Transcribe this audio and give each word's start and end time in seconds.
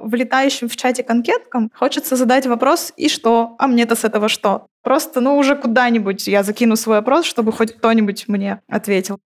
влетающим 0.00 0.68
в 0.68 0.76
чате 0.76 1.02
конкеткам 1.02 1.70
хочется 1.74 2.16
задать 2.16 2.46
вопрос 2.46 2.92
«И 2.96 3.08
что? 3.08 3.54
А 3.58 3.66
мне-то 3.66 3.94
с 3.94 4.04
этого 4.04 4.28
что?» 4.28 4.66
Просто, 4.82 5.20
ну, 5.20 5.36
уже 5.36 5.56
куда-нибудь 5.56 6.28
я 6.28 6.42
закину 6.42 6.76
свой 6.76 6.96
вопрос, 6.96 7.26
чтобы 7.26 7.52
хоть 7.52 7.76
кто-нибудь 7.76 8.28
мне 8.28 8.60
ответил. 8.68 9.18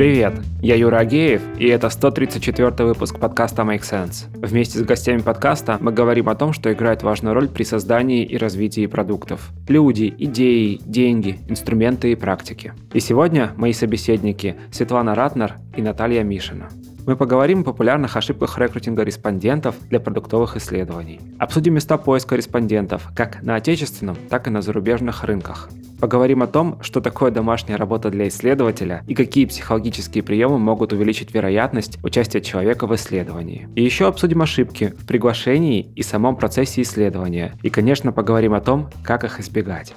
Привет, 0.00 0.32
я 0.62 0.76
Юра 0.76 1.00
Агеев, 1.00 1.42
и 1.58 1.66
это 1.66 1.90
134 1.90 2.86
выпуск 2.86 3.18
подкаста 3.18 3.64
Make 3.64 3.82
Sense. 3.82 4.34
Вместе 4.34 4.78
с 4.78 4.82
гостями 4.82 5.18
подкаста 5.20 5.76
мы 5.78 5.92
говорим 5.92 6.30
о 6.30 6.34
том, 6.34 6.54
что 6.54 6.72
играет 6.72 7.02
важную 7.02 7.34
роль 7.34 7.50
при 7.50 7.64
создании 7.64 8.24
и 8.24 8.38
развитии 8.38 8.86
продуктов. 8.86 9.50
Люди, 9.68 10.14
идеи, 10.16 10.80
деньги, 10.86 11.40
инструменты 11.48 12.12
и 12.12 12.14
практики. 12.14 12.72
И 12.94 13.00
сегодня 13.00 13.52
мои 13.58 13.74
собеседники 13.74 14.56
Светлана 14.72 15.14
Ратнер 15.14 15.56
и 15.76 15.82
Наталья 15.82 16.22
Мишина. 16.22 16.70
Мы 17.06 17.16
поговорим 17.16 17.60
о 17.60 17.64
популярных 17.64 18.16
ошибках 18.16 18.58
рекрутинга 18.58 19.02
респондентов 19.02 19.74
для 19.88 20.00
продуктовых 20.00 20.56
исследований. 20.56 21.20
Обсудим 21.38 21.74
места 21.74 21.96
поиска 21.96 22.36
респондентов 22.36 23.08
как 23.16 23.42
на 23.42 23.56
отечественном, 23.56 24.16
так 24.28 24.46
и 24.46 24.50
на 24.50 24.60
зарубежных 24.60 25.24
рынках. 25.24 25.70
Поговорим 25.98 26.42
о 26.42 26.46
том, 26.46 26.78
что 26.82 27.00
такое 27.00 27.30
домашняя 27.30 27.76
работа 27.76 28.10
для 28.10 28.28
исследователя 28.28 29.02
и 29.06 29.14
какие 29.14 29.46
психологические 29.46 30.22
приемы 30.22 30.58
могут 30.58 30.92
увеличить 30.92 31.34
вероятность 31.34 31.98
участия 32.04 32.40
человека 32.40 32.86
в 32.86 32.94
исследовании. 32.94 33.68
И 33.74 33.82
еще 33.82 34.06
обсудим 34.06 34.42
ошибки 34.42 34.94
в 34.98 35.06
приглашении 35.06 35.92
и 35.94 36.02
самом 36.02 36.36
процессе 36.36 36.82
исследования. 36.82 37.54
И, 37.62 37.70
конечно, 37.70 38.12
поговорим 38.12 38.54
о 38.54 38.60
том, 38.60 38.88
как 39.02 39.24
их 39.24 39.40
избегать. 39.40 39.94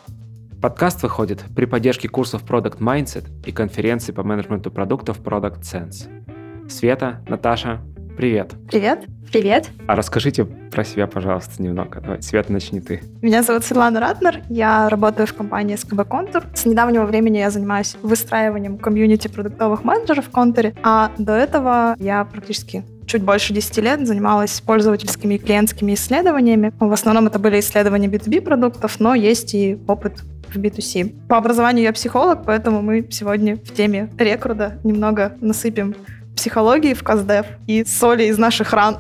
Подкаст 0.62 1.04
выходит 1.04 1.44
при 1.56 1.66
поддержке 1.66 2.08
курсов 2.08 2.44
Product 2.46 2.80
Mindset 2.80 3.26
и 3.46 3.52
конференции 3.52 4.14
по 4.14 4.24
менеджменту 4.24 4.72
продуктов 4.72 5.20
Product 5.22 5.62
Sense. 5.62 6.08
Света, 6.70 7.22
Наташа, 7.28 7.82
привет. 8.18 8.54
Привет. 8.70 9.06
Привет. 9.32 9.70
А 9.88 9.96
расскажите 9.96 10.46
про 10.46 10.84
себя, 10.84 11.08
пожалуйста, 11.08 11.62
немного. 11.62 12.02
Давай, 12.02 12.22
Света, 12.22 12.54
начни 12.54 12.80
ты. 12.80 13.02
Меня 13.22 13.42
зовут 13.42 13.64
Светлана 13.64 14.00
Ратнер, 14.00 14.44
я 14.50 14.90
работаю 14.90 15.26
в 15.26 15.34
компании 15.34 15.76
SKB 15.76 16.08
Contour. 16.08 16.46
С 16.56 16.66
недавнего 16.66 17.06
времени 17.06 17.40
я 17.40 17.50
занимаюсь 17.50 17.96
выстраиванием 18.04 18.78
комьюнити 18.78 19.28
продуктовых 19.28 19.84
менеджеров 19.84 20.28
в 20.28 20.30
Контуре, 20.30 20.76
а 20.84 21.12
до 21.18 21.34
этого 21.34 21.96
я 22.00 22.26
практически 22.26 22.84
чуть 23.06 23.24
больше 23.24 23.54
10 23.54 23.78
лет 23.78 24.08
занималась 24.08 24.62
пользовательскими 24.62 25.36
и 25.36 25.38
клиентскими 25.38 25.94
исследованиями. 25.94 26.72
В 26.80 26.92
основном 26.94 27.28
это 27.28 27.40
были 27.40 27.60
исследования 27.60 28.08
B2B 28.08 28.42
продуктов, 28.42 29.00
но 29.00 29.16
есть 29.16 29.54
и 29.54 29.78
опыт 29.88 30.20
в 30.54 30.58
B2C. 30.58 31.28
По 31.28 31.38
образованию 31.38 31.84
я 31.84 31.94
психолог, 31.94 32.44
поэтому 32.46 32.82
мы 32.82 33.08
сегодня 33.10 33.58
в 33.58 33.74
теме 33.74 34.10
рекруда 34.18 34.80
немного 34.84 35.36
насыпем 35.42 35.96
психологии 36.44 36.94
в 36.94 37.04
КАЗДЕВ 37.04 37.46
и 37.68 37.86
соли 37.86 38.24
из 38.24 38.38
наших 38.38 38.74
ран. 38.74 38.98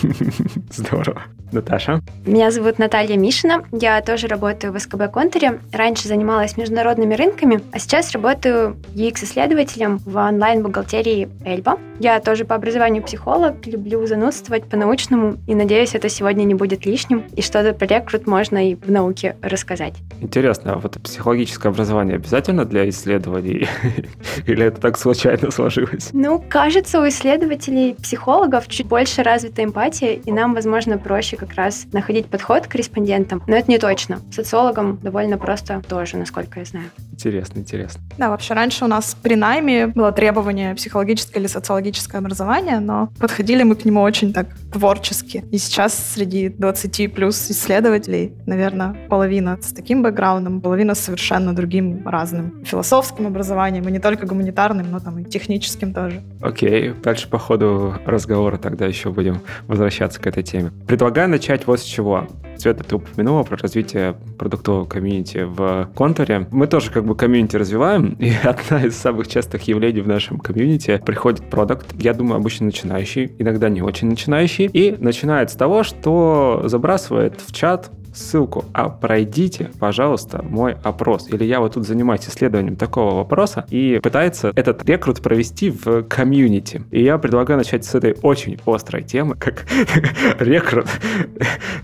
Здорово. 0.70 1.24
Наташа? 1.52 2.00
Меня 2.26 2.50
зовут 2.50 2.78
Наталья 2.78 3.16
Мишина. 3.16 3.62
Я 3.72 4.00
тоже 4.00 4.26
работаю 4.26 4.72
в 4.72 4.78
СКБ 4.78 5.10
Контуре. 5.12 5.60
Раньше 5.72 6.08
занималась 6.08 6.56
международными 6.56 7.14
рынками, 7.14 7.60
а 7.72 7.78
сейчас 7.78 8.12
работаю 8.12 8.76
UX-исследователем 8.94 9.98
в 10.04 10.16
онлайн-бухгалтерии 10.16 11.28
Эльба. 11.44 11.78
Я 12.00 12.18
тоже 12.20 12.46
по 12.46 12.54
образованию 12.54 13.02
психолог, 13.02 13.66
люблю 13.66 14.06
занудствовать 14.06 14.64
по-научному, 14.64 15.36
и 15.46 15.54
надеюсь, 15.54 15.94
это 15.94 16.08
сегодня 16.08 16.44
не 16.44 16.54
будет 16.54 16.86
лишним, 16.86 17.24
и 17.36 17.42
что-то 17.42 17.74
про 17.74 17.86
рекрут 17.86 18.26
можно 18.26 18.70
и 18.70 18.74
в 18.74 18.90
науке 18.90 19.36
рассказать. 19.42 19.94
Интересно, 20.22 20.72
а 20.72 20.78
вот 20.78 20.98
психологическое 21.02 21.68
образование 21.68 22.16
обязательно 22.16 22.64
для 22.64 22.88
исследований? 22.88 23.68
Или 24.46 24.64
это 24.64 24.80
так 24.80 24.96
случайно 24.96 25.50
сложилось? 25.50 26.08
Ну, 26.14 26.42
кажется, 26.48 27.00
у 27.00 27.08
исследователей, 27.08 27.94
психологов 27.94 28.66
чуть 28.68 28.86
больше 28.86 29.22
развита 29.22 29.62
эмпатия, 29.62 30.14
и 30.14 30.32
нам, 30.32 30.54
возможно, 30.54 30.96
проще 30.96 31.36
как 31.40 31.54
раз 31.54 31.86
находить 31.92 32.26
подход 32.26 32.66
к 32.66 32.74
респондентам, 32.74 33.42
но 33.46 33.56
это 33.56 33.70
не 33.70 33.78
точно. 33.78 34.20
Социологам 34.30 34.98
довольно 35.02 35.38
просто 35.38 35.82
тоже, 35.88 36.18
насколько 36.18 36.60
я 36.60 36.66
знаю. 36.66 36.90
Интересно, 37.12 37.58
интересно. 37.58 38.00
Да, 38.18 38.28
вообще 38.28 38.54
раньше 38.54 38.84
у 38.84 38.88
нас 38.88 39.16
при 39.20 39.34
найме 39.34 39.86
было 39.86 40.12
требование 40.12 40.74
психологическое 40.74 41.40
или 41.40 41.46
социологическое 41.46 42.20
образование, 42.20 42.78
но 42.80 43.08
подходили 43.18 43.62
мы 43.62 43.74
к 43.74 43.84
нему 43.84 44.02
очень 44.02 44.32
так 44.32 44.48
творчески. 44.72 45.44
И 45.50 45.58
сейчас 45.58 45.94
среди 45.94 46.50
20 46.50 47.14
плюс 47.14 47.50
исследователей, 47.50 48.34
наверное, 48.46 48.96
половина 49.08 49.58
с 49.60 49.72
таким 49.72 50.02
бэкграундом, 50.02 50.60
половина 50.60 50.94
с 50.94 51.00
совершенно 51.00 51.54
другим 51.54 52.06
разным 52.06 52.62
философским 52.64 53.26
образованием, 53.26 53.88
и 53.88 53.92
не 53.92 53.98
только 53.98 54.26
гуманитарным, 54.26 54.90
но 54.90 55.00
там 55.00 55.18
и 55.18 55.24
техническим 55.24 55.94
тоже. 55.94 56.22
Окей, 56.42 56.92
дальше 57.02 57.28
по 57.28 57.38
ходу 57.38 57.94
разговора 58.04 58.58
тогда 58.58 58.86
еще 58.86 59.10
будем 59.10 59.40
возвращаться 59.66 60.20
к 60.20 60.26
этой 60.26 60.42
теме. 60.42 60.70
Предлагаю 60.86 61.28
начать 61.30 61.66
вот 61.66 61.80
с 61.80 61.84
чего. 61.84 62.26
Света, 62.56 62.84
ты 62.84 62.96
упомянула 62.96 63.42
про 63.42 63.56
развитие 63.56 64.16
продуктового 64.38 64.84
комьюнити 64.84 65.46
в 65.48 65.88
Контуре. 65.94 66.46
Мы 66.50 66.66
тоже 66.66 66.90
как 66.90 67.06
бы 67.06 67.16
комьюнити 67.16 67.56
развиваем, 67.56 68.12
и 68.18 68.32
одна 68.42 68.84
из 68.84 68.96
самых 68.96 69.28
частых 69.28 69.62
явлений 69.62 70.02
в 70.02 70.08
нашем 70.08 70.38
комьюнити 70.38 71.02
приходит 71.04 71.48
продакт, 71.48 71.86
я 71.98 72.12
думаю, 72.12 72.36
обычно 72.36 72.66
начинающий, 72.66 73.32
иногда 73.38 73.70
не 73.70 73.80
очень 73.80 74.08
начинающий, 74.08 74.66
и 74.66 74.94
начинает 74.98 75.50
с 75.50 75.54
того, 75.54 75.82
что 75.82 76.62
забрасывает 76.66 77.40
в 77.40 77.52
чат 77.52 77.90
ссылку, 78.12 78.64
а 78.72 78.88
пройдите, 78.88 79.70
пожалуйста, 79.78 80.42
мой 80.42 80.76
опрос. 80.82 81.28
Или 81.28 81.44
я 81.44 81.60
вот 81.60 81.74
тут 81.74 81.86
занимаюсь 81.86 82.28
исследованием 82.28 82.76
такого 82.76 83.14
вопроса 83.14 83.64
и 83.70 84.00
пытается 84.02 84.52
этот 84.54 84.84
рекрут 84.88 85.20
провести 85.20 85.70
в 85.70 86.02
комьюнити. 86.04 86.82
И 86.90 87.02
я 87.02 87.18
предлагаю 87.18 87.58
начать 87.58 87.84
с 87.84 87.94
этой 87.94 88.16
очень 88.22 88.58
острой 88.66 89.02
темы, 89.02 89.36
как 89.36 89.66
рекрут 90.38 90.86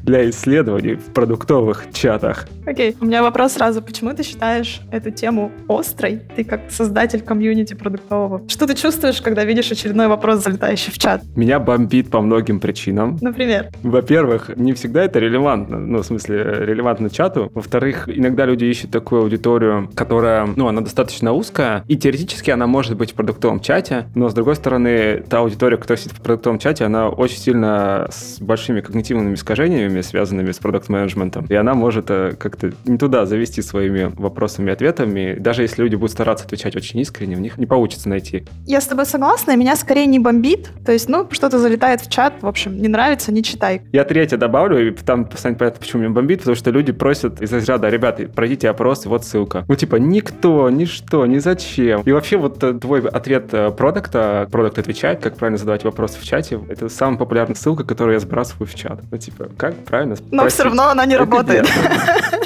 для 0.03 0.28
исследований 0.31 0.94
в 0.94 1.12
продуктовых 1.12 1.86
чатах. 1.92 2.48
Окей, 2.66 2.91
okay. 2.91 2.97
у 3.00 3.04
меня 3.06 3.22
вопрос 3.22 3.53
сразу. 3.53 3.82
Почему 3.82 4.12
ты 4.12 4.22
считаешь 4.22 4.81
эту 4.91 5.10
тему 5.10 5.53
острой? 5.69 6.20
Ты 6.34 6.44
как 6.44 6.70
создатель 6.70 7.20
комьюнити 7.20 7.75
продуктового. 7.75 8.42
Что 8.48 8.66
ты 8.66 8.75
чувствуешь, 8.75 9.20
когда 9.20 9.44
видишь 9.44 9.70
очередной 9.70 10.09
вопрос, 10.09 10.42
залетающий 10.42 10.92
в 10.92 10.98
чат? 10.98 11.22
Меня 11.36 11.59
бомбит 11.59 12.10
по 12.10 12.20
многим 12.20 12.60
причинам. 12.60 13.19
Например? 13.20 13.70
Во-первых, 13.82 14.50
не 14.56 14.72
всегда 14.72 15.04
это 15.04 15.19
релевантно. 15.19 15.78
Ну, 15.78 16.03
в 16.03 16.06
смысле, 16.19 16.65
релевантно 16.66 17.10
чату. 17.10 17.50
Во-вторых, 17.54 18.09
иногда 18.09 18.44
люди 18.44 18.65
ищут 18.65 18.91
такую 18.91 19.22
аудиторию, 19.22 19.91
которая, 19.94 20.49
ну, 20.56 20.69
она 20.69 20.81
достаточно 20.81 21.32
узкая, 21.32 21.84
и 21.88 21.97
теоретически 21.97 22.50
она 22.50 22.66
может 22.66 22.97
быть 22.97 23.12
в 23.12 23.15
продуктовом 23.15 23.60
чате, 23.60 24.06
но, 24.15 24.28
с 24.28 24.34
другой 24.34 24.56
стороны, 24.56 25.22
та 25.28 25.38
аудитория, 25.38 25.77
которая 25.77 25.99
сидит 26.03 26.19
в 26.19 26.21
продуктовом 26.21 26.59
чате, 26.59 26.84
она 26.84 27.09
очень 27.09 27.38
сильно 27.38 28.09
с 28.10 28.41
большими 28.41 28.81
когнитивными 28.81 29.34
искажениями, 29.34 30.00
связанными 30.00 30.53
с 30.53 30.59
продукт-менеджментом, 30.59 31.47
и 31.47 31.54
она 31.54 31.75
может 31.75 32.06
э, 32.10 32.34
как-то 32.38 32.72
не 32.84 32.98
туда 32.98 33.27
завести 33.27 33.62
своими 33.62 34.10
вопросами 34.16 34.71
и 34.71 34.72
ответами. 34.72 35.37
Даже 35.38 35.62
если 35.62 35.83
люди 35.83 35.97
будут 35.97 36.12
стараться 36.12 36.44
отвечать 36.44 36.77
очень 36.77 37.00
искренне, 37.00 37.37
у 37.37 37.41
них 37.41 37.59
не 37.59 37.66
получится 37.66 38.09
найти. 38.09 38.44
Я 38.66 38.81
с 38.81 38.87
тобой 38.87 39.06
согласна, 39.06 39.56
меня 39.56 39.77
скорее 39.77 40.06
не 40.06 40.19
бомбит. 40.19 40.71
То 40.84 40.93
есть, 40.93 41.09
ну, 41.09 41.27
что-то 41.31 41.59
залетает 41.59 42.00
в 42.00 42.10
чат, 42.10 42.34
в 42.41 42.47
общем, 42.47 42.81
не 42.81 42.88
нравится, 42.88 43.33
не 43.33 43.43
читай. 43.43 43.83
Я 43.93 44.04
третье 44.04 44.37
добавлю, 44.37 44.88
и 44.88 44.91
там 44.93 45.28
станет 45.37 45.59
понятно, 45.59 45.81
почему 45.81 46.03
меня 46.06 46.15
бомбит, 46.15 46.41
потому 46.41 46.56
что 46.56 46.71
люди 46.71 46.93
просят 46.93 47.41
из 47.41 47.53
разряда, 47.53 47.89
ребята, 47.89 48.28
пройдите 48.28 48.69
опрос, 48.69 49.06
вот 49.06 49.25
ссылка. 49.25 49.65
Ну, 49.69 49.75
типа, 49.75 49.97
никто, 49.97 50.71
ничто, 50.71 51.27
ни 51.27 51.39
зачем. 51.39 52.03
И 52.03 52.12
вообще 52.12 52.37
вот 52.37 52.62
э, 52.62 52.75
твой 52.75 53.06
ответ 53.06 53.49
э, 53.53 53.71
продукта, 53.71 54.49
продукт 54.50 54.78
отвечает, 54.78 55.21
как 55.21 55.37
правильно 55.37 55.59
задавать 55.59 55.84
вопросы 55.84 56.19
в 56.19 56.25
чате, 56.25 56.61
это 56.69 56.89
самая 56.89 57.19
популярная 57.19 57.56
ссылка, 57.56 57.84
которую 57.84 58.15
я 58.15 58.21
сбрасываю 58.21 58.66
в 58.66 58.75
чат. 58.75 59.00
Ну, 59.11 59.19
типа, 59.19 59.49
как 59.56 59.75
правильно 59.84 60.16
спросить? 60.16 60.33
Но 60.33 60.49
все 60.49 60.65
равно 60.65 60.89
она 60.89 61.06
не 61.06 61.15
это 61.15 61.25
работает. 61.25 61.69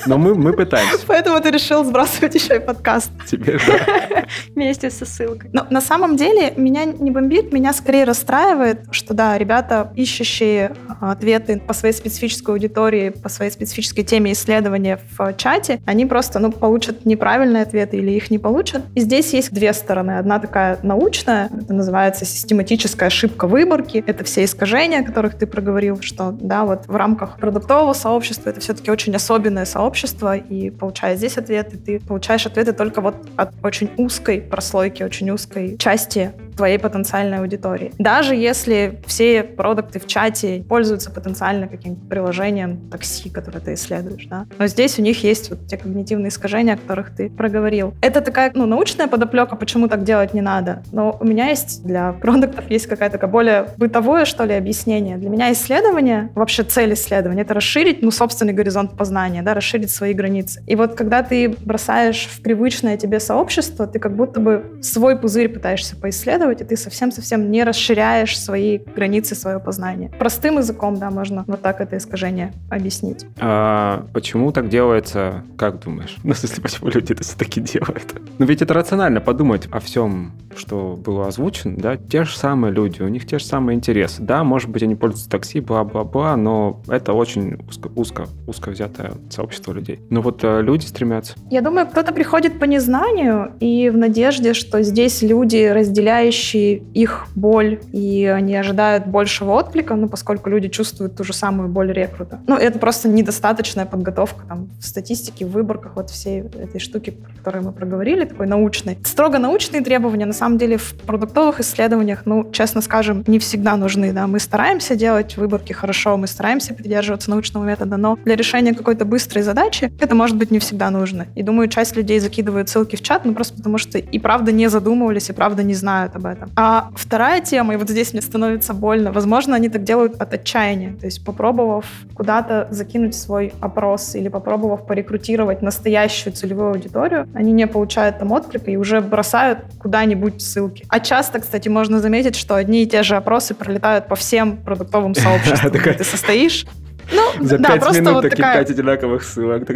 Но 0.06 0.18
мы, 0.18 0.34
мы 0.34 0.52
пытаемся. 0.52 1.04
Поэтому 1.06 1.40
ты 1.40 1.50
решил 1.50 1.84
сбрасывать 1.84 2.34
еще 2.34 2.56
и 2.56 2.58
подкаст. 2.58 3.10
Тебе, 3.26 3.58
да. 3.66 4.24
Вместе 4.54 4.90
со 4.90 5.04
ссылкой. 5.04 5.50
Но 5.52 5.66
на 5.70 5.80
самом 5.80 6.16
деле 6.16 6.52
меня 6.56 6.84
не 6.84 7.10
бомбит, 7.10 7.52
меня 7.52 7.72
скорее 7.72 8.04
расстраивает, 8.04 8.86
что 8.90 9.14
да, 9.14 9.36
ребята, 9.36 9.92
ищущие 9.96 10.74
ответы 11.00 11.60
по 11.60 11.74
своей 11.74 11.94
специфической 11.94 12.50
аудитории, 12.52 13.10
по 13.10 13.28
своей 13.28 13.49
специфической 13.52 14.02
теме 14.02 14.32
исследования 14.32 14.98
в 15.18 15.34
чате, 15.34 15.80
они 15.86 16.06
просто 16.06 16.38
ну, 16.38 16.52
получат 16.52 17.04
неправильные 17.04 17.62
ответы 17.62 17.98
или 17.98 18.10
их 18.12 18.30
не 18.30 18.38
получат. 18.38 18.82
И 18.94 19.00
здесь 19.00 19.32
есть 19.32 19.52
две 19.52 19.72
стороны. 19.72 20.18
Одна 20.18 20.38
такая 20.38 20.78
научная, 20.82 21.46
это 21.46 21.72
называется 21.72 22.24
систематическая 22.24 23.08
ошибка 23.08 23.46
выборки. 23.46 24.02
Это 24.06 24.24
все 24.24 24.44
искажения, 24.44 25.00
о 25.00 25.04
которых 25.04 25.36
ты 25.36 25.46
проговорил, 25.46 26.00
что 26.00 26.30
да, 26.32 26.64
вот 26.64 26.86
в 26.86 26.96
рамках 26.96 27.38
продуктового 27.38 27.92
сообщества 27.92 28.50
это 28.50 28.60
все-таки 28.60 28.90
очень 28.90 29.14
особенное 29.14 29.64
сообщество, 29.64 30.36
и 30.36 30.70
получая 30.70 31.16
здесь 31.16 31.36
ответы, 31.38 31.76
ты 31.76 32.00
получаешь 32.00 32.46
ответы 32.46 32.72
только 32.72 33.00
вот 33.00 33.14
от 33.36 33.52
очень 33.62 33.90
узкой 33.96 34.40
прослойки, 34.40 35.02
очень 35.02 35.30
узкой 35.30 35.76
части 35.78 36.32
твоей 36.56 36.78
потенциальной 36.78 37.38
аудитории. 37.38 37.92
Даже 37.98 38.34
если 38.34 39.00
все 39.06 39.42
продукты 39.42 39.98
в 39.98 40.06
чате 40.06 40.62
пользуются 40.68 41.10
потенциально 41.10 41.68
каким-то 41.68 42.04
приложением 42.06 42.90
такси, 42.90 43.30
которые 43.40 43.62
ты 43.62 43.74
исследуешь, 43.74 44.26
да. 44.26 44.46
Но 44.58 44.66
здесь 44.66 44.98
у 44.98 45.02
них 45.02 45.22
есть 45.24 45.50
вот 45.50 45.66
те 45.66 45.76
когнитивные 45.76 46.28
искажения, 46.28 46.74
о 46.74 46.76
которых 46.76 47.14
ты 47.14 47.30
проговорил. 47.30 47.94
Это 48.02 48.20
такая, 48.20 48.52
ну, 48.54 48.66
научная 48.66 49.08
подоплека, 49.08 49.56
почему 49.56 49.88
так 49.88 50.04
делать 50.04 50.34
не 50.34 50.40
надо. 50.40 50.82
Но 50.92 51.16
у 51.20 51.24
меня 51.24 51.48
есть 51.48 51.82
для 51.84 52.12
продуктов 52.12 52.70
есть 52.70 52.86
какая-то 52.86 53.14
такая 53.14 53.30
более 53.30 53.66
бытовое, 53.76 54.24
что 54.24 54.44
ли, 54.44 54.54
объяснение. 54.54 55.16
Для 55.16 55.30
меня 55.30 55.52
исследование, 55.52 56.30
вообще 56.34 56.62
цель 56.62 56.92
исследования, 56.92 57.42
это 57.42 57.54
расширить, 57.54 58.02
ну, 58.02 58.10
собственный 58.10 58.52
горизонт 58.52 58.96
познания, 58.96 59.42
да, 59.42 59.54
расширить 59.54 59.90
свои 59.90 60.12
границы. 60.12 60.62
И 60.66 60.76
вот 60.76 60.94
когда 60.94 61.22
ты 61.22 61.48
бросаешь 61.48 62.28
в 62.30 62.42
привычное 62.42 62.96
тебе 62.96 63.20
сообщество, 63.20 63.86
ты 63.86 63.98
как 63.98 64.14
будто 64.16 64.40
бы 64.40 64.78
свой 64.82 65.16
пузырь 65.16 65.48
пытаешься 65.48 65.96
поисследовать, 65.96 66.60
и 66.60 66.64
ты 66.64 66.76
совсем-совсем 66.76 67.50
не 67.50 67.64
расширяешь 67.64 68.38
свои 68.38 68.78
границы, 68.78 69.34
свое 69.34 69.58
познание. 69.58 70.10
Простым 70.18 70.58
языком, 70.58 70.96
да, 70.96 71.10
можно 71.10 71.44
вот 71.46 71.62
так 71.62 71.80
это 71.80 71.96
искажение 71.96 72.52
объяснить. 72.70 73.26
А 73.38 74.06
почему 74.12 74.52
так 74.52 74.68
делается, 74.68 75.44
как 75.56 75.80
думаешь? 75.80 76.16
Ну, 76.30 76.34
в 76.34 76.38
смысле, 76.38 76.62
почему 76.62 76.90
люди 76.90 77.12
это 77.12 77.24
все-таки 77.24 77.60
делают? 77.60 78.14
Ну, 78.38 78.46
ведь 78.46 78.62
это 78.62 78.72
рационально 78.72 79.20
подумать 79.20 79.66
о 79.72 79.80
всем, 79.80 80.32
что 80.56 80.96
было 81.02 81.26
озвучено, 81.28 81.76
да, 81.76 81.96
те 81.96 82.24
же 82.24 82.36
самые 82.36 82.72
люди, 82.72 83.02
у 83.02 83.08
них 83.08 83.26
те 83.26 83.38
же 83.38 83.44
самые 83.44 83.76
интересы. 83.76 84.22
Да, 84.22 84.44
может 84.44 84.70
быть, 84.70 84.82
они 84.82 84.94
пользуются 84.94 85.28
такси, 85.28 85.60
бла-бла-бла, 85.60 86.36
но 86.36 86.80
это 86.88 87.12
очень 87.12 87.58
узко, 87.68 87.90
узко, 87.96 88.26
узко 88.46 88.70
взятое 88.70 89.12
сообщество 89.30 89.72
людей. 89.72 90.00
Но 90.10 90.22
вот 90.22 90.40
э, 90.42 90.62
люди 90.62 90.86
стремятся. 90.86 91.34
Я 91.50 91.62
думаю, 91.62 91.86
кто-то 91.86 92.12
приходит 92.12 92.58
по 92.58 92.64
незнанию 92.64 93.52
и 93.60 93.90
в 93.90 93.96
надежде, 93.96 94.54
что 94.54 94.82
здесь 94.82 95.22
люди, 95.22 95.66
разделяющие 95.66 96.76
их 96.94 97.26
боль, 97.34 97.80
и 97.92 98.24
они 98.24 98.56
ожидают 98.56 99.06
большего 99.06 99.52
отклика, 99.52 99.94
ну, 99.94 100.08
поскольку 100.08 100.50
люди 100.50 100.68
чувствуют 100.68 101.16
ту 101.16 101.24
же 101.24 101.32
самую 101.32 101.68
боль 101.68 101.92
рекрута. 101.92 102.40
Ну, 102.46 102.56
это 102.56 102.78
просто 102.78 103.08
недостаточная 103.20 103.86
подготовка 103.86 104.44
там 104.46 104.68
в 104.78 104.86
статистике, 104.86 105.46
в 105.46 105.50
выборках 105.50 105.96
вот 105.96 106.10
всей 106.10 106.40
этой 106.40 106.80
штуки, 106.80 107.10
про 107.10 107.32
которую 107.34 107.64
мы 107.64 107.72
проговорили, 107.72 108.24
такой 108.24 108.46
научной. 108.46 108.98
Строго 109.04 109.38
научные 109.38 109.82
требования, 109.82 110.26
на 110.26 110.32
самом 110.32 110.58
деле, 110.58 110.76
в 110.76 110.94
продуктовых 110.94 111.60
исследованиях, 111.60 112.22
ну, 112.24 112.50
честно 112.52 112.80
скажем, 112.80 113.24
не 113.26 113.38
всегда 113.38 113.76
нужны, 113.76 114.12
да. 114.12 114.26
Мы 114.26 114.40
стараемся 114.40 114.96
делать 114.96 115.36
выборки 115.36 115.72
хорошо, 115.72 116.16
мы 116.16 116.26
стараемся 116.26 116.74
придерживаться 116.74 117.30
научного 117.30 117.64
метода, 117.64 117.96
но 117.96 118.18
для 118.24 118.36
решения 118.36 118.74
какой-то 118.74 119.04
быстрой 119.04 119.42
задачи 119.42 119.92
это 120.00 120.14
может 120.14 120.36
быть 120.36 120.50
не 120.50 120.58
всегда 120.58 120.90
нужно. 120.90 121.26
И 121.34 121.42
думаю, 121.42 121.68
часть 121.68 121.96
людей 121.96 122.20
закидывают 122.20 122.68
ссылки 122.68 122.96
в 122.96 123.02
чат, 123.02 123.24
ну, 123.24 123.34
просто 123.34 123.56
потому 123.56 123.78
что 123.78 123.98
и 123.98 124.18
правда 124.18 124.52
не 124.52 124.68
задумывались, 124.68 125.30
и 125.30 125.32
правда 125.32 125.62
не 125.62 125.74
знают 125.74 126.16
об 126.16 126.26
этом. 126.26 126.50
А 126.56 126.90
вторая 126.94 127.40
тема, 127.40 127.74
и 127.74 127.76
вот 127.76 127.88
здесь 127.88 128.12
мне 128.12 128.22
становится 128.22 128.74
больно, 128.74 129.12
возможно, 129.12 129.56
они 129.56 129.68
так 129.68 129.84
делают 129.84 130.20
от 130.20 130.34
отчаяния, 130.34 130.94
то 130.98 131.06
есть 131.06 131.24
попробовав 131.24 131.84
куда-то 132.14 132.68
закинуть 132.70 133.09
свой 133.14 133.52
опрос 133.60 134.14
или 134.14 134.28
попробовав 134.28 134.86
порекрутировать 134.86 135.62
настоящую 135.62 136.32
целевую 136.32 136.70
аудиторию, 136.70 137.28
они 137.34 137.52
не 137.52 137.66
получают 137.66 138.18
там 138.18 138.32
отклика 138.32 138.70
и 138.70 138.76
уже 138.76 139.00
бросают 139.00 139.60
куда-нибудь 139.78 140.42
ссылки. 140.42 140.84
А 140.88 141.00
часто, 141.00 141.40
кстати, 141.40 141.68
можно 141.68 142.00
заметить, 142.00 142.36
что 142.36 142.54
одни 142.54 142.82
и 142.82 142.86
те 142.86 143.02
же 143.02 143.16
опросы 143.16 143.54
пролетают 143.54 144.06
по 144.06 144.16
всем 144.16 144.56
продуктовым 144.56 145.14
сообществам, 145.16 145.72
где 145.72 145.92
ты 145.92 146.04
состоишь. 146.04 146.66
Ну, 147.12 147.44
За 147.44 147.58
да, 147.58 147.78
пять 147.78 147.96
минут 147.96 148.22
такие 148.22 148.42
пять 148.42 148.70
одинаковых 148.70 149.22
ссылок 149.22 149.66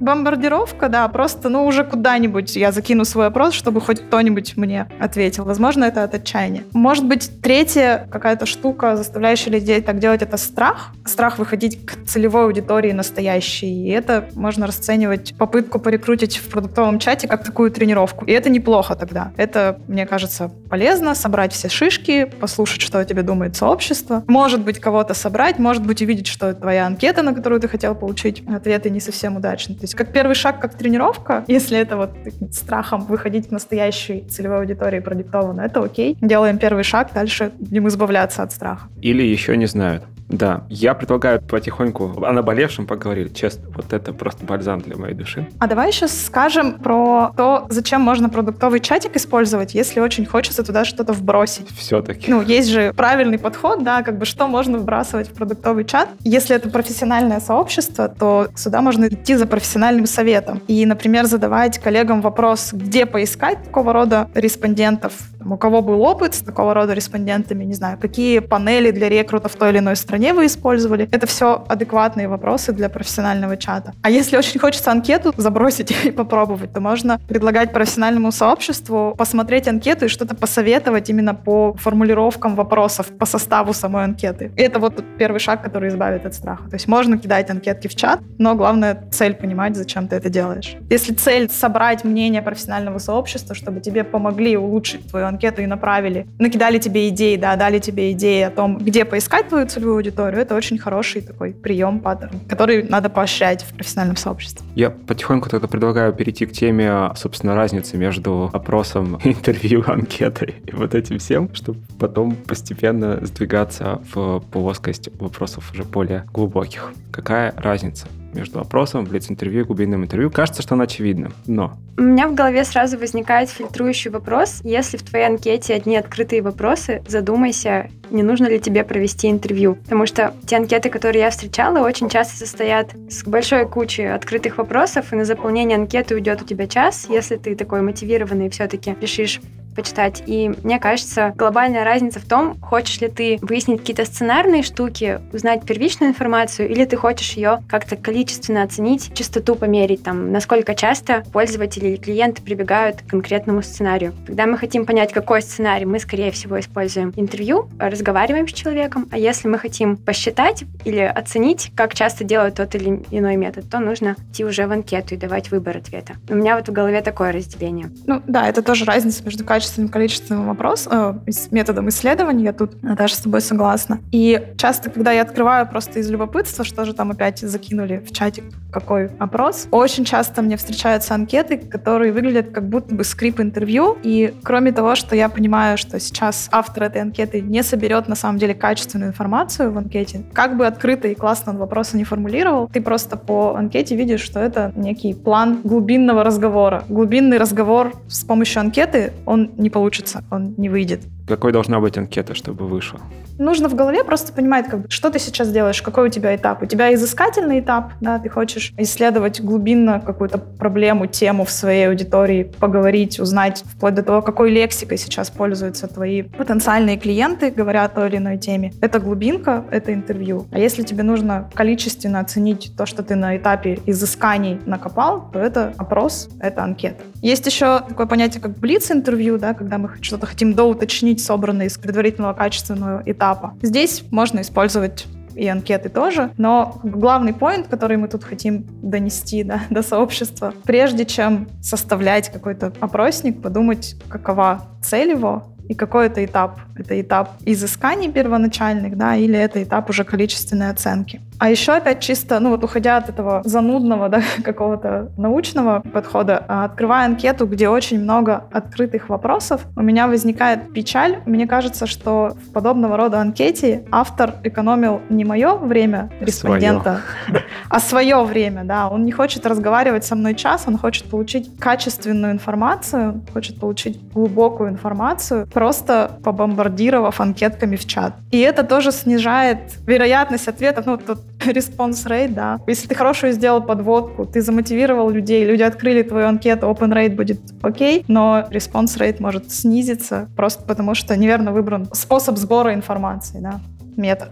бомбардировка, 0.00 0.88
да, 0.88 1.06
просто, 1.08 1.48
ну, 1.48 1.66
уже 1.66 1.84
куда-нибудь 1.84 2.56
я 2.56 2.72
закину 2.72 3.04
свой 3.04 3.26
опрос, 3.26 3.54
чтобы 3.54 3.80
хоть 3.80 4.00
кто-нибудь 4.00 4.56
мне 4.56 4.88
ответил. 5.00 5.44
Возможно, 5.44 5.84
это 5.84 6.04
от 6.04 6.14
отчаяния. 6.14 6.64
Может 6.72 7.04
быть, 7.04 7.30
третья 7.42 8.06
какая-то 8.10 8.46
штука, 8.46 8.96
заставляющая 8.96 9.52
людей 9.52 9.80
так 9.80 9.98
делать, 9.98 10.22
это 10.22 10.36
страх. 10.36 10.92
Страх 11.04 11.38
выходить 11.38 11.84
к 11.84 12.06
целевой 12.06 12.44
аудитории 12.44 12.92
настоящей. 12.92 13.86
И 13.86 13.90
это 13.90 14.28
можно 14.34 14.66
расценивать 14.66 15.34
попытку 15.36 15.78
порекрутить 15.78 16.36
в 16.36 16.48
продуктовом 16.50 16.98
чате 16.98 17.28
как 17.28 17.44
такую 17.44 17.70
тренировку. 17.70 18.24
И 18.24 18.32
это 18.32 18.50
неплохо 18.50 18.94
тогда. 18.94 19.32
Это, 19.36 19.80
мне 19.88 20.06
кажется, 20.06 20.50
полезно 20.70 21.14
собрать 21.14 21.52
все 21.52 21.68
шишки, 21.68 22.24
послушать, 22.24 22.80
что 22.80 22.98
о 22.98 23.04
тебе 23.04 23.22
думает 23.22 23.56
сообщество. 23.56 24.24
Может 24.26 24.62
быть, 24.62 24.80
кого-то 24.80 25.14
собрать, 25.14 25.58
может 25.58 25.84
быть, 25.84 26.02
увидеть, 26.02 26.26
что 26.26 26.54
твоя 26.54 26.86
анкета, 26.86 27.22
на 27.22 27.34
которую 27.34 27.60
ты 27.60 27.68
хотел 27.68 27.94
получить 27.94 28.42
ответы, 28.48 28.90
не 28.90 29.00
совсем 29.00 29.36
удачны 29.36 29.74
есть 29.88 29.94
как 29.94 30.12
первый 30.12 30.34
шаг, 30.34 30.60
как 30.60 30.74
тренировка, 30.74 31.44
если 31.48 31.78
это 31.78 31.96
вот 31.96 32.10
страхом 32.52 33.06
выходить 33.06 33.48
в 33.48 33.52
настоящей 33.52 34.24
целевой 34.28 34.58
аудитории 34.58 35.00
продиктовано, 35.00 35.62
это 35.62 35.82
окей. 35.82 36.16
Делаем 36.20 36.58
первый 36.58 36.84
шаг, 36.84 37.12
дальше 37.14 37.52
будем 37.58 37.88
избавляться 37.88 38.42
от 38.42 38.52
страха. 38.52 38.88
Или 39.00 39.22
еще 39.22 39.56
не 39.56 39.66
знают. 39.66 40.04
Да, 40.28 40.64
я 40.68 40.94
предлагаю 40.94 41.40
потихоньку 41.40 42.22
о 42.24 42.32
наболевшем 42.32 42.86
поговорить. 42.86 43.34
Честно, 43.34 43.64
вот 43.74 43.92
это 43.92 44.12
просто 44.12 44.44
бальзам 44.44 44.80
для 44.80 44.96
моей 44.96 45.14
души. 45.14 45.48
А 45.58 45.66
давай 45.66 45.90
сейчас 45.90 46.26
скажем 46.26 46.74
про 46.74 47.32
то, 47.36 47.66
зачем 47.70 48.02
можно 48.02 48.28
продуктовый 48.28 48.80
чатик 48.80 49.16
использовать, 49.16 49.74
если 49.74 50.00
очень 50.00 50.26
хочется 50.26 50.62
туда 50.62 50.84
что-то 50.84 51.12
вбросить. 51.12 51.68
Все-таки. 51.76 52.30
Ну, 52.30 52.42
есть 52.42 52.68
же 52.68 52.92
правильный 52.92 53.38
подход, 53.38 53.82
да, 53.82 54.02
как 54.02 54.18
бы 54.18 54.26
что 54.26 54.46
можно 54.48 54.78
вбрасывать 54.78 55.28
в 55.28 55.32
продуктовый 55.32 55.84
чат. 55.84 56.08
Если 56.24 56.54
это 56.54 56.68
профессиональное 56.68 57.40
сообщество, 57.40 58.08
то 58.08 58.48
сюда 58.54 58.82
можно 58.82 59.06
идти 59.06 59.34
за 59.34 59.46
профессиональным 59.46 60.06
советом. 60.06 60.60
И, 60.68 60.84
например, 60.84 61.24
задавать 61.24 61.78
коллегам 61.78 62.20
вопрос, 62.20 62.70
где 62.72 63.06
поискать 63.06 63.64
такого 63.64 63.92
рода 63.92 64.28
респондентов, 64.34 65.14
у 65.40 65.56
кого 65.56 65.80
был 65.80 66.02
опыт 66.02 66.34
с 66.34 66.40
такого 66.40 66.74
рода 66.74 66.92
респондентами, 66.92 67.64
не 67.64 67.74
знаю, 67.74 67.98
какие 67.98 68.40
панели 68.40 68.90
для 68.90 69.08
рекрута 69.08 69.48
в 69.48 69.56
той 69.56 69.70
или 69.70 69.78
иной 69.78 69.96
стране 69.96 70.17
вы 70.32 70.46
использовали. 70.46 71.08
Это 71.12 71.26
все 71.26 71.64
адекватные 71.68 72.28
вопросы 72.28 72.72
для 72.72 72.88
профессионального 72.88 73.56
чата. 73.56 73.94
А 74.02 74.10
если 74.10 74.36
очень 74.36 74.60
хочется 74.60 74.90
анкету 74.90 75.32
забросить 75.36 75.90
и 76.04 76.10
попробовать, 76.10 76.72
то 76.72 76.80
можно 76.80 77.20
предлагать 77.28 77.72
профессиональному 77.72 78.32
сообществу 78.32 79.14
посмотреть 79.16 79.68
анкету 79.68 80.06
и 80.06 80.08
что-то 80.08 80.34
посоветовать 80.34 81.10
именно 81.10 81.34
по 81.34 81.74
формулировкам 81.74 82.54
вопросов, 82.54 83.06
по 83.18 83.26
составу 83.26 83.72
самой 83.72 84.04
анкеты. 84.04 84.50
И 84.56 84.62
это 84.62 84.78
вот 84.78 85.04
первый 85.18 85.38
шаг, 85.38 85.62
который 85.62 85.88
избавит 85.88 86.26
от 86.26 86.34
страха. 86.34 86.68
То 86.68 86.74
есть 86.74 86.88
можно 86.88 87.18
кидать 87.18 87.50
анкетки 87.50 87.88
в 87.88 87.94
чат, 87.94 88.20
но 88.38 88.54
главное 88.54 89.08
цель 89.10 89.34
понимать, 89.34 89.76
зачем 89.76 90.08
ты 90.08 90.16
это 90.16 90.28
делаешь. 90.28 90.76
Если 90.90 91.14
цель 91.14 91.48
собрать 91.50 92.04
мнение 92.04 92.42
профессионального 92.42 92.98
сообщества, 92.98 93.54
чтобы 93.54 93.80
тебе 93.80 94.04
помогли 94.04 94.56
улучшить 94.56 95.08
твою 95.08 95.26
анкету 95.26 95.62
и 95.62 95.66
направили, 95.66 96.26
накидали 96.38 96.78
тебе 96.78 97.08
идеи, 97.08 97.36
да, 97.36 97.56
дали 97.56 97.78
тебе 97.78 98.12
идеи 98.12 98.42
о 98.42 98.50
том, 98.50 98.78
где 98.78 99.04
поискать 99.04 99.48
твою 99.48 99.66
целевую 99.66 99.96
аудиторию, 99.96 100.07
это 100.10 100.54
очень 100.54 100.78
хороший 100.78 101.22
такой 101.22 101.52
прием, 101.52 102.00
паттерн, 102.00 102.40
который 102.48 102.82
надо 102.82 103.08
поощрять 103.08 103.62
в 103.62 103.74
профессиональном 103.74 104.16
сообществе. 104.16 104.66
Я 104.74 104.90
потихоньку 104.90 105.48
тогда 105.48 105.68
предлагаю 105.68 106.12
перейти 106.12 106.46
к 106.46 106.52
теме, 106.52 107.12
собственно, 107.16 107.54
разницы 107.54 107.96
между 107.96 108.50
опросом, 108.52 109.20
интервью, 109.24 109.84
анкетой 109.86 110.56
и 110.66 110.72
вот 110.72 110.94
этим 110.94 111.18
всем, 111.18 111.54
чтобы 111.54 111.80
потом 111.98 112.36
постепенно 112.36 113.24
сдвигаться 113.24 114.00
в 114.12 114.40
плоскость 114.50 115.08
вопросов 115.18 115.70
уже 115.72 115.84
более 115.84 116.24
глубоких. 116.32 116.92
Какая 117.12 117.52
разница? 117.56 118.06
Между 118.34 118.60
опросом, 118.60 119.04
блиц-интервью 119.04 119.62
и 119.62 119.64
глубинным 119.64 120.04
интервью. 120.04 120.30
Кажется, 120.30 120.62
что 120.62 120.74
она 120.74 120.84
очевидна, 120.84 121.32
но... 121.46 121.78
У 121.96 122.02
меня 122.02 122.28
в 122.28 122.34
голове 122.34 122.64
сразу 122.64 122.98
возникает 122.98 123.50
фильтрующий 123.50 124.10
вопрос. 124.10 124.60
Если 124.62 124.96
в 124.96 125.02
твоей 125.02 125.26
анкете 125.26 125.74
одни 125.74 125.96
открытые 125.96 126.42
вопросы, 126.42 127.02
задумайся, 127.08 127.90
не 128.10 128.22
нужно 128.22 128.46
ли 128.46 128.60
тебе 128.60 128.84
провести 128.84 129.28
интервью. 129.28 129.74
Потому 129.84 130.06
что 130.06 130.32
те 130.46 130.56
анкеты, 130.56 130.90
которые 130.90 131.22
я 131.22 131.30
встречала, 131.30 131.84
очень 131.84 132.08
часто 132.08 132.36
состоят 132.36 132.92
с 133.10 133.24
большой 133.24 133.68
кучей 133.68 134.04
открытых 134.04 134.58
вопросов, 134.58 135.12
и 135.12 135.16
на 135.16 135.24
заполнение 135.24 135.76
анкеты 135.76 136.14
уйдет 136.14 136.42
у 136.42 136.44
тебя 136.44 136.68
час, 136.68 137.06
если 137.08 137.36
ты 137.36 137.56
такой 137.56 137.82
мотивированный 137.82 138.48
все-таки 138.50 138.94
решишь 139.00 139.40
почитать. 139.78 140.24
И 140.26 140.50
мне 140.64 140.80
кажется, 140.80 141.32
глобальная 141.36 141.84
разница 141.84 142.18
в 142.18 142.24
том, 142.24 142.58
хочешь 142.60 143.00
ли 143.00 143.06
ты 143.06 143.38
выяснить 143.42 143.78
какие-то 143.78 144.04
сценарные 144.04 144.64
штуки, 144.64 145.20
узнать 145.32 145.64
первичную 145.64 146.10
информацию, 146.10 146.68
или 146.68 146.84
ты 146.84 146.96
хочешь 146.96 147.34
ее 147.34 147.62
как-то 147.68 147.94
количественно 147.94 148.64
оценить, 148.64 149.14
частоту 149.14 149.54
померить, 149.54 150.02
там, 150.02 150.32
насколько 150.32 150.74
часто 150.74 151.22
пользователи 151.32 151.90
или 151.90 151.96
клиенты 151.96 152.42
прибегают 152.42 153.02
к 153.02 153.06
конкретному 153.06 153.62
сценарию. 153.62 154.14
Когда 154.26 154.46
мы 154.46 154.58
хотим 154.58 154.84
понять, 154.84 155.12
какой 155.12 155.42
сценарий, 155.42 155.84
мы, 155.84 156.00
скорее 156.00 156.32
всего, 156.32 156.58
используем 156.58 157.12
интервью, 157.14 157.68
разговариваем 157.78 158.48
с 158.48 158.52
человеком, 158.52 159.08
а 159.12 159.16
если 159.16 159.46
мы 159.46 159.58
хотим 159.58 159.96
посчитать 159.96 160.64
или 160.84 161.02
оценить, 161.02 161.70
как 161.76 161.94
часто 161.94 162.24
делают 162.24 162.56
тот 162.56 162.74
или 162.74 163.04
иной 163.12 163.36
метод, 163.36 163.70
то 163.70 163.78
нужно 163.78 164.16
идти 164.32 164.44
уже 164.44 164.66
в 164.66 164.72
анкету 164.72 165.14
и 165.14 165.18
давать 165.18 165.52
выбор 165.52 165.76
ответа. 165.76 166.14
У 166.28 166.34
меня 166.34 166.56
вот 166.56 166.68
в 166.68 166.72
голове 166.72 167.00
такое 167.00 167.30
разделение. 167.30 167.90
Ну 168.06 168.20
да, 168.26 168.48
это 168.48 168.62
тоже 168.62 168.84
разница 168.84 169.22
между 169.22 169.44
качеством 169.44 169.67
качественным 169.68 169.90
количеством 169.90 170.46
вопрос, 170.46 170.88
э, 170.90 171.14
методом 171.50 171.88
исследования, 171.88 172.44
я 172.44 172.52
тут 172.52 172.72
даже 172.80 173.14
с 173.14 173.18
тобой 173.18 173.40
согласна. 173.40 173.98
И 174.12 174.54
часто, 174.56 174.90
когда 174.90 175.12
я 175.12 175.22
открываю 175.22 175.66
просто 175.66 175.98
из 175.98 176.10
любопытства, 176.10 176.64
что 176.64 176.84
же 176.84 176.94
там 176.94 177.10
опять 177.10 177.40
закинули 177.40 177.98
в 177.98 178.12
чатик, 178.12 178.44
какой 178.72 179.10
опрос, 179.18 179.68
очень 179.70 180.04
часто 180.04 180.42
мне 180.42 180.56
встречаются 180.56 181.14
анкеты, 181.14 181.58
которые 181.58 182.12
выглядят 182.12 182.50
как 182.50 182.68
будто 182.68 182.94
бы 182.94 183.04
скрип 183.04 183.40
интервью. 183.40 183.96
И 184.02 184.34
кроме 184.42 184.72
того, 184.72 184.94
что 184.94 185.14
я 185.14 185.28
понимаю, 185.28 185.76
что 185.76 186.00
сейчас 186.00 186.48
автор 186.50 186.84
этой 186.84 187.02
анкеты 187.02 187.40
не 187.40 187.62
соберет 187.62 188.08
на 188.08 188.14
самом 188.14 188.38
деле 188.38 188.54
качественную 188.54 189.10
информацию 189.10 189.70
в 189.72 189.78
анкете, 189.78 190.22
как 190.32 190.56
бы 190.56 190.66
открыто 190.66 191.08
и 191.08 191.14
классно 191.14 191.52
он 191.52 191.58
вопросы 191.58 191.96
не 191.96 192.04
формулировал, 192.04 192.68
ты 192.72 192.80
просто 192.80 193.16
по 193.16 193.54
анкете 193.54 193.96
видишь, 193.96 194.20
что 194.20 194.40
это 194.40 194.72
некий 194.76 195.14
план 195.14 195.60
глубинного 195.64 196.24
разговора. 196.24 196.84
Глубинный 196.88 197.38
разговор 197.38 197.92
с 198.08 198.24
помощью 198.24 198.60
анкеты, 198.60 199.12
он 199.26 199.50
не 199.58 199.70
получится, 199.70 200.24
он 200.30 200.54
не 200.56 200.68
выйдет. 200.68 201.02
Какой 201.28 201.52
должна 201.52 201.78
быть 201.78 201.98
анкета, 201.98 202.34
чтобы 202.34 202.66
вышла? 202.66 203.00
Нужно 203.38 203.68
в 203.68 203.74
голове 203.74 204.02
просто 204.02 204.32
понимать, 204.32 204.66
как 204.66 204.80
бы, 204.80 204.90
что 204.90 205.10
ты 205.10 205.18
сейчас 205.18 205.52
делаешь, 205.52 205.82
какой 205.82 206.08
у 206.08 206.10
тебя 206.10 206.34
этап. 206.34 206.62
У 206.62 206.66
тебя 206.66 206.92
изыскательный 206.94 207.60
этап, 207.60 207.92
да, 208.00 208.18
ты 208.18 208.30
хочешь 208.30 208.72
исследовать 208.78 209.40
глубинно 209.42 210.00
какую-то 210.00 210.38
проблему, 210.38 211.06
тему 211.06 211.44
в 211.44 211.50
своей 211.50 211.88
аудитории, 211.88 212.50
поговорить, 212.58 213.20
узнать, 213.20 213.62
вплоть 213.64 213.94
до 213.94 214.02
того, 214.02 214.22
какой 214.22 214.50
лексикой 214.50 214.96
сейчас 214.96 215.28
пользуются 215.30 215.86
твои 215.86 216.22
потенциальные 216.22 216.96
клиенты, 216.96 217.50
говоря 217.50 217.84
о 217.84 217.88
той 217.88 218.08
или 218.08 218.16
иной 218.16 218.38
теме. 218.38 218.72
Это 218.80 218.98
глубинка, 218.98 219.64
это 219.70 219.92
интервью. 219.92 220.46
А 220.50 220.58
если 220.58 220.82
тебе 220.82 221.02
нужно 221.02 221.50
количественно 221.54 222.20
оценить 222.20 222.72
то, 222.76 222.86
что 222.86 223.02
ты 223.02 223.14
на 223.16 223.36
этапе 223.36 223.78
изысканий 223.84 224.60
накопал, 224.64 225.30
то 225.30 225.38
это 225.38 225.74
опрос, 225.76 226.30
это 226.40 226.64
анкета. 226.64 227.04
Есть 227.20 227.46
еще 227.46 227.80
такое 227.80 228.06
понятие, 228.06 228.40
как 228.40 228.58
блиц-интервью, 228.58 229.38
да, 229.38 229.52
когда 229.52 229.76
мы 229.78 229.90
что-то 230.00 230.26
хотим 230.26 230.54
доуточнить, 230.54 231.17
собранное 231.18 231.66
из 231.66 231.78
предварительного 231.78 232.34
качественного 232.34 233.02
этапа. 233.06 233.54
Здесь 233.62 234.04
можно 234.10 234.40
использовать 234.40 235.06
и 235.38 235.46
анкеты 235.46 235.88
тоже. 235.88 236.30
Но 236.36 236.80
главный 236.82 237.32
поинт, 237.32 237.68
который 237.68 237.96
мы 237.96 238.08
тут 238.08 238.24
хотим 238.24 238.66
донести 238.82 239.44
да, 239.44 239.62
до 239.70 239.82
сообщества, 239.82 240.52
прежде 240.64 241.04
чем 241.04 241.48
составлять 241.62 242.30
какой-то 242.30 242.72
опросник, 242.80 243.40
подумать, 243.40 243.96
какова 244.08 244.66
цель 244.82 245.10
его, 245.10 245.44
и 245.68 245.74
какой 245.74 246.06
это 246.06 246.24
этап. 246.24 246.60
Это 246.76 247.00
этап 247.00 247.30
изысканий 247.44 248.10
первоначальных, 248.10 248.96
да, 248.96 249.16
или 249.16 249.38
это 249.38 249.62
этап 249.62 249.90
уже 249.90 250.04
количественной 250.04 250.70
оценки. 250.70 251.20
А 251.38 251.50
еще 251.50 251.72
опять 251.72 252.00
чисто, 252.00 252.40
ну 252.40 252.50
вот 252.50 252.64
уходя 252.64 252.96
от 252.96 253.08
этого 253.08 253.42
занудного, 253.44 254.08
да, 254.08 254.22
какого-то 254.44 255.10
научного 255.16 255.80
подхода, 255.80 256.44
а, 256.48 256.64
открывая 256.64 257.06
анкету, 257.06 257.46
где 257.46 257.68
очень 257.68 258.00
много 258.00 258.44
открытых 258.52 259.08
вопросов, 259.08 259.66
у 259.76 259.82
меня 259.82 260.08
возникает 260.08 260.72
печаль. 260.72 261.18
Мне 261.26 261.46
кажется, 261.46 261.86
что 261.86 262.36
в 262.48 262.52
подобного 262.52 262.96
рода 262.96 263.20
анкете 263.20 263.84
автор 263.90 264.34
экономил 264.42 265.00
не 265.10 265.24
мое 265.24 265.54
время 265.54 266.10
респондента, 266.20 267.00
свое. 267.26 267.44
а 267.68 267.80
свое 267.80 268.22
время, 268.24 268.64
да. 268.64 268.88
Он 268.88 269.04
не 269.04 269.12
хочет 269.12 269.46
разговаривать 269.46 270.04
со 270.04 270.16
мной 270.16 270.34
час, 270.34 270.64
он 270.66 270.76
хочет 270.76 271.08
получить 271.10 271.58
качественную 271.58 272.32
информацию, 272.32 273.22
хочет 273.32 273.60
получить 273.60 274.00
глубокую 274.12 274.70
информацию, 274.70 275.46
просто 275.58 276.10
побомбардировав 276.22 277.20
анкетками 277.20 277.74
в 277.74 277.84
чат. 277.84 278.12
И 278.30 278.38
это 278.38 278.62
тоже 278.62 278.92
снижает 278.92 279.58
вероятность 279.86 280.46
ответов. 280.46 280.86
Ну, 280.86 280.98
тут 280.98 281.18
response 281.46 282.06
rate, 282.06 282.32
да. 282.32 282.60
Если 282.68 282.86
ты 282.86 282.94
хорошую 282.94 283.32
сделал 283.32 283.60
подводку, 283.60 284.24
ты 284.24 284.40
замотивировал 284.40 285.10
людей, 285.10 285.44
люди 285.44 285.62
открыли 285.62 286.02
твою 286.02 286.28
анкету, 286.28 286.66
open 286.66 286.92
rate 286.92 287.16
будет 287.16 287.40
окей, 287.60 288.04
но 288.06 288.46
response 288.52 288.98
rate 288.98 289.16
может 289.18 289.50
снизиться 289.50 290.28
просто 290.36 290.62
потому, 290.62 290.94
что 290.94 291.16
неверно 291.16 291.50
выбран 291.50 291.88
способ 291.92 292.36
сбора 292.36 292.72
информации, 292.72 293.40
да, 293.40 293.60
метод 293.96 294.28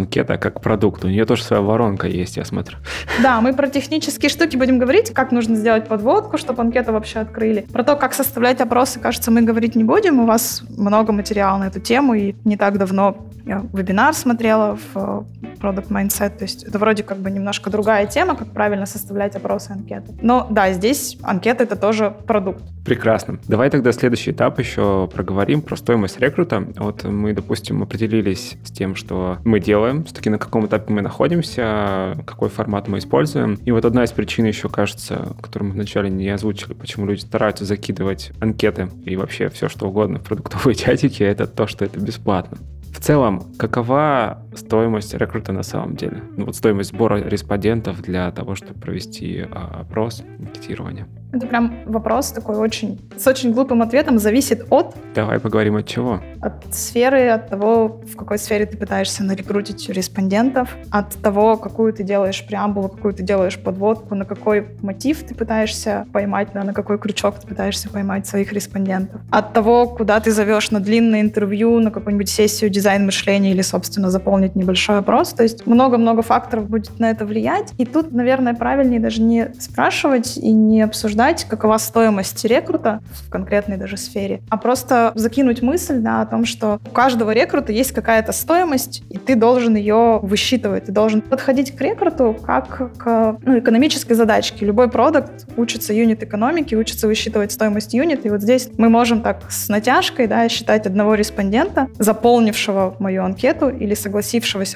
анкета 0.00 0.38
как 0.38 0.60
продукт. 0.60 1.04
У 1.04 1.08
нее 1.08 1.24
тоже 1.24 1.44
своя 1.44 1.62
воронка 1.62 2.06
есть, 2.06 2.36
я 2.36 2.44
смотрю. 2.44 2.78
Да, 3.22 3.40
мы 3.40 3.54
про 3.54 3.68
технические 3.68 4.28
штуки 4.28 4.56
будем 4.56 4.78
говорить, 4.78 5.10
как 5.12 5.32
нужно 5.32 5.56
сделать 5.56 5.86
подводку, 5.86 6.38
чтобы 6.38 6.62
анкету 6.62 6.92
вообще 6.92 7.20
открыли. 7.20 7.66
Про 7.72 7.84
то, 7.84 7.96
как 7.96 8.14
составлять 8.14 8.60
опросы, 8.60 8.98
кажется, 9.00 9.30
мы 9.30 9.42
говорить 9.42 9.76
не 9.76 9.84
будем. 9.84 10.20
У 10.20 10.26
вас 10.26 10.62
много 10.76 11.12
материала 11.12 11.58
на 11.58 11.68
эту 11.68 11.80
тему, 11.80 12.14
и 12.14 12.34
не 12.44 12.56
так 12.56 12.78
давно 12.78 13.16
я 13.50 13.64
вебинар 13.72 14.14
смотрела 14.14 14.76
в 14.76 14.96
э, 14.96 15.50
Product 15.60 15.88
Mindset, 15.88 16.38
то 16.38 16.44
есть 16.44 16.62
это 16.62 16.78
вроде 16.78 17.02
как 17.02 17.18
бы 17.18 17.32
немножко 17.32 17.68
другая 17.68 18.06
тема, 18.06 18.36
как 18.36 18.52
правильно 18.52 18.86
составлять 18.86 19.34
опросы 19.34 19.72
анкеты. 19.72 20.14
Но 20.22 20.46
да, 20.48 20.72
здесь 20.72 21.18
анкета— 21.22 21.62
это 21.64 21.74
тоже 21.74 22.14
продукт. 22.28 22.62
Прекрасно. 22.84 23.40
Давай 23.48 23.68
тогда 23.68 23.90
следующий 23.90 24.30
этап 24.30 24.60
еще 24.60 25.08
проговорим 25.12 25.62
про 25.62 25.74
стоимость 25.74 26.20
рекрута. 26.20 26.64
Вот 26.76 27.02
мы, 27.02 27.32
допустим, 27.32 27.82
определились 27.82 28.56
с 28.62 28.70
тем, 28.70 28.94
что 28.94 29.38
мы 29.44 29.58
делаем 29.58 29.89
делаем, 29.90 30.04
все-таки 30.04 30.30
на 30.30 30.38
каком 30.38 30.66
этапе 30.66 30.92
мы 30.92 31.02
находимся, 31.02 32.16
какой 32.26 32.48
формат 32.48 32.88
мы 32.88 32.98
используем. 32.98 33.58
И 33.64 33.72
вот 33.72 33.84
одна 33.84 34.04
из 34.04 34.12
причин 34.12 34.44
еще, 34.44 34.68
кажется, 34.68 35.34
которую 35.40 35.70
мы 35.70 35.74
вначале 35.74 36.10
не 36.10 36.28
озвучили, 36.28 36.74
почему 36.74 37.06
люди 37.06 37.20
стараются 37.20 37.64
закидывать 37.64 38.32
анкеты 38.40 38.90
и 39.04 39.16
вообще 39.16 39.48
все, 39.48 39.68
что 39.68 39.88
угодно 39.88 40.18
в 40.18 40.22
продуктовые 40.22 40.74
чатики, 40.76 41.22
это 41.22 41.46
то, 41.46 41.66
что 41.66 41.84
это 41.84 41.98
бесплатно. 41.98 42.58
В 42.92 43.02
целом, 43.02 43.44
какова 43.56 44.42
стоимость 44.54 45.14
рекрута 45.14 45.52
на 45.52 45.62
самом 45.62 45.96
деле? 45.96 46.22
Ну, 46.36 46.46
вот 46.46 46.56
стоимость 46.56 46.90
сбора 46.90 47.16
респондентов 47.16 48.02
для 48.02 48.30
того, 48.30 48.54
чтобы 48.54 48.78
провести 48.80 49.46
а, 49.50 49.80
опрос, 49.82 50.22
анкетирование. 50.38 51.06
Это 51.32 51.46
прям 51.46 51.74
вопрос 51.86 52.32
такой 52.32 52.56
очень, 52.56 52.98
с 53.16 53.26
очень 53.26 53.52
глупым 53.52 53.82
ответом, 53.82 54.18
зависит 54.18 54.66
от... 54.70 54.96
Давай 55.14 55.38
поговорим 55.38 55.76
от 55.76 55.86
чего? 55.86 56.20
От 56.40 56.74
сферы, 56.74 57.28
от 57.28 57.48
того, 57.48 58.00
в 58.12 58.16
какой 58.16 58.36
сфере 58.38 58.66
ты 58.66 58.76
пытаешься 58.76 59.22
нарекрутить 59.22 59.88
респондентов, 59.90 60.76
от 60.90 61.14
того, 61.22 61.56
какую 61.56 61.92
ты 61.92 62.02
делаешь 62.02 62.44
преамбулу, 62.44 62.88
какую 62.88 63.14
ты 63.14 63.22
делаешь 63.22 63.58
подводку, 63.58 64.16
на 64.16 64.24
какой 64.24 64.66
мотив 64.82 65.22
ты 65.22 65.36
пытаешься 65.36 66.06
поймать, 66.12 66.48
да, 66.52 66.64
на 66.64 66.74
какой 66.74 66.98
крючок 66.98 67.38
ты 67.38 67.46
пытаешься 67.46 67.88
поймать 67.88 68.26
своих 68.26 68.52
респондентов, 68.52 69.20
от 69.30 69.52
того, 69.52 69.86
куда 69.86 70.18
ты 70.18 70.32
зовешь 70.32 70.72
на 70.72 70.80
длинное 70.80 71.20
интервью, 71.20 71.78
на 71.78 71.92
какую-нибудь 71.92 72.28
сессию 72.28 72.70
дизайн 72.70 73.06
мышления 73.06 73.52
или, 73.52 73.62
собственно, 73.62 74.10
заполнить 74.10 74.39
небольшой 74.48 74.98
опрос. 74.98 75.32
То 75.32 75.42
есть 75.42 75.66
много-много 75.66 76.22
факторов 76.22 76.68
будет 76.68 76.98
на 76.98 77.10
это 77.10 77.24
влиять. 77.24 77.72
И 77.78 77.84
тут, 77.84 78.12
наверное, 78.12 78.54
правильнее 78.54 79.00
даже 79.00 79.22
не 79.22 79.52
спрашивать 79.58 80.36
и 80.36 80.50
не 80.52 80.82
обсуждать 80.82 81.44
какова 81.44 81.78
стоимость 81.78 82.44
рекрута 82.44 83.00
в 83.10 83.30
конкретной 83.30 83.76
даже 83.76 83.96
сфере, 83.96 84.40
а 84.48 84.56
просто 84.56 85.12
закинуть 85.14 85.62
мысль 85.62 85.98
да, 85.98 86.22
о 86.22 86.26
том, 86.26 86.44
что 86.44 86.80
у 86.86 86.90
каждого 86.90 87.32
рекрута 87.32 87.72
есть 87.72 87.92
какая-то 87.92 88.32
стоимость, 88.32 89.02
и 89.10 89.18
ты 89.18 89.34
должен 89.34 89.74
ее 89.76 90.20
высчитывать. 90.22 90.86
Ты 90.86 90.92
должен 90.92 91.20
подходить 91.20 91.76
к 91.76 91.80
рекруту 91.80 92.36
как 92.44 92.96
к 92.96 93.38
ну, 93.42 93.58
экономической 93.58 94.14
задачке. 94.14 94.64
Любой 94.66 94.88
продукт 94.90 95.46
учится 95.56 95.92
юнит-экономике, 95.92 96.76
учится 96.76 97.06
высчитывать 97.06 97.52
стоимость 97.52 97.94
юнит, 97.94 98.24
и 98.26 98.30
вот 98.30 98.42
здесь 98.42 98.70
мы 98.78 98.88
можем 98.88 99.22
так 99.22 99.50
с 99.50 99.68
натяжкой 99.68 100.26
да, 100.26 100.48
считать 100.48 100.86
одного 100.86 101.14
респондента, 101.14 101.88
заполнившего 101.98 102.96
мою 102.98 103.24
анкету 103.24 103.68
или 103.68 103.94
согласившегося 103.94 104.29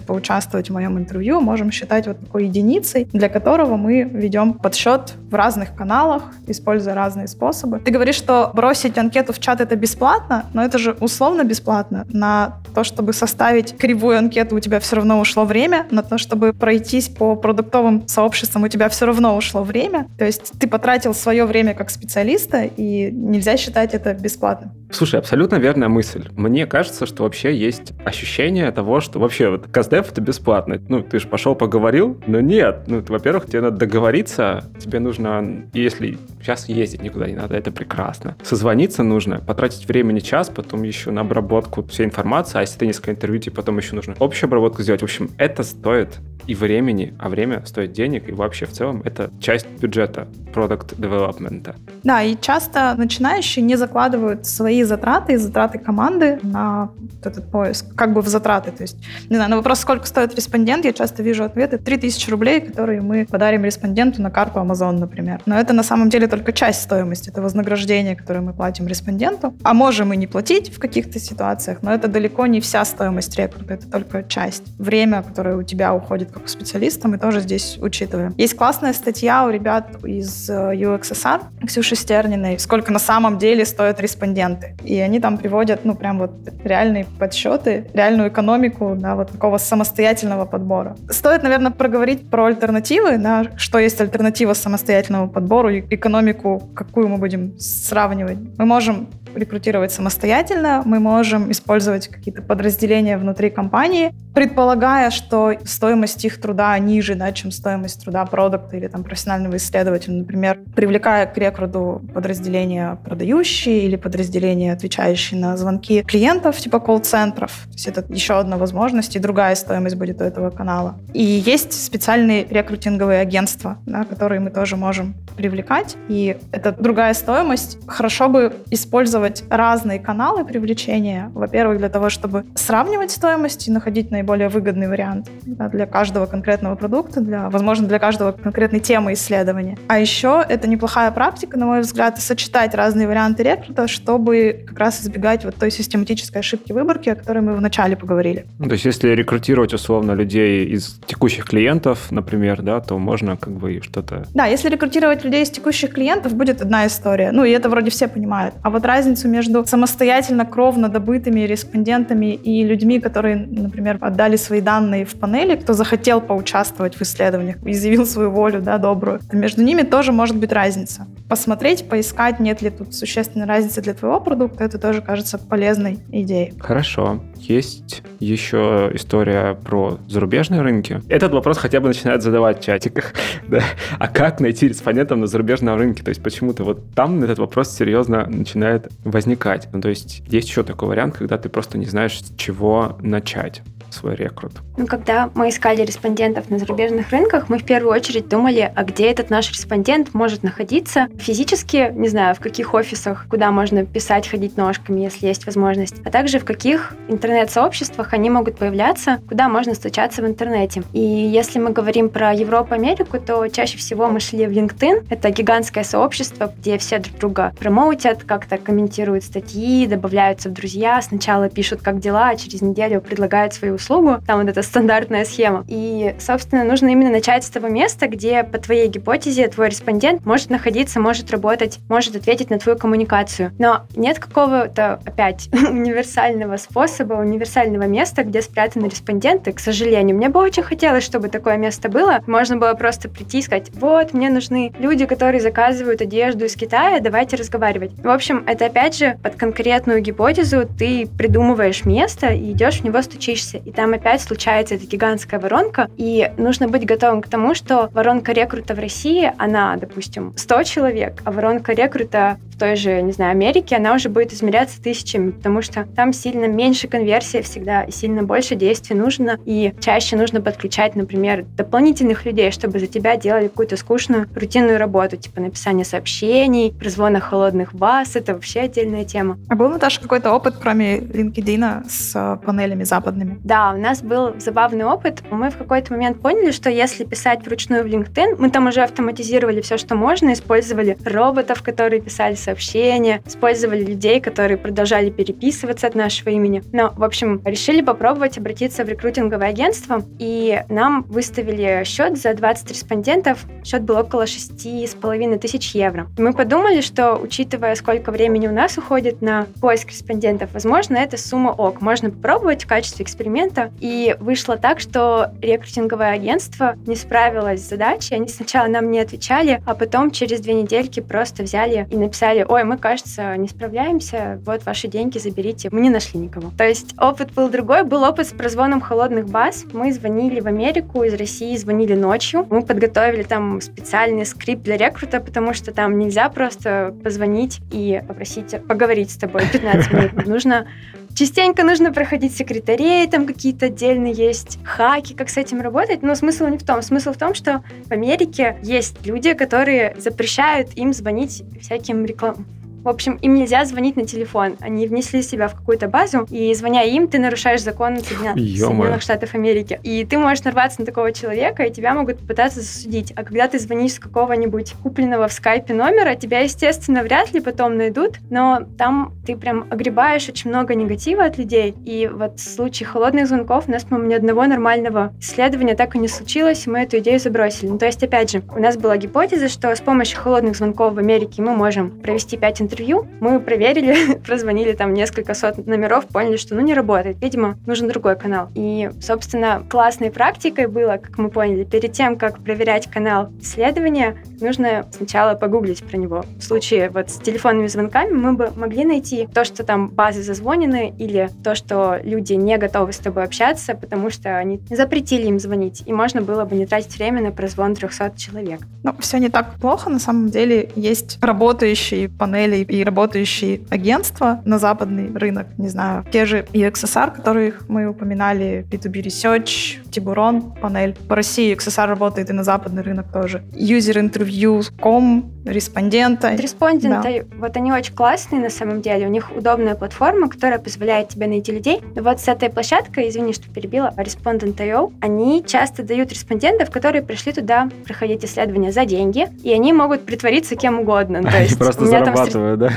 поучаствовать 0.07 0.71
в 0.71 0.73
моем 0.73 0.99
интервью, 0.99 1.41
можем 1.41 1.71
считать 1.71 2.07
вот 2.07 2.21
такой 2.21 2.47
единицей, 2.47 3.09
для 3.13 3.29
которого 3.29 3.77
мы 3.77 4.03
ведем 4.03 4.55
подсчет 4.55 5.15
в 5.31 5.35
разных 5.35 5.75
каналах, 5.75 6.23
используя 6.47 6.95
разные 6.95 7.29
способы. 7.29 7.79
Ты 7.79 7.91
говоришь, 7.91 8.17
что 8.17 8.51
бросить 8.55 8.99
анкету 8.99 9.33
в 9.33 9.39
чат 9.39 9.61
это 9.61 9.77
бесплатно, 9.77 10.47
но 10.53 10.65
это 10.65 10.79
же 10.79 10.97
условно 11.01 11.45
бесплатно. 11.45 12.07
На 12.09 12.61
то, 12.75 12.85
чтобы 12.85 13.13
составить 13.13 13.77
кривую 13.77 14.19
анкету, 14.19 14.57
у 14.57 14.61
тебя 14.61 14.81
все 14.81 14.97
равно 14.97 15.21
ушло 15.21 15.45
время. 15.45 15.87
На 15.91 16.03
то, 16.03 16.19
чтобы 16.19 16.53
пройтись 16.53 17.09
по 17.09 17.37
продуктовым 17.37 18.09
сообществам, 18.09 18.65
у 18.65 18.69
тебя 18.69 18.89
все 18.89 19.07
равно 19.07 19.37
ушло 19.37 19.63
время. 19.63 20.07
То 20.19 20.25
есть 20.25 20.53
ты 20.59 20.67
потратил 20.69 21.15
свое 21.15 21.45
время 21.45 21.75
как 21.75 21.91
специалиста, 21.91 22.63
и 22.65 23.11
нельзя 23.13 23.57
считать 23.57 23.95
это 23.95 24.15
бесплатным. 24.15 24.73
Слушай, 24.91 25.19
абсолютно 25.19 25.57
верная 25.57 25.89
мысль. 25.89 26.29
Мне 26.37 26.67
кажется, 26.67 27.07
что 27.07 27.25
вообще 27.25 27.57
есть 27.57 27.93
ощущение 28.05 28.71
того, 28.71 29.01
что 29.01 29.19
вообще 29.19 29.44
вот 29.51 29.67
Каздев 29.71 30.11
это 30.11 30.21
бесплатно. 30.21 30.81
Ну, 30.89 31.03
ты 31.03 31.19
же 31.19 31.29
пошел 31.29 31.55
поговорил, 31.55 32.21
но 32.27 32.41
нет. 32.41 32.85
Ну, 32.87 33.03
во-первых, 33.07 33.47
тебе 33.47 33.61
надо 33.61 33.79
договориться, 33.79 34.65
тебе 34.79 35.01
нужно, 35.01 35.67
если 35.73 36.19
сейчас 36.41 36.69
ездить 36.69 37.03
никуда 37.03 37.27
не 37.27 37.35
надо, 37.35 37.57
это 37.57 37.73
прекрасно. 37.73 38.37
Созвониться 38.43 39.03
нужно, 39.03 39.41
потратить 39.41 39.89
времени 39.89 40.21
час, 40.21 40.49
потом 40.49 40.83
еще 40.83 41.11
на 41.11 41.23
обработку 41.23 41.83
всей 41.85 42.07
информации, 42.07 42.59
а 42.59 42.61
если 42.63 42.79
ты 42.79 42.87
несколько 42.87 43.11
интервью, 43.11 43.41
тебе 43.41 43.57
потом 43.57 43.79
еще 43.79 43.95
нужно 43.95 44.15
общую 44.19 44.49
обработку 44.49 44.83
сделать. 44.83 45.01
В 45.01 45.05
общем, 45.05 45.31
это 45.39 45.63
стоит 45.63 46.19
и 46.47 46.55
времени, 46.55 47.15
а 47.19 47.29
время 47.29 47.65
стоит 47.65 47.93
денег, 47.93 48.29
и 48.29 48.33
вообще 48.33 48.67
в 48.67 48.73
целом 48.73 49.03
это 49.05 49.31
часть 49.41 49.67
бюджета 49.81 50.29
продукт 50.53 50.95
девелопмента. 50.99 51.75
Да, 52.03 52.23
и 52.23 52.37
часто 52.41 52.95
начинающие 52.97 53.65
не 53.65 53.77
закладывают 53.77 54.47
свои 54.47 54.83
затраты 54.83 55.35
и 55.35 55.37
затраты 55.37 55.79
команды 55.79 56.39
на 56.43 56.91
этот 57.25 57.51
поиск, 57.51 57.95
как 57.95 58.13
бы 58.13 58.21
в 58.21 58.29
затраты. 58.29 58.71
То 58.71 58.83
есть, 58.83 58.99
не 59.35 59.39
знаю, 59.39 59.51
на 59.51 59.57
вопрос, 59.57 59.81
сколько 59.81 60.07
стоит 60.07 60.33
респондент, 60.37 60.85
я 60.85 60.93
часто 60.93 61.25
вижу 61.25 61.43
ответы 61.43 61.77
3000 61.77 62.31
рублей, 62.31 62.61
которые 62.61 63.01
мы 63.01 63.27
подарим 63.27 63.65
респонденту 63.65 64.23
на 64.23 64.31
карту 64.31 64.61
Amazon, 64.61 64.93
например. 64.93 65.41
Но 65.45 65.59
это 65.59 65.73
на 65.73 65.83
самом 65.83 66.09
деле 66.09 66.29
только 66.29 66.53
часть 66.53 66.83
стоимости, 66.83 67.31
это 67.31 67.43
вознаграждение, 67.43 68.15
которое 68.15 68.43
мы 68.43 68.53
платим 68.53 68.87
респонденту. 68.87 69.53
А 69.65 69.75
можем 69.75 70.13
и 70.13 70.17
не 70.17 70.29
платить 70.29 70.73
в 70.73 70.79
каких-то 70.79 71.19
ситуациях, 71.19 71.79
но 71.83 71.93
это 71.93 72.07
далеко 72.07 72.47
не 72.47 72.61
вся 72.61 72.85
стоимость 72.85 73.37
рекрута, 73.37 73.75
это 73.75 73.91
только 73.91 74.23
часть. 74.23 74.63
Время, 74.79 75.25
которое 75.25 75.57
у 75.57 75.65
тебя 75.65 75.93
уходит 75.95 76.31
как 76.31 76.45
у 76.45 76.47
специалиста, 76.47 77.09
мы 77.09 77.19
тоже 77.19 77.41
здесь 77.41 77.77
учитываем. 77.81 78.35
Есть 78.39 78.55
классная 78.57 78.93
статья 78.93 79.45
у 79.47 79.51
ребят 79.51 80.05
из 80.05 80.49
э, 80.49 80.53
UXSR, 80.53 81.67
Ксюши 81.67 81.97
Стерниной, 81.97 82.61
сколько 82.61 82.93
на 82.93 83.01
самом 83.01 83.39
деле 83.39 83.65
стоят 83.65 84.01
респонденты. 84.01 84.77
И 84.85 84.97
они 85.01 85.19
там 85.19 85.39
приводят, 85.39 85.85
ну, 85.85 85.97
прям 85.97 86.21
вот 86.21 86.31
реальные 86.63 87.07
подсчеты, 87.19 87.89
реальную 87.95 88.29
экономику, 88.29 88.95
да, 88.97 89.17
вот 89.17 89.24
такого 89.25 89.59
самостоятельного 89.59 90.45
подбора. 90.45 90.97
Стоит, 91.11 91.43
наверное, 91.43 91.71
проговорить 91.71 92.31
про 92.31 92.47
альтернативы, 92.47 93.19
да, 93.19 93.47
что 93.57 93.79
есть 93.79 94.01
альтернатива 94.01 94.55
самостоятельному 94.55 95.29
подбору 95.29 95.71
экономику, 95.79 96.63
какую 96.75 97.09
мы 97.09 97.19
будем 97.19 97.59
сравнивать. 97.59 98.39
Мы 98.59 98.65
можем 98.65 99.09
рекрутировать 99.37 99.93
самостоятельно, 99.93 100.83
мы 100.85 100.99
можем 101.01 101.51
использовать 101.51 102.09
какие-то 102.09 102.43
подразделения 102.43 103.19
внутри 103.19 103.51
компании, 103.51 104.13
предполагая, 104.35 105.11
что 105.11 105.53
стоимость 105.65 106.25
их 106.25 106.41
труда 106.41 106.79
ниже, 106.79 107.15
да, 107.15 107.33
чем 107.33 107.51
стоимость 107.51 108.03
труда 108.03 108.25
продукта 108.27 108.77
или 108.77 108.89
там, 108.89 109.05
профессионального 109.05 109.57
исследователя. 109.57 110.15
Например, 110.15 110.59
привлекая 110.75 111.27
к 111.27 111.37
рекруту 111.39 112.03
подразделения 112.13 112.99
продающие 113.05 113.85
или 113.85 113.97
подразделения, 113.97 114.73
отвечающие 114.73 115.41
на 115.41 115.57
звонки 115.57 116.03
клиентов, 116.03 116.59
типа 116.59 116.81
колл-центров. 116.81 117.53
То 117.67 117.73
есть 117.73 117.87
это 117.87 118.05
еще 118.09 118.39
одна 118.39 118.57
возможность, 118.57 119.17
и 119.17 119.19
другая 119.19 119.55
стоимость 119.55 119.97
будет 119.97 120.21
у 120.21 120.25
этого 120.25 120.51
канала. 120.51 120.99
И 121.13 121.23
есть 121.23 121.73
специальные 121.73 122.45
рекрутинговые 122.45 123.21
агентства, 123.21 123.79
да, 123.87 124.05
которые 124.05 124.41
мы 124.41 124.51
тоже 124.51 124.77
можем 124.77 125.15
привлекать, 125.37 125.97
и 126.09 126.37
это 126.53 126.73
другая 126.73 127.15
стоимость. 127.15 127.79
Хорошо 127.87 128.29
бы 128.29 128.53
использовать 128.71 129.24
разные 129.51 129.99
каналы 129.99 130.45
привлечения. 130.45 131.31
Во-первых, 131.35 131.79
для 131.79 131.89
того, 131.89 132.11
чтобы 132.11 132.45
сравнивать 132.55 133.11
стоимость 133.11 133.69
и 133.69 133.71
находить 133.71 134.11
наиболее 134.11 134.49
выгодный 134.49 134.89
вариант 134.89 135.31
да, 135.47 135.69
для 135.69 135.87
каждого 135.87 136.27
конкретного 136.27 136.75
продукта, 136.75 137.21
для, 137.21 137.51
возможно, 137.51 137.87
для 137.87 137.99
каждого 137.99 138.33
конкретной 138.33 138.81
темы 138.81 139.13
исследования. 139.13 139.77
А 139.89 139.99
еще 139.99 140.45
это 140.49 140.69
неплохая 140.69 141.11
практика, 141.11 141.59
на 141.59 141.67
мой 141.67 141.81
взгляд, 141.81 142.21
сочетать 142.21 142.75
разные 142.75 143.07
варианты 143.07 143.43
рекрута, 143.43 143.89
чтобы 143.89 144.65
как 144.67 144.79
раз 144.79 145.01
избегать 145.01 145.45
вот 145.45 145.55
той 145.57 145.71
систематической 145.71 146.41
ошибки 146.41 146.73
выборки, 146.73 147.09
о 147.09 147.15
которой 147.15 147.41
мы 147.41 147.55
вначале 147.55 147.97
поговорили. 147.97 148.47
Ну, 148.59 148.67
то 148.67 148.73
есть, 148.73 148.85
если 148.85 149.09
рекрутировать 149.11 149.73
условно 149.75 150.13
людей 150.13 150.67
из 150.67 151.01
текущих 151.07 151.45
клиентов, 151.45 152.11
например, 152.11 152.63
да, 152.63 152.81
то 152.81 152.99
можно 152.99 153.37
как 153.37 153.55
бы 153.55 153.81
что-то... 153.83 154.25
Да, 154.35 154.47
если 154.47 154.69
рекрутировать 154.69 155.25
людей 155.25 155.43
из 155.43 155.51
текущих 155.51 155.93
клиентов, 155.93 156.35
будет 156.35 156.61
одна 156.63 156.87
история. 156.87 157.31
Ну, 157.33 157.45
и 157.45 157.51
это 157.51 157.69
вроде 157.69 157.91
все 157.91 158.09
понимают. 158.09 158.55
А 158.63 158.71
вот 158.71 158.85
разницу 159.15 159.29
между 159.29 159.65
самостоятельно, 159.65 160.45
кровно 160.45 160.89
добытыми 160.89 161.47
респондентами 161.47 162.35
и 162.35 162.65
людьми, 162.65 163.01
которые, 163.01 163.37
например, 163.37 163.99
отдали 164.01 164.37
свои 164.37 164.61
данные 164.61 165.05
в 165.05 165.15
панели, 165.15 165.57
кто 165.57 165.73
захотел 165.73 166.21
поучаствовать 166.21 166.97
в 166.97 167.03
исследованиях, 167.03 167.57
изъявил 167.65 168.07
свою 168.07 168.31
волю, 168.31 168.61
да, 168.61 168.79
добрую, 168.79 169.21
между 169.33 169.63
ними 169.63 169.83
тоже 169.83 170.13
может 170.13 170.37
быть 170.37 170.53
разница. 170.53 171.07
Посмотреть, 171.29 171.89
поискать, 171.89 172.41
нет 172.41 172.63
ли 172.63 172.71
тут 172.71 172.95
существенной 172.95 173.47
разницы 173.47 173.81
для 173.83 173.95
твоего 173.95 174.21
продукта, 174.21 174.65
это 174.65 174.79
тоже 174.79 175.01
кажется 175.01 175.39
полезной 175.39 175.99
идеей. 176.13 176.53
Хорошо. 176.59 177.21
Есть 177.49 178.03
еще 178.21 178.91
история 178.95 179.55
про 179.55 179.99
зарубежные 180.09 180.63
рынки. 180.63 181.01
Этот 181.09 181.33
вопрос 181.33 181.59
хотя 181.59 181.81
бы 181.81 181.89
начинают 181.89 182.23
задавать 182.23 182.61
в 182.61 182.65
чатиках. 182.65 183.13
да? 183.49 183.61
А 183.99 184.09
как 184.09 184.41
найти 184.41 184.69
респондентов 184.69 185.19
на 185.19 185.27
зарубежном 185.27 185.79
рынке? 185.79 186.03
То 186.03 186.09
есть 186.09 186.23
почему-то 186.23 186.65
вот 186.65 186.95
там 186.95 187.23
этот 187.23 187.39
вопрос 187.39 187.71
серьезно 187.71 188.27
начинает 188.27 188.91
возникать. 189.05 189.69
Ну, 189.73 189.81
то 189.81 189.89
есть 189.89 190.23
есть 190.27 190.49
еще 190.49 190.63
такой 190.63 190.89
вариант, 190.89 191.17
когда 191.17 191.39
ты 191.39 191.49
просто 191.49 191.79
не 191.79 191.87
знаешь, 191.87 192.19
с 192.21 192.35
чего 192.37 192.97
начать 193.01 193.63
свой 193.95 194.17
рекрут? 194.17 194.53
Ну, 194.77 194.87
когда 194.87 195.31
мы 195.35 195.49
искали 195.49 195.83
респондентов 195.83 196.51
на 196.51 196.59
зарубежных 196.59 197.11
рынках, 197.11 197.49
мы 197.49 197.59
в 197.59 197.65
первую 197.65 197.93
очередь 197.93 198.29
думали, 198.29 198.73
а 198.75 198.85
где 198.85 199.11
этот 199.11 199.31
наш 199.31 199.51
респондент 199.51 200.15
может 200.15 200.43
находиться 200.43 201.07
физически, 201.17 201.93
не 201.95 202.09
знаю, 202.09 202.35
в 202.35 202.41
каких 202.41 202.75
офисах, 202.75 203.27
куда 203.31 203.53
можно 203.53 203.87
писать, 203.87 204.27
ходить 204.29 204.57
ножками, 204.57 205.01
если 205.01 205.29
есть 205.29 205.47
возможность, 205.47 205.95
а 206.05 206.11
также 206.11 206.41
в 206.41 206.45
каких 206.45 206.95
интернет-сообществах 207.09 208.13
они 208.13 208.31
могут 208.31 208.59
появляться, 208.59 209.21
куда 209.29 209.49
можно 209.49 209.75
стучаться 209.75 210.23
в 210.23 210.27
интернете. 210.27 210.83
И 210.93 211.01
если 211.01 211.61
мы 211.61 211.71
говорим 211.71 212.09
про 212.09 212.33
Европу, 212.33 212.75
Америку, 212.75 213.21
то 213.21 213.47
чаще 213.49 213.79
всего 213.79 214.09
мы 214.09 214.19
шли 214.19 214.47
в 214.47 214.51
LinkedIn. 214.51 215.07
Это 215.09 215.31
гигантское 215.31 215.85
сообщество, 215.85 216.53
где 216.59 216.79
все 216.79 216.99
друг 216.99 217.17
друга 217.19 217.55
промоутят, 217.59 218.25
как-то 218.25 218.59
комментируют 218.59 219.23
статьи, 219.23 219.87
добавляются 219.87 220.49
в 220.49 220.53
друзья, 220.53 221.01
сначала 221.01 221.49
пишут, 221.49 221.81
как 221.81 222.01
дела, 222.01 222.31
а 222.31 222.37
через 222.37 222.61
неделю 222.61 223.01
предлагают 223.01 223.55
свои 223.55 223.71
услуги 223.71 223.84
услугу, 223.85 224.19
там 224.27 224.41
вот 224.41 224.49
эта 224.49 224.63
стандартная 224.63 225.25
схема. 225.25 225.65
И, 225.69 226.15
собственно, 226.19 226.65
нужно 226.65 226.89
именно 226.89 227.11
начать 227.11 227.45
с 227.45 227.51
того 227.51 227.69
места, 227.69 228.07
где 228.09 228.43
по 228.43 228.59
твоей 228.59 228.89
гипотезе 228.89 229.49
твой 229.49 229.69
респондент 229.69 230.25
может 230.25 230.51
находиться, 230.51 231.01
может 231.01 231.31
работать, 231.31 231.79
может 231.89 232.17
ответить 232.17 232.51
на 232.51 232.59
твою 232.59 232.79
коммуникацию. 232.79 233.53
Но 233.59 233.83
нет 233.95 234.19
какого-то, 234.19 235.01
опять, 235.05 235.49
универсального 235.53 236.57
способа, 236.57 237.15
универсального 237.15 237.85
места, 237.85 238.25
где 238.25 238.41
спрятаны 238.41 238.87
респонденты. 238.87 239.53
К 239.53 239.61
сожалению, 239.61 240.17
мне 240.17 240.29
бы 240.29 240.41
очень 240.41 240.63
хотелось, 240.63 241.05
чтобы 241.05 241.29
такое 241.29 241.57
место 241.57 241.89
было. 241.89 242.21
Можно 242.27 242.57
было 242.57 242.75
просто 242.75 243.09
прийти 243.09 243.39
и 243.39 243.43
сказать, 243.43 243.71
вот, 243.75 244.15
мне 244.15 244.31
нужны 244.31 244.73
люди, 244.79 245.05
которые 245.07 245.41
заказывают 245.41 246.01
одежду 246.01 246.47
из 246.47 246.55
Китая, 246.55 247.01
давайте 247.01 247.37
разговаривать. 247.37 247.93
В 248.03 248.09
общем, 248.09 248.45
это 248.47 248.67
опять 248.67 248.97
же 248.97 249.19
под 249.23 249.37
конкретную 249.37 250.01
гипотезу 250.01 250.67
ты 250.67 251.07
придумываешь 251.19 251.85
место 251.85 252.29
и 252.29 252.53
идешь 252.53 252.81
в 252.81 252.85
него 252.85 253.03
стучишься. 253.03 253.59
И 253.59 253.74
там 253.75 253.93
опять 253.95 254.21
случается 254.21 254.75
эта 254.75 254.87
гигантская 254.87 255.41
воронка, 255.41 255.91
и 255.97 256.31
нужно 256.37 256.69
быть 256.69 256.87
готовым 256.87 257.23
к 257.23 257.29
тому, 257.29 257.55
что 257.55 257.89
воронка 257.93 258.33
рекрута 258.33 258.75
в 258.75 258.79
России, 258.79 259.33
она, 259.39 259.77
допустим, 259.77 260.33
100 260.37 260.63
человек, 260.65 261.23
а 261.25 261.33
воронка 261.33 261.73
рекрута 261.73 262.39
в 262.55 262.59
той 262.59 262.77
же, 262.77 263.03
не 263.03 263.13
знаю, 263.13 263.33
Америке, 263.33 263.77
она 263.77 263.95
уже 263.95 264.09
будет 264.09 264.33
измеряться 264.33 264.81
тысячами, 264.81 265.33
потому 265.33 265.61
что 265.61 265.87
там 265.97 266.13
сильно 266.13 266.47
меньше 266.47 266.87
конверсия 266.87 267.43
всегда, 267.43 267.91
сильно 267.91 268.23
больше 268.23 268.55
действий 268.55 268.97
нужно, 268.97 269.39
и 269.45 269.75
чаще 269.81 270.17
нужно 270.17 270.41
подключать, 270.41 270.95
например, 270.95 271.45
дополнительных 271.57 272.25
людей, 272.25 272.53
чтобы 272.53 272.79
за 272.79 272.87
тебя 272.87 273.17
делали 273.17 273.49
какую-то 273.49 273.77
скучную 273.77 274.29
рутинную 274.35 274.79
работу, 274.79 275.17
типа 275.17 275.41
написание 275.41 275.85
сообщений, 275.85 276.73
прозвона 276.73 277.19
холодных 277.21 277.75
баз, 277.75 278.15
это 278.15 278.35
вообще 278.35 278.61
отдельная 278.61 279.05
тема. 279.05 279.39
А 279.49 279.57
был, 279.57 279.69
Наташа, 279.69 280.01
какой-то 280.01 280.33
опыт, 280.33 280.55
кроме 280.61 280.99
LinkedIn, 280.99 281.89
с 281.89 282.13
э, 282.15 282.45
панелями 282.45 282.85
западными? 282.85 283.41
Да, 283.43 283.64
у 283.73 283.79
нас 283.79 284.03
был 284.03 284.35
забавный 284.39 284.85
опыт. 284.85 285.23
Мы 285.31 285.51
в 285.51 285.57
какой-то 285.57 285.93
момент 285.93 286.21
поняли, 286.21 286.51
что 286.51 286.69
если 286.69 287.05
писать 287.05 287.47
вручную 287.47 287.85
в 287.85 287.87
LinkedIn, 287.87 288.37
мы 288.39 288.51
там 288.51 288.67
уже 288.67 288.83
автоматизировали 288.83 289.61
все, 289.61 289.79
что 289.79 289.95
можно, 289.95 290.33
использовали 290.33 290.99
роботов, 291.05 291.63
которые 291.63 292.03
писали 292.03 292.35
сообщения, 292.35 293.23
использовали 293.25 293.85
людей, 293.85 294.21
которые 294.21 294.59
продолжали 294.59 295.11
переписываться 295.11 295.87
от 295.87 295.95
нашего 295.95 296.31
имени. 296.31 296.63
Но, 296.73 296.93
в 296.97 297.05
общем, 297.05 297.41
решили 297.45 297.81
попробовать 297.81 298.39
обратиться 298.39 298.85
в 298.85 298.89
рекрутинговое 298.89 299.49
агентство, 299.49 300.03
и 300.19 300.63
нам 300.69 301.03
выставили 301.03 301.85
счет 301.85 302.19
за 302.19 302.35
20 302.35 302.71
респондентов. 302.71 303.45
Счет 303.65 303.83
был 303.83 303.99
около 303.99 304.25
6,5 304.25 305.39
тысяч 305.39 305.75
евро. 305.75 306.09
Мы 306.19 306.33
подумали, 306.33 306.81
что, 306.81 307.15
учитывая, 307.15 307.75
сколько 307.77 308.11
времени 308.11 308.49
у 308.49 308.53
нас 308.53 308.77
уходит 308.79 309.23
на 309.23 309.47
поиск 309.61 309.91
респондентов, 309.91 310.51
возможно, 310.53 310.97
эта 310.97 311.17
сумма 311.17 311.51
ок. 311.51 311.81
Можно 311.81 312.11
попробовать 312.11 312.65
в 312.65 312.67
качестве 312.67 313.05
эксперимента 313.05 313.44
документа, 313.45 313.73
и 313.81 314.17
вышло 314.21 314.57
так, 314.57 314.81
что 314.81 315.33
рекрутинговое 315.41 316.13
агентство 316.13 316.77
не 316.87 316.97
справилось 316.97 317.65
с 317.65 317.69
задачей, 317.69 318.15
они 318.15 318.29
сначала 318.29 318.67
нам 318.67 318.91
не 318.91 319.01
отвечали, 319.01 319.63
а 319.67 319.75
потом 319.75 320.11
через 320.11 320.41
две 320.41 320.55
недельки 320.55 321.01
просто 321.01 321.43
взяли 321.43 321.87
и 321.91 321.97
написали, 321.97 322.45
ой, 322.49 322.65
мы, 322.65 322.79
кажется, 322.79 323.37
не 323.37 323.49
справляемся, 323.49 324.41
вот 324.45 324.65
ваши 324.65 324.89
деньги 324.89 325.19
заберите. 325.19 325.69
Мы 325.71 325.81
не 325.81 325.91
нашли 325.91 326.21
никого. 326.21 326.51
То 326.57 326.67
есть 326.67 326.95
опыт 326.99 327.33
был 327.33 327.49
другой, 327.49 327.85
был 327.85 328.03
опыт 328.03 328.27
с 328.29 328.33
прозвоном 328.33 328.81
холодных 328.81 329.29
баз. 329.29 329.65
Мы 329.73 329.93
звонили 329.93 330.41
в 330.41 330.47
Америку, 330.47 331.03
из 331.05 331.15
России 331.15 331.57
звонили 331.57 331.95
ночью. 331.95 332.47
Мы 332.51 332.63
подготовили 332.63 333.23
там 333.23 333.61
специальный 333.61 334.27
скрипт 334.27 334.63
для 334.63 334.77
рекрута, 334.77 335.21
потому 335.21 335.55
что 335.55 335.73
там 335.73 335.99
нельзя 335.99 336.29
просто 336.29 336.95
позвонить 337.03 337.61
и 337.71 338.03
попросить 338.07 338.55
поговорить 338.67 339.11
с 339.11 339.17
тобой 339.17 339.43
15 339.51 339.93
минут. 339.93 340.27
Нужно 340.27 340.67
Частенько 341.15 341.63
нужно 341.63 341.93
проходить 341.93 342.37
секретарей, 342.37 343.07
там 343.07 343.27
какие-то 343.27 343.67
отдельные 343.67 344.13
есть 344.13 344.59
хаки, 344.65 345.15
как 345.15 345.29
с 345.29 345.37
этим 345.37 345.61
работать. 345.61 346.03
Но 346.03 346.17
смысл 346.17 346.47
не 346.47 346.59
в 346.59 346.65
том. 346.65 346.83
Смысл 346.83 347.13
в 347.13 347.17
том, 347.17 347.35
что 347.35 347.63
в 347.87 347.93
Америке 347.93 348.57
есть 348.63 349.07
люди, 349.07 349.33
которые 349.35 349.95
запрещают 349.99 350.75
им 350.75 350.93
звонить 350.93 351.45
всяким 351.61 352.05
реклам 352.05 352.47
В 352.85 352.89
общем, 352.91 353.15
им 353.23 353.35
нельзя 353.35 353.65
звонить 353.65 353.97
на 353.97 354.05
телефон. 354.05 354.57
Они 354.61 354.87
внесли 354.87 355.23
себя 355.23 355.49
в 355.49 355.55
какую-то 355.55 355.89
базу, 355.89 356.27
и 356.31 356.53
звоня 356.53 356.83
им, 356.83 357.09
ты 357.09 357.19
нарушаешь 357.19 357.63
закон 357.63 357.99
Соединенных 357.99 359.01
Штатов 359.01 359.35
Америки. 359.35 359.81
И 359.83 360.05
ты 360.05 360.19
можешь 360.19 360.45
нарваться 360.45 360.81
на 360.81 360.87
такого 360.87 361.11
человека, 361.11 361.63
и 361.63 361.73
тебя 361.73 361.95
могут 361.95 362.19
попытаться 362.19 362.61
засудить. 362.61 363.13
А 363.17 363.25
когда 363.25 363.49
ты 363.49 363.59
звонишь 363.59 363.95
с 363.95 363.99
какого-нибудь 363.99 364.75
купленного 364.83 365.29
в 365.29 365.33
скайпе 365.33 365.73
номера, 365.73 366.15
тебя, 366.15 366.41
естественно, 366.41 367.03
вряд 367.03 367.33
ли 367.33 367.41
потом 367.41 367.79
найдут, 367.79 368.19
но 368.29 368.61
там 368.77 369.15
ты 369.27 369.35
прям 369.35 369.67
огребаешь 369.71 370.29
очень 370.29 370.51
много 370.51 370.75
негатива 370.75 371.25
от 371.25 371.39
людей. 371.39 371.75
И 371.87 372.07
вот 372.13 372.39
в 372.39 372.55
случае 372.55 372.87
холодных 372.87 373.29
звонков 373.29 373.65
у 373.67 373.71
нас, 373.71 373.85
по-моему, 373.85 374.11
ни 374.11 374.15
одного 374.15 374.45
нормального 374.45 375.15
исследования 375.19 375.75
так 375.75 375.97
и 375.97 375.99
не 375.99 376.09
случилось, 376.09 376.67
и 376.67 376.71
мы 376.71 376.81
эту 376.81 376.99
идею 376.99 377.19
забросили. 377.19 377.71
Ну, 377.71 377.79
то 377.79 377.87
есть, 377.87 378.03
опять 378.03 378.31
же, 378.31 378.43
у 378.55 378.61
нас 378.61 378.77
была 378.77 378.99
гипотеза, 378.99 379.49
что 379.49 379.75
с 379.75 379.81
помощью 379.81 380.21
холодных 380.21 380.55
звонков 380.55 380.93
в 380.93 380.99
Америке 380.99 381.41
мы 381.41 381.57
можем 381.57 381.91
провести 381.91 382.37
5 382.37 382.61
интервью. 382.61 382.74
Мы 383.21 383.41
проверили, 383.41 384.15
прозвонили 384.27 384.73
там 384.73 384.95
несколько 384.95 385.35
сот 385.35 385.67
номеров, 385.67 386.07
поняли, 386.07 386.37
что 386.37 386.55
ну 386.55 386.61
не 386.61 386.75
работает. 386.75 387.17
Видимо, 387.21 387.57
нужен 387.67 387.89
другой 387.89 388.17
канал. 388.17 388.49
И, 388.55 388.91
собственно, 389.01 389.65
классной 389.69 390.11
практикой 390.11 390.67
было, 390.67 390.99
как 391.03 391.19
мы 391.19 391.31
поняли, 391.31 391.65
перед 391.65 391.93
тем, 391.93 392.17
как 392.17 392.43
проверять 392.43 392.91
канал 392.91 393.31
исследования, 393.41 394.17
нужно 394.41 394.87
сначала 394.93 395.35
погуглить 395.35 395.83
про 395.85 395.97
него. 395.97 396.25
В 396.39 396.43
случае 396.43 396.91
вот 396.91 397.11
с 397.11 397.19
телефонными 397.19 397.67
звонками 397.67 398.13
мы 398.13 398.33
бы 398.33 398.51
могли 398.57 398.85
найти 398.85 399.29
то, 399.33 399.45
что 399.45 399.65
там 399.65 399.89
базы 399.89 400.23
зазвонены, 400.23 400.95
или 400.99 401.31
то, 401.43 401.55
что 401.55 402.01
люди 402.03 402.35
не 402.35 402.57
готовы 402.59 402.93
с 402.93 402.99
тобой 402.99 403.25
общаться, 403.25 403.75
потому 403.75 404.11
что 404.11 404.37
они 404.37 404.61
запретили 404.71 405.27
им 405.27 405.39
звонить, 405.39 405.83
и 405.87 405.93
можно 405.93 406.23
было 406.23 406.45
бы 406.45 406.57
не 406.57 406.67
тратить 406.67 406.97
время 406.97 407.23
на 407.23 407.33
прозвон 407.33 407.75
300 407.75 408.15
человек. 408.17 408.61
Ну, 408.83 408.95
все 409.01 409.19
не 409.19 409.29
так 409.29 409.55
плохо. 409.61 409.91
На 409.91 409.99
самом 409.99 410.31
деле 410.31 410.71
есть 410.77 411.19
работающие 411.23 412.09
панели 412.09 412.64
и 412.69 412.85
работающие 412.85 413.61
агентства 413.71 414.41
на 414.45 414.59
западный 414.59 415.17
рынок. 415.17 415.47
Не 415.59 415.69
знаю, 415.69 416.05
те 416.11 416.27
же 416.27 416.47
EXSR, 416.53 417.15
которых 417.15 417.69
мы 417.69 417.87
упоминали, 417.87 418.67
B2B 418.71 419.05
Research, 419.05 419.91
Тибурон, 419.91 420.53
панель. 420.61 420.97
По 421.09 421.17
России 421.17 421.55
XSR 421.55 421.87
работает 421.87 422.31
и 422.31 422.33
на 422.33 422.45
западный 422.45 422.83
рынок 422.83 423.13
тоже. 423.13 423.43
User 423.53 423.95
Interview.com, 423.95 425.33
респондента. 425.45 426.35
Респонденты, 426.35 427.27
да. 427.31 427.37
вот 427.39 427.57
они 427.57 427.73
очень 427.73 427.95
классные 427.95 428.41
на 428.41 428.51
самом 428.51 428.83
деле. 428.83 429.07
У 429.07 429.11
них 429.11 429.31
удобная 429.37 429.75
платформа, 429.75 430.29
которая 430.29 430.59
позволяет 430.59 431.09
тебе 431.09 431.27
найти 431.27 431.53
людей. 431.53 431.81
Вот 431.95 432.21
с 432.21 432.29
этой 432.29 432.51
площадкой, 432.51 433.09
извини, 433.09 433.33
что 433.33 433.49
перебила, 433.51 433.93
Respondent.io, 433.97 434.93
они 435.01 435.45
часто 435.47 435.83
дают 435.83 436.11
респондентов, 436.13 436.71
которые 436.71 437.03
пришли 437.03 437.33
туда 437.33 437.69
проходить 437.85 438.25
исследования 438.25 438.73
за 438.73 438.85
деньги, 438.85 439.29
и 439.43 439.53
они 439.53 439.73
могут 439.73 440.05
притвориться 440.05 440.57
кем 440.57 440.81
угодно. 440.81 441.23
То 441.23 441.43
есть 441.43 441.59
просто 441.59 441.87
зарабатывают, 441.87 442.54
да? 442.57 442.71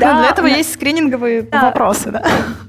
Да, 0.00 0.20
для 0.20 0.30
этого 0.30 0.46
есть 0.46 0.72
скрининговые 0.72 1.42
да. 1.42 1.66
вопросы, 1.66 2.10
да? 2.10 2.24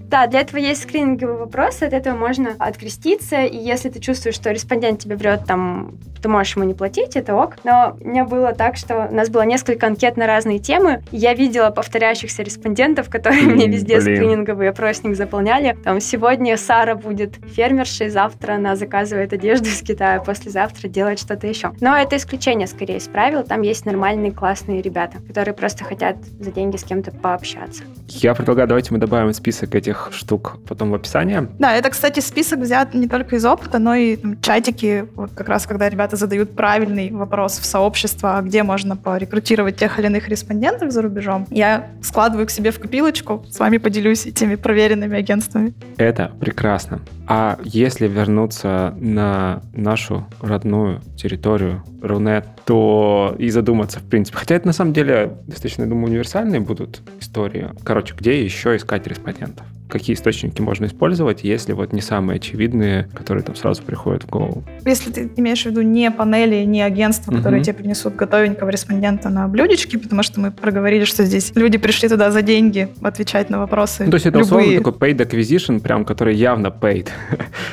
Да, 0.09 0.27
для 0.27 0.41
этого 0.41 0.59
есть 0.59 0.83
скрининговые 0.83 1.37
вопросы, 1.37 1.83
от 1.83 1.93
этого 1.93 2.15
можно 2.15 2.51
откреститься, 2.59 3.41
и 3.43 3.57
если 3.57 3.89
ты 3.89 3.99
чувствуешь, 3.99 4.35
что 4.35 4.51
респондент 4.51 4.99
тебе 4.99 5.15
врет, 5.15 5.45
там, 5.45 5.97
ты 6.21 6.29
можешь 6.29 6.55
ему 6.55 6.65
не 6.65 6.73
платить, 6.73 7.15
это 7.15 7.35
ок. 7.35 7.55
Но 7.63 7.97
у 7.99 8.07
меня 8.07 8.23
было 8.25 8.53
так, 8.53 8.77
что 8.77 9.07
у 9.11 9.13
нас 9.13 9.29
было 9.29 9.41
несколько 9.41 9.87
анкет 9.87 10.17
на 10.17 10.25
разные 10.25 10.59
темы, 10.59 11.03
и 11.11 11.17
я 11.17 11.33
видела 11.33 11.69
повторяющихся 11.69 12.43
респондентов, 12.43 13.09
которые 13.09 13.43
mm, 13.43 13.53
мне 13.53 13.67
везде 13.67 13.99
блин. 13.99 14.15
скрининговый 14.15 14.69
опросник 14.69 15.15
заполняли. 15.15 15.77
Там, 15.83 15.99
сегодня 15.99 16.57
Сара 16.57 16.95
будет 16.95 17.35
фермершей, 17.53 18.09
завтра 18.09 18.53
она 18.53 18.75
заказывает 18.75 19.33
одежду 19.33 19.67
из 19.67 19.81
Китая, 19.81 20.19
послезавтра 20.19 20.87
делает 20.87 21.19
что-то 21.19 21.45
еще. 21.45 21.73
Но 21.81 21.95
это 21.95 22.15
исключение, 22.15 22.67
скорее, 22.67 22.97
из 22.97 23.07
правил. 23.07 23.43
Там 23.43 23.61
есть 23.61 23.85
нормальные, 23.85 24.31
классные 24.31 24.81
ребята, 24.81 25.17
которые 25.27 25.53
просто 25.53 25.83
хотят 25.83 26.17
за 26.39 26.51
деньги 26.55 26.77
с 26.77 26.83
кем-то 26.83 27.11
пообщаться. 27.11 27.83
Я 28.07 28.33
предлагаю, 28.33 28.67
давайте 28.67 28.93
мы 28.93 28.99
добавим 28.99 29.33
список 29.33 29.75
этих 29.75 30.09
штук 30.11 30.57
потом 30.67 30.91
в 30.91 30.95
описании. 30.95 31.47
Да, 31.59 31.75
это, 31.75 31.89
кстати, 31.89 32.19
список 32.19 32.59
взят 32.59 32.93
не 32.93 33.07
только 33.07 33.35
из 33.35 33.45
опыта, 33.45 33.77
но 33.79 33.93
и 33.95 34.15
там, 34.15 34.39
чатики, 34.41 35.07
вот 35.15 35.31
как 35.35 35.49
раз 35.49 35.67
когда 35.67 35.89
ребята 35.89 36.15
задают 36.15 36.55
правильный 36.55 37.11
вопрос 37.11 37.59
в 37.59 37.65
сообщество, 37.65 38.41
где 38.41 38.63
можно 38.63 38.95
порекрутировать 38.95 39.75
тех 39.75 39.99
или 39.99 40.07
иных 40.07 40.29
респондентов 40.29 40.91
за 40.91 41.01
рубежом, 41.01 41.45
я 41.49 41.89
складываю 42.01 42.47
к 42.47 42.51
себе 42.51 42.71
в 42.71 42.79
копилочку, 42.79 43.45
с 43.49 43.59
вами 43.59 43.77
поделюсь 43.77 44.25
этими 44.25 44.55
проверенными 44.55 45.17
агентствами. 45.17 45.73
Это 45.97 46.31
прекрасно. 46.39 47.01
А 47.27 47.57
если 47.63 48.07
вернуться 48.07 48.93
на 48.97 49.61
нашу 49.73 50.27
родную 50.41 51.01
территорию 51.17 51.83
Рунет, 52.01 52.45
то 52.65 53.35
и 53.37 53.49
задуматься, 53.49 53.99
в 53.99 54.03
принципе. 54.03 54.37
Хотя 54.37 54.55
это 54.55 54.67
на 54.67 54.73
самом 54.73 54.93
деле 54.93 55.37
достаточно, 55.47 55.83
я 55.83 55.87
думаю, 55.87 56.07
универсальные 56.07 56.61
будут 56.61 57.01
истории. 57.19 57.69
Короче, 57.83 58.15
где 58.17 58.43
еще 58.43 58.75
искать 58.75 59.07
респондентов? 59.07 59.65
Какие 59.89 60.15
источники 60.15 60.61
можно 60.61 60.85
использовать, 60.85 61.43
если 61.43 61.73
вот 61.73 61.93
не 61.93 62.01
самые 62.01 62.37
очевидные, 62.37 63.07
которые 63.13 63.43
там 63.43 63.55
сразу 63.55 63.83
приходят 63.83 64.23
в 64.23 64.29
голову. 64.29 64.63
Если 64.85 65.11
ты 65.11 65.31
имеешь 65.35 65.63
в 65.63 65.65
виду 65.65 65.81
не 65.81 66.11
панели, 66.11 66.63
не 66.65 66.81
агентства, 66.81 67.31
угу. 67.31 67.37
которые 67.37 67.63
тебе 67.63 67.73
принесут 67.73 68.15
готовенького 68.15 68.69
респондента 68.69 69.29
на 69.29 69.47
блюдечке, 69.47 69.97
потому 69.97 70.23
что 70.23 70.39
мы 70.39 70.51
проговорили, 70.51 71.05
что 71.05 71.23
здесь 71.23 71.51
люди 71.55 71.77
пришли 71.77 72.09
туда 72.09 72.31
за 72.31 72.41
деньги 72.41 72.89
отвечать 73.01 73.49
на 73.49 73.59
вопросы. 73.59 74.05
Ну, 74.05 74.11
то 74.11 74.15
есть 74.15 74.25
это 74.25 74.39
любые. 74.39 74.79
условно 74.79 74.93
такой 74.93 75.11
paid 75.11 75.17
acquisition, 75.17 75.79
прям, 75.79 76.05
который 76.05 76.35
явно 76.35 76.67
paid. 76.67 77.09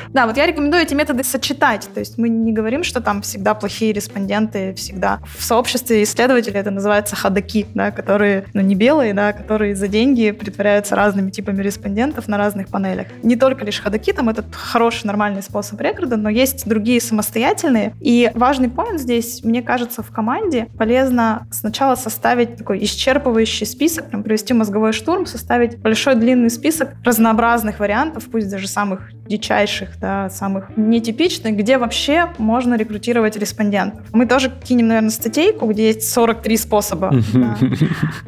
Да, 0.09 0.27
вот 0.27 0.37
я 0.37 0.45
рекомендую 0.45 0.83
эти 0.83 0.93
методы 0.93 1.23
сочетать. 1.23 1.89
То 1.93 1.99
есть 1.99 2.17
мы 2.17 2.29
не 2.29 2.53
говорим, 2.53 2.83
что 2.83 3.01
там 3.01 3.21
всегда 3.21 3.55
плохие 3.55 3.93
респонденты, 3.93 4.73
всегда. 4.75 5.19
В 5.37 5.43
сообществе 5.43 6.03
исследователей 6.03 6.59
это 6.59 6.71
называется 6.71 7.15
ходаки, 7.15 7.65
да, 7.73 7.91
которые, 7.91 8.45
ну, 8.53 8.61
не 8.61 8.75
белые, 8.75 9.13
да, 9.13 9.33
которые 9.33 9.75
за 9.75 9.87
деньги 9.87 10.31
притворяются 10.31 10.95
разными 10.95 11.31
типами 11.31 11.61
респондентов, 11.61 12.02
компонентов 12.03 12.27
на 12.27 12.37
разных 12.37 12.67
панелях. 12.67 13.07
Не 13.23 13.35
только 13.35 13.65
лишь 13.65 13.79
ходаки, 13.79 14.11
там 14.11 14.29
этот 14.29 14.45
хороший, 14.53 15.05
нормальный 15.07 15.41
способ 15.41 15.79
рекорда, 15.79 16.17
но 16.17 16.29
есть 16.29 16.67
другие 16.67 16.99
самостоятельные. 16.99 17.93
И 18.01 18.29
важный 18.33 18.69
поинт 18.69 18.99
здесь, 18.99 19.43
мне 19.43 19.61
кажется, 19.61 20.03
в 20.03 20.11
команде 20.11 20.67
полезно 20.77 21.47
сначала 21.51 21.95
составить 21.95 22.57
такой 22.57 22.79
исчерпывающий 22.79 23.65
список, 23.65 24.09
прям 24.09 24.23
провести 24.23 24.53
мозговой 24.53 24.91
штурм, 24.93 25.25
составить 25.25 25.77
большой 25.77 26.15
длинный 26.15 26.49
список 26.49 26.89
разнообразных 27.05 27.79
вариантов, 27.79 28.25
пусть 28.31 28.49
даже 28.49 28.67
самых 28.67 29.11
дичайших, 29.27 29.99
да, 29.99 30.29
самых 30.29 30.75
нетипичных, 30.75 31.55
где 31.55 31.77
вообще 31.77 32.33
можно 32.37 32.75
рекрутировать 32.75 33.37
респондентов. 33.37 34.05
Мы 34.11 34.25
тоже 34.25 34.51
кинем, 34.63 34.87
наверное, 34.87 35.09
статейку, 35.09 35.67
где 35.67 35.87
есть 35.87 36.11
43 36.11 36.57
способа. 36.57 37.13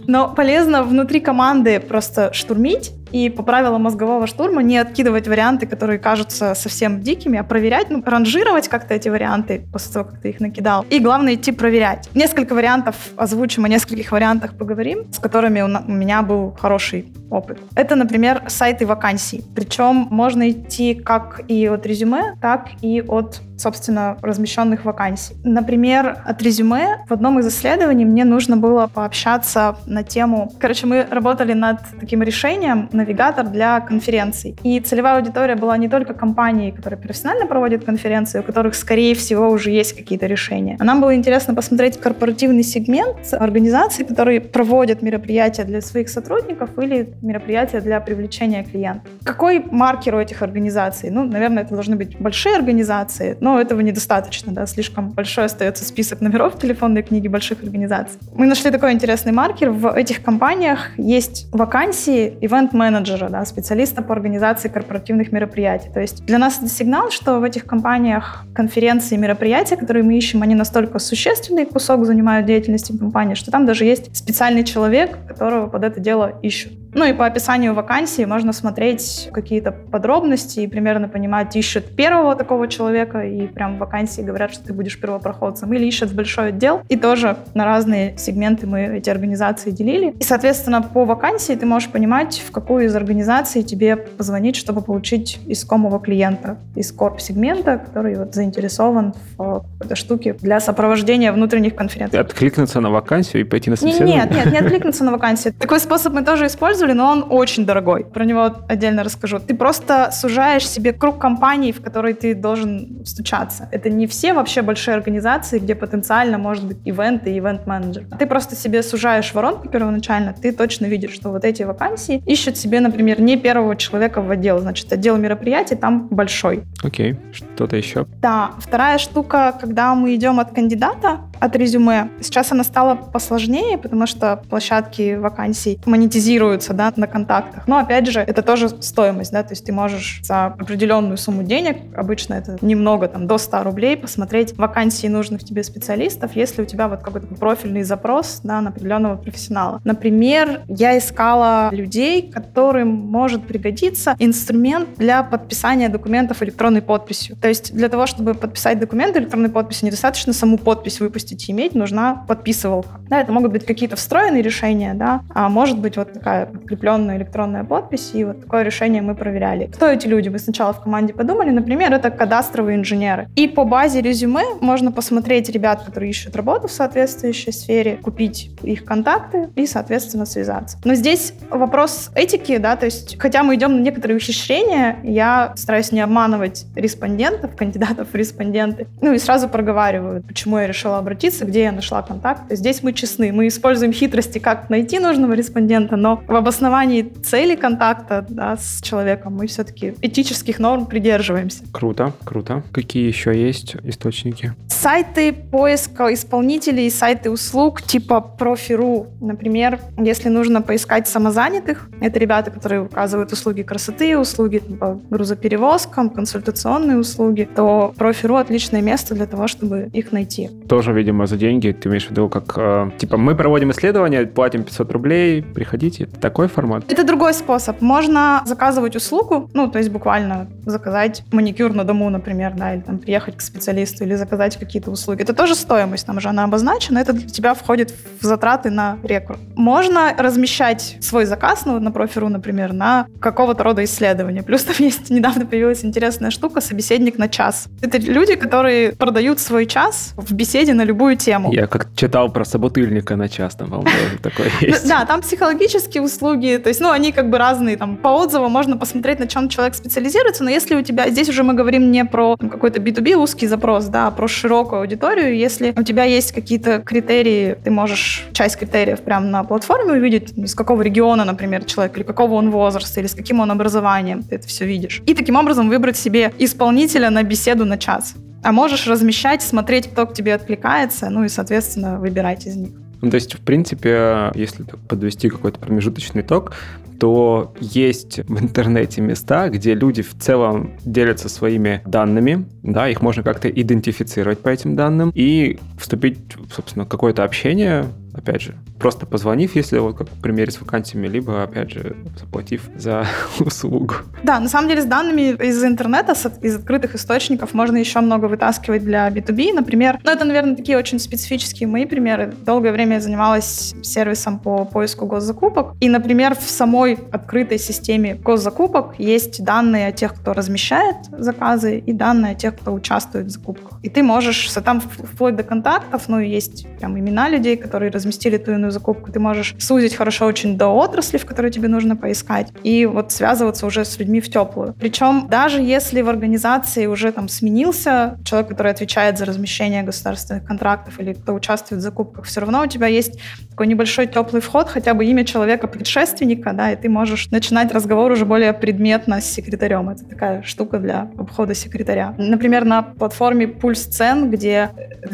Но 0.07 0.33
полезно 0.33 0.83
внутри 0.83 1.19
команды 1.19 1.79
просто 1.79 2.31
штурмить 2.33 2.91
и 3.11 3.29
по 3.29 3.43
правилам 3.43 3.83
мозгового 3.83 4.27
штурма 4.27 4.61
не 4.63 4.77
откидывать 4.77 5.27
варианты, 5.27 5.67
которые 5.67 5.99
кажутся 5.99 6.55
совсем 6.55 7.01
дикими, 7.01 7.39
а 7.39 7.43
проверять, 7.43 7.89
ну, 7.89 8.03
ранжировать 8.05 8.67
как-то 8.67 8.93
эти 8.93 9.09
варианты 9.09 9.65
после 9.71 9.93
того, 9.93 10.05
как 10.05 10.21
ты 10.21 10.29
их 10.29 10.39
накидал. 10.39 10.85
И 10.89 10.99
главное 10.99 11.35
идти 11.35 11.51
проверять. 11.51 12.09
Несколько 12.13 12.53
вариантов 12.53 12.95
озвучим, 13.17 13.65
о 13.65 13.67
нескольких 13.69 14.11
вариантах 14.11 14.57
поговорим, 14.57 15.11
с 15.11 15.19
которыми 15.19 15.61
у, 15.61 15.65
у 15.65 15.91
меня 15.91 16.21
был 16.21 16.55
хороший 16.59 17.13
опыт. 17.29 17.59
Это, 17.75 17.95
например, 17.95 18.43
сайты 18.47 18.85
вакансий. 18.85 19.43
Причем 19.55 20.07
можно 20.09 20.49
идти 20.49 20.95
как 20.95 21.41
и 21.47 21.67
от 21.67 21.85
резюме, 21.85 22.35
так 22.41 22.69
и 22.81 23.01
от 23.01 23.41
собственно, 23.57 24.17
размещенных 24.21 24.85
вакансий. 24.85 25.35
Например, 25.43 26.17
от 26.25 26.41
резюме 26.41 27.05
в 27.07 27.13
одном 27.13 27.39
из 27.39 27.47
исследований 27.47 28.05
мне 28.05 28.25
нужно 28.25 28.57
было 28.57 28.87
пообщаться 28.87 29.77
на 29.85 30.03
тему... 30.03 30.51
Короче, 30.59 30.87
мы 30.87 31.05
работали 31.09 31.53
над 31.53 31.79
таким 31.99 32.21
решением 32.23 32.89
навигатор 32.91 33.47
для 33.47 33.79
конференций. 33.79 34.57
И 34.63 34.79
целевая 34.79 35.17
аудитория 35.17 35.55
была 35.55 35.77
не 35.77 35.89
только 35.89 36.13
компании, 36.13 36.71
которые 36.71 36.99
профессионально 36.99 37.45
проводят 37.47 37.85
конференции, 37.85 38.39
у 38.39 38.43
которых, 38.43 38.75
скорее 38.75 39.15
всего, 39.15 39.49
уже 39.49 39.71
есть 39.71 39.93
какие-то 39.93 40.25
решения. 40.27 40.77
А 40.79 40.83
нам 40.83 41.01
было 41.01 41.15
интересно 41.15 41.53
посмотреть 41.53 41.99
корпоративный 41.99 42.63
сегмент 42.63 43.33
организаций, 43.33 44.05
которые 44.05 44.41
проводят 44.41 45.01
мероприятия 45.01 45.63
для 45.63 45.81
своих 45.81 46.09
сотрудников 46.09 46.77
или 46.77 47.13
мероприятия 47.21 47.79
для 47.81 47.99
привлечения 47.99 48.63
клиентов. 48.63 49.11
Какой 49.23 49.59
маркер 49.71 50.15
у 50.15 50.19
этих 50.19 50.41
организаций? 50.41 51.09
Ну, 51.09 51.23
наверное, 51.23 51.63
это 51.63 51.73
должны 51.73 51.95
быть 51.95 52.19
большие 52.19 52.55
организации, 52.55 53.37
но 53.45 53.61
этого 53.61 53.81
недостаточно, 53.81 54.51
да, 54.51 54.65
слишком 54.65 55.11
большой 55.11 55.45
остается 55.45 55.85
список 55.85 56.19
номеров 56.19 56.57
телефонной 56.59 57.03
книги 57.03 57.27
больших 57.27 57.61
организаций. 57.61 58.17
Мы 58.33 58.47
нашли 58.47 58.71
такой 58.71 58.91
интересный 58.91 59.33
маркер. 59.33 59.69
В 59.69 59.93
этих 59.95 60.23
компаниях 60.23 60.89
есть 60.97 61.47
вакансии 61.51 62.33
ивент-менеджера, 62.41 63.29
да, 63.29 63.45
специалиста 63.45 64.01
по 64.01 64.13
организации 64.13 64.67
корпоративных 64.67 65.31
мероприятий. 65.31 65.89
То 65.93 66.01
есть 66.01 66.25
для 66.25 66.39
нас 66.39 66.57
это 66.57 66.69
сигнал, 66.69 67.11
что 67.11 67.39
в 67.39 67.43
этих 67.43 67.67
компаниях 67.67 68.45
конференции 68.55 69.13
и 69.13 69.19
мероприятия, 69.19 69.77
которые 69.77 70.01
мы 70.01 70.17
ищем, 70.17 70.41
они 70.41 70.55
настолько 70.55 70.97
существенный 70.97 71.67
кусок 71.67 72.03
занимают 72.07 72.47
деятельности 72.47 72.97
компании, 72.97 73.35
что 73.35 73.51
там 73.51 73.67
даже 73.67 73.85
есть 73.85 74.17
специальный 74.17 74.63
человек, 74.63 75.19
которого 75.27 75.67
под 75.67 75.83
это 75.83 75.99
дело 75.99 76.33
ищут. 76.41 76.71
Ну 76.95 77.03
и 77.03 77.11
по 77.11 77.25
описанию 77.25 77.73
вакансии 77.73 78.23
можно 78.23 78.53
смотреть 78.53 79.29
какие-то 79.33 79.73
подробности 79.73 80.61
и 80.61 80.67
примерно 80.67 81.09
понимать, 81.09 81.53
ищут 81.57 81.93
первого 81.93 82.35
такого 82.37 82.69
человека, 82.69 83.19
и 83.19 83.47
прям 83.47 83.75
в 83.75 83.79
вакансии 83.79 84.21
говорят, 84.21 84.53
что 84.53 84.67
ты 84.67 84.73
будешь 84.73 84.97
первопроходцем, 84.97 85.73
или 85.73 85.85
ищут 85.85 86.11
в 86.11 86.15
большой 86.15 86.49
отдел, 86.49 86.83
и 86.87 86.95
тоже 86.95 87.35
на 87.53 87.65
разные 87.65 88.17
сегменты 88.17 88.65
мы 88.65 88.97
эти 88.97 89.09
организации 89.09 89.71
делили. 89.71 90.15
И, 90.17 90.23
соответственно, 90.23 90.81
по 90.81 91.03
вакансии 91.03 91.51
ты 91.51 91.65
можешь 91.65 91.89
понимать, 91.89 92.41
в 92.47 92.51
какую 92.51 92.85
из 92.85 92.95
организаций 92.95 93.61
тебе 93.63 93.97
позвонить, 93.97 94.55
чтобы 94.55 94.81
получить 94.81 95.41
искомого 95.47 95.99
клиента 95.99 96.57
из 96.75 96.93
корп-сегмента, 96.93 97.77
который 97.77 98.15
вот 98.15 98.33
заинтересован 98.33 99.13
в 99.37 99.65
какой-то 99.79 99.95
штуке 99.97 100.33
для 100.39 100.61
сопровождения 100.61 101.33
внутренних 101.33 101.75
конференций. 101.75 102.17
Откликнуться 102.17 102.79
на 102.79 102.89
вакансию 102.89 103.41
и 103.41 103.43
пойти 103.43 103.69
на 103.69 103.75
собеседование? 103.75 104.23
Нет, 104.23 104.31
нет, 104.31 104.45
не 104.53 104.59
откликнуться 104.59 105.03
на 105.03 105.11
вакансию. 105.11 105.53
Такой 105.59 105.81
способ 105.81 106.13
мы 106.13 106.23
тоже 106.23 106.47
использовали, 106.85 106.93
но 106.93 107.11
он 107.11 107.25
очень 107.29 107.65
дорогой. 107.65 108.03
Про 108.03 108.25
него 108.25 108.51
отдельно 108.67 109.03
расскажу. 109.03 109.39
Ты 109.39 109.55
просто 109.55 110.09
сужаешь 110.11 110.67
себе 110.67 110.93
круг 110.93 111.19
компаний, 111.19 111.71
в 111.71 111.81
которые 111.81 112.13
ты 112.13 112.35
должен 112.35 113.05
стучаться. 113.05 113.67
Это 113.71 113.89
не 113.89 114.05
все 114.07 114.33
вообще 114.33 114.61
большие 114.61 114.95
организации, 114.95 115.59
где 115.59 115.75
потенциально 115.75 116.37
может 116.37 116.65
быть 116.65 116.77
ивент 116.85 117.27
и 117.27 117.37
ивент-менеджер. 117.37 118.05
Ты 118.19 118.25
просто 118.25 118.55
себе 118.55 118.83
сужаешь 118.83 119.33
воронку 119.33 119.69
первоначально, 119.69 120.33
ты 120.33 120.51
точно 120.51 120.87
видишь, 120.87 121.13
что 121.13 121.29
вот 121.29 121.45
эти 121.45 121.63
вакансии 121.63 122.21
ищут 122.25 122.57
себе, 122.57 122.79
например, 122.79 123.21
не 123.21 123.37
первого 123.37 123.75
человека 123.75 124.21
в 124.21 124.31
отдел, 124.31 124.59
значит, 124.59 124.93
отдел 124.93 125.17
мероприятий 125.17 125.75
там 125.75 126.07
большой. 126.11 126.63
Окей, 126.83 127.15
что-то 127.31 127.75
еще? 127.75 128.05
Да, 128.21 128.51
вторая 128.59 128.97
штука, 128.97 129.53
когда 129.61 129.95
мы 129.95 130.15
идем 130.15 130.39
от 130.39 130.51
кандидата, 130.51 131.19
от 131.39 131.55
резюме. 131.55 132.09
Сейчас 132.21 132.51
она 132.51 132.63
стала 132.63 132.95
посложнее, 132.95 133.77
потому 133.77 134.07
что 134.07 134.41
площадки 134.49 135.15
вакансий 135.15 135.79
монетизируются 135.85 136.73
да, 136.73 136.93
на 136.95 137.07
контактах. 137.07 137.67
Но 137.67 137.77
опять 137.77 138.07
же, 138.07 138.19
это 138.19 138.41
тоже 138.41 138.69
стоимость, 138.69 139.31
да, 139.31 139.43
то 139.43 139.53
есть 139.53 139.65
ты 139.65 139.71
можешь 139.71 140.21
за 140.23 140.45
определенную 140.45 141.17
сумму 141.17 141.43
денег, 141.43 141.77
обычно 141.95 142.35
это 142.35 142.57
немного, 142.61 143.07
там, 143.07 143.27
до 143.27 143.37
100 143.37 143.63
рублей, 143.63 143.97
посмотреть 143.97 144.57
вакансии 144.57 145.07
нужных 145.07 145.43
тебе 145.43 145.63
специалистов, 145.63 146.35
если 146.35 146.61
у 146.61 146.65
тебя 146.65 146.87
вот 146.87 147.01
какой-то 147.01 147.27
профильный 147.35 147.83
запрос 147.83 148.41
да, 148.43 148.61
на 148.61 148.69
определенного 148.69 149.17
профессионала. 149.17 149.81
Например, 149.83 150.61
я 150.67 150.97
искала 150.97 151.69
людей, 151.71 152.31
которым 152.31 152.89
может 152.89 153.47
пригодиться 153.47 154.15
инструмент 154.19 154.89
для 154.97 155.23
подписания 155.23 155.89
документов 155.89 156.41
электронной 156.43 156.81
подписью. 156.81 157.35
То 157.37 157.47
есть 157.47 157.73
для 157.73 157.89
того, 157.89 158.05
чтобы 158.05 158.33
подписать 158.33 158.79
документ 158.79 159.15
электронной 159.17 159.49
подписью, 159.49 159.87
недостаточно 159.87 160.33
саму 160.33 160.57
подпись 160.57 160.99
выпустить 160.99 161.24
выпустить 161.25 161.49
и 161.49 161.51
иметь, 161.51 161.75
нужна 161.75 162.23
подписывалка. 162.27 162.99
Да, 163.09 163.21
это 163.21 163.31
могут 163.31 163.51
быть 163.51 163.65
какие-то 163.65 163.95
встроенные 163.95 164.41
решения, 164.41 164.93
да, 164.93 165.21
а 165.33 165.49
может 165.49 165.79
быть 165.79 165.97
вот 165.97 166.13
такая 166.13 166.45
подкрепленная 166.45 167.17
электронная 167.17 167.63
подпись, 167.63 168.11
и 168.13 168.23
вот 168.23 168.41
такое 168.41 168.63
решение 168.63 169.01
мы 169.01 169.15
проверяли. 169.15 169.67
Кто 169.67 169.87
эти 169.87 170.07
люди? 170.07 170.29
Мы 170.29 170.39
сначала 170.39 170.73
в 170.73 170.81
команде 170.81 171.13
подумали, 171.13 171.51
например, 171.51 171.93
это 171.93 172.09
кадастровые 172.09 172.77
инженеры. 172.77 173.27
И 173.35 173.47
по 173.47 173.63
базе 173.63 174.01
резюме 174.01 174.43
можно 174.61 174.91
посмотреть 174.91 175.49
ребят, 175.49 175.83
которые 175.83 176.09
ищут 176.09 176.35
работу 176.35 176.67
в 176.67 176.71
соответствующей 176.71 177.51
сфере, 177.51 177.97
купить 177.97 178.51
их 178.63 178.85
контакты 178.85 179.49
и, 179.55 179.65
соответственно, 179.65 180.25
связаться. 180.25 180.77
Но 180.83 180.95
здесь 180.95 181.33
вопрос 181.49 182.11
этики, 182.15 182.57
да, 182.57 182.75
то 182.75 182.85
есть, 182.85 183.17
хотя 183.19 183.43
мы 183.43 183.55
идем 183.55 183.75
на 183.75 183.81
некоторые 183.81 184.17
ухищрения, 184.17 184.97
я 185.03 185.53
стараюсь 185.55 185.91
не 185.91 186.01
обманывать 186.01 186.65
респондентов, 186.75 187.55
кандидатов 187.55 188.09
в 188.13 188.15
респонденты, 188.15 188.87
ну 189.01 189.13
и 189.13 189.17
сразу 189.17 189.47
проговариваю, 189.49 190.23
почему 190.23 190.57
я 190.57 190.67
решила 190.67 190.97
обратиться 190.97 191.14
обратиться, 191.15 191.45
где 191.45 191.63
я 191.63 191.71
нашла 191.71 192.01
контакт. 192.01 192.41
Здесь 192.49 192.83
мы 192.83 192.91
честны. 192.91 193.31
Мы 193.31 193.47
используем 193.47 193.93
хитрости, 193.93 194.39
как 194.39 194.69
найти 194.69 194.99
нужного 194.99 195.33
респондента, 195.33 195.95
но 195.95 196.21
в 196.27 196.35
обосновании 196.35 197.03
цели 197.23 197.55
контакта 197.55 198.25
да, 198.27 198.57
с 198.57 198.81
человеком 198.81 199.35
мы 199.35 199.47
все-таки 199.47 199.93
этических 200.01 200.59
норм 200.59 200.85
придерживаемся. 200.85 201.63
Круто, 201.71 202.11
круто. 202.25 202.63
Какие 202.73 203.07
еще 203.07 203.31
есть 203.33 203.75
источники? 203.83 204.53
Сайты 204.67 205.31
поиска 205.31 206.13
исполнителей, 206.13 206.91
сайты 206.91 207.31
услуг 207.31 207.81
типа 207.81 208.19
Профи.ру. 208.19 209.07
Например, 209.21 209.79
если 209.97 210.27
нужно 210.29 210.61
поискать 210.61 211.07
самозанятых, 211.07 211.89
это 212.01 212.19
ребята, 212.19 212.51
которые 212.51 212.81
указывают 212.81 213.31
услуги 213.31 213.61
красоты, 213.61 214.17
услуги 214.17 214.59
по 214.59 214.99
грузоперевозкам, 215.09 216.09
консультационные 216.09 216.97
услуги, 216.97 217.47
то 217.55 217.93
Профи.ру 217.97 218.35
отличное 218.35 218.81
место 218.81 219.15
для 219.15 219.27
того, 219.27 219.47
чтобы 219.47 219.89
их 219.93 220.11
найти. 220.11 220.49
Тоже 220.67 220.91
видимо, 220.91 221.04
за 221.25 221.37
деньги. 221.37 221.71
Ты 221.71 221.89
имеешь 221.89 222.07
в 222.07 222.11
виду, 222.11 222.29
как, 222.29 222.53
э, 222.57 222.91
типа, 222.97 223.17
мы 223.17 223.35
проводим 223.35 223.71
исследование, 223.71 224.25
платим 224.25 224.63
500 224.63 224.91
рублей, 224.91 225.41
приходите. 225.41 226.05
Такой 226.05 226.47
формат? 226.47 226.83
Это 226.91 227.03
другой 227.03 227.33
способ. 227.33 227.81
Можно 227.81 228.41
заказывать 228.45 228.95
услугу, 228.95 229.49
ну, 229.53 229.69
то 229.69 229.79
есть 229.79 229.89
буквально 229.89 230.47
заказать 230.65 231.23
маникюр 231.31 231.73
на 231.73 231.83
дому, 231.83 232.09
например, 232.09 232.53
да, 232.55 232.73
или 232.73 232.81
там 232.81 232.99
приехать 232.99 233.37
к 233.37 233.41
специалисту, 233.41 234.03
или 234.03 234.15
заказать 234.15 234.57
какие-то 234.57 234.91
услуги. 234.91 235.21
Это 235.21 235.33
тоже 235.33 235.55
стоимость, 235.55 236.05
там 236.05 236.19
же 236.19 236.29
она 236.29 236.43
обозначена, 236.43 236.99
это 236.99 237.13
для 237.13 237.27
тебя 237.27 237.53
входит 237.53 237.93
в 238.19 238.25
затраты 238.25 238.69
на 238.69 238.97
рекрут. 239.03 239.39
Можно 239.55 240.13
размещать 240.17 240.97
свой 241.01 241.25
заказ, 241.25 241.65
ну, 241.65 241.79
на 241.79 241.91
профиру, 241.91 242.29
например, 242.29 242.73
на 242.73 243.07
какого-то 243.19 243.63
рода 243.63 243.83
исследование. 243.83 244.43
Плюс 244.43 244.63
там 244.63 244.75
есть, 244.79 245.09
недавно 245.09 245.45
появилась 245.45 245.85
интересная 245.85 246.31
штука, 246.31 246.61
собеседник 246.61 247.17
на 247.17 247.29
час. 247.29 247.67
Это 247.81 247.97
люди, 247.97 248.35
которые 248.35 248.91
продают 248.91 249.39
свой 249.39 249.65
час 249.65 250.13
в 250.17 250.33
беседе 250.33 250.73
на 250.73 250.83
любой 250.83 250.94
любую 250.95 251.17
тему. 251.17 251.51
Я 251.51 251.67
как 251.67 251.87
читал 251.95 252.31
про 252.31 252.45
собутыльника 252.45 253.17
на 253.17 253.27
час, 253.27 253.55
там, 253.55 253.69
по-моему, 253.69 253.89
такое 254.23 254.47
есть. 254.61 254.87
Да, 254.87 255.05
там 255.05 255.21
психологические 255.21 256.01
услуги, 256.01 256.57
то 256.63 256.69
есть, 256.69 256.79
ну, 256.79 256.89
они 256.89 257.11
как 257.11 257.29
бы 257.29 257.37
разные, 257.37 257.75
там, 257.75 257.97
по 257.97 258.07
отзывам 258.07 258.51
можно 258.51 258.77
посмотреть, 258.77 259.19
на 259.19 259.27
чем 259.27 259.49
человек 259.49 259.75
специализируется, 259.75 260.43
но 260.43 260.49
если 260.49 260.75
у 260.75 260.81
тебя, 260.81 261.09
здесь 261.09 261.27
уже 261.29 261.43
мы 261.43 261.53
говорим 261.53 261.91
не 261.91 262.05
про 262.05 262.37
какой-то 262.37 262.79
B2B 262.79 263.15
узкий 263.15 263.47
запрос, 263.47 263.85
да, 263.85 264.07
а 264.07 264.11
про 264.11 264.27
широкую 264.27 264.81
аудиторию, 264.81 265.35
если 265.35 265.73
у 265.75 265.83
тебя 265.83 266.05
есть 266.05 266.31
какие-то 266.31 266.79
критерии, 266.79 267.57
ты 267.63 267.71
можешь 267.71 268.25
часть 268.31 268.55
критериев 268.57 269.01
прямо 269.01 269.25
на 269.25 269.43
платформе 269.43 269.93
увидеть, 269.93 270.31
из 270.37 270.55
какого 270.55 270.81
региона, 270.81 271.25
например, 271.25 271.65
человек, 271.65 271.97
или 271.97 272.03
какого 272.03 272.35
он 272.35 272.51
возраста, 272.51 273.01
или 273.01 273.07
с 273.07 273.15
каким 273.15 273.41
он 273.41 273.51
образованием, 273.51 274.23
ты 274.23 274.35
это 274.35 274.47
все 274.47 274.65
видишь. 274.65 275.01
И 275.05 275.13
таким 275.13 275.35
образом 275.35 275.67
выбрать 275.69 275.97
себе 275.97 276.31
исполнителя 276.39 277.09
на 277.09 277.23
беседу 277.23 277.65
на 277.65 277.77
час. 277.77 278.15
А 278.45 278.51
можешь 278.51 278.85
размещать, 278.85 279.41
смотреть, 279.41 279.87
кто 279.87 280.05
к 280.05 280.13
тебе 280.13 280.35
откликается, 280.35 281.09
ну 281.09 281.23
и, 281.23 281.29
соответственно, 281.29 281.99
выбирать 281.99 282.45
из 282.45 282.55
них. 282.55 282.69
Ну, 283.01 283.09
то 283.09 283.15
есть, 283.15 283.33
в 283.33 283.39
принципе, 283.39 284.31
если 284.35 284.63
подвести 284.87 285.29
какой-то 285.29 285.57
промежуточный 285.57 286.21
итог, 286.21 286.53
то 286.99 287.55
есть 287.59 288.19
в 288.19 288.39
интернете 288.39 289.01
места, 289.01 289.49
где 289.49 289.73
люди 289.73 290.03
в 290.03 290.15
целом 290.19 290.77
делятся 290.85 291.27
своими 291.27 291.81
данными, 291.87 292.45
да, 292.61 292.87
их 292.87 293.01
можно 293.01 293.23
как-то 293.23 293.49
идентифицировать 293.49 294.37
по 294.37 294.49
этим 294.49 294.75
данным 294.75 295.11
и 295.15 295.57
вступить, 295.79 296.19
собственно, 296.55 296.85
в 296.85 296.87
какое-то 296.87 297.23
общение, 297.23 297.85
опять 298.17 298.41
же, 298.41 298.55
просто 298.79 299.05
позвонив, 299.05 299.55
если 299.55 299.77
вот 299.79 299.97
как 299.97 300.09
в 300.09 300.21
примере 300.21 300.51
с 300.51 300.59
вакансиями, 300.61 301.07
либо, 301.07 301.43
опять 301.43 301.71
же, 301.71 301.95
заплатив 302.19 302.69
за 302.75 303.05
услугу. 303.39 303.95
Да, 304.23 304.39
на 304.39 304.47
самом 304.47 304.69
деле 304.69 304.81
с 304.81 304.85
данными 304.85 305.35
из 305.43 305.63
интернета, 305.63 306.13
из 306.41 306.55
открытых 306.55 306.95
источников 306.95 307.53
можно 307.53 307.77
еще 307.77 307.99
много 307.99 308.25
вытаскивать 308.25 308.83
для 308.83 309.09
B2B, 309.09 309.53
например. 309.53 309.99
Но 310.03 310.11
это, 310.11 310.25
наверное, 310.25 310.55
такие 310.55 310.77
очень 310.77 310.99
специфические 310.99 311.67
мои 311.67 311.85
примеры. 311.85 312.33
Долгое 312.45 312.71
время 312.71 312.95
я 312.95 313.01
занималась 313.01 313.73
сервисом 313.83 314.39
по 314.39 314.65
поиску 314.65 315.05
госзакупок. 315.05 315.73
И, 315.79 315.89
например, 315.89 316.35
в 316.35 316.49
самой 316.49 316.97
открытой 317.11 317.57
системе 317.59 318.15
госзакупок 318.15 318.95
есть 318.97 319.43
данные 319.43 319.87
о 319.87 319.91
тех, 319.91 320.13
кто 320.15 320.33
размещает 320.33 320.95
заказы, 321.11 321.77
и 321.77 321.93
данные 321.93 322.33
о 322.33 322.35
тех, 322.35 322.55
кто 322.55 322.73
участвует 322.73 323.27
в 323.27 323.29
закупках. 323.29 323.79
И 323.83 323.89
ты 323.89 324.03
можешь, 324.03 324.49
там 324.63 324.79
вплоть 324.81 325.35
до 325.35 325.43
контактов, 325.43 326.03
ну, 326.07 326.19
есть 326.19 326.67
прям 326.79 326.97
имена 326.97 327.29
людей, 327.29 327.57
которые 327.57 327.91
разместили 328.05 328.37
ту 328.37 328.51
иную 328.51 328.71
закупку, 328.71 329.11
ты 329.11 329.19
можешь 329.19 329.55
сузить 329.57 329.95
хорошо 329.95 330.25
очень 330.25 330.57
до 330.57 330.67
отрасли, 330.67 331.17
в 331.17 331.25
которой 331.25 331.51
тебе 331.51 331.67
нужно 331.67 331.95
поискать, 331.95 332.51
и 332.63 332.85
вот 332.85 333.11
связываться 333.11 333.65
уже 333.65 333.83
с 333.83 333.97
людьми 333.99 334.21
в 334.21 334.29
теплую. 334.29 334.75
Причем 334.79 335.27
даже 335.29 335.59
если 335.61 336.01
в 336.01 336.09
организации 336.09 336.85
уже 336.85 337.11
там 337.11 337.27
сменился 337.27 338.17
человек, 338.23 338.49
который 338.49 338.71
отвечает 338.71 339.17
за 339.17 339.25
размещение 339.25 339.83
государственных 339.83 340.45
контрактов 340.45 340.99
или 340.99 341.13
кто 341.13 341.33
участвует 341.33 341.81
в 341.81 341.83
закупках, 341.83 342.25
все 342.25 342.41
равно 342.41 342.61
у 342.61 342.67
тебя 342.67 342.87
есть 342.87 343.19
такой 343.49 343.67
небольшой 343.67 344.05
теплый 344.05 344.41
вход, 344.41 344.69
хотя 344.69 344.93
бы 344.93 345.05
имя 345.05 345.25
человека 345.25 345.67
предшественника, 345.67 346.53
да, 346.53 346.71
и 346.71 346.75
ты 346.75 346.89
можешь 346.89 347.31
начинать 347.31 347.71
разговор 347.71 348.11
уже 348.11 348.25
более 348.25 348.53
предметно 348.53 349.19
с 349.19 349.25
секретарем. 349.25 349.89
Это 349.89 350.05
такая 350.05 350.43
штука 350.43 350.77
для 350.77 351.09
обхода 351.17 351.55
секретаря. 351.55 352.13
Например, 352.17 352.65
на 352.65 352.83
платформе 352.83 353.47
Пульс 353.47 353.85
Цен, 353.85 354.29
где 354.29 354.69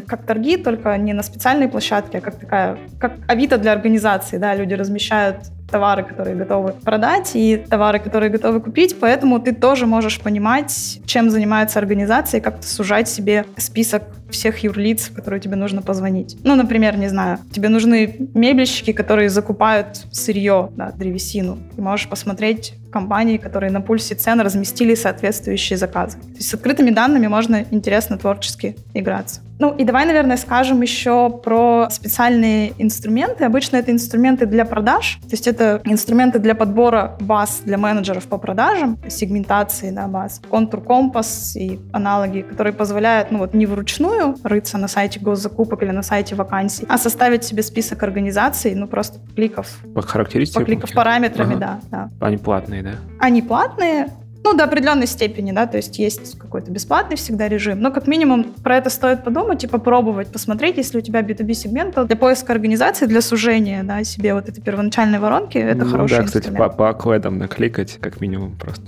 как 0.08 0.26
торги, 0.26 0.58
только 0.58 0.98
не 0.98 1.14
на 1.14 1.24
специальной 1.24 1.68
площадке, 1.68 2.18
а 2.18 2.22
как 2.22 2.36
такая, 2.36 2.78
как 3.00 3.14
Авито 3.28 3.58
для 3.58 3.72
организации, 3.72 4.38
да, 4.38 4.56
люди 4.56 4.74
размещают 4.74 5.38
товары, 5.70 6.04
которые 6.04 6.36
готовы 6.36 6.74
продать, 6.74 7.32
и 7.34 7.58
товары, 7.58 8.00
которые 8.00 8.30
готовы 8.30 8.60
купить, 8.60 9.00
поэтому 9.00 9.40
ты 9.40 9.54
тоже 9.54 9.88
можешь 9.88 10.20
понимать, 10.20 11.00
чем 11.06 11.30
занимается 11.30 11.80
организация, 11.80 12.40
и 12.40 12.44
как-то 12.44 12.68
сужать 12.68 13.08
себе 13.08 13.46
список 13.58 14.04
всех 14.32 14.64
юрлиц, 14.64 15.10
в 15.10 15.14
которые 15.14 15.40
тебе 15.40 15.56
нужно 15.56 15.82
позвонить. 15.82 16.38
Ну, 16.44 16.56
например, 16.56 16.98
не 16.98 17.10
знаю, 17.10 17.40
тебе 17.52 17.70
нужны 17.70 18.16
мебельщики, 18.34 18.94
которые 18.94 19.30
закупают 19.30 20.06
сырье, 20.12 20.70
да, 20.76 20.92
древесину. 20.92 21.60
Ты 21.76 21.82
можешь 21.82 22.08
посмотреть 22.08 22.74
компании, 22.92 23.38
которые 23.38 23.72
на 23.72 23.82
пульсе 23.82 24.16
цен 24.16 24.42
разместили 24.42 24.96
соответствующие 24.96 25.78
заказы. 25.78 26.18
То 26.20 26.36
есть 26.36 26.50
с 26.50 26.54
открытыми 26.54 26.92
данными 26.92 27.28
можно 27.28 27.66
интересно 27.72 28.18
творчески 28.18 28.76
играться. 28.94 29.42
Ну 29.62 29.76
и 29.76 29.84
давай, 29.84 30.08
наверное, 30.08 30.38
скажем 30.38 30.82
еще 30.82 31.30
про 31.30 31.88
специальные 31.92 32.74
инструменты. 32.80 33.46
Обычно 33.46 33.78
это 33.78 33.92
инструменты 33.92 34.48
для 34.48 34.66
продаж, 34.66 35.20
то 35.22 35.32
есть 35.32 35.48
это 35.48 35.82
инструменты 35.86 36.40
для 36.40 36.56
подбора 36.56 37.16
баз 37.20 37.62
для 37.64 37.78
менеджеров 37.78 38.26
по 38.26 38.40
продажам, 38.40 38.98
сегментации 39.08 39.92
да, 39.92 40.08
баз, 40.08 40.42
контур 40.50 40.82
компас 40.82 41.56
и 41.56 41.80
аналоги, 41.94 42.42
которые 42.42 42.74
позволяют 42.74 43.30
ну 43.30 43.38
вот 43.38 43.54
не 43.54 43.68
вручную 43.68 44.21
рыться 44.44 44.78
на 44.78 44.88
сайте 44.88 45.20
госзакупок 45.20 45.84
или 45.84 45.92
на 45.92 46.04
сайте 46.04 46.36
вакансий, 46.36 46.86
а 46.90 46.98
составить 46.98 47.44
себе 47.44 47.64
список 47.64 48.04
организаций, 48.04 48.76
ну 48.76 48.88
просто 48.88 49.20
кликов. 49.36 49.68
По 49.96 50.02
характеристикам? 50.02 50.64
По 50.64 50.66
кликов 50.66 50.94
параметрами, 50.94 51.56
ага. 51.56 51.80
да, 51.92 52.10
да. 52.20 52.26
Они 52.26 52.38
платные, 52.38 52.84
да? 52.84 52.96
Они 53.20 53.42
платные, 53.42 54.08
ну, 54.44 54.54
до 54.54 54.64
определенной 54.64 55.08
степени, 55.08 55.52
да, 55.52 55.68
то 55.68 55.78
есть 55.78 56.00
есть 56.00 56.38
какой-то 56.38 56.72
бесплатный 56.72 57.16
всегда 57.16 57.48
режим, 57.48 57.80
но 57.80 57.92
как 57.92 58.08
минимум 58.08 58.44
про 58.64 58.78
это 58.78 58.90
стоит 58.90 59.24
подумать 59.24 59.64
и 59.64 59.68
попробовать, 59.68 60.32
посмотреть, 60.32 60.78
если 60.78 60.98
у 60.98 61.02
тебя 61.02 61.22
B2B 61.22 61.54
сегмент, 61.54 62.08
для 62.08 62.16
поиска 62.16 62.54
организации, 62.54 63.06
для 63.06 63.22
сужения, 63.22 63.84
да, 63.84 64.04
себе 64.04 64.34
вот 64.34 64.50
этой 64.50 64.62
первоначальной 64.62 65.20
воронки, 65.20 65.58
это 65.58 65.86
ну, 65.86 65.92
хороший 65.92 66.18
да, 66.18 66.24
инструмент. 66.24 66.46
кстати, 66.46 66.58
по, 66.58 66.70
по 66.70 66.90
акведам 66.90 67.38
накликать, 67.38 68.00
как 68.02 68.20
минимум, 68.20 68.56
просто. 68.58 68.86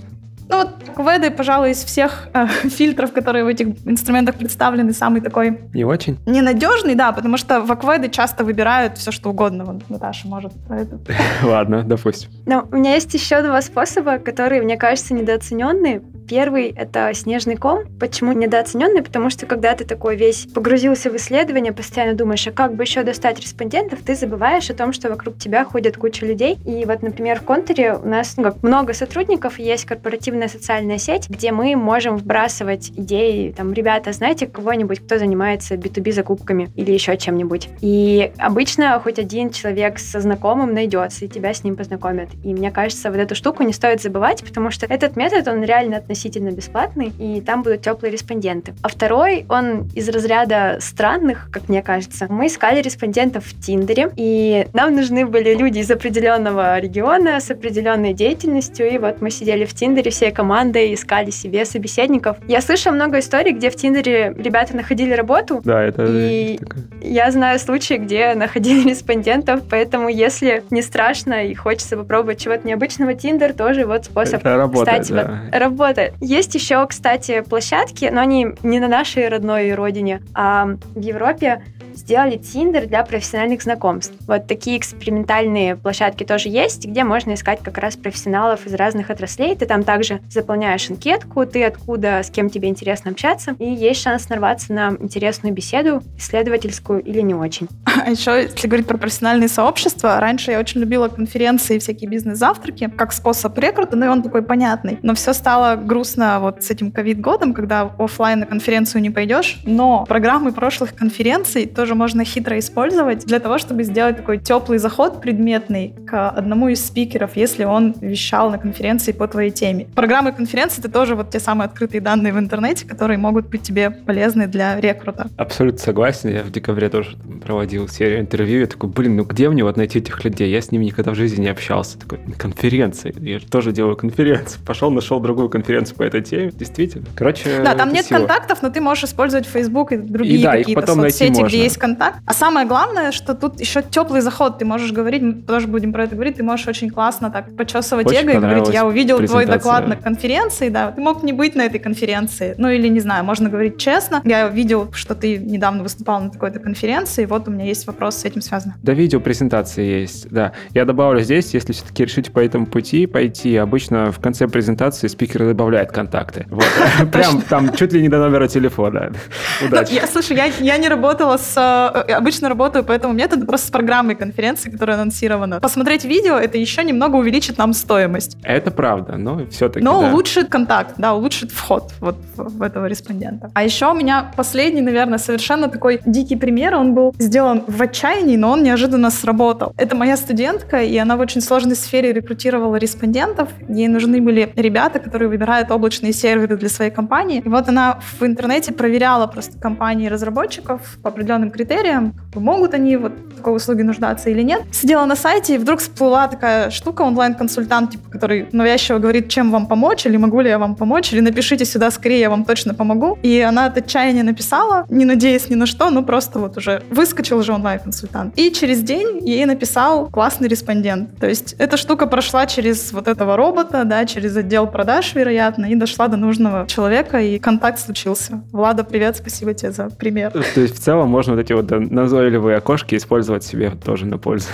Ну 0.54 0.60
вот 0.60 0.84
Кведы, 0.94 1.32
пожалуй, 1.32 1.72
из 1.72 1.82
всех 1.82 2.28
э, 2.32 2.46
фильтров, 2.68 3.12
которые 3.12 3.44
в 3.44 3.48
этих 3.48 3.68
инструментах 3.84 4.36
представлены, 4.36 4.92
самый 4.92 5.20
такой... 5.20 5.58
Не 5.74 5.84
очень? 5.84 6.16
Ненадежный, 6.26 6.94
да, 6.94 7.10
потому 7.10 7.36
что 7.36 7.60
в 7.60 7.72
Акведы 7.72 8.08
часто 8.08 8.44
выбирают 8.44 8.96
все, 8.98 9.10
что 9.10 9.30
угодно. 9.30 9.64
Вот 9.64 9.90
Наташа 9.90 10.28
может 10.28 10.52
про 10.68 10.82
это. 10.82 11.00
Ладно, 11.42 11.82
допустим. 11.82 12.30
Но 12.46 12.68
у 12.70 12.76
меня 12.76 12.94
есть 12.94 13.12
еще 13.12 13.42
два 13.42 13.60
способа, 13.62 14.18
которые, 14.18 14.62
мне 14.62 14.76
кажется, 14.76 15.14
недооцененные. 15.14 16.02
Первый— 16.28 16.68
это 16.76 17.12
снежный 17.12 17.56
ком. 17.56 17.80
Почему 18.00 18.32
недооцененный? 18.32 19.02
Потому 19.02 19.30
что 19.30 19.46
когда 19.46 19.74
ты 19.74 19.84
такой 19.84 20.16
весь 20.16 20.46
погрузился 20.46 21.10
в 21.10 21.16
исследование, 21.16 21.72
постоянно 21.72 22.14
думаешь, 22.14 22.46
а 22.46 22.52
как 22.52 22.74
бы 22.74 22.84
еще 22.84 23.02
достать 23.02 23.40
респондентов, 23.40 23.98
ты 24.06 24.14
забываешь 24.14 24.70
о 24.70 24.74
том, 24.74 24.92
что 24.92 25.10
вокруг 25.10 25.36
тебя 25.38 25.64
ходит 25.64 25.96
куча 25.96 26.24
людей. 26.24 26.58
И 26.64 26.84
вот, 26.86 27.02
например, 27.02 27.40
в 27.40 27.42
Контуре 27.42 27.94
у 27.94 28.08
нас 28.08 28.36
ну, 28.36 28.52
много 28.62 28.94
сотрудников, 28.94 29.58
есть 29.58 29.84
корпоративная 29.84 30.43
социальная 30.48 30.98
сеть, 30.98 31.28
где 31.28 31.52
мы 31.52 31.76
можем 31.76 32.16
вбрасывать 32.16 32.90
идеи, 32.90 33.52
там, 33.56 33.72
ребята, 33.72 34.12
знаете 34.12 34.46
кого-нибудь, 34.46 35.00
кто 35.00 35.18
занимается 35.18 35.74
B2B 35.74 36.12
закупками 36.12 36.70
или 36.76 36.92
еще 36.92 37.16
чем-нибудь? 37.16 37.68
И 37.80 38.32
обычно 38.38 38.98
хоть 39.00 39.18
один 39.18 39.50
человек 39.50 39.98
со 39.98 40.20
знакомым 40.20 40.74
найдется, 40.74 41.24
и 41.24 41.28
тебя 41.28 41.52
с 41.54 41.64
ним 41.64 41.76
познакомят. 41.76 42.28
И 42.42 42.52
мне 42.52 42.70
кажется, 42.70 43.10
вот 43.10 43.18
эту 43.18 43.34
штуку 43.34 43.62
не 43.62 43.72
стоит 43.72 44.02
забывать, 44.02 44.42
потому 44.44 44.70
что 44.70 44.86
этот 44.86 45.16
метод, 45.16 45.48
он 45.48 45.62
реально 45.62 45.98
относительно 45.98 46.50
бесплатный, 46.50 47.12
и 47.18 47.40
там 47.40 47.62
будут 47.62 47.82
теплые 47.82 48.12
респонденты. 48.12 48.74
А 48.82 48.88
второй, 48.88 49.46
он 49.48 49.88
из 49.94 50.08
разряда 50.08 50.78
странных, 50.80 51.48
как 51.50 51.68
мне 51.68 51.82
кажется. 51.82 52.26
Мы 52.28 52.46
искали 52.46 52.80
респондентов 52.80 53.44
в 53.46 53.60
Тиндере, 53.60 54.10
и 54.16 54.66
нам 54.72 54.94
нужны 54.94 55.26
были 55.26 55.54
люди 55.54 55.78
из 55.78 55.90
определенного 55.90 56.78
региона 56.78 57.40
с 57.40 57.50
определенной 57.50 58.12
деятельностью, 58.12 58.90
и 58.90 58.98
вот 58.98 59.20
мы 59.20 59.30
сидели 59.30 59.64
в 59.64 59.74
Тиндере 59.74 60.10
всей 60.24 60.32
командой, 60.32 60.94
искали 60.94 61.30
себе 61.30 61.66
собеседников. 61.66 62.38
Я 62.48 62.62
слышала 62.62 62.94
много 62.94 63.18
историй, 63.18 63.52
где 63.52 63.68
в 63.68 63.76
Тиндере 63.76 64.34
ребята 64.38 64.74
находили 64.74 65.12
работу. 65.12 65.60
Да, 65.64 65.82
это 65.82 66.06
и 66.08 66.58
я 67.02 67.30
знаю 67.30 67.58
случаи, 67.58 67.94
где 67.94 68.34
находили 68.34 68.88
респондентов, 68.88 69.60
поэтому 69.68 70.08
если 70.08 70.62
не 70.70 70.80
страшно 70.80 71.44
и 71.46 71.54
хочется 71.54 71.98
попробовать 71.98 72.40
чего-то 72.40 72.66
необычного, 72.66 73.12
Тиндер 73.12 73.52
тоже 73.52 73.84
вот 73.84 74.06
способ. 74.06 74.40
Это 74.40 74.56
работает, 74.56 75.02
Кстати, 75.02 75.12
да. 75.12 75.42
вот, 75.44 75.58
работает. 75.58 76.14
Есть 76.20 76.54
еще, 76.54 76.86
кстати, 76.86 77.42
площадки, 77.42 78.08
но 78.10 78.22
они 78.22 78.48
не 78.62 78.80
на 78.80 78.88
нашей 78.88 79.28
родной 79.28 79.74
родине, 79.74 80.22
а 80.34 80.68
в 80.94 81.00
Европе 81.00 81.62
сделали 81.96 82.38
Tinder 82.38 82.86
для 82.86 83.04
профессиональных 83.04 83.62
знакомств. 83.62 84.14
Вот 84.26 84.46
такие 84.46 84.78
экспериментальные 84.78 85.76
площадки 85.76 86.24
тоже 86.24 86.48
есть, 86.48 86.86
где 86.86 87.04
можно 87.04 87.34
искать 87.34 87.60
как 87.62 87.78
раз 87.78 87.96
профессионалов 87.96 88.66
из 88.66 88.74
разных 88.74 89.10
отраслей. 89.10 89.54
Ты 89.56 89.66
там 89.66 89.84
также 89.84 90.20
заполняешь 90.30 90.90
анкетку, 90.90 91.44
ты 91.46 91.64
откуда, 91.64 92.22
с 92.22 92.30
кем 92.30 92.50
тебе 92.50 92.68
интересно 92.68 93.10
общаться, 93.10 93.54
и 93.58 93.68
есть 93.68 94.02
шанс 94.02 94.28
нарваться 94.28 94.72
на 94.72 94.96
интересную 94.98 95.52
беседу, 95.52 96.02
исследовательскую 96.16 97.02
или 97.02 97.20
не 97.20 97.34
очень. 97.34 97.68
А 97.84 98.10
еще, 98.10 98.42
если 98.42 98.66
говорить 98.66 98.86
про 98.86 98.96
профессиональные 98.96 99.48
сообщества, 99.48 100.18
раньше 100.18 100.50
я 100.50 100.58
очень 100.58 100.80
любила 100.80 101.08
конференции 101.08 101.76
и 101.76 101.78
всякие 101.78 102.08
бизнес-завтраки 102.08 102.90
как 102.96 103.12
способ 103.12 103.56
рекрута, 103.58 103.96
ну 103.96 104.06
и 104.06 104.08
он 104.08 104.22
такой 104.22 104.42
понятный. 104.42 104.98
Но 105.02 105.14
все 105.14 105.32
стало 105.32 105.76
грустно 105.76 106.38
вот 106.40 106.64
с 106.64 106.70
этим 106.70 106.90
ковид-годом, 106.90 107.52
когда 107.52 107.82
офлайн 107.98 108.40
на 108.40 108.46
конференцию 108.46 109.02
не 109.02 109.10
пойдешь, 109.10 109.58
но 109.64 110.04
программы 110.06 110.52
прошлых 110.52 110.94
конференций 110.94 111.66
тоже 111.66 111.83
можно 111.92 112.24
хитро 112.24 112.58
использовать 112.58 113.26
для 113.26 113.38
того, 113.38 113.58
чтобы 113.58 113.82
сделать 113.84 114.16
такой 114.16 114.38
теплый 114.38 114.78
заход 114.78 115.20
предметный 115.20 115.92
к 116.06 116.30
одному 116.30 116.68
из 116.68 116.84
спикеров, 116.84 117.36
если 117.36 117.64
он 117.64 117.94
вещал 118.00 118.50
на 118.50 118.58
конференции 118.58 119.12
по 119.12 119.28
твоей 119.28 119.50
теме. 119.50 119.86
Программы 119.94 120.32
конференции— 120.32 120.78
это 120.80 120.90
тоже 120.90 121.14
вот 121.16 121.30
те 121.30 121.40
самые 121.40 121.66
открытые 121.66 122.00
данные 122.00 122.32
в 122.32 122.38
интернете, 122.38 122.86
которые 122.86 123.18
могут 123.18 123.48
быть 123.48 123.62
тебе 123.62 123.90
полезны 123.90 124.46
для 124.46 124.80
рекрута. 124.80 125.28
Абсолютно 125.36 125.80
согласен. 125.80 126.30
Я 126.30 126.42
в 126.42 126.50
декабре 126.50 126.88
тоже 126.88 127.16
проводил 127.44 127.88
серию 127.88 128.20
интервью. 128.20 128.60
Я 128.60 128.66
такой, 128.66 128.88
блин, 128.88 129.16
ну 129.16 129.24
где 129.24 129.48
мне 129.50 129.64
вот 129.64 129.76
найти 129.76 129.98
этих 129.98 130.24
людей? 130.24 130.50
Я 130.50 130.62
с 130.62 130.70
ними 130.70 130.86
никогда 130.86 131.10
в 131.10 131.14
жизни 131.14 131.42
не 131.42 131.48
общался. 131.48 131.98
Такой, 131.98 132.20
конференции. 132.38 133.14
Я 133.20 133.40
тоже 133.40 133.72
делаю 133.72 133.96
конференции. 133.96 134.58
Пошел, 134.64 134.90
нашел 134.90 135.20
другую 135.20 135.48
конференцию 135.48 135.96
по 135.96 136.02
этой 136.04 136.22
теме. 136.22 136.52
Действительно. 136.54 137.06
Короче, 137.16 137.60
Да, 137.64 137.74
там 137.74 137.92
нет 137.92 138.06
сила. 138.06 138.18
контактов, 138.18 138.62
но 138.62 138.70
ты 138.70 138.80
можешь 138.80 139.04
использовать 139.04 139.46
Facebook 139.46 139.92
и 139.92 139.96
другие 139.96 140.38
и, 140.38 140.42
да, 140.42 140.52
какие-то 140.52 140.86
соцсети, 140.86 141.42
где 141.42 141.62
есть 141.64 141.73
контакт. 141.76 142.18
А 142.26 142.34
самое 142.34 142.66
главное, 142.66 143.12
что 143.12 143.34
тут 143.34 143.60
еще 143.60 143.82
теплый 143.82 144.20
заход. 144.20 144.58
Ты 144.58 144.64
можешь 144.64 144.92
говорить, 144.92 145.22
мы 145.22 145.32
тоже 145.34 145.66
будем 145.66 145.92
про 145.92 146.04
это 146.04 146.14
говорить, 146.14 146.36
ты 146.36 146.42
можешь 146.42 146.66
очень 146.66 146.90
классно 146.90 147.30
так 147.30 147.56
почесывать 147.56 148.06
очень 148.06 148.20
эго 148.20 148.32
и 148.32 148.38
говорить, 148.38 148.68
я 148.68 148.86
увидел 148.86 149.18
твой 149.26 149.46
доклад 149.46 149.88
на 149.88 149.96
конференции, 149.96 150.68
да, 150.68 150.92
ты 150.92 151.00
мог 151.00 151.22
не 151.22 151.32
быть 151.32 151.54
на 151.54 151.62
этой 151.62 151.78
конференции. 151.78 152.54
Ну 152.58 152.68
или, 152.68 152.88
не 152.88 153.00
знаю, 153.00 153.24
можно 153.24 153.48
говорить 153.48 153.78
честно, 153.78 154.22
я 154.24 154.48
видел, 154.48 154.92
что 154.92 155.14
ты 155.14 155.38
недавно 155.38 155.82
выступал 155.82 156.20
на 156.20 156.30
такой-то 156.30 156.58
конференции, 156.58 157.26
вот 157.26 157.48
у 157.48 157.50
меня 157.50 157.64
есть 157.64 157.86
вопрос 157.86 158.16
с 158.16 158.24
этим 158.24 158.40
связан. 158.40 158.74
Да, 158.82 158.92
видео 158.92 159.20
презентации 159.20 160.00
есть, 160.00 160.28
да. 160.30 160.52
Я 160.72 160.84
добавлю 160.84 161.20
здесь, 161.20 161.54
если 161.54 161.72
все-таки 161.72 162.04
решите 162.04 162.30
по 162.30 162.38
этому 162.38 162.66
пути 162.66 163.06
пойти, 163.06 163.56
обычно 163.56 164.12
в 164.12 164.20
конце 164.20 164.48
презентации 164.48 165.08
спикер 165.08 165.46
добавляет 165.46 165.92
контакты. 165.92 166.46
Вот. 166.50 166.64
Прям 167.12 167.42
там 167.42 167.74
чуть 167.74 167.92
ли 167.92 168.02
не 168.02 168.08
до 168.08 168.18
номера 168.18 168.48
телефона. 168.48 169.12
Удачи. 169.64 170.00
Слушай, 170.10 170.52
я 170.60 170.76
не 170.78 170.88
работала 170.88 171.36
с... 171.36 171.54
Э, 171.94 172.12
обычно 172.12 172.48
работаю 172.48 172.84
по 172.84 172.92
этому 172.92 173.14
методу 173.14 173.46
просто 173.46 173.68
с 173.68 173.70
программой 173.70 174.14
конференции, 174.14 174.70
которая 174.70 174.96
анонсирована. 174.96 175.60
Посмотреть 175.60 176.04
видео, 176.04 176.36
это 176.36 176.58
еще 176.58 176.84
немного 176.84 177.16
увеличит 177.16 177.58
нам 177.58 177.72
стоимость. 177.72 178.36
Это 178.42 178.70
правда, 178.70 179.16
но 179.16 179.46
все-таки, 179.50 179.84
Но 179.84 180.00
да. 180.00 180.08
улучшит 180.08 180.48
контакт, 180.48 180.94
да, 180.98 181.14
улучшит 181.14 181.50
вход 181.50 181.92
вот 182.00 182.16
в 182.36 182.62
этого 182.62 182.86
респондента. 182.86 183.50
А 183.54 183.62
еще 183.62 183.90
у 183.90 183.94
меня 183.94 184.32
последний, 184.36 184.80
наверное, 184.80 185.18
совершенно 185.18 185.68
такой 185.68 186.00
дикий 186.06 186.36
пример. 186.36 186.74
Он 186.74 186.94
был 186.94 187.14
сделан 187.18 187.64
в 187.66 187.80
отчаянии, 187.82 188.36
но 188.36 188.50
он 188.50 188.62
неожиданно 188.62 189.10
сработал. 189.10 189.72
Это 189.76 189.96
моя 189.96 190.16
студентка, 190.16 190.82
и 190.82 190.96
она 190.96 191.16
в 191.16 191.20
очень 191.20 191.40
сложной 191.40 191.76
сфере 191.76 192.12
рекрутировала 192.12 192.76
респондентов. 192.76 193.48
Ей 193.68 193.88
нужны 193.88 194.20
были 194.20 194.52
ребята, 194.56 194.98
которые 194.98 195.28
выбирают 195.28 195.70
облачные 195.70 196.12
серверы 196.12 196.56
для 196.56 196.68
своей 196.68 196.90
компании. 196.90 197.42
И 197.44 197.48
вот 197.48 197.68
она 197.68 197.98
в 198.18 198.24
интернете 198.24 198.72
проверяла 198.72 199.26
просто 199.26 199.58
компании 199.58 200.08
разработчиков 200.08 200.80
по 201.02 201.10
определенным 201.10 201.50
критериям, 201.54 202.14
могут 202.34 202.74
они 202.74 202.96
вот 202.96 203.12
в 203.12 203.36
такой 203.36 203.56
услуге 203.56 203.84
нуждаться 203.84 204.30
или 204.30 204.42
нет. 204.42 204.62
Сидела 204.72 205.04
на 205.06 205.16
сайте, 205.16 205.54
и 205.54 205.58
вдруг 205.58 205.80
всплыла 205.80 206.28
такая 206.28 206.70
штука, 206.70 207.02
онлайн-консультант, 207.02 207.92
типа, 207.92 208.10
который 208.10 208.48
навязчиво 208.52 208.98
говорит, 208.98 209.28
чем 209.28 209.50
вам 209.50 209.66
помочь, 209.66 210.06
или 210.06 210.16
могу 210.16 210.40
ли 210.40 210.48
я 210.48 210.58
вам 210.58 210.74
помочь, 210.74 211.12
или 211.12 211.20
напишите 211.20 211.64
сюда 211.64 211.90
скорее, 211.90 212.20
я 212.20 212.30
вам 212.30 212.44
точно 212.44 212.74
помогу. 212.74 213.18
И 213.22 213.40
она 213.40 213.66
от 213.66 213.78
отчаяния 213.78 214.22
написала, 214.22 214.84
не 214.88 215.04
надеясь 215.04 215.48
ни 215.50 215.54
на 215.54 215.66
что, 215.66 215.90
ну 215.90 216.04
просто 216.04 216.38
вот 216.38 216.56
уже 216.56 216.82
выскочил 216.90 217.42
же 217.42 217.52
онлайн-консультант. 217.52 218.38
И 218.38 218.50
через 218.50 218.82
день 218.82 219.20
ей 219.20 219.44
написал 219.44 220.08
классный 220.08 220.48
респондент. 220.48 221.16
То 221.18 221.28
есть 221.28 221.54
эта 221.58 221.76
штука 221.76 222.06
прошла 222.06 222.46
через 222.46 222.92
вот 222.92 223.08
этого 223.08 223.36
робота, 223.36 223.84
да, 223.84 224.04
через 224.06 224.36
отдел 224.36 224.66
продаж, 224.66 225.14
вероятно, 225.14 225.66
и 225.66 225.74
дошла 225.74 226.08
до 226.08 226.16
нужного 226.16 226.66
человека, 226.66 227.20
и 227.20 227.38
контакт 227.38 227.78
случился. 227.78 228.42
Влада, 228.52 228.84
привет, 228.84 229.16
спасибо 229.16 229.54
тебе 229.54 229.72
за 229.72 229.90
пример. 229.90 230.30
То 230.30 230.60
есть 230.60 230.76
в 230.76 230.80
целом 230.80 231.08
можно 231.08 231.36
эти 231.44 231.52
вот 231.52 231.70
назойливые 231.70 232.56
окошки 232.56 232.94
использовать 232.94 233.44
себе 233.44 233.72
тоже 233.84 234.06
на 234.06 234.18
пользу. 234.18 234.48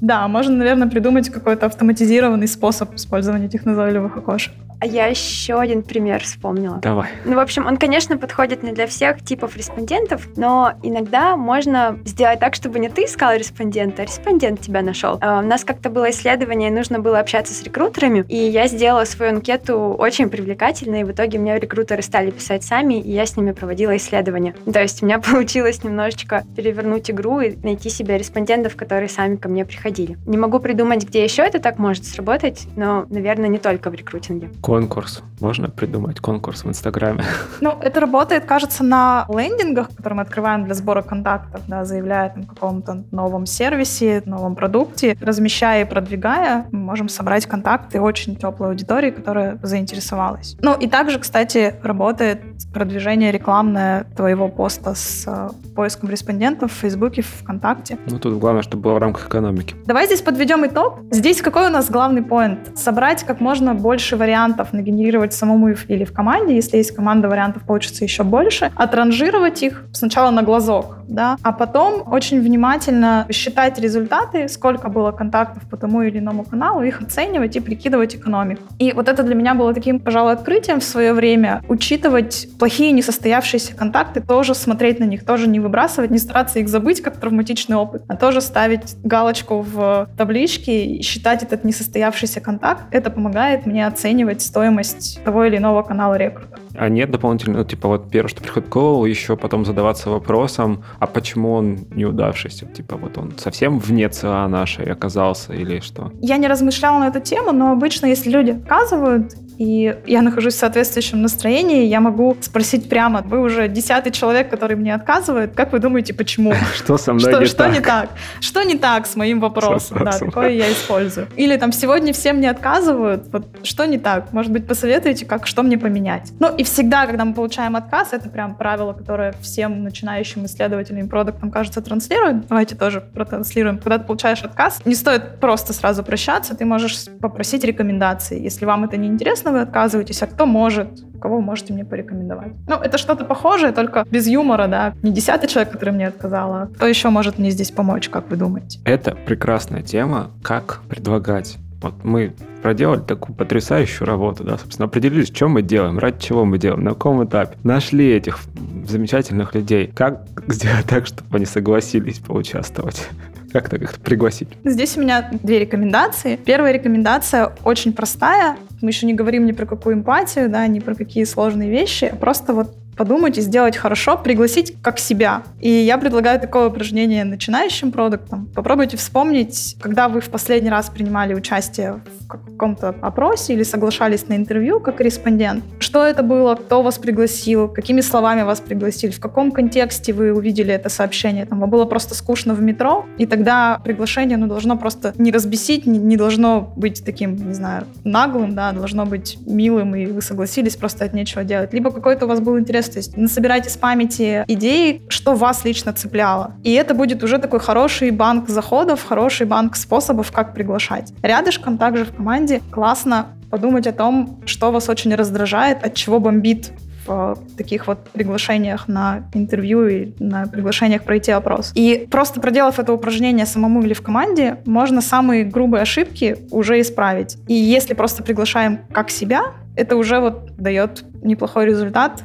Да, 0.00 0.28
можно, 0.28 0.54
наверное, 0.54 0.88
придумать 0.88 1.30
какой-то 1.30 1.66
автоматизированный 1.66 2.46
способ 2.46 2.94
использования 2.94 3.46
этих 3.46 3.64
назойливых 3.64 4.16
окошек. 4.16 4.52
А 4.84 4.86
я 4.86 5.06
еще 5.06 5.58
один 5.58 5.82
пример 5.82 6.22
вспомнила. 6.22 6.76
Давай. 6.82 7.08
Ну, 7.24 7.36
в 7.36 7.38
общем, 7.38 7.66
он, 7.66 7.78
конечно, 7.78 8.18
подходит 8.18 8.62
не 8.62 8.72
для 8.72 8.86
всех 8.86 9.24
типов 9.24 9.56
респондентов, 9.56 10.28
но 10.36 10.74
иногда 10.82 11.38
можно 11.38 11.98
сделать 12.04 12.38
так, 12.38 12.54
чтобы 12.54 12.78
не 12.78 12.90
ты 12.90 13.06
искал 13.06 13.34
респондента, 13.34 14.02
а 14.02 14.04
респондент 14.04 14.60
тебя 14.60 14.82
нашел. 14.82 15.16
А, 15.22 15.38
у 15.38 15.42
нас 15.42 15.64
как-то 15.64 15.88
было 15.88 16.10
исследование, 16.10 16.70
нужно 16.70 16.98
было 16.98 17.18
общаться 17.18 17.54
с 17.54 17.62
рекрутерами, 17.62 18.26
и 18.28 18.36
я 18.36 18.66
сделала 18.66 19.06
свою 19.06 19.32
анкету 19.32 19.96
очень 19.98 20.28
привлекательной, 20.28 21.00
и 21.00 21.04
в 21.04 21.12
итоге 21.12 21.38
мне 21.38 21.58
рекрутеры 21.58 22.02
стали 22.02 22.30
писать 22.30 22.62
сами, 22.62 23.00
и 23.00 23.10
я 23.10 23.24
с 23.24 23.38
ними 23.38 23.52
проводила 23.52 23.96
исследование. 23.96 24.54
То 24.70 24.82
есть 24.82 25.02
у 25.02 25.06
меня 25.06 25.18
получилось 25.32 25.82
немножечко 25.82 26.44
перевернуть 26.56 27.10
игру 27.10 27.40
и 27.40 27.56
найти 27.62 27.88
себе 27.88 28.18
респондентов, 28.18 28.76
которые 28.76 29.08
сами 29.08 29.36
ко 29.36 29.48
мне 29.48 29.64
приходили. 29.64 30.18
Не 30.26 30.36
могу 30.36 30.58
придумать, 30.58 31.08
где 31.08 31.24
еще 31.24 31.40
это 31.40 31.58
так 31.58 31.78
может 31.78 32.04
сработать, 32.04 32.66
но, 32.76 33.06
наверное, 33.08 33.48
не 33.48 33.58
только 33.58 33.88
в 33.88 33.94
рекрутинге. 33.94 34.50
Конкурс. 34.74 35.22
Можно 35.40 35.68
придумать 35.68 36.18
конкурс 36.18 36.64
в 36.64 36.68
Инстаграме? 36.68 37.22
Ну, 37.60 37.78
это 37.80 38.00
работает, 38.00 38.44
кажется, 38.44 38.82
на 38.84 39.26
лендингах, 39.28 39.88
которые 39.88 40.16
мы 40.16 40.22
открываем 40.22 40.64
для 40.64 40.74
сбора 40.74 41.02
контактов, 41.02 41.62
да, 41.66 41.84
заявляя 41.84 42.34
о 42.36 42.42
каком-то 42.42 43.04
новом 43.10 43.46
сервисе, 43.46 44.22
новом 44.26 44.54
продукте, 44.54 45.16
размещая 45.20 45.84
и 45.84 45.88
продвигая, 45.88 46.66
мы 46.72 46.80
можем 46.80 47.08
собрать 47.08 47.46
контакты 47.46 48.00
очень 48.00 48.36
теплой 48.36 48.68
аудитории, 48.68 49.10
которая 49.10 49.58
заинтересовалась. 49.62 50.56
Ну, 50.60 50.74
и 50.74 50.88
также, 50.88 51.18
кстати, 51.18 51.74
работает 51.82 52.42
продвижение 52.74 53.30
рекламное 53.32 54.04
твоего 54.16 54.48
поста 54.48 54.94
с 54.94 55.24
э, 55.26 55.50
поиском 55.74 56.10
респондентов 56.10 56.72
в 56.72 56.74
Фейсбуке, 56.74 57.22
ВКонтакте. 57.22 57.98
Ну, 58.06 58.18
тут 58.18 58.38
главное, 58.38 58.62
чтобы 58.62 58.82
было 58.82 58.94
в 58.94 58.98
рамках 58.98 59.28
экономики. 59.28 59.74
Давай 59.86 60.06
здесь 60.06 60.20
подведем 60.20 60.66
итог. 60.66 60.98
Здесь 61.10 61.40
какой 61.40 61.68
у 61.68 61.70
нас 61.70 61.88
главный 61.88 62.22
поинт? 62.22 62.76
Собрать 62.76 63.24
как 63.24 63.40
можно 63.40 63.74
больше 63.74 64.16
вариантов, 64.16 64.53
нагенерировать 64.72 65.32
самому 65.32 65.64
или 65.88 66.04
в 66.04 66.12
команде, 66.12 66.54
если 66.54 66.76
есть 66.76 66.92
команда, 66.92 67.28
вариантов 67.28 67.62
получится 67.62 68.04
еще 68.04 68.22
больше, 68.22 68.70
отранжировать 68.76 69.62
их 69.62 69.84
сначала 69.92 70.30
на 70.30 70.42
глазок, 70.42 70.98
да, 71.08 71.36
а 71.42 71.52
потом 71.52 72.04
очень 72.12 72.40
внимательно 72.40 73.26
считать 73.30 73.78
результаты, 73.78 74.48
сколько 74.48 74.88
было 74.88 75.12
контактов 75.12 75.62
по 75.68 75.76
тому 75.76 76.02
или 76.02 76.18
иному 76.18 76.44
каналу, 76.44 76.82
их 76.82 77.00
оценивать 77.00 77.56
и 77.56 77.60
прикидывать 77.60 78.14
экономику. 78.16 78.62
И 78.78 78.92
вот 78.92 79.08
это 79.08 79.22
для 79.22 79.34
меня 79.34 79.54
было 79.54 79.72
таким, 79.74 80.00
пожалуй, 80.00 80.32
открытием 80.32 80.80
в 80.80 80.84
свое 80.84 81.12
время, 81.12 81.62
учитывать 81.68 82.48
плохие 82.58 82.92
несостоявшиеся 82.92 83.74
контакты, 83.74 84.20
тоже 84.20 84.54
смотреть 84.54 85.00
на 85.00 85.04
них, 85.04 85.24
тоже 85.24 85.48
не 85.48 85.60
выбрасывать, 85.60 86.10
не 86.10 86.18
стараться 86.18 86.58
их 86.58 86.68
забыть, 86.68 87.00
как 87.00 87.16
травматичный 87.16 87.76
опыт, 87.76 88.02
а 88.08 88.16
тоже 88.16 88.40
ставить 88.40 88.96
галочку 89.02 89.60
в 89.60 90.08
табличке 90.16 90.84
и 90.84 91.02
считать 91.02 91.42
этот 91.42 91.64
несостоявшийся 91.64 92.40
контакт. 92.40 92.82
Это 92.90 93.10
помогает 93.10 93.66
мне 93.66 93.86
оценивать 93.86 94.43
стоимость 94.44 95.22
того 95.24 95.44
или 95.44 95.56
иного 95.56 95.82
канала 95.82 96.14
рекрута. 96.14 96.58
А 96.76 96.88
нет 96.88 97.10
дополнительно, 97.10 97.58
ну, 97.58 97.64
типа, 97.64 97.88
вот 97.88 98.10
первое, 98.10 98.28
что 98.28 98.42
приходит 98.42 98.68
в 98.68 98.72
голову, 98.72 99.04
еще 99.06 99.36
потом 99.36 99.64
задаваться 99.64 100.10
вопросом, 100.10 100.84
а 100.98 101.06
почему 101.06 101.52
он 101.52 101.86
неудавшийся? 101.94 102.66
Типа, 102.66 102.96
вот 102.96 103.16
он 103.16 103.38
совсем 103.38 103.78
вне 103.78 104.08
ЦА 104.08 104.48
нашей 104.48 104.90
оказался 104.90 105.52
или 105.52 105.80
что? 105.80 106.12
Я 106.20 106.36
не 106.36 106.48
размышляла 106.48 106.98
на 106.98 107.08
эту 107.08 107.20
тему, 107.20 107.52
но 107.52 107.72
обычно, 107.72 108.06
если 108.06 108.30
люди 108.30 108.50
отказывают, 108.50 109.34
и 109.58 109.96
я 110.06 110.22
нахожусь 110.22 110.54
в 110.54 110.58
соответствующем 110.58 111.22
настроении, 111.22 111.86
я 111.86 112.00
могу 112.00 112.36
спросить 112.40 112.88
прямо, 112.88 113.22
вы 113.22 113.40
уже 113.40 113.68
десятый 113.68 114.12
человек, 114.12 114.50
который 114.50 114.76
мне 114.76 114.94
отказывает, 114.94 115.54
как 115.54 115.72
вы 115.72 115.78
думаете, 115.78 116.14
почему? 116.14 116.52
Что 116.74 116.98
со 116.98 117.12
мной 117.12 117.30
что, 117.30 117.40
не 117.40 117.46
что 117.46 117.56
так? 117.56 117.72
не 117.72 117.80
так? 117.80 118.10
Что 118.40 118.62
не 118.62 118.74
так 118.76 119.06
с 119.06 119.16
моим 119.16 119.40
вопросом? 119.40 120.04
Да, 120.04 120.18
такое 120.18 120.50
я 120.50 120.70
использую. 120.70 121.28
Или 121.36 121.56
там 121.56 121.72
сегодня 121.72 122.12
все 122.12 122.32
мне 122.32 122.50
отказывают, 122.50 123.28
вот 123.32 123.46
что 123.62 123.84
не 123.86 123.98
так? 123.98 124.32
Может 124.32 124.52
быть, 124.52 124.66
посоветуете, 124.66 125.26
как, 125.26 125.46
что 125.46 125.62
мне 125.62 125.78
поменять? 125.78 126.32
Ну 126.40 126.54
и 126.54 126.64
всегда, 126.64 127.06
когда 127.06 127.24
мы 127.24 127.34
получаем 127.34 127.76
отказ, 127.76 128.12
это 128.12 128.28
прям 128.28 128.54
правило, 128.54 128.92
которое 128.92 129.32
всем 129.40 129.82
начинающим 129.82 130.46
исследователям 130.46 131.06
и 131.06 131.08
продуктам, 131.08 131.50
кажется, 131.50 131.80
транслируют. 131.80 132.46
Давайте 132.48 132.74
тоже 132.74 133.00
протранслируем. 133.00 133.78
Когда 133.78 133.98
ты 133.98 134.04
получаешь 134.04 134.42
отказ, 134.42 134.80
не 134.84 134.94
стоит 134.94 135.40
просто 135.40 135.72
сразу 135.72 136.02
прощаться, 136.02 136.54
ты 136.56 136.64
можешь 136.64 137.06
попросить 137.20 137.64
рекомендации. 137.64 138.40
Если 138.40 138.64
вам 138.64 138.84
это 138.84 138.96
не 138.96 139.08
интересно, 139.08 139.43
вы 139.52 139.60
отказываетесь, 139.60 140.22
а 140.22 140.26
кто 140.26 140.46
может, 140.46 140.88
кого 141.20 141.36
вы 141.36 141.42
можете 141.42 141.72
мне 141.72 141.84
порекомендовать. 141.84 142.52
Ну, 142.68 142.76
это 142.76 142.98
что-то 142.98 143.24
похожее, 143.24 143.72
только 143.72 144.04
без 144.10 144.26
юмора, 144.26 144.68
да. 144.68 144.94
Не 145.02 145.10
десятый 145.10 145.48
человек, 145.48 145.72
который 145.72 145.94
мне 145.94 146.08
отказал, 146.08 146.52
а 146.52 146.66
кто 146.66 146.86
еще 146.86 147.08
может 147.08 147.38
мне 147.38 147.50
здесь 147.50 147.70
помочь, 147.70 148.08
как 148.08 148.28
вы 148.30 148.36
думаете? 148.36 148.80
Это 148.84 149.14
прекрасная 149.14 149.82
тема, 149.82 150.30
как 150.42 150.82
предлагать. 150.88 151.56
Вот 151.80 151.94
мы 152.02 152.34
проделали 152.62 153.00
такую 153.00 153.36
потрясающую 153.36 154.06
работу, 154.06 154.42
да, 154.42 154.56
собственно, 154.56 154.86
определились, 154.86 155.28
что 155.28 155.48
мы 155.48 155.60
делаем, 155.60 155.98
ради 155.98 156.18
чего 156.18 156.46
мы 156.46 156.58
делаем, 156.58 156.82
на 156.82 156.90
каком 156.90 157.22
этапе. 157.24 157.58
Нашли 157.62 158.10
этих 158.10 158.38
замечательных 158.86 159.54
людей. 159.54 159.92
Как 159.94 160.26
сделать 160.48 160.86
так, 160.86 161.06
чтобы 161.06 161.36
они 161.36 161.44
согласились 161.44 162.20
поучаствовать? 162.20 163.08
Как 163.54 163.68
так 163.68 163.80
их 163.82 164.00
пригласить? 164.00 164.48
Здесь 164.64 164.96
у 164.96 165.00
меня 165.00 165.30
две 165.30 165.60
рекомендации. 165.60 166.34
Первая 166.34 166.72
рекомендация 166.72 167.52
очень 167.62 167.92
простая. 167.92 168.56
Мы 168.82 168.90
еще 168.90 169.06
не 169.06 169.14
говорим 169.14 169.46
ни 169.46 169.52
про 169.52 169.64
какую 169.64 169.94
эмпатию, 169.94 170.50
да, 170.50 170.66
ни 170.66 170.80
про 170.80 170.96
какие 170.96 171.22
сложные 171.22 171.70
вещи. 171.70 172.12
Просто 172.18 172.52
вот 172.52 172.74
подумать 172.96 173.38
и 173.38 173.40
сделать 173.40 173.76
хорошо, 173.76 174.16
пригласить 174.16 174.74
как 174.82 174.98
себя. 174.98 175.42
И 175.60 175.68
я 175.68 175.98
предлагаю 175.98 176.40
такое 176.40 176.68
упражнение 176.68 177.24
начинающим 177.24 177.92
продуктам. 177.92 178.48
Попробуйте 178.54 178.96
вспомнить, 178.96 179.76
когда 179.80 180.08
вы 180.08 180.20
в 180.20 180.28
последний 180.28 180.70
раз 180.70 180.90
принимали 180.90 181.34
участие 181.34 182.00
в 182.20 182.26
каком-то 182.26 182.94
опросе 183.02 183.54
или 183.54 183.62
соглашались 183.62 184.28
на 184.28 184.34
интервью 184.36 184.80
как 184.80 185.00
респондент. 185.00 185.64
Что 185.78 186.04
это 186.04 186.22
было, 186.22 186.54
кто 186.54 186.82
вас 186.82 186.98
пригласил, 186.98 187.68
какими 187.68 188.00
словами 188.00 188.42
вас 188.42 188.60
пригласили, 188.60 189.10
в 189.10 189.20
каком 189.20 189.52
контексте 189.52 190.12
вы 190.12 190.32
увидели 190.32 190.72
это 190.72 190.88
сообщение. 190.88 191.46
Там, 191.46 191.60
вам 191.60 191.70
было 191.70 191.84
просто 191.84 192.14
скучно 192.14 192.54
в 192.54 192.62
метро, 192.62 193.06
и 193.18 193.26
тогда 193.26 193.80
приглашение 193.84 194.36
ну, 194.36 194.46
должно 194.46 194.76
просто 194.76 195.12
не 195.18 195.30
разбесить, 195.30 195.86
не, 195.86 195.98
не 195.98 196.16
должно 196.16 196.72
быть 196.76 197.04
таким, 197.04 197.36
не 197.36 197.54
знаю, 197.54 197.84
наглым, 198.04 198.54
да, 198.54 198.72
должно 198.72 199.06
быть 199.06 199.38
милым, 199.46 199.94
и 199.94 200.06
вы 200.06 200.22
согласились 200.22 200.76
просто 200.76 201.04
от 201.04 201.12
нечего 201.12 201.44
делать. 201.44 201.72
Либо 201.72 201.90
какой-то 201.90 202.26
у 202.26 202.28
вас 202.28 202.40
был 202.40 202.58
интерес, 202.58 202.83
то 202.88 202.98
есть 202.98 203.16
насобирайте 203.16 203.70
с 203.70 203.76
памяти 203.76 204.44
идеи, 204.48 205.02
что 205.08 205.34
вас 205.34 205.64
лично 205.64 205.92
цепляло. 205.92 206.54
И 206.62 206.72
это 206.72 206.94
будет 206.94 207.22
уже 207.22 207.38
такой 207.38 207.60
хороший 207.60 208.10
банк 208.10 208.48
заходов, 208.48 209.04
хороший 209.04 209.46
банк 209.46 209.76
способов, 209.76 210.32
как 210.32 210.54
приглашать. 210.54 211.12
Рядышком 211.22 211.78
также 211.78 212.04
в 212.04 212.14
команде 212.14 212.60
классно 212.70 213.26
подумать 213.50 213.86
о 213.86 213.92
том, 213.92 214.40
что 214.46 214.72
вас 214.72 214.88
очень 214.88 215.14
раздражает, 215.14 215.84
от 215.84 215.94
чего 215.94 216.18
бомбит 216.18 216.72
в 217.06 217.38
таких 217.56 217.86
вот 217.86 218.08
приглашениях 218.10 218.88
на 218.88 219.24
интервью 219.34 219.86
и 219.86 220.12
на 220.18 220.46
приглашениях 220.46 221.04
пройти 221.04 221.32
опрос. 221.32 221.72
И 221.74 222.06
просто 222.10 222.40
проделав 222.40 222.78
это 222.78 222.92
упражнение 222.92 223.46
самому 223.46 223.82
или 223.82 223.94
в 223.94 224.02
команде, 224.02 224.58
можно 224.64 225.00
самые 225.00 225.44
грубые 225.44 225.82
ошибки 225.82 226.36
уже 226.50 226.80
исправить. 226.80 227.36
И 227.46 227.54
если 227.54 227.94
просто 227.94 228.22
приглашаем 228.22 228.80
как 228.92 229.10
себя, 229.10 229.52
это 229.76 229.96
уже 229.96 230.20
вот 230.20 230.56
дает 230.56 231.04
неплохой 231.22 231.66
результат, 231.66 232.22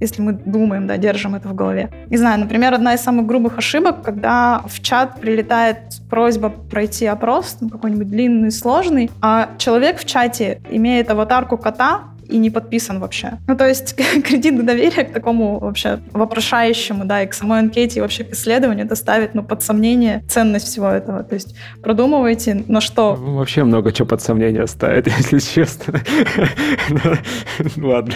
если 0.00 0.22
мы 0.22 0.32
думаем, 0.32 0.86
да, 0.86 0.96
держим 0.96 1.34
это 1.34 1.48
в 1.48 1.54
голове. 1.54 1.90
Не 2.08 2.16
знаю, 2.16 2.40
например, 2.40 2.74
одна 2.74 2.94
из 2.94 3.00
самых 3.00 3.26
грубых 3.26 3.58
ошибок, 3.58 4.02
когда 4.02 4.62
в 4.66 4.80
чат 4.80 5.20
прилетает 5.20 5.78
просьба 6.08 6.48
пройти 6.48 7.06
опрос, 7.06 7.58
какой-нибудь 7.70 8.08
длинный, 8.08 8.50
сложный, 8.50 9.10
а 9.20 9.50
человек 9.58 9.98
в 9.98 10.04
чате 10.04 10.60
имеет 10.70 11.10
аватарку 11.10 11.56
кота, 11.56 12.04
и 12.30 12.38
не 12.38 12.50
подписан 12.50 13.00
вообще. 13.00 13.38
Ну, 13.46 13.56
то 13.56 13.66
есть 13.66 13.94
кредит 14.24 14.64
доверия 14.64 15.04
к 15.04 15.12
такому 15.12 15.58
вообще 15.58 16.00
вопрошающему, 16.12 17.04
да, 17.04 17.22
и 17.22 17.26
к 17.26 17.34
самой 17.34 17.60
анкете, 17.60 17.98
и 17.98 18.02
вообще 18.02 18.24
к 18.24 18.32
исследованию, 18.32 18.86
это 18.86 18.96
ставит, 18.96 19.34
ну, 19.34 19.42
под 19.42 19.62
сомнение 19.62 20.22
ценность 20.28 20.66
всего 20.66 20.88
этого. 20.88 21.22
То 21.22 21.34
есть 21.34 21.54
продумывайте, 21.82 22.64
на 22.68 22.80
что... 22.80 23.16
Ну, 23.16 23.36
вообще 23.36 23.64
много 23.64 23.92
чего 23.92 24.08
под 24.08 24.22
сомнение 24.22 24.66
ставит, 24.66 25.06
если 25.18 25.38
честно. 25.38 26.00
Ну, 26.88 27.88
ладно. 27.88 28.14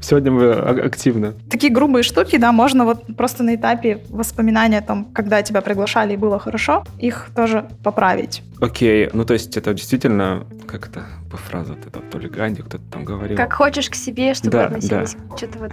Сегодня 0.00 0.30
мы 0.30 0.52
активно. 0.52 1.34
Такие 1.50 1.72
грубые 1.72 2.02
штуки, 2.02 2.36
да, 2.36 2.52
можно 2.52 2.84
вот 2.84 3.04
просто 3.16 3.42
на 3.42 3.54
этапе 3.54 4.00
воспоминания 4.08 4.78
о 4.78 4.82
том, 4.82 5.04
когда 5.12 5.42
тебя 5.42 5.60
приглашали 5.60 6.14
и 6.14 6.16
было 6.16 6.38
хорошо, 6.38 6.84
их 6.98 7.28
тоже 7.34 7.66
поправить. 7.82 8.42
Окей, 8.60 9.08
ну 9.12 9.24
то 9.24 9.34
есть 9.34 9.56
это 9.56 9.72
действительно 9.72 10.46
как 10.66 10.88
то 11.28 11.36
по 11.36 11.36
фразе 11.36 11.72
вот 11.72 11.86
это 11.86 12.00
то 12.00 12.18
ли 12.18 12.28
Ганди 12.28 12.62
кто-то 12.62 12.84
там 12.90 13.04
говорил. 13.04 13.36
Как 13.36 13.52
хочешь 13.52 13.88
к 13.90 13.94
себе, 13.94 14.34
чтобы 14.34 14.52
да, 14.52 14.64
относились 14.66 15.14
да. 15.14 15.36
что-то 15.36 15.58
вот. 15.58 15.72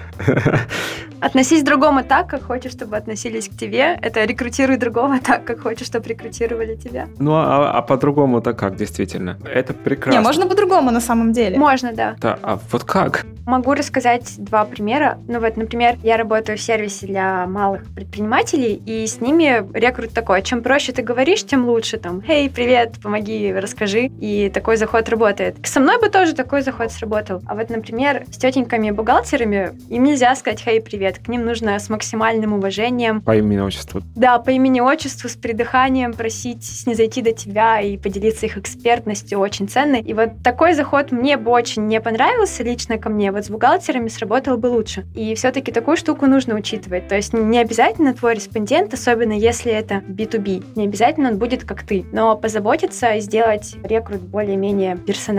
Относись 1.22 1.62
к 1.62 1.66
другому 1.66 2.04
так, 2.04 2.28
как 2.28 2.44
хочешь, 2.44 2.72
чтобы 2.72 2.98
относились 2.98 3.48
к 3.48 3.58
тебе. 3.58 3.98
Это 4.02 4.26
рекрутируй 4.26 4.78
другого 4.78 5.20
так, 5.20 5.46
как 5.46 5.62
хочешь, 5.62 5.88
чтобы 5.88 6.08
рекрутировали 6.10 6.76
тебя. 6.76 7.08
Ну 7.20 7.34
а, 7.34 7.72
а 7.72 7.82
по-другому-то 7.82 8.54
как, 8.54 8.76
действительно? 8.76 9.38
Это 9.52 9.74
прекрасно. 9.74 10.20
Не, 10.20 10.24
можно 10.24 10.48
по-другому 10.48 10.92
на 10.92 11.02
самом 11.02 11.32
деле. 11.32 11.58
Можно, 11.58 11.94
да. 11.94 12.16
Да, 12.20 12.38
а 12.42 12.60
вот 12.72 12.84
как? 12.84 13.26
Могу 13.46 13.74
рассказать 13.74 14.36
два 14.38 14.66
примера. 14.66 15.20
Ну 15.28 15.40
вот, 15.40 15.58
например, 15.58 15.98
я 16.04 16.18
работаю 16.18 16.58
в 16.58 16.62
сервисе 16.62 17.06
для 17.06 17.46
малых 17.46 17.86
предпринимателей, 17.94 18.82
и 18.86 19.06
с 19.06 19.22
ними 19.22 19.66
рекрут 19.78 20.14
такой, 20.14 20.42
чем 20.42 20.64
проще 20.64 20.92
ты 20.92 21.02
говоришь, 21.02 21.44
тем 21.44 21.66
лучше. 21.66 21.98
Там, 21.98 22.24
«Эй, 22.28 22.50
привет, 22.50 22.96
помоги, 23.02 23.54
расскажи». 23.54 24.12
И 24.20 24.50
такой 24.54 24.78
заход 24.78 25.08
работает. 25.46 25.68
Со 25.68 25.80
мной 25.80 26.00
бы 26.00 26.10
тоже 26.10 26.34
такой 26.34 26.62
заход 26.62 26.92
сработал. 26.92 27.42
А 27.46 27.56
вот, 27.56 27.70
например, 27.70 28.26
с 28.32 28.38
тетеньками-бухгалтерами 28.38 29.74
им 29.90 30.04
нельзя 30.04 30.36
сказать 30.36 30.62
«Хей, 30.62 30.82
привет». 30.82 31.20
К 31.20 31.28
ним 31.28 31.46
нужно 31.46 31.78
с 31.78 31.90
максимальным 31.90 32.54
уважением. 32.54 33.22
По 33.22 33.36
имени-отчеству. 33.36 34.02
Да, 34.16 34.40
по 34.40 34.50
имени-отчеству, 34.50 35.30
с 35.30 35.36
придыханием 35.36 36.14
просить 36.14 36.64
снизойти 36.64 37.22
до 37.22 37.32
тебя 37.32 37.80
и 37.80 37.98
поделиться 37.98 38.46
их 38.46 38.58
экспертностью 38.58 39.40
очень 39.40 39.68
ценной. 39.68 40.02
И 40.02 40.14
вот 40.14 40.44
такой 40.44 40.74
заход 40.74 41.12
мне 41.12 41.38
бы 41.38 41.52
очень 41.52 41.88
не 41.88 42.02
понравился 42.02 42.64
лично 42.64 42.98
ко 42.98 43.10
мне. 43.10 43.32
Вот 43.32 43.46
с 43.46 43.50
бухгалтерами 43.50 44.08
сработал 44.08 44.58
бы 44.58 44.68
лучше. 44.68 45.06
И 45.16 45.36
все-таки 45.36 45.72
такую 45.72 45.98
штуку 45.98 46.26
нужно 46.28 46.56
учитывать. 46.56 47.08
То 47.08 47.16
есть 47.16 47.34
не 47.34 47.60
обязательно 47.60 48.14
твой 48.14 48.36
респондент, 48.36 48.94
особенно 48.94 49.34
если 49.34 49.72
это 49.72 49.96
B2B, 50.08 50.64
не 50.76 50.86
обязательно 50.86 51.30
он 51.30 51.38
будет 51.38 51.64
как 51.64 51.84
ты. 51.84 52.06
Но 52.12 52.36
позаботиться 52.36 53.14
и 53.14 53.20
сделать 53.20 53.76
рекрут 53.84 54.22
более-менее 54.22 54.98
персональным 54.98 55.35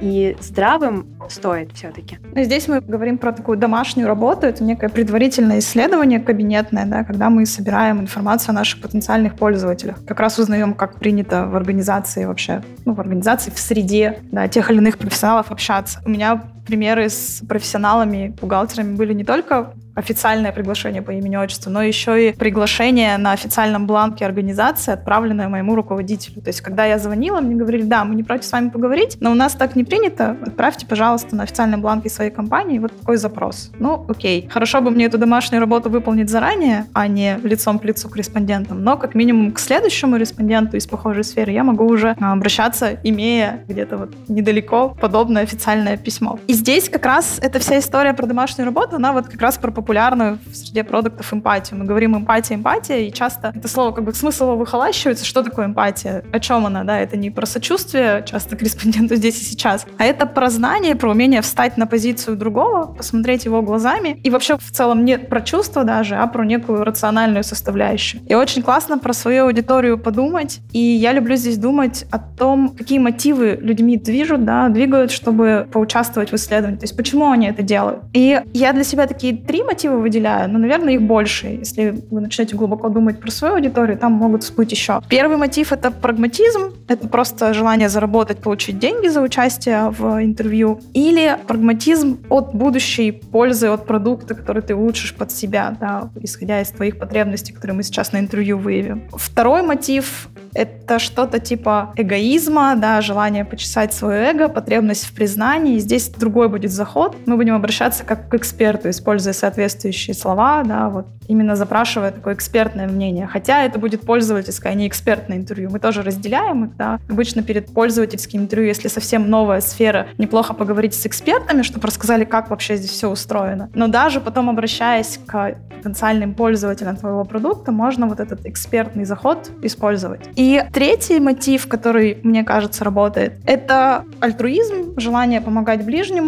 и 0.00 0.36
здравым 0.40 1.06
стоит 1.28 1.72
все-таки. 1.72 2.18
Ну, 2.34 2.42
здесь 2.42 2.68
мы 2.68 2.80
говорим 2.80 3.18
про 3.18 3.32
такую 3.32 3.58
домашнюю 3.58 4.06
работу. 4.08 4.46
Это 4.46 4.64
некое 4.64 4.88
предварительное 4.88 5.58
исследование 5.58 6.20
кабинетное, 6.20 6.86
да, 6.86 7.04
когда 7.04 7.30
мы 7.30 7.46
собираем 7.46 8.00
информацию 8.00 8.50
о 8.50 8.54
наших 8.54 8.80
потенциальных 8.80 9.36
пользователях. 9.36 10.04
Как 10.06 10.20
раз 10.20 10.38
узнаем, 10.38 10.74
как 10.74 10.98
принято 10.98 11.46
в 11.46 11.56
организации 11.56 12.24
вообще, 12.24 12.62
ну, 12.84 12.94
в 12.94 13.00
организации, 13.00 13.50
в 13.50 13.58
среде 13.58 14.20
да, 14.32 14.48
тех 14.48 14.70
или 14.70 14.78
иных 14.78 14.98
профессионалов 14.98 15.50
общаться. 15.50 16.00
У 16.04 16.10
меня 16.10 16.42
примеры 16.66 17.08
с 17.08 17.42
профессионалами, 17.48 18.34
бухгалтерами 18.40 18.96
были 18.96 19.12
не 19.12 19.24
только 19.24 19.72
официальное 19.96 20.52
приглашение 20.52 21.02
по 21.02 21.10
имени 21.10 21.36
отчеству, 21.36 21.70
но 21.72 21.82
еще 21.82 22.28
и 22.28 22.32
приглашение 22.32 23.16
на 23.16 23.32
официальном 23.32 23.86
бланке 23.86 24.26
организации, 24.26 24.92
отправленное 24.92 25.48
моему 25.48 25.74
руководителю. 25.74 26.42
То 26.42 26.48
есть, 26.48 26.60
когда 26.60 26.84
я 26.84 26.98
звонила, 26.98 27.40
мне 27.40 27.56
говорили, 27.56 27.82
да, 27.82 28.04
мы 28.04 28.14
не 28.14 28.22
против 28.22 28.44
с 28.44 28.52
вами 28.52 28.68
поговорить, 28.68 29.16
но 29.20 29.32
у 29.32 29.34
нас 29.34 29.54
так 29.54 29.74
не 29.74 29.84
принято, 29.84 30.36
отправьте, 30.42 30.86
пожалуйста, 30.86 31.34
на 31.34 31.44
официальном 31.44 31.80
бланке 31.80 32.10
своей 32.10 32.30
компании 32.30 32.78
вот 32.78 32.96
такой 32.96 33.16
запрос. 33.16 33.70
Ну, 33.78 34.04
окей. 34.08 34.48
Хорошо 34.52 34.82
бы 34.82 34.90
мне 34.90 35.06
эту 35.06 35.16
домашнюю 35.16 35.60
работу 35.60 35.88
выполнить 35.88 36.28
заранее, 36.28 36.86
а 36.92 37.08
не 37.08 37.38
лицом 37.42 37.78
к 37.78 37.84
лицу 37.84 38.10
к 38.10 38.16
респондентам, 38.16 38.84
но 38.84 38.98
как 38.98 39.14
минимум 39.14 39.52
к 39.52 39.58
следующему 39.58 40.16
респонденту 40.16 40.76
из 40.76 40.86
похожей 40.86 41.24
сферы 41.24 41.52
я 41.52 41.64
могу 41.64 41.86
уже 41.86 42.14
а, 42.20 42.32
обращаться, 42.32 42.98
имея 43.02 43.64
где-то 43.66 43.96
вот 43.96 44.14
недалеко 44.28 44.94
подобное 45.00 45.42
официальное 45.42 45.96
письмо. 45.96 46.38
И 46.46 46.54
здесь 46.56 46.88
как 46.88 47.04
раз 47.04 47.38
эта 47.40 47.58
вся 47.58 47.78
история 47.78 48.14
про 48.14 48.26
домашнюю 48.26 48.66
работу, 48.66 48.96
она 48.96 49.12
вот 49.12 49.28
как 49.28 49.40
раз 49.40 49.58
про 49.58 49.70
популярную 49.70 50.38
в 50.46 50.56
среде 50.56 50.84
продуктов 50.84 51.32
эмпатию. 51.32 51.78
Мы 51.78 51.84
говорим 51.84 52.16
эмпатия, 52.16 52.56
эмпатия, 52.56 52.98
и 53.00 53.12
часто 53.12 53.52
это 53.54 53.68
слово 53.68 53.92
как 53.92 54.04
бы 54.04 54.12
смысл 54.14 54.56
выхолащивается. 54.56 55.24
Что 55.24 55.42
такое 55.42 55.66
эмпатия? 55.66 56.24
О 56.32 56.40
чем 56.40 56.66
она? 56.66 56.82
Да, 56.82 56.98
это 56.98 57.16
не 57.16 57.30
про 57.30 57.46
сочувствие 57.46 58.24
часто 58.26 58.56
корреспонденту 58.56 59.14
здесь 59.16 59.40
и 59.40 59.44
сейчас, 59.44 59.86
а 59.98 60.04
это 60.04 60.26
про 60.26 60.50
знание, 60.50 60.96
про 60.96 61.10
умение 61.10 61.42
встать 61.42 61.76
на 61.76 61.86
позицию 61.86 62.36
другого, 62.36 62.86
посмотреть 62.86 63.44
его 63.44 63.62
глазами. 63.62 64.20
И 64.24 64.30
вообще 64.30 64.56
в 64.56 64.70
целом 64.72 65.04
не 65.04 65.18
про 65.18 65.40
чувства 65.42 65.84
даже, 65.84 66.16
а 66.16 66.26
про 66.26 66.44
некую 66.44 66.84
рациональную 66.84 67.44
составляющую. 67.44 68.22
И 68.26 68.34
очень 68.34 68.62
классно 68.62 68.98
про 68.98 69.12
свою 69.12 69.44
аудиторию 69.44 69.98
подумать. 69.98 70.60
И 70.72 70.78
я 70.78 71.12
люблю 71.12 71.36
здесь 71.36 71.58
думать 71.58 72.06
о 72.10 72.18
том, 72.18 72.70
какие 72.70 72.98
мотивы 72.98 73.58
людьми 73.60 73.96
движут, 73.96 74.44
да, 74.44 74.68
двигают, 74.68 75.10
чтобы 75.10 75.68
поучаствовать 75.70 76.32
в 76.32 76.34
исследовании. 76.46 76.78
То 76.78 76.84
есть 76.84 76.96
почему 76.96 77.30
они 77.30 77.48
это 77.48 77.62
делают. 77.62 78.00
И 78.12 78.40
я 78.52 78.72
для 78.72 78.84
себя 78.84 79.06
такие 79.06 79.36
три 79.36 79.62
мотива 79.62 79.96
выделяю, 79.96 80.50
но, 80.50 80.58
наверное, 80.58 80.94
их 80.94 81.02
больше. 81.02 81.48
Если 81.48 82.02
вы 82.10 82.20
начнете 82.20 82.56
глубоко 82.56 82.88
думать 82.88 83.20
про 83.20 83.30
свою 83.30 83.54
аудиторию, 83.54 83.98
там 83.98 84.12
могут 84.12 84.44
всплыть 84.44 84.70
еще. 84.70 85.00
Первый 85.08 85.36
мотив— 85.36 85.72
это 85.72 85.90
прагматизм. 85.90 86.72
Это 86.88 87.08
просто 87.08 87.52
желание 87.54 87.88
заработать, 87.88 88.38
получить 88.38 88.78
деньги 88.78 89.08
за 89.08 89.20
участие 89.20 89.90
в 89.90 90.22
интервью. 90.22 90.80
Или 90.94 91.36
прагматизм 91.46 92.18
от 92.28 92.54
будущей 92.54 93.10
пользы 93.12 93.68
от 93.68 93.86
продукта, 93.86 94.34
который 94.34 94.62
ты 94.62 94.74
улучшишь 94.74 95.14
под 95.14 95.32
себя, 95.32 95.76
да, 95.80 96.10
исходя 96.22 96.60
из 96.60 96.68
твоих 96.68 96.98
потребностей, 96.98 97.52
которые 97.52 97.76
мы 97.76 97.82
сейчас 97.82 98.12
на 98.12 98.18
интервью 98.18 98.58
выявим. 98.58 99.08
Второй 99.12 99.62
мотив 99.62 100.28
это 100.56 100.98
что-то 100.98 101.38
типа 101.38 101.92
эгоизма, 101.96 102.76
да, 102.76 103.00
желание 103.02 103.44
почесать 103.44 103.92
свое 103.92 104.30
эго, 104.30 104.48
потребность 104.48 105.04
в 105.04 105.12
признании. 105.12 105.78
Здесь 105.78 106.08
другой 106.36 106.50
будет 106.50 106.70
заход. 106.70 107.16
Мы 107.24 107.36
будем 107.36 107.54
обращаться 107.54 108.04
как 108.04 108.28
к 108.28 108.34
эксперту, 108.34 108.90
используя 108.90 109.32
соответствующие 109.32 110.14
слова, 110.14 110.62
да, 110.64 110.90
вот 110.90 111.06
именно 111.28 111.56
запрашивая 111.56 112.12
такое 112.12 112.34
экспертное 112.34 112.86
мнение. 112.86 113.26
Хотя 113.26 113.64
это 113.64 113.78
будет 113.78 114.02
пользовательское, 114.02 114.72
а 114.72 114.74
не 114.74 114.86
экспертное 114.86 115.38
интервью. 115.38 115.70
Мы 115.70 115.78
тоже 115.78 116.02
разделяем 116.02 116.66
их, 116.66 116.76
да. 116.76 116.98
Обычно 117.08 117.42
перед 117.42 117.72
пользовательским 117.72 118.40
интервью, 118.42 118.68
если 118.68 118.88
совсем 118.88 119.30
новая 119.30 119.62
сфера, 119.62 120.08
неплохо 120.18 120.52
поговорить 120.52 120.94
с 120.94 121.06
экспертами, 121.06 121.62
чтобы 121.62 121.86
рассказали, 121.86 122.24
как 122.24 122.50
вообще 122.50 122.76
здесь 122.76 122.90
все 122.90 123.08
устроено. 123.08 123.70
Но 123.74 123.88
даже 123.88 124.20
потом, 124.20 124.50
обращаясь 124.50 125.18
к 125.26 125.56
потенциальным 125.76 126.34
пользователям 126.34 126.96
твоего 126.96 127.24
продукта, 127.24 127.72
можно 127.72 128.06
вот 128.06 128.20
этот 128.20 128.44
экспертный 128.44 129.04
заход 129.04 129.50
использовать. 129.62 130.20
И 130.36 130.62
третий 130.72 131.18
мотив, 131.18 131.66
который, 131.66 132.18
мне 132.22 132.44
кажется, 132.44 132.84
работает, 132.84 133.32
это 133.46 134.04
альтруизм, 134.20 134.98
желание 134.98 135.40
помогать 135.40 135.84
ближнему, 135.84 136.25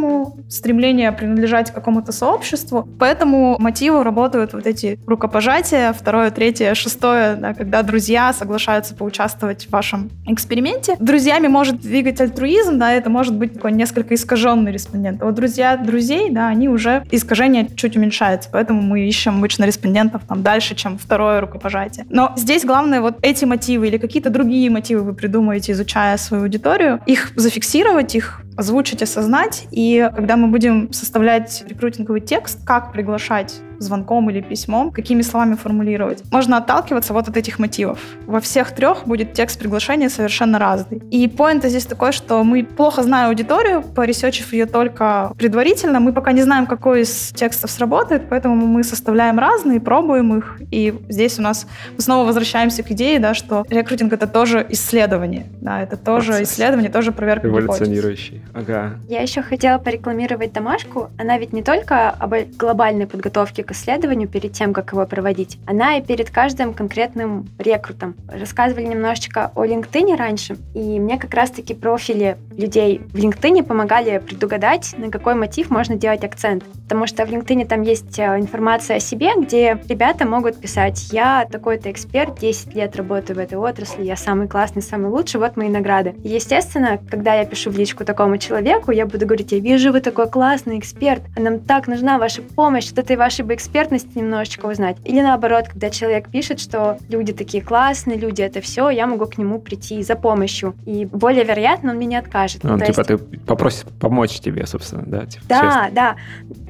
стремление 0.49 1.13
принадлежать 1.13 1.73
какому-то 1.73 2.13
сообществу. 2.13 2.89
Поэтому 2.99 3.57
мотивы 3.59 4.03
работают 4.03 4.53
вот 4.53 4.67
эти 4.67 4.99
рукопожатия, 5.07 5.93
второе, 5.93 6.31
третье, 6.31 6.75
шестое, 6.75 7.37
да, 7.37 7.55
когда 7.55 7.83
друзья 7.83 8.33
соглашаются 8.33 8.95
поучаствовать 8.95 9.67
в 9.67 9.71
вашем 9.71 10.11
эксперименте. 10.27 10.97
Друзьями 10.99 11.49
может 11.49 11.81
двигать 11.81 12.21
альтруизм, 12.21 12.79
да, 12.79 12.93
это 12.93 13.11
может 13.11 13.35
быть 13.35 13.55
такой 13.55 13.73
несколько 13.73 14.15
искаженный 14.15 14.73
респондент. 14.73 15.23
А 15.23 15.27
вот 15.27 15.35
друзья 15.35 15.77
друзей, 15.77 16.31
да, 16.31 16.49
они 16.49 16.69
уже 16.69 17.05
искажение 17.11 17.69
чуть 17.77 17.97
уменьшается, 17.97 18.49
поэтому 18.53 18.83
мы 18.83 19.07
ищем 19.07 19.39
обычно 19.39 19.65
респондентов 19.65 20.23
там 20.29 20.43
дальше, 20.43 20.75
чем 20.75 20.99
второе 20.99 21.41
рукопожатие. 21.41 22.07
Но 22.11 22.33
здесь 22.37 22.65
главное 22.65 23.01
вот 23.01 23.17
эти 23.23 23.45
мотивы 23.45 23.89
или 23.89 23.99
какие-то 23.99 24.31
другие 24.31 24.71
мотивы 24.71 25.03
вы 25.03 25.15
придумаете, 25.15 25.73
изучая 25.73 26.17
свою 26.17 26.45
аудиторию, 26.45 27.01
их 27.07 27.33
зафиксировать, 27.37 28.15
их 28.15 28.43
озвучить, 28.59 29.03
осознать. 29.03 29.69
И 29.71 30.11
когда 30.15 30.37
мы 30.37 30.49
будем 30.49 30.93
составлять 30.93 31.65
рекрутинговый 31.69 32.21
текст, 32.21 32.59
как 32.67 32.93
приглашать 32.93 33.61
звонком 33.79 34.31
или 34.31 34.41
письмом, 34.41 34.91
какими 34.91 35.23
словами 35.23 35.55
формулировать. 35.55 36.23
Можно 36.31 36.59
отталкиваться 36.59 37.13
вот 37.13 37.29
от 37.29 37.37
этих 37.37 37.59
мотивов. 37.59 37.99
Во 38.27 38.41
всех 38.41 38.73
трех 38.73 39.07
будет 39.07 39.33
текст 39.33 39.59
приглашения 39.59 40.09
совершенно 40.09 40.59
разный. 40.59 41.03
И 41.11 41.29
поинт 41.29 41.65
здесь 41.65 41.87
такой, 41.87 42.13
что 42.13 42.43
мы 42.45 42.65
плохо 42.65 43.03
знаем 43.03 43.29
аудиторию, 43.29 43.83
поресечив 43.83 44.53
ее 44.53 44.67
только 44.67 45.33
предварительно, 45.37 46.01
мы 46.01 46.13
пока 46.13 46.33
не 46.33 46.43
знаем, 46.43 46.67
какой 46.67 47.03
из 47.03 47.33
текстов 47.35 47.71
сработает, 47.71 48.29
поэтому 48.29 48.55
мы 48.67 48.85
составляем 48.85 49.39
разные, 49.39 49.81
пробуем 49.81 50.39
их, 50.39 50.61
и 50.71 50.95
здесь 51.09 51.39
у 51.39 51.43
нас 51.43 51.67
мы 51.95 52.01
снова 52.01 52.27
возвращаемся 52.27 52.83
к 52.83 52.91
идее, 52.91 53.19
да, 53.19 53.35
что 53.35 53.65
рекрутинг— 53.69 54.13
это 54.15 54.27
тоже 54.27 54.67
исследование, 54.71 55.47
да, 55.61 55.83
это 55.83 55.97
тоже 55.97 56.33
Процесс. 56.33 56.53
исследование, 56.53 56.91
тоже 56.91 57.13
проверка 57.13 57.49
Эволюционирующий. 57.49 58.43
Ага. 58.55 58.95
Я 59.09 59.21
еще 59.21 59.43
хотела 59.43 59.79
порекламировать 59.79 60.53
домашку. 60.53 61.11
Она 61.19 61.39
ведь 61.39 61.53
не 61.53 61.63
только 61.63 62.11
об 62.11 62.35
глобальной 62.57 63.07
подготовке 63.07 63.63
к 63.69 63.73
исследованию 63.73 64.29
перед 64.29 64.53
тем, 64.53 64.73
как 64.73 64.93
его 64.93 65.07
проводить, 65.07 65.59
она 65.67 65.99
и 65.99 66.03
перед 66.03 66.31
каждым 66.31 66.73
конкретным 66.73 67.47
рекрутом. 67.59 68.17
Рассказывали 68.27 68.87
немножечко 68.87 69.53
о 69.55 69.67
LinkedIn 69.67 70.17
раньше, 70.17 70.57
и 70.75 70.99
мне 70.99 71.19
как 71.19 71.35
раз-таки 71.35 71.75
профили 71.75 72.39
людей 72.57 73.01
в 73.13 73.17
LinkedIn 73.17 73.63
помогали 73.63 74.19
предугадать, 74.19 74.95
на 74.97 75.11
какой 75.11 75.35
мотив 75.35 75.71
можно 75.71 75.97
делать 75.97 76.25
акцент. 76.25 76.65
Потому 76.85 77.07
что 77.07 77.27
в 77.27 77.29
LinkedIn 77.31 77.67
там 77.67 77.83
есть 77.83 78.19
э, 78.19 78.39
информация 78.39 78.97
о 78.97 79.01
себе, 79.01 79.33
где 79.37 79.79
ребята 79.87 80.27
могут 80.27 80.59
писать, 80.59 81.09
я 81.13 81.47
такой-то 81.51 81.91
эксперт, 81.91 82.39
10 82.39 82.75
лет 82.75 82.97
работаю 82.97 83.37
в 83.37 83.39
этой 83.39 83.59
отрасли, 83.59 84.03
я 84.03 84.17
самый 84.17 84.49
классный, 84.49 84.81
самый 84.81 85.11
лучший, 85.11 85.41
вот 85.41 85.59
мои 85.59 85.69
награды. 85.69 86.15
И, 86.25 86.31
естественно, 86.31 86.99
когда 87.11 87.35
я 87.35 87.45
пишу 87.45 87.71
в 87.71 87.77
личку 87.77 88.07
такому 88.07 88.39
человеку, 88.39 88.93
я 88.93 89.05
буду 89.05 89.27
говорить, 89.27 89.53
я 89.53 89.59
вижу, 89.59 89.93
вы 89.93 90.01
такой 90.01 90.31
классный 90.31 90.79
эксперт, 90.79 91.23
а 91.37 91.41
нам 91.41 91.59
так 91.61 91.87
нужна 91.87 92.19
ваша 92.19 92.41
помощь, 92.41 92.91
от 92.91 92.99
этой 92.99 93.17
вашей 93.17 93.45
бы 93.45 93.58
экспертности 93.59 94.17
немножечко 94.17 94.67
узнать. 94.67 94.97
Или 95.05 95.21
наоборот, 95.21 95.69
когда 95.69 95.91
человек 95.91 96.31
пишет, 96.31 96.61
что 96.61 96.99
люди 97.09 97.33
такие 97.33 97.63
классные, 97.63 98.17
люди 98.17 98.41
это 98.41 98.61
все, 98.61 98.89
я 98.89 99.07
могу 99.07 99.27
к 99.27 99.37
нему 99.37 99.59
прийти 99.61 100.03
за 100.03 100.15
помощью. 100.15 100.75
И 100.87 101.05
более 101.05 101.45
вероятно, 101.45 101.91
он 101.91 101.97
мне 101.97 102.07
не 102.07 102.17
откажет. 102.17 102.63
Ну, 102.63 102.79
типа 102.79 103.01
есть... 103.01 103.07
ты 103.07 103.19
попросишь 103.19 103.85
помочь 104.01 104.39
тебе, 104.41 104.67
собственно, 104.67 105.03
да? 105.07 105.27
Типа, 105.27 105.45
да, 105.49 105.61
честно. 105.61 105.89
да. 105.93 106.17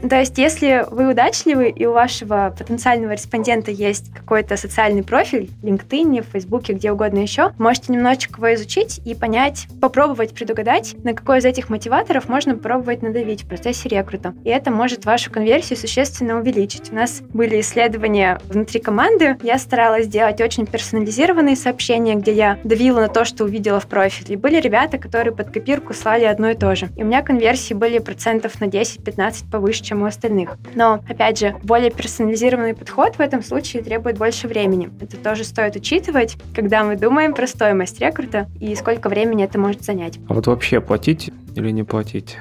То 0.09 0.19
есть 0.19 0.39
если 0.39 0.87
вы 0.91 1.11
удачливы 1.11 1.69
и 1.69 1.85
у 1.87 1.93
вашего 1.93 2.55
потенциального 2.57 3.13
респондента 3.13 3.71
есть 3.71 4.13
какой-то 4.15 4.57
социальный 4.57 5.03
профиль, 5.03 5.51
в 5.63 5.65
LinkedIn, 5.65 6.23
в 6.23 6.33
Фейсбуке, 6.33 6.73
где 6.73 6.91
угодно 6.91 7.19
еще, 7.19 7.53
можете 7.59 7.93
немножечко 7.93 8.37
его 8.39 8.55
изучить 8.55 9.01
и 9.05 9.15
понять, 9.15 9.67
попробовать 9.81 10.33
предугадать, 10.33 10.95
на 11.05 11.13
какой 11.13 11.39
из 11.39 11.45
этих 11.45 11.69
мотиваторов 11.69 12.29
можно 12.29 12.55
попробовать 12.55 13.03
надавить 13.03 13.43
в 13.43 13.49
процессе 13.49 13.89
рекрута. 13.89 14.35
И 14.45 14.49
это 14.49 14.71
может 14.71 15.05
вашу 15.05 15.31
конверсию 15.31 15.79
существенно 15.79 16.39
увеличить. 16.39 16.78
У 16.91 16.95
нас 16.95 17.21
были 17.33 17.61
исследования 17.61 18.41
внутри 18.49 18.81
команды. 18.81 19.37
Я 19.43 19.59
старалась 19.59 20.07
сделать 20.07 20.41
очень 20.41 20.67
персонализированные 20.67 21.57
сообщения, 21.57 22.15
где 22.15 22.33
я 22.33 22.59
давила 22.65 23.01
на 23.01 23.09
то, 23.09 23.25
что 23.25 23.45
увидела 23.45 23.81
в 23.81 23.87
профиле. 23.87 24.37
Были 24.37 24.61
ребята, 24.61 24.99
которые 24.99 25.35
под 25.35 25.51
копирку 25.51 25.95
слали 25.95 26.25
одно 26.25 26.51
и 26.51 26.55
то 26.55 26.75
же. 26.75 26.89
И 26.97 27.03
у 27.03 27.07
меня 27.07 27.23
конверсии 27.23 27.75
были 27.75 27.99
процентов 27.99 28.61
на 28.61 28.65
10-15 28.65 29.51
повыше, 29.51 29.83
чем 29.83 30.03
у 30.03 30.07
остальных. 30.07 30.57
Но, 30.75 31.01
опять 31.09 31.39
же, 31.39 31.57
более 31.63 31.91
персонализированный 31.91 32.75
подход 32.75 33.17
в 33.17 33.21
этом 33.21 33.43
случае 33.43 33.83
требует 33.83 34.19
больше 34.19 34.49
времени. 34.49 34.91
Это 35.01 35.17
тоже 35.17 35.45
стоит 35.45 35.77
учитывать, 35.77 36.37
когда 36.55 36.85
мы 36.85 36.97
думаем 36.97 37.35
про 37.35 37.47
стоимость 37.47 38.01
рекрута 38.01 38.49
и 38.61 38.75
сколько 38.75 39.09
времени 39.09 39.45
это 39.45 39.59
может 39.59 39.83
занять. 39.83 40.19
А 40.29 40.35
вот 40.35 40.47
вообще 40.47 40.81
платить 40.81 41.31
или 41.55 41.71
не 41.71 41.83
платить? 41.83 42.37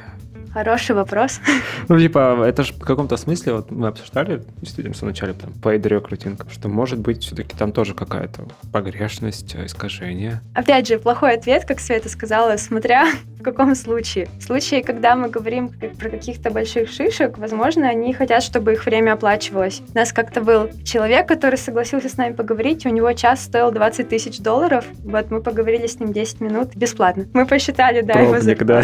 Хороший 0.58 0.96
вопрос. 0.96 1.40
Ну, 1.88 2.00
типа, 2.00 2.44
это 2.44 2.64
же 2.64 2.74
в 2.74 2.80
каком-то 2.80 3.16
смысле, 3.16 3.54
вот 3.54 3.70
мы 3.70 3.90
обсуждали 3.90 4.42
действительно 4.60 4.96
в 4.96 5.02
начале 5.04 5.34
там, 5.34 5.52
paid 5.62 5.84
recruiting, 5.84 6.52
что 6.52 6.68
может 6.68 6.98
быть 6.98 7.24
все-таки 7.24 7.56
там 7.56 7.72
тоже 7.72 7.94
какая-то 7.94 8.42
погрешность, 8.74 9.56
искажение. 9.56 10.42
Опять 10.56 10.88
же, 10.88 10.98
плохой 10.98 11.36
ответ, 11.36 11.66
как 11.66 11.80
Света 11.80 12.10
сказала, 12.10 12.58
смотря 12.58 13.06
в 13.40 13.44
каком 13.44 13.76
случае. 13.76 14.28
В 14.40 14.44
случае, 14.44 14.84
когда 14.84 15.16
мы 15.16 15.30
говорим 15.30 15.70
про 15.70 16.10
каких-то 16.10 16.50
больших 16.50 16.90
шишек, 16.90 17.38
возможно, 17.38 17.88
они 17.88 18.14
хотят, 18.14 18.42
чтобы 18.42 18.74
их 18.74 18.86
время 18.86 19.14
оплачивалось. 19.14 19.82
У 19.94 19.98
нас 19.98 20.12
как-то 20.12 20.42
был 20.42 20.70
человек, 20.84 21.28
который 21.28 21.58
согласился 21.58 22.10
с 22.10 22.18
нами 22.18 22.34
поговорить, 22.34 22.86
у 22.86 22.90
него 22.90 23.14
час 23.14 23.44
стоил 23.44 23.72
20 23.72 24.10
тысяч 24.10 24.40
долларов. 24.40 24.86
Вот 25.04 25.30
мы 25.30 25.42
поговорили 25.42 25.86
с 25.86 26.00
ним 26.00 26.12
10 26.12 26.42
минут 26.42 26.76
бесплатно. 26.76 27.28
Мы 27.34 27.46
посчитали, 27.46 28.02
да, 28.02 28.14
Пробник, 28.14 28.62
его 28.62 28.66
да. 28.66 28.84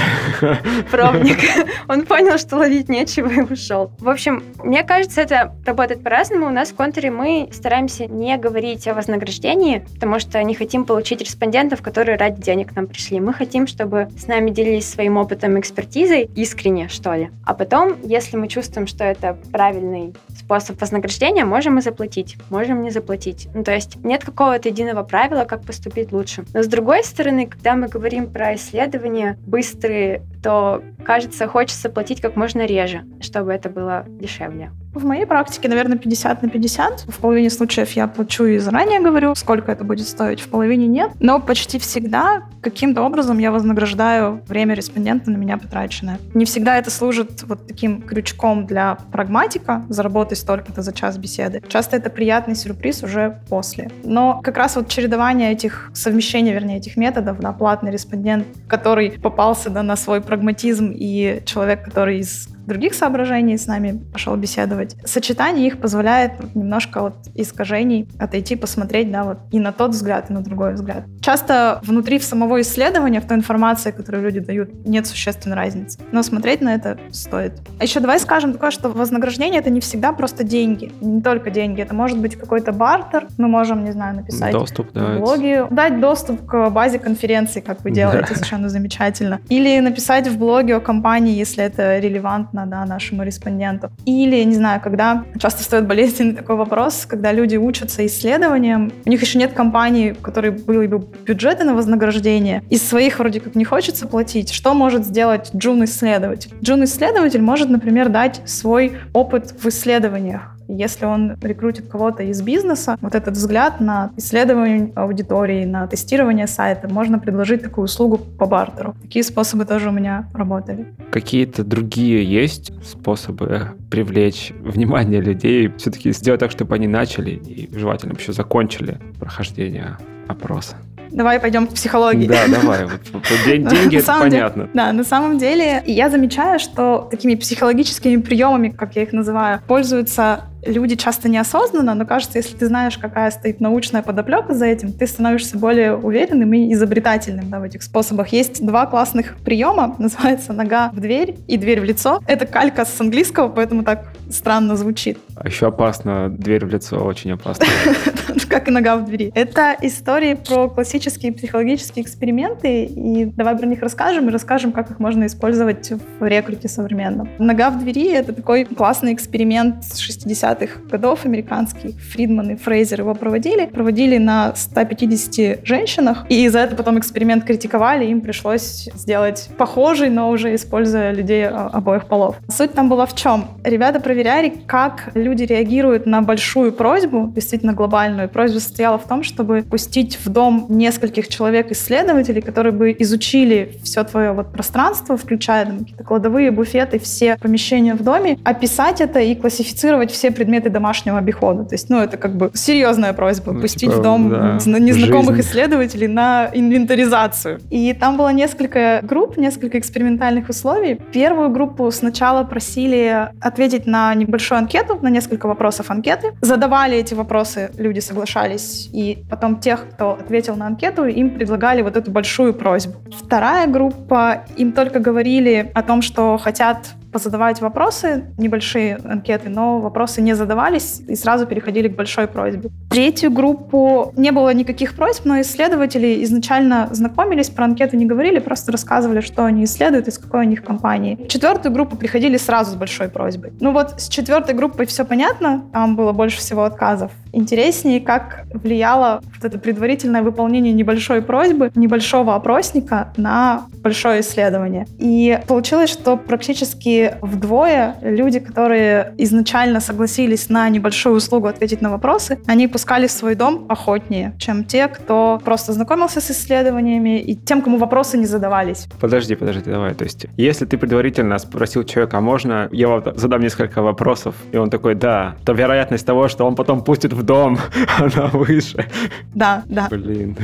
Пробник. 0.92 1.40
Он 1.88 2.06
понял, 2.06 2.38
что 2.38 2.58
ловить 2.58 2.90
нечего 2.90 3.28
и 3.28 3.42
ушел. 3.42 3.92
В 4.00 4.10
общем, 4.10 4.44
мне 4.64 4.84
кажется, 4.84 5.22
это 5.22 5.56
работает 5.66 6.04
по-разному. 6.04 6.48
У 6.48 6.52
нас 6.52 6.70
в 6.70 6.76
контуре 6.76 7.12
мы 7.12 7.50
стараемся 7.52 8.06
не 8.06 8.38
говорить 8.38 8.88
о 8.88 8.94
вознаграждении, 8.94 9.86
потому 9.94 10.20
что 10.20 10.42
не 10.44 10.56
хотим 10.56 10.86
получить 10.86 11.22
респондентов, 11.22 11.82
которые 11.82 12.18
ради 12.18 12.42
денег 12.42 12.74
к 12.74 12.76
нам 12.76 12.88
пришли. 12.88 13.20
Мы 13.20 13.34
хотим, 13.34 13.68
чтобы 13.68 14.10
с 14.18 14.28
нами 14.28 14.50
делились 14.50 14.90
своим 14.90 15.18
опытом, 15.18 15.60
экспертизой, 15.60 16.30
искренне, 16.36 16.90
что 16.90 17.14
ли. 17.14 17.30
А 17.46 17.54
потом, 17.54 17.98
если 18.04 18.38
мы 18.38 18.48
чувствуем, 18.48 18.88
что 18.88 19.04
это 19.04 19.38
правильный 19.52 20.14
способ 20.38 20.80
вознаграждения, 20.80 21.46
можем 21.46 21.78
и 21.78 21.82
заплатить, 21.82 22.38
можем 22.50 22.82
не 22.82 22.92
заплатить. 22.92 23.48
Ну, 23.54 23.64
то 23.64 23.74
есть 23.74 24.04
нет 24.04 24.24
какого-то 24.24 24.70
единого 24.70 25.04
правила, 25.04 25.46
как 25.46 25.64
поступить 25.64 26.12
лучше. 26.12 26.46
Но 26.54 26.64
с 26.64 26.68
другой 26.68 27.04
стороны, 27.04 27.48
когда 27.48 27.76
мы 27.76 27.88
говорим 27.88 28.28
про 28.28 28.56
исследования 28.56 29.38
быстрые, 29.46 30.22
то, 30.44 30.84
кажется, 31.04 31.48
хочется 31.54 31.92
платить 31.92 32.20
как 32.20 32.36
можно 32.36 32.66
реже, 32.66 33.06
чтобы 33.22 33.54
это 33.54 33.70
было 33.70 34.06
дешевле. 34.08 34.72
В 34.94 35.06
моей 35.06 35.26
практике, 35.26 35.68
наверное, 35.70 35.98
50 35.98 36.44
на 36.44 36.50
50. 36.50 37.06
В 37.08 37.18
половине 37.20 37.50
случаев 37.50 37.92
я 37.92 38.08
плачу 38.08 38.46
и 38.46 38.60
заранее 38.60 39.00
говорю, 39.00 39.34
сколько 39.36 39.72
это 39.72 39.84
будет 39.84 40.08
стоить, 40.08 40.40
в 40.40 40.50
половине 40.50 40.88
нет. 40.88 41.12
Но 41.20 41.40
почти 41.40 41.80
всегда 41.80 42.44
каким-то 42.62 43.02
образом 43.02 43.40
я 43.40 43.52
вознаграждаю 43.52 44.42
время 44.48 44.76
респондента 44.76 45.32
на 45.32 45.38
меня 45.38 45.58
потраченное. 45.58 46.20
Не 46.34 46.46
всегда 46.46 46.78
это 46.78 46.92
служит 46.92 47.44
вот 47.44 47.68
таким 47.68 48.02
крючком 48.04 48.68
для 48.68 48.98
прагматика, 49.12 49.84
заработать 49.90 50.38
столько-то 50.38 50.84
за 50.84 50.94
час 50.94 51.18
беседы. 51.18 51.64
Часто 51.68 51.98
это 51.98 52.10
приятный 52.10 52.56
сюрприз 52.56 53.04
уже 53.04 53.40
после. 53.50 53.90
Но 54.04 54.42
как 54.44 54.58
раз 54.58 54.76
вот 54.76 54.90
чередование 54.90 55.52
этих, 55.52 55.90
совмещение, 55.94 56.54
вернее, 56.54 56.78
этих 56.78 56.98
методов, 56.98 57.40
да, 57.40 57.52
платный 57.52 57.92
респондент, 57.92 58.46
который 58.68 59.12
попался 59.12 59.70
да, 59.70 59.82
на 59.82 59.96
свой 59.96 60.22
прагматизм, 60.22 60.92
и 60.94 61.42
человек, 61.46 61.84
который 61.84 62.20
из 62.20 62.48
других 62.66 62.94
соображений 62.94 63.58
с 63.58 63.68
нами 63.68 64.02
пошел 64.12 64.36
беседовать. 64.36 64.96
Сочетание 65.06 65.68
их 65.68 65.80
позволяет 65.80 66.56
немножко 66.56 67.08
от 67.08 67.16
искажений 67.36 68.08
отойти, 68.20 68.56
посмотреть, 68.56 69.12
да, 69.12 69.24
вот 69.24 69.40
и 69.52 69.60
на 69.60 69.72
тот 69.72 69.92
взгляд, 69.92 70.30
и 70.30 70.34
на 70.34 70.42
другой 70.42 70.74
взгляд. 70.74 71.04
Часто 71.22 71.80
внутри 71.84 72.20
в 72.20 72.24
самого 72.24 72.62
исследования, 72.62 73.22
в 73.22 73.28
той 73.28 73.38
информации, 73.38 73.92
которую 73.92 74.24
люди 74.24 74.40
дают, 74.40 74.86
нет 74.86 75.08
существенной 75.08 75.56
разницы. 75.56 76.00
Но 76.12 76.24
смотреть 76.24 76.62
на 76.62 76.74
это 76.74 76.98
стоит. 77.12 77.54
А 77.80 77.84
еще 77.84 78.00
давай 78.00 78.20
скажем 78.20 78.54
такое, 78.54 78.72
что 78.72 78.90
вознаграждение 78.90 79.60
это 79.60 79.70
не 79.70 79.80
всегда 79.80 80.14
просто 80.14 80.44
деньги. 80.44 80.92
Не 81.02 81.22
только 81.22 81.50
деньги. 81.50 81.82
Это 81.82 81.94
может 81.94 82.20
быть 82.20 82.36
какой-то 82.36 82.72
бартер. 82.72 83.28
Мы 83.38 83.48
можем, 83.48 83.84
не 83.84 83.92
знаю, 83.92 84.16
написать 84.16 84.54
доступ, 84.54 84.94
в 84.94 85.20
блоге, 85.20 85.66
дать 85.70 86.00
доступ 86.00 86.46
к 86.46 86.70
базе 86.70 87.00
конференции, 87.00 87.62
как 87.62 87.84
вы 87.84 87.92
делаете, 87.92 88.28
да. 88.30 88.36
совершенно 88.36 88.70
замечательно. 88.70 89.40
Или 89.50 89.80
написать 89.80 90.28
в 90.28 90.38
блоге 90.38 90.76
о 90.76 90.80
компании, 90.80 91.36
если 91.36 91.64
это 91.64 92.00
релевантно 92.00 92.53
понятно 92.54 92.66
да, 92.66 92.86
нашему 92.86 93.24
респонденту. 93.24 93.90
Или, 94.06 94.44
не 94.44 94.56
знаю, 94.56 94.82
когда 94.82 95.26
часто 95.40 95.64
стоит 95.64 95.88
болезненный 95.88 96.36
такой 96.36 96.56
вопрос, 96.56 97.06
когда 97.08 97.34
люди 97.34 97.58
учатся 97.58 98.06
исследованиям, 98.06 98.92
у 99.06 99.10
них 99.10 99.22
еще 99.22 99.40
нет 99.40 99.54
компании, 99.54 100.12
у 100.12 100.22
которой 100.22 100.52
были 100.52 100.88
бы 100.88 101.06
бюджеты 101.26 101.64
на 101.64 101.74
вознаграждение, 101.74 102.64
из 102.70 102.88
своих 102.88 103.20
вроде 103.20 103.40
как 103.40 103.56
не 103.56 103.66
хочется 103.66 104.08
платить. 104.08 104.52
Что 104.52 104.74
может 104.74 105.06
сделать 105.06 105.52
джун-исследователь? 105.56 106.52
Джун-исследователь 106.62 107.42
может, 107.42 107.70
например, 107.70 108.10
дать 108.10 108.42
свой 108.46 108.94
опыт 109.14 109.54
в 109.60 109.68
исследованиях 109.68 110.53
если 110.68 111.06
он 111.06 111.38
рекрутит 111.42 111.88
кого-то 111.88 112.24
из 112.24 112.42
бизнеса, 112.42 112.98
вот 113.02 113.16
этот 113.16 113.36
взгляд 113.36 113.80
на 113.80 114.12
исследование 114.18 114.92
аудитории, 114.96 115.66
на 115.66 115.88
тестирование 115.88 116.48
сайта, 116.48 116.88
можно 116.88 117.20
предложить 117.20 117.62
такую 117.62 117.86
услугу 117.86 118.18
по 118.18 118.46
бартеру. 118.46 118.96
Такие 119.02 119.24
способы 119.24 119.66
тоже 119.66 119.90
у 119.90 119.92
меня 119.92 120.30
работали. 120.34 120.88
Какие-то 121.12 121.64
другие 121.64 122.24
есть 122.24 122.72
способы 122.84 123.70
привлечь 123.90 124.52
внимание 124.60 125.22
людей, 125.22 125.72
все-таки 125.78 126.12
сделать 126.12 126.40
так, 126.40 126.52
чтобы 126.52 126.76
они 126.76 126.88
начали 126.88 127.32
и 127.32 127.70
желательно 127.76 128.14
еще 128.18 128.34
закончили 128.34 129.00
прохождение 129.20 129.98
опроса? 130.28 130.78
Давай 131.14 131.40
пойдем 131.40 131.68
к 131.68 131.74
психологии. 131.74 132.28
Да, 132.28 132.48
давай. 132.48 132.86
Вот, 132.86 133.02
вот, 133.14 133.24
деньги, 133.46 133.98
это 133.98 134.20
понятно. 134.20 134.70
да, 134.74 134.92
на 134.92 135.04
самом 135.04 135.38
деле 135.38 135.84
я 135.86 136.10
замечаю, 136.10 136.60
что 136.60 137.08
такими 137.12 137.36
психологическими 137.36 138.20
приемами, 138.20 138.70
как 138.70 138.96
я 138.96 139.04
их 139.04 139.14
называю, 139.14 139.62
пользуются 139.68 140.46
люди 140.66 140.96
часто 140.96 141.30
неосознанно, 141.30 141.94
но 141.94 142.06
кажется, 142.06 142.38
если 142.38 142.56
ты 142.56 142.68
знаешь, 142.68 142.98
какая 142.98 143.32
стоит 143.32 143.60
научная 143.60 144.02
подоплека 144.02 144.54
за 144.54 144.66
этим, 144.66 144.94
ты 144.94 145.08
становишься 145.08 145.58
более 145.58 145.96
уверенным 145.96 146.54
и 146.54 146.74
изобретательным 146.74 147.50
да, 147.50 147.60
в 147.60 147.64
этих 147.64 147.84
способах. 147.84 148.30
Есть 148.30 148.66
два 148.66 148.86
классных 148.86 149.38
приема, 149.44 149.96
называется 150.00 150.54
нога 150.54 150.90
в 150.92 151.00
дверь 151.00 151.38
и 151.48 151.58
дверь 151.58 151.82
в 151.82 151.84
лицо. 151.84 152.22
Это 152.28 152.46
калька 152.46 152.86
с 152.86 153.02
английского, 153.02 153.50
поэтому 153.50 153.84
так 153.84 154.14
странно 154.30 154.76
звучит. 154.76 155.18
А 155.36 155.48
еще 155.48 155.68
опасно, 155.68 156.30
дверь 156.30 156.66
в 156.66 156.70
лицо 156.70 156.98
очень 156.98 157.32
опасно. 157.32 157.66
Как 158.50 158.68
и 158.68 158.72
нога 158.72 158.98
в 158.98 159.06
двери. 159.06 159.32
Это 159.34 159.76
истории 159.82 160.36
про 160.36 160.70
классические 160.70 161.34
психологические 161.34 162.06
эксперименты, 162.06 162.86
и 162.86 163.26
давай 163.26 163.58
про 163.58 163.66
них 163.66 163.82
расскажем, 163.82 164.30
и 164.30 164.32
расскажем, 164.32 164.72
как 164.72 164.92
их 164.92 165.00
можно 165.00 165.26
использовать 165.26 165.92
в 166.20 166.26
рекруте 166.26 166.68
современном. 166.68 167.30
Нога 167.40 167.72
в 167.72 167.80
двери— 167.80 168.12
это 168.14 168.34
такой 168.34 168.66
классный 168.66 169.14
эксперимент 169.14 169.84
с 169.84 169.98
60 169.98 170.53
60-х 170.54 170.90
годов 170.90 171.26
американский, 171.26 171.94
Фридман 172.12 172.52
и 172.52 172.56
Фрейзер 172.56 173.02
его 173.02 173.14
проводили. 173.16 173.66
Проводили 173.66 174.18
на 174.18 174.56
150 174.56 175.66
женщинах, 175.66 176.26
и 176.30 176.48
за 176.48 176.60
это 176.60 176.76
потом 176.76 177.00
эксперимент 177.00 177.44
критиковали, 177.44 178.06
им 178.06 178.22
пришлось 178.22 178.90
сделать 178.94 179.50
похожий, 179.58 180.10
но 180.10 180.30
уже 180.30 180.56
используя 180.56 181.12
людей 181.12 181.48
обоих 181.48 182.06
полов. 182.06 182.38
Суть 182.50 182.74
там 182.74 182.90
была 182.90 183.06
в 183.06 183.16
чем? 183.16 183.46
Ребята 183.64 184.00
проверяли, 184.00 184.54
как 184.68 185.12
люди 185.14 185.44
реагируют 185.44 186.06
на 186.06 186.22
большую 186.22 186.72
просьбу, 186.72 187.32
действительно 187.34 187.74
глобальную. 187.74 188.30
Просьба 188.30 188.60
состояла 188.60 188.98
в 188.98 189.08
том, 189.08 189.24
чтобы 189.24 189.64
пустить 189.64 190.20
в 190.24 190.30
дом 190.30 190.66
нескольких 190.70 191.28
человек-исследователей, 191.28 192.42
которые 192.42 192.74
бы 192.74 192.96
изучили 193.00 193.74
все 193.84 194.04
твое 194.04 194.32
вот 194.32 194.52
пространство, 194.52 195.18
включая 195.18 195.66
там, 195.66 195.80
какие-то 195.80 196.04
кладовые, 196.04 196.52
буфеты, 196.52 197.00
все 197.00 197.38
помещения 197.38 197.96
в 197.96 198.04
доме, 198.04 198.38
описать 198.44 199.02
это 199.02 199.20
и 199.20 199.36
классифицировать 199.36 200.12
все 200.12 200.32
предметы 200.32 200.43
домашнего 200.44 201.18
обихода. 201.18 201.64
То 201.64 201.76
есть, 201.76 201.90
ну, 201.90 202.00
это 202.00 202.18
как 202.18 202.36
бы 202.36 202.52
серьезная 202.54 203.14
просьба 203.14 203.54
Ну, 203.54 203.62
пустить 203.62 203.90
типа, 203.90 203.94
в 203.94 204.02
дом 204.02 204.30
да, 204.30 204.58
незнакомых 204.80 205.36
жизнь. 205.36 205.50
исследователей 205.50 206.08
на 206.08 206.50
инвентаризацию. 206.54 207.60
И 207.70 207.94
там 207.94 208.18
было 208.18 208.30
несколько 208.30 209.00
групп, 209.04 209.38
несколько 209.38 209.80
экспериментальных 209.80 210.50
условий. 210.50 211.00
Первую 211.12 211.50
группу 211.50 211.90
сначала 211.92 212.44
просили 212.44 213.30
ответить 213.42 213.86
на 213.86 214.14
небольшую 214.16 214.60
анкету, 214.60 215.00
на 215.02 215.10
несколько 215.10 215.48
вопросов 215.48 215.90
анкеты. 215.92 216.34
Задавали 216.42 216.98
эти 216.98 217.14
вопросы, 217.14 217.72
люди 217.78 218.00
соглашались. 218.00 218.90
И 218.94 219.24
потом 219.30 219.60
тех, 219.60 219.88
кто 219.92 220.12
ответил 220.12 220.56
на 220.56 220.68
анкету, 220.68 221.06
им 221.06 221.32
предлагали 221.32 221.82
вот 221.82 221.98
эту 221.98 222.12
большую 222.12 222.54
просьбу. 222.54 222.96
Вторая 223.12 223.68
группа, 223.68 224.46
им 224.58 224.72
только 224.72 225.00
говорили 225.00 225.72
о 225.74 225.84
том, 225.84 226.02
что 226.02 226.38
хотят 226.38 226.90
позадавать 227.14 227.62
вопросы, 227.62 228.26
небольшие 228.38 228.98
анкеты, 229.06 229.50
но 229.50 229.80
вопросы 229.80 230.22
не 230.22 230.34
задавались 230.34 231.02
и 231.08 231.16
сразу 231.16 231.46
переходили 231.46 231.88
к 231.88 231.96
большой 231.96 232.28
просьбе. 232.28 232.70
Третью 232.90 233.32
группу 233.32 234.12
не 234.18 234.32
было 234.32 234.54
никаких 234.54 234.96
просьб, 234.96 235.26
но 235.26 235.40
исследователи 235.40 236.24
изначально 236.24 236.90
знакомились, 236.92 237.50
про 237.50 237.66
анкеты 237.66 237.96
не 237.96 238.06
говорили, 238.06 238.40
просто 238.40 238.72
рассказывали, 238.72 239.22
что 239.22 239.46
они 239.46 239.64
исследуют, 239.64 240.08
из 240.08 240.18
какой 240.18 240.46
у 240.46 240.50
них 240.50 240.64
компании. 240.64 241.26
Четвертую 241.30 241.74
группу 241.74 241.96
приходили 241.96 242.38
сразу 242.38 242.72
с 242.72 242.76
большой 242.76 243.08
просьбой. 243.08 243.54
Ну 243.62 243.72
вот 243.72 244.02
с 244.02 244.10
четвертой 244.10 244.56
группой 244.56 244.86
все 244.86 245.06
понятно, 245.06 245.64
там 245.72 245.96
было 245.96 246.12
больше 246.12 246.38
всего 246.40 246.64
отказов. 246.64 247.12
Интереснее, 247.34 248.00
как 248.00 248.46
влияло 248.54 249.22
вот 249.36 249.44
это 249.44 249.58
предварительное 249.58 250.22
выполнение 250.22 250.72
небольшой 250.72 251.24
просьбы, 251.24 251.72
небольшого 251.74 252.36
опросника 252.36 253.12
на 253.18 253.66
большое 253.82 254.22
исследование. 254.22 254.86
И 255.00 255.40
получилось, 255.48 255.90
что 255.90 256.16
практически 256.16 257.16
вдвое 257.22 257.96
люди, 258.02 258.40
которые 258.40 259.14
изначально 259.18 259.80
согласились 259.80 260.50
на 260.50 260.70
небольшую 260.70 261.16
услугу 261.16 261.48
ответить 261.48 261.82
на 261.82 261.90
вопросы, 261.90 262.40
они 262.46 262.68
пускали 262.68 263.08
в 263.08 263.12
свой 263.12 263.34
дом 263.34 263.66
охотнее, 263.68 264.36
чем 264.38 264.64
те, 264.64 264.88
кто 264.88 265.42
просто 265.44 265.74
знакомился 265.74 266.22
с 266.22 266.30
исследованиями 266.30 267.20
и 267.20 267.36
тем, 267.36 267.64
кому 267.64 267.78
вопросы 267.78 268.18
не 268.18 268.26
задавались. 268.26 268.88
Подожди, 269.02 269.36
подожди, 269.36 269.72
давай. 269.72 269.96
То 269.96 270.04
есть, 270.04 270.28
если 270.38 270.66
ты 270.66 270.78
предварительно 270.78 271.40
спросил 271.40 271.84
человека, 271.84 272.20
а 272.20 272.22
можно 272.22 272.70
я 272.72 272.88
вам 272.88 273.04
задам 273.16 273.42
несколько 273.42 273.82
вопросов, 273.82 274.36
и 274.52 274.58
он 274.58 274.70
такой, 274.70 274.94
да, 274.94 275.36
то 275.46 275.54
вероятность 275.54 276.06
того, 276.06 276.28
что 276.28 276.46
он 276.46 276.56
потом 276.56 276.84
пустит 276.84 277.12
в 277.12 277.23
дом, 277.26 277.58
она 277.98 278.28
выше. 278.28 278.88
Да, 279.34 279.64
да. 279.68 279.88
Блин. 279.90 280.38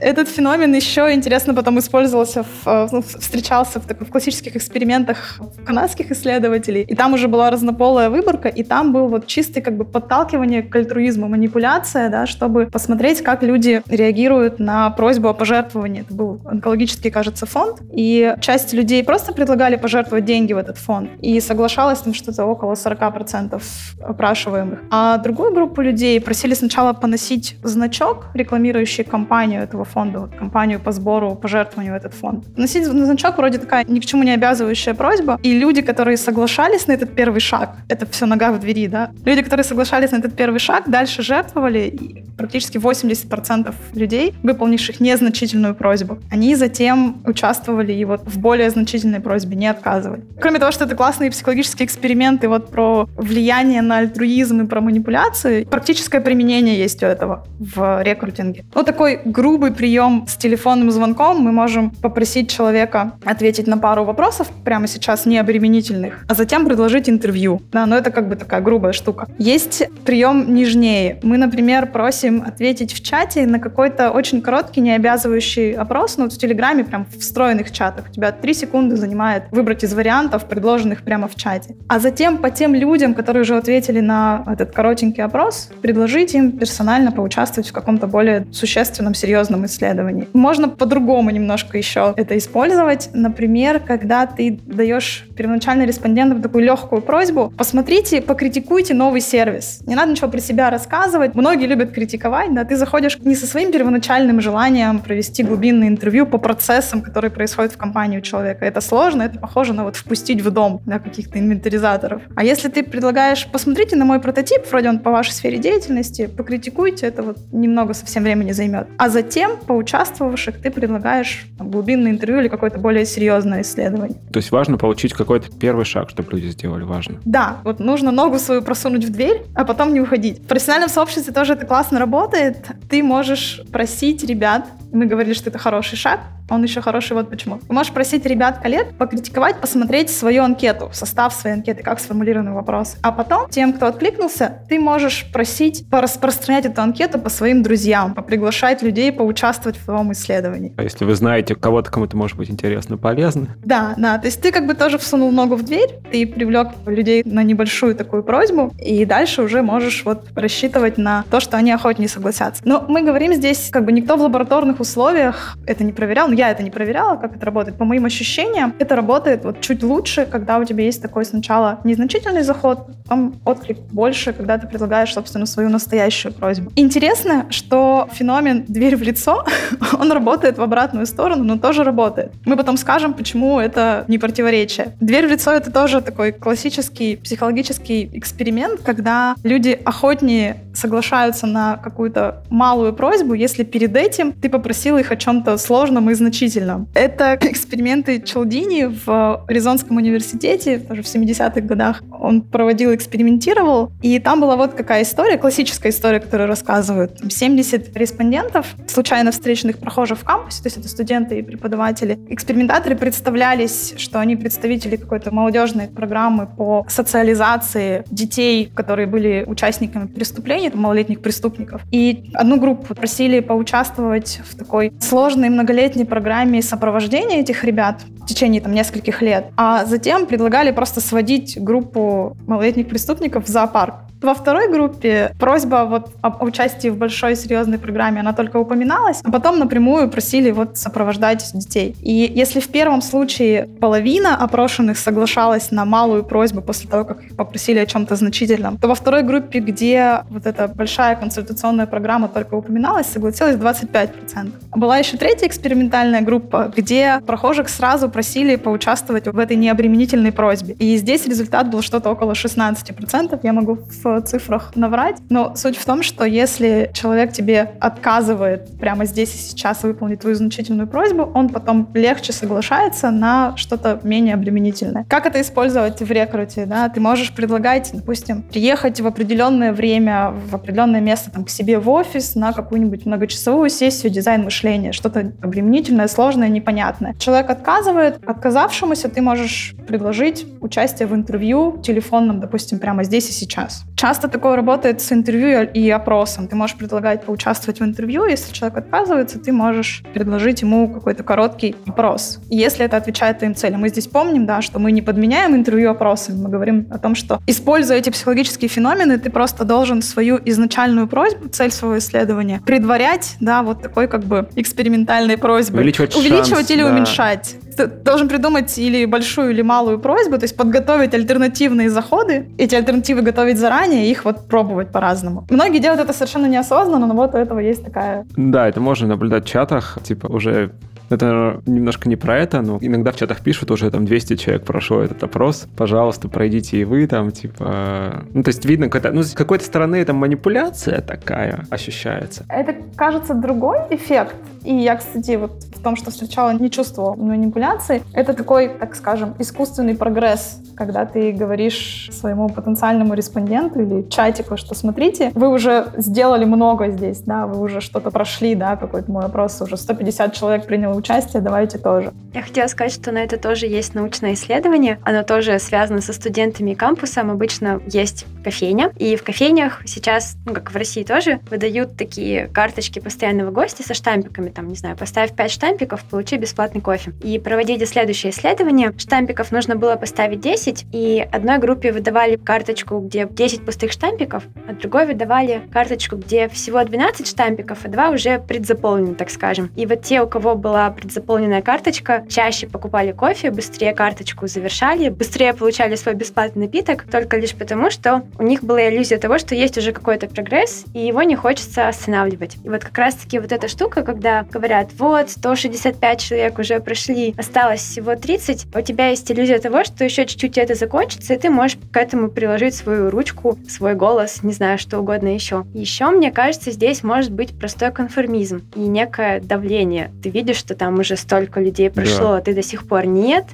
Этот 0.00 0.28
феномен 0.28 0.72
еще 0.74 1.12
интересно 1.12 1.54
потом 1.54 1.78
использовался, 1.78 2.44
в, 2.44 2.66
э, 2.66 2.88
ну, 2.92 3.02
встречался 3.02 3.80
в, 3.80 3.86
в 3.86 4.10
классических 4.10 4.56
экспериментах 4.56 5.40
канадских 5.64 6.12
исследователей, 6.12 6.82
и 6.82 6.94
там 6.94 7.14
уже 7.14 7.26
была 7.26 7.50
разнополая 7.50 8.08
выборка, 8.08 8.48
и 8.48 8.62
там 8.62 8.92
был 8.92 9.08
вот 9.08 9.26
чистый 9.26 9.60
как 9.60 9.76
бы 9.76 9.84
подталкивание 9.84 10.62
к 10.62 10.74
альтруизму, 10.76 11.28
манипуляция, 11.28 12.08
да, 12.08 12.26
чтобы 12.26 12.66
посмотреть, 12.66 13.22
как 13.22 13.42
люди 13.42 13.82
реагируют 13.88 14.60
на 14.60 14.90
просьбу 14.90 15.28
о 15.28 15.34
пожертвовании. 15.34 16.02
Это 16.02 16.14
был 16.14 16.40
онкологический, 16.44 17.10
кажется, 17.10 17.46
фонд, 17.46 17.80
и 17.92 18.36
часть 18.40 18.72
людей 18.72 19.02
просто 19.02 19.32
предлагали 19.32 19.76
пожертвовать 19.76 20.24
деньги 20.24 20.52
в 20.52 20.58
этот 20.58 20.78
фонд, 20.78 21.10
и 21.20 21.40
соглашалось 21.40 21.98
там 21.98 22.14
что-то 22.14 22.44
около 22.44 22.74
40% 22.74 23.60
опрашиваемых. 24.02 24.80
А 24.90 25.18
другую 25.18 25.52
группу 25.52 25.80
людей 25.80 26.20
просили 26.20 26.54
сначала 26.54 26.92
поносить 26.92 27.56
значок, 27.62 28.26
рекламирующий 28.34 29.04
компанию 29.04 29.62
этого 29.62 29.79
фонда, 29.84 30.20
вот 30.20 30.34
компанию 30.34 30.80
по 30.80 30.92
сбору 30.92 31.34
пожертвований 31.34 31.90
в 31.90 31.94
этот 31.94 32.14
фонд. 32.14 32.44
Носить 32.56 32.84
значок 32.84 33.36
вроде 33.38 33.58
такая 33.58 33.84
ни 33.84 34.00
к 34.00 34.06
чему 34.06 34.22
не 34.22 34.32
обязывающая 34.32 34.94
просьба, 34.94 35.38
и 35.42 35.58
люди, 35.58 35.82
которые 35.82 36.16
соглашались 36.16 36.86
на 36.86 36.92
этот 36.92 37.14
первый 37.14 37.40
шаг, 37.40 37.76
это 37.88 38.06
все 38.06 38.26
нога 38.26 38.52
в 38.52 38.60
двери, 38.60 38.88
да, 38.88 39.10
люди, 39.24 39.42
которые 39.42 39.64
соглашались 39.64 40.10
на 40.12 40.16
этот 40.16 40.34
первый 40.34 40.58
шаг, 40.58 40.84
дальше 40.88 41.22
жертвовали, 41.22 41.80
и 41.88 42.24
практически 42.36 42.78
80% 42.78 43.74
людей, 43.94 44.34
выполнивших 44.42 45.00
незначительную 45.00 45.74
просьбу, 45.74 46.18
они 46.30 46.54
затем 46.54 47.22
участвовали 47.26 47.92
и 47.92 48.04
вот 48.04 48.22
в 48.24 48.38
более 48.38 48.70
значительной 48.70 49.20
просьбе 49.20 49.56
не 49.56 49.66
отказывали. 49.66 50.22
Кроме 50.40 50.58
того, 50.58 50.72
что 50.72 50.84
это 50.84 50.94
классные 50.94 51.30
психологические 51.30 51.86
эксперименты 51.86 52.48
вот 52.48 52.70
про 52.70 53.08
влияние 53.16 53.82
на 53.82 53.98
альтруизм 53.98 54.62
и 54.62 54.66
про 54.66 54.80
манипуляции, 54.80 55.64
практическое 55.64 56.20
применение 56.20 56.78
есть 56.78 57.02
у 57.02 57.06
этого 57.06 57.46
в 57.58 58.02
рекрутинге. 58.02 58.64
Ну, 58.74 58.82
такой 58.82 59.20
грубый 59.24 59.69
прием 59.70 60.26
с 60.28 60.36
телефонным 60.36 60.90
звонком. 60.90 61.40
Мы 61.40 61.52
можем 61.52 61.90
попросить 61.90 62.50
человека 62.50 63.12
ответить 63.24 63.66
на 63.66 63.78
пару 63.78 64.04
вопросов, 64.04 64.48
прямо 64.64 64.86
сейчас 64.86 65.26
не 65.26 65.38
обременительных, 65.38 66.24
а 66.28 66.34
затем 66.34 66.66
предложить 66.66 67.08
интервью. 67.08 67.60
Да, 67.72 67.86
но 67.86 67.96
это 67.96 68.10
как 68.10 68.28
бы 68.28 68.36
такая 68.36 68.60
грубая 68.60 68.92
штука. 68.92 69.28
Есть 69.38 69.82
прием 70.04 70.54
нежнее. 70.54 71.18
Мы, 71.22 71.38
например, 71.38 71.86
просим 71.86 72.42
ответить 72.46 72.92
в 72.92 73.02
чате 73.02 73.46
на 73.46 73.58
какой-то 73.58 74.10
очень 74.10 74.42
короткий, 74.42 74.80
не 74.80 74.92
обязывающий 74.92 75.72
опрос. 75.72 76.16
Ну, 76.16 76.24
вот 76.24 76.32
в 76.32 76.38
Телеграме 76.38 76.84
прям 76.84 77.06
в 77.06 77.18
встроенных 77.18 77.72
чатах. 77.72 78.06
У 78.10 78.12
тебя 78.12 78.32
три 78.32 78.54
секунды 78.54 78.96
занимает 78.96 79.44
выбрать 79.50 79.84
из 79.84 79.94
вариантов, 79.94 80.46
предложенных 80.46 81.02
прямо 81.02 81.28
в 81.28 81.34
чате. 81.34 81.76
А 81.88 81.98
затем 81.98 82.38
по 82.38 82.50
тем 82.50 82.74
людям, 82.74 83.14
которые 83.14 83.42
уже 83.42 83.56
ответили 83.56 84.00
на 84.00 84.44
этот 84.46 84.72
коротенький 84.72 85.22
опрос, 85.22 85.70
предложить 85.82 86.34
им 86.34 86.52
персонально 86.52 87.12
поучаствовать 87.12 87.68
в 87.68 87.72
каком-то 87.72 88.06
более 88.06 88.46
существенном, 88.52 89.14
серьезном 89.14 89.59
исследовании. 89.66 90.28
Можно 90.32 90.68
по-другому 90.68 91.30
немножко 91.30 91.78
еще 91.78 92.14
это 92.16 92.36
использовать. 92.38 93.10
Например, 93.12 93.80
когда 93.80 94.26
ты 94.26 94.58
даешь 94.66 95.26
первоначально 95.36 95.84
респондентам 95.84 96.42
такую 96.42 96.64
легкую 96.64 97.02
просьбу, 97.02 97.52
посмотрите, 97.56 98.20
покритикуйте 98.20 98.94
новый 98.94 99.20
сервис. 99.20 99.80
Не 99.86 99.94
надо 99.94 100.12
ничего 100.12 100.28
про 100.28 100.40
себя 100.40 100.70
рассказывать. 100.70 101.34
Многие 101.34 101.66
любят 101.66 101.92
критиковать, 101.92 102.54
да, 102.54 102.64
ты 102.64 102.76
заходишь 102.76 103.18
не 103.18 103.34
со 103.34 103.46
своим 103.46 103.72
первоначальным 103.72 104.40
желанием 104.40 105.00
провести 105.00 105.42
глубинное 105.42 105.88
интервью 105.88 106.26
по 106.26 106.38
процессам, 106.38 107.02
которые 107.02 107.30
происходят 107.30 107.72
в 107.72 107.76
компании 107.76 108.18
у 108.18 108.20
человека. 108.20 108.64
Это 108.64 108.80
сложно, 108.80 109.22
это 109.22 109.38
похоже 109.38 109.72
на 109.72 109.84
вот 109.84 109.96
впустить 109.96 110.40
в 110.42 110.50
дом 110.50 110.80
да, 110.86 110.98
каких-то 110.98 111.38
инвентаризаторов. 111.38 112.22
А 112.36 112.44
если 112.44 112.68
ты 112.68 112.82
предлагаешь, 112.82 113.46
посмотрите 113.50 113.96
на 113.96 114.04
мой 114.04 114.20
прототип, 114.20 114.62
вроде 114.70 114.88
он 114.88 114.98
по 114.98 115.10
вашей 115.10 115.32
сфере 115.32 115.58
деятельности, 115.58 116.26
покритикуйте, 116.26 117.06
это 117.06 117.22
вот 117.22 117.38
немного 117.52 117.94
совсем 117.94 118.22
времени 118.22 118.52
займет. 118.52 118.86
А 118.98 119.08
затем, 119.08 119.49
поучаствовавших, 119.56 120.60
ты 120.60 120.70
предлагаешь 120.70 121.46
там, 121.58 121.70
глубинное 121.70 122.10
интервью 122.10 122.40
или 122.40 122.48
какое-то 122.48 122.78
более 122.78 123.04
серьезное 123.04 123.62
исследование. 123.62 124.18
То 124.32 124.38
есть 124.38 124.50
важно 124.50 124.78
получить 124.78 125.12
какой-то 125.12 125.48
первый 125.58 125.84
шаг, 125.84 126.10
чтобы 126.10 126.32
люди 126.32 126.48
сделали, 126.48 126.84
важно. 126.84 127.20
Да, 127.24 127.58
вот 127.64 127.80
нужно 127.80 128.10
ногу 128.10 128.38
свою 128.38 128.62
просунуть 128.62 129.04
в 129.04 129.12
дверь, 129.12 129.42
а 129.54 129.64
потом 129.64 129.92
не 129.92 130.00
уходить. 130.00 130.40
В 130.40 130.46
профессиональном 130.46 130.88
сообществе 130.88 131.32
тоже 131.32 131.54
это 131.54 131.66
классно 131.66 131.98
работает. 131.98 132.56
Ты 132.88 133.02
можешь 133.02 133.62
просить 133.72 134.24
ребят, 134.24 134.66
мы 134.92 135.06
говорили, 135.06 135.34
что 135.34 135.50
это 135.50 135.58
хороший 135.58 135.96
шаг, 135.96 136.20
он 136.50 136.64
еще 136.64 136.80
хороший 136.80 137.12
вот 137.12 137.30
почему. 137.30 137.58
Ты 137.58 137.72
можешь 137.72 137.92
просить 137.92 138.26
ребят, 138.26 138.58
коллег 138.58 138.96
покритиковать, 138.98 139.60
посмотреть 139.60 140.10
свою 140.10 140.42
анкету, 140.42 140.90
состав 140.92 141.32
своей 141.32 141.56
анкеты, 141.56 141.82
как 141.82 142.00
сформулированы 142.00 142.52
вопросы. 142.52 142.98
А 143.02 143.12
потом 143.12 143.48
тем, 143.48 143.72
кто 143.72 143.86
откликнулся, 143.86 144.64
ты 144.68 144.80
можешь 144.80 145.30
просить 145.32 145.88
пораспространять 145.88 146.66
эту 146.66 146.82
анкету 146.82 147.18
по 147.20 147.30
своим 147.30 147.62
друзьям, 147.62 148.14
поприглашать 148.14 148.82
людей 148.82 149.12
поучаствовать 149.30 149.76
в 149.76 149.84
твоем 149.84 150.10
исследовании. 150.10 150.72
А 150.76 150.82
если 150.82 151.04
вы 151.04 151.14
знаете 151.14 151.54
кого-то, 151.54 151.88
кому 151.88 152.06
это 152.06 152.16
может 152.16 152.36
быть 152.36 152.50
интересно, 152.50 152.96
полезно, 152.96 153.46
Да, 153.64 153.94
да, 153.96 154.18
то 154.18 154.26
есть 154.26 154.42
ты 154.42 154.50
как 154.50 154.66
бы 154.66 154.74
тоже 154.74 154.98
всунул 154.98 155.30
ногу 155.30 155.54
в 155.54 155.62
дверь, 155.62 155.90
ты 156.10 156.26
привлек 156.26 156.68
людей 156.86 157.22
на 157.24 157.44
небольшую 157.44 157.94
такую 157.94 158.24
просьбу, 158.24 158.72
и 158.80 159.04
дальше 159.04 159.42
уже 159.42 159.62
можешь 159.62 160.04
вот 160.04 160.26
рассчитывать 160.34 160.98
на 160.98 161.24
то, 161.30 161.38
что 161.38 161.56
они 161.56 161.70
охотнее 161.70 162.08
согласятся. 162.08 162.62
Но 162.64 162.84
мы 162.88 163.02
говорим 163.02 163.32
здесь, 163.32 163.68
как 163.70 163.84
бы 163.84 163.92
никто 163.92 164.16
в 164.16 164.20
лабораторных 164.22 164.80
условиях 164.80 165.56
это 165.64 165.84
не 165.84 165.92
проверял, 165.92 166.26
но 166.26 166.34
я 166.34 166.50
это 166.50 166.64
не 166.64 166.70
проверяла, 166.72 167.16
как 167.16 167.36
это 167.36 167.46
работает. 167.46 167.78
По 167.78 167.84
моим 167.84 168.06
ощущениям, 168.06 168.74
это 168.80 168.96
работает 168.96 169.44
вот 169.44 169.60
чуть 169.60 169.84
лучше, 169.84 170.26
когда 170.26 170.58
у 170.58 170.64
тебя 170.64 170.82
есть 170.82 171.00
такой 171.00 171.24
сначала 171.24 171.78
незначительный 171.84 172.42
заход, 172.42 172.86
потом 173.04 173.34
отклик 173.44 173.78
больше, 173.92 174.32
когда 174.32 174.58
ты 174.58 174.66
предлагаешь, 174.66 175.14
собственно, 175.14 175.46
свою 175.46 175.68
настоящую 175.68 176.34
просьбу. 176.34 176.72
Интересно, 176.74 177.46
что 177.50 178.08
феномен 178.12 178.64
«дверь 178.66 178.96
в 178.96 179.02
лицо», 179.02 179.19
он 179.98 180.12
работает 180.12 180.58
в 180.58 180.62
обратную 180.62 181.06
сторону, 181.06 181.44
но 181.44 181.58
тоже 181.58 181.84
работает. 181.84 182.32
Мы 182.44 182.56
потом 182.56 182.76
скажем, 182.76 183.14
почему 183.14 183.60
это 183.60 184.04
не 184.08 184.18
противоречие. 184.18 184.94
Дверь 185.00 185.26
в 185.26 185.30
лицо— 185.30 185.50
это 185.52 185.70
тоже 185.70 186.00
такой 186.00 186.32
классический 186.32 187.16
психологический 187.16 188.10
эксперимент, 188.12 188.80
когда 188.82 189.34
люди 189.42 189.78
охотнее 189.84 190.56
соглашаются 190.74 191.46
на 191.46 191.76
какую-то 191.76 192.42
малую 192.50 192.92
просьбу, 192.92 193.34
если 193.34 193.64
перед 193.64 193.96
этим 193.96 194.32
ты 194.32 194.48
попросил 194.48 194.98
их 194.98 195.12
о 195.12 195.16
чем-то 195.16 195.56
сложном 195.58 196.10
и 196.10 196.14
значительном. 196.14 196.88
Это 196.94 197.38
эксперименты 197.40 198.20
Челдини 198.20 198.84
в 198.84 199.44
Аризонском 199.48 199.96
университете, 199.96 200.78
тоже 200.78 201.02
в 201.02 201.06
70-х 201.06 201.60
годах. 201.60 202.02
Он 202.10 202.42
проводил, 202.42 202.94
экспериментировал, 202.94 203.90
и 204.02 204.18
там 204.18 204.40
была 204.40 204.56
вот 204.56 204.74
какая 204.74 205.02
история, 205.02 205.38
классическая 205.38 205.90
история, 205.90 206.20
которую 206.20 206.48
рассказывают. 206.48 207.18
Там 207.18 207.30
70 207.30 207.96
респондентов 207.96 208.66
случайно 208.86 209.09
случайно 209.10 209.32
встреченных 209.32 209.78
прохожих 209.78 210.20
в 210.20 210.24
кампусе, 210.24 210.62
то 210.62 210.68
есть 210.68 210.76
это 210.76 210.88
студенты 210.88 211.40
и 211.40 211.42
преподаватели. 211.42 212.16
Экспериментаторы 212.28 212.94
представлялись, 212.94 213.94
что 213.96 214.20
они 214.20 214.36
представители 214.36 214.94
какой-то 214.94 215.34
молодежной 215.34 215.88
программы 215.88 216.46
по 216.46 216.86
социализации 216.88 218.04
детей, 218.08 218.70
которые 218.72 219.08
были 219.08 219.44
участниками 219.48 220.06
преступлений, 220.06 220.70
малолетних 220.72 221.22
преступников. 221.22 221.82
И 221.90 222.30
одну 222.34 222.60
группу 222.60 222.94
просили 222.94 223.40
поучаствовать 223.40 224.42
в 224.48 224.56
такой 224.56 224.92
сложной 225.00 225.48
многолетней 225.48 226.04
программе 226.04 226.62
сопровождения 226.62 227.40
этих 227.40 227.64
ребят 227.64 228.02
в 228.22 228.26
течение 228.26 228.62
там 228.62 228.72
нескольких 228.72 229.22
лет. 229.22 229.46
А 229.56 229.86
затем 229.86 230.26
предлагали 230.26 230.70
просто 230.70 231.00
сводить 231.00 231.60
группу 231.60 232.36
малолетних 232.46 232.86
преступников 232.86 233.46
в 233.46 233.48
зоопарк. 233.48 234.09
Во 234.22 234.34
второй 234.34 234.70
группе 234.70 235.34
просьба 235.38 235.86
вот 235.88 236.10
об 236.20 236.42
участии 236.42 236.88
в 236.88 236.96
большой 236.96 237.36
серьезной 237.36 237.78
программе, 237.78 238.20
она 238.20 238.34
только 238.34 238.58
упоминалась, 238.58 239.20
а 239.24 239.30
потом 239.30 239.58
напрямую 239.58 240.10
просили 240.10 240.50
вот 240.50 240.76
сопровождать 240.76 241.50
детей. 241.54 241.96
И 242.02 242.30
если 242.34 242.60
в 242.60 242.68
первом 242.68 243.00
случае 243.00 243.66
половина 243.80 244.36
опрошенных 244.36 244.98
соглашалась 244.98 245.70
на 245.70 245.86
малую 245.86 246.22
просьбу 246.22 246.60
после 246.60 246.90
того, 246.90 247.04
как 247.04 247.22
их 247.22 247.36
попросили 247.36 247.78
о 247.78 247.86
чем-то 247.86 248.14
значительном, 248.16 248.76
то 248.76 248.88
во 248.88 248.94
второй 248.94 249.22
группе, 249.22 249.60
где 249.60 250.20
вот 250.28 250.46
эта 250.46 250.68
большая 250.68 251.16
консультационная 251.16 251.86
программа 251.86 252.28
только 252.28 252.54
упоминалась, 252.54 253.06
согласилась 253.06 253.56
25%. 253.56 254.52
Была 254.76 254.98
еще 254.98 255.16
третья 255.16 255.46
экспериментальная 255.46 256.20
группа, 256.20 256.70
где 256.76 257.22
прохожих 257.26 257.70
сразу 257.70 258.10
просили 258.10 258.56
поучаствовать 258.56 259.26
в 259.26 259.38
этой 259.38 259.56
необременительной 259.56 260.32
просьбе. 260.32 260.74
И 260.74 260.96
здесь 260.98 261.26
результат 261.26 261.70
был 261.70 261.80
что-то 261.80 262.10
около 262.10 262.32
16%. 262.32 263.40
Я 263.42 263.52
могу 263.54 263.76
в 263.76 264.09
цифрах 264.18 264.72
наврать, 264.74 265.16
но 265.28 265.54
суть 265.54 265.76
в 265.76 265.84
том, 265.84 266.02
что 266.02 266.24
если 266.24 266.90
человек 266.92 267.32
тебе 267.32 267.72
отказывает 267.80 268.78
прямо 268.78 269.04
здесь 269.04 269.34
и 269.34 269.38
сейчас 269.38 269.82
выполнить 269.82 270.20
твою 270.20 270.36
значительную 270.36 270.88
просьбу, 270.88 271.30
он 271.34 271.48
потом 271.48 271.88
легче 271.94 272.32
соглашается 272.32 273.10
на 273.10 273.56
что-то 273.56 274.00
менее 274.02 274.34
обременительное. 274.34 275.04
Как 275.08 275.26
это 275.26 275.40
использовать 275.40 276.00
в 276.00 276.10
рекруте? 276.10 276.66
Да? 276.66 276.88
Ты 276.88 277.00
можешь 277.00 277.32
предлагать, 277.32 277.90
допустим, 277.92 278.42
приехать 278.42 279.00
в 279.00 279.06
определенное 279.06 279.72
время, 279.72 280.32
в 280.50 280.54
определенное 280.54 281.00
место 281.00 281.30
там, 281.30 281.44
к 281.44 281.50
себе 281.50 281.78
в 281.78 281.88
офис 281.88 282.34
на 282.34 282.52
какую-нибудь 282.52 283.06
многочасовую 283.06 283.70
сессию 283.70 284.12
дизайн 284.12 284.44
мышления, 284.44 284.92
что-то 284.92 285.32
обременительное, 285.42 286.08
сложное, 286.08 286.48
непонятное. 286.48 287.14
Человек 287.18 287.50
отказывает, 287.50 288.18
отказавшемуся 288.26 289.08
ты 289.08 289.22
можешь 289.22 289.74
предложить 289.86 290.46
участие 290.60 291.06
в 291.08 291.14
интервью 291.14 291.78
телефонном, 291.82 292.40
допустим, 292.40 292.78
прямо 292.78 293.04
здесь 293.04 293.28
и 293.28 293.32
сейчас. 293.32 293.84
Часто 294.00 294.28
такое 294.28 294.56
работает 294.56 295.02
с 295.02 295.12
интервью 295.12 295.68
и 295.74 295.90
опросом. 295.90 296.48
Ты 296.48 296.56
можешь 296.56 296.74
предлагать 296.74 297.22
поучаствовать 297.24 297.80
в 297.80 297.84
интервью, 297.84 298.24
если 298.24 298.50
человек 298.50 298.78
отказывается, 298.78 299.38
ты 299.38 299.52
можешь 299.52 300.02
предложить 300.14 300.62
ему 300.62 300.88
какой-то 300.88 301.22
короткий 301.22 301.76
опрос. 301.86 302.38
Если 302.48 302.82
это 302.82 302.96
отвечает 302.96 303.40
твоим 303.40 303.54
целям. 303.54 303.82
Мы 303.82 303.90
здесь 303.90 304.06
помним, 304.06 304.46
да, 304.46 304.62
что 304.62 304.78
мы 304.78 304.90
не 304.90 305.02
подменяем 305.02 305.54
интервью 305.54 305.90
опросом, 305.90 306.40
мы 306.40 306.48
говорим 306.48 306.86
о 306.90 306.98
том, 306.98 307.14
что 307.14 307.42
используя 307.46 307.98
эти 307.98 308.08
психологические 308.08 308.70
феномены, 308.70 309.18
ты 309.18 309.28
просто 309.28 309.66
должен 309.66 310.00
свою 310.00 310.40
изначальную 310.46 311.06
просьбу, 311.06 311.50
цель 311.50 311.70
своего 311.70 311.98
исследования 311.98 312.62
предварять, 312.64 313.36
да, 313.38 313.62
вот 313.62 313.82
такой 313.82 314.08
как 314.08 314.24
бы 314.24 314.48
экспериментальной 314.56 315.36
просьбой. 315.36 315.80
Увеличивать, 315.80 316.16
Увеличивать 316.16 316.68
шанс, 316.68 316.70
или 316.70 316.82
да. 316.82 316.88
уменьшать 316.88 317.56
ты 317.76 317.86
должен 317.86 318.28
придумать 318.28 318.78
или 318.78 319.04
большую, 319.04 319.50
или 319.50 319.62
малую 319.62 319.98
просьбу, 319.98 320.36
то 320.36 320.44
есть 320.44 320.56
подготовить 320.56 321.14
альтернативные 321.14 321.90
заходы, 321.90 322.48
эти 322.58 322.74
альтернативы 322.74 323.22
готовить 323.22 323.58
заранее, 323.58 324.06
и 324.06 324.10
их 324.10 324.24
вот 324.24 324.48
пробовать 324.48 324.92
по-разному. 324.92 325.46
Многие 325.50 325.78
делают 325.78 326.00
это 326.00 326.12
совершенно 326.12 326.46
неосознанно, 326.46 327.06
но 327.06 327.14
вот 327.14 327.34
у 327.34 327.38
этого 327.38 327.58
есть 327.58 327.84
такая... 327.84 328.26
Да, 328.36 328.68
это 328.68 328.80
можно 328.80 329.06
наблюдать 329.06 329.44
в 329.44 329.48
чатах, 329.48 329.98
типа 330.02 330.26
уже 330.26 330.72
это 331.10 331.60
немножко 331.66 332.08
не 332.08 332.16
про 332.16 332.38
это, 332.38 332.62
но 332.62 332.78
иногда 332.80 333.12
в 333.12 333.16
чатах 333.16 333.40
пишут, 333.40 333.70
уже 333.70 333.90
там 333.90 334.04
200 334.04 334.36
человек 334.36 334.64
прошло 334.64 335.00
этот 335.00 335.22
опрос, 335.22 335.66
пожалуйста, 335.76 336.28
пройдите 336.28 336.78
и 336.78 336.84
вы 336.84 337.06
там, 337.06 337.30
типа... 337.30 338.24
Ну, 338.32 338.42
то 338.42 338.48
есть 338.48 338.64
видно, 338.64 338.86
какая-то, 338.86 339.12
ну, 339.14 339.22
с 339.22 339.32
какой-то 339.32 339.64
стороны 339.64 339.96
это 339.96 340.12
манипуляция 340.12 341.00
такая 341.00 341.64
ощущается. 341.70 342.44
Это, 342.48 342.76
кажется, 342.96 343.34
другой 343.34 343.78
эффект. 343.90 344.34
И 344.64 344.74
я, 344.74 344.96
кстати, 344.96 345.36
вот 345.36 345.62
в 345.74 345.82
том, 345.82 345.96
что 345.96 346.10
встречала, 346.10 346.52
не 346.52 346.70
чувствовала 346.70 347.14
манипуляции. 347.14 348.02
Это 348.12 348.34
такой, 348.34 348.68
так 348.68 348.94
скажем, 348.94 349.34
искусственный 349.38 349.94
прогресс, 349.96 350.60
когда 350.76 351.06
ты 351.06 351.32
говоришь 351.32 352.10
своему 352.12 352.48
потенциальному 352.48 353.14
респонденту 353.14 353.80
или 353.80 354.02
чатику, 354.08 354.56
что 354.56 354.74
смотрите, 354.74 355.32
вы 355.34 355.48
уже 355.48 355.86
сделали 355.96 356.44
много 356.44 356.90
здесь, 356.90 357.20
да, 357.20 357.46
вы 357.46 357.60
уже 357.60 357.80
что-то 357.80 358.10
прошли, 358.10 358.54
да, 358.54 358.76
какой-то 358.76 359.10
мой 359.10 359.24
опрос, 359.24 359.60
уже 359.62 359.76
150 359.76 360.34
человек 360.34 360.66
приняло 360.66 360.99
участие, 361.00 361.42
давайте 361.42 361.78
тоже. 361.78 362.12
Я 362.32 362.42
хотела 362.42 362.68
сказать, 362.68 362.92
что 362.92 363.10
на 363.10 363.18
это 363.18 363.38
тоже 363.38 363.66
есть 363.66 363.94
научное 363.94 364.34
исследование. 364.34 365.00
Оно 365.04 365.24
тоже 365.24 365.58
связано 365.58 366.00
со 366.00 366.12
студентами 366.12 366.70
и 366.70 366.74
кампусом. 366.74 367.30
Обычно 367.30 367.80
есть 367.86 368.26
кофейня, 368.44 368.92
и 368.96 369.16
в 369.16 369.24
кофейнях 369.24 369.82
сейчас, 369.84 370.36
ну, 370.46 370.54
как 370.54 370.70
в 370.70 370.76
России 370.76 371.02
тоже, 371.02 371.40
выдают 371.50 371.96
такие 371.96 372.46
карточки 372.46 373.00
постоянного 373.00 373.50
гостя 373.50 373.82
со 373.82 373.94
штампиками, 373.94 374.50
там, 374.50 374.68
не 374.68 374.76
знаю, 374.76 374.96
поставь 374.96 375.34
5 375.34 375.50
штампиков, 375.50 376.04
получи 376.04 376.36
бесплатный 376.36 376.80
кофе. 376.80 377.12
И 377.22 377.38
проводили 377.38 377.84
следующее 377.84 378.30
исследование. 378.30 378.92
Штампиков 378.96 379.50
нужно 379.50 379.74
было 379.76 379.96
поставить 379.96 380.40
10, 380.40 380.86
и 380.92 381.26
одной 381.32 381.58
группе 381.58 381.92
выдавали 381.92 382.36
карточку, 382.36 383.00
где 383.00 383.26
10 383.28 383.64
пустых 383.64 383.92
штампиков, 383.92 384.44
а 384.68 384.72
другой 384.74 385.06
выдавали 385.06 385.62
карточку, 385.72 386.16
где 386.16 386.48
всего 386.48 386.82
12 386.82 387.26
штампиков, 387.26 387.78
а 387.84 387.88
два 387.88 388.10
уже 388.10 388.38
предзаполнены, 388.38 389.14
так 389.14 389.30
скажем. 389.30 389.70
И 389.76 389.86
вот 389.86 390.02
те, 390.02 390.22
у 390.22 390.28
кого 390.28 390.54
была 390.54 390.89
предзаполненная 390.90 391.62
карточка, 391.62 392.24
чаще 392.28 392.66
покупали 392.66 393.12
кофе, 393.12 393.50
быстрее 393.50 393.94
карточку 393.94 394.46
завершали, 394.46 395.08
быстрее 395.08 395.54
получали 395.54 395.94
свой 395.96 396.14
бесплатный 396.14 396.66
напиток, 396.66 397.04
только 397.10 397.36
лишь 397.36 397.54
потому, 397.54 397.90
что 397.90 398.22
у 398.38 398.42
них 398.42 398.62
была 398.62 398.88
иллюзия 398.88 399.18
того, 399.18 399.38
что 399.38 399.54
есть 399.54 399.76
уже 399.78 399.92
какой-то 399.92 400.28
прогресс, 400.28 400.84
и 400.94 401.00
его 401.00 401.22
не 401.22 401.36
хочется 401.36 401.88
останавливать. 401.88 402.56
И 402.64 402.68
вот 402.68 402.84
как 402.84 402.96
раз-таки 402.98 403.38
вот 403.38 403.52
эта 403.52 403.68
штука, 403.68 404.02
когда 404.02 404.44
говорят, 404.50 404.90
вот, 404.98 405.30
165 405.30 406.20
человек 406.20 406.58
уже 406.58 406.80
прошли, 406.80 407.34
осталось 407.36 407.80
всего 407.80 408.14
30, 408.14 408.66
у 408.74 408.80
тебя 408.80 409.08
есть 409.08 409.30
иллюзия 409.30 409.58
того, 409.58 409.84
что 409.84 410.04
еще 410.04 410.26
чуть-чуть 410.26 410.58
это 410.58 410.74
закончится, 410.74 411.34
и 411.34 411.38
ты 411.38 411.50
можешь 411.50 411.78
к 411.92 411.96
этому 411.96 412.28
приложить 412.28 412.74
свою 412.74 413.10
ручку, 413.10 413.58
свой 413.68 413.94
голос, 413.94 414.42
не 414.42 414.52
знаю, 414.52 414.78
что 414.78 414.98
угодно 414.98 415.28
еще. 415.34 415.64
Еще, 415.74 416.10
мне 416.10 416.30
кажется, 416.30 416.70
здесь 416.70 417.02
может 417.02 417.32
быть 417.32 417.58
простой 417.58 417.92
конформизм 417.92 418.62
и 418.74 418.80
некое 418.80 419.40
давление. 419.40 420.10
Ты 420.22 420.30
видишь, 420.30 420.56
что 420.56 420.74
там 420.80 420.98
уже 420.98 421.16
столько 421.16 421.60
людей 421.60 421.90
прошло, 421.90 422.28
Да. 422.32 422.36
а 422.38 422.40
ты 422.40 422.54
до 422.54 422.62
сих 422.62 422.88
пор 422.88 423.04
нет. 423.04 423.44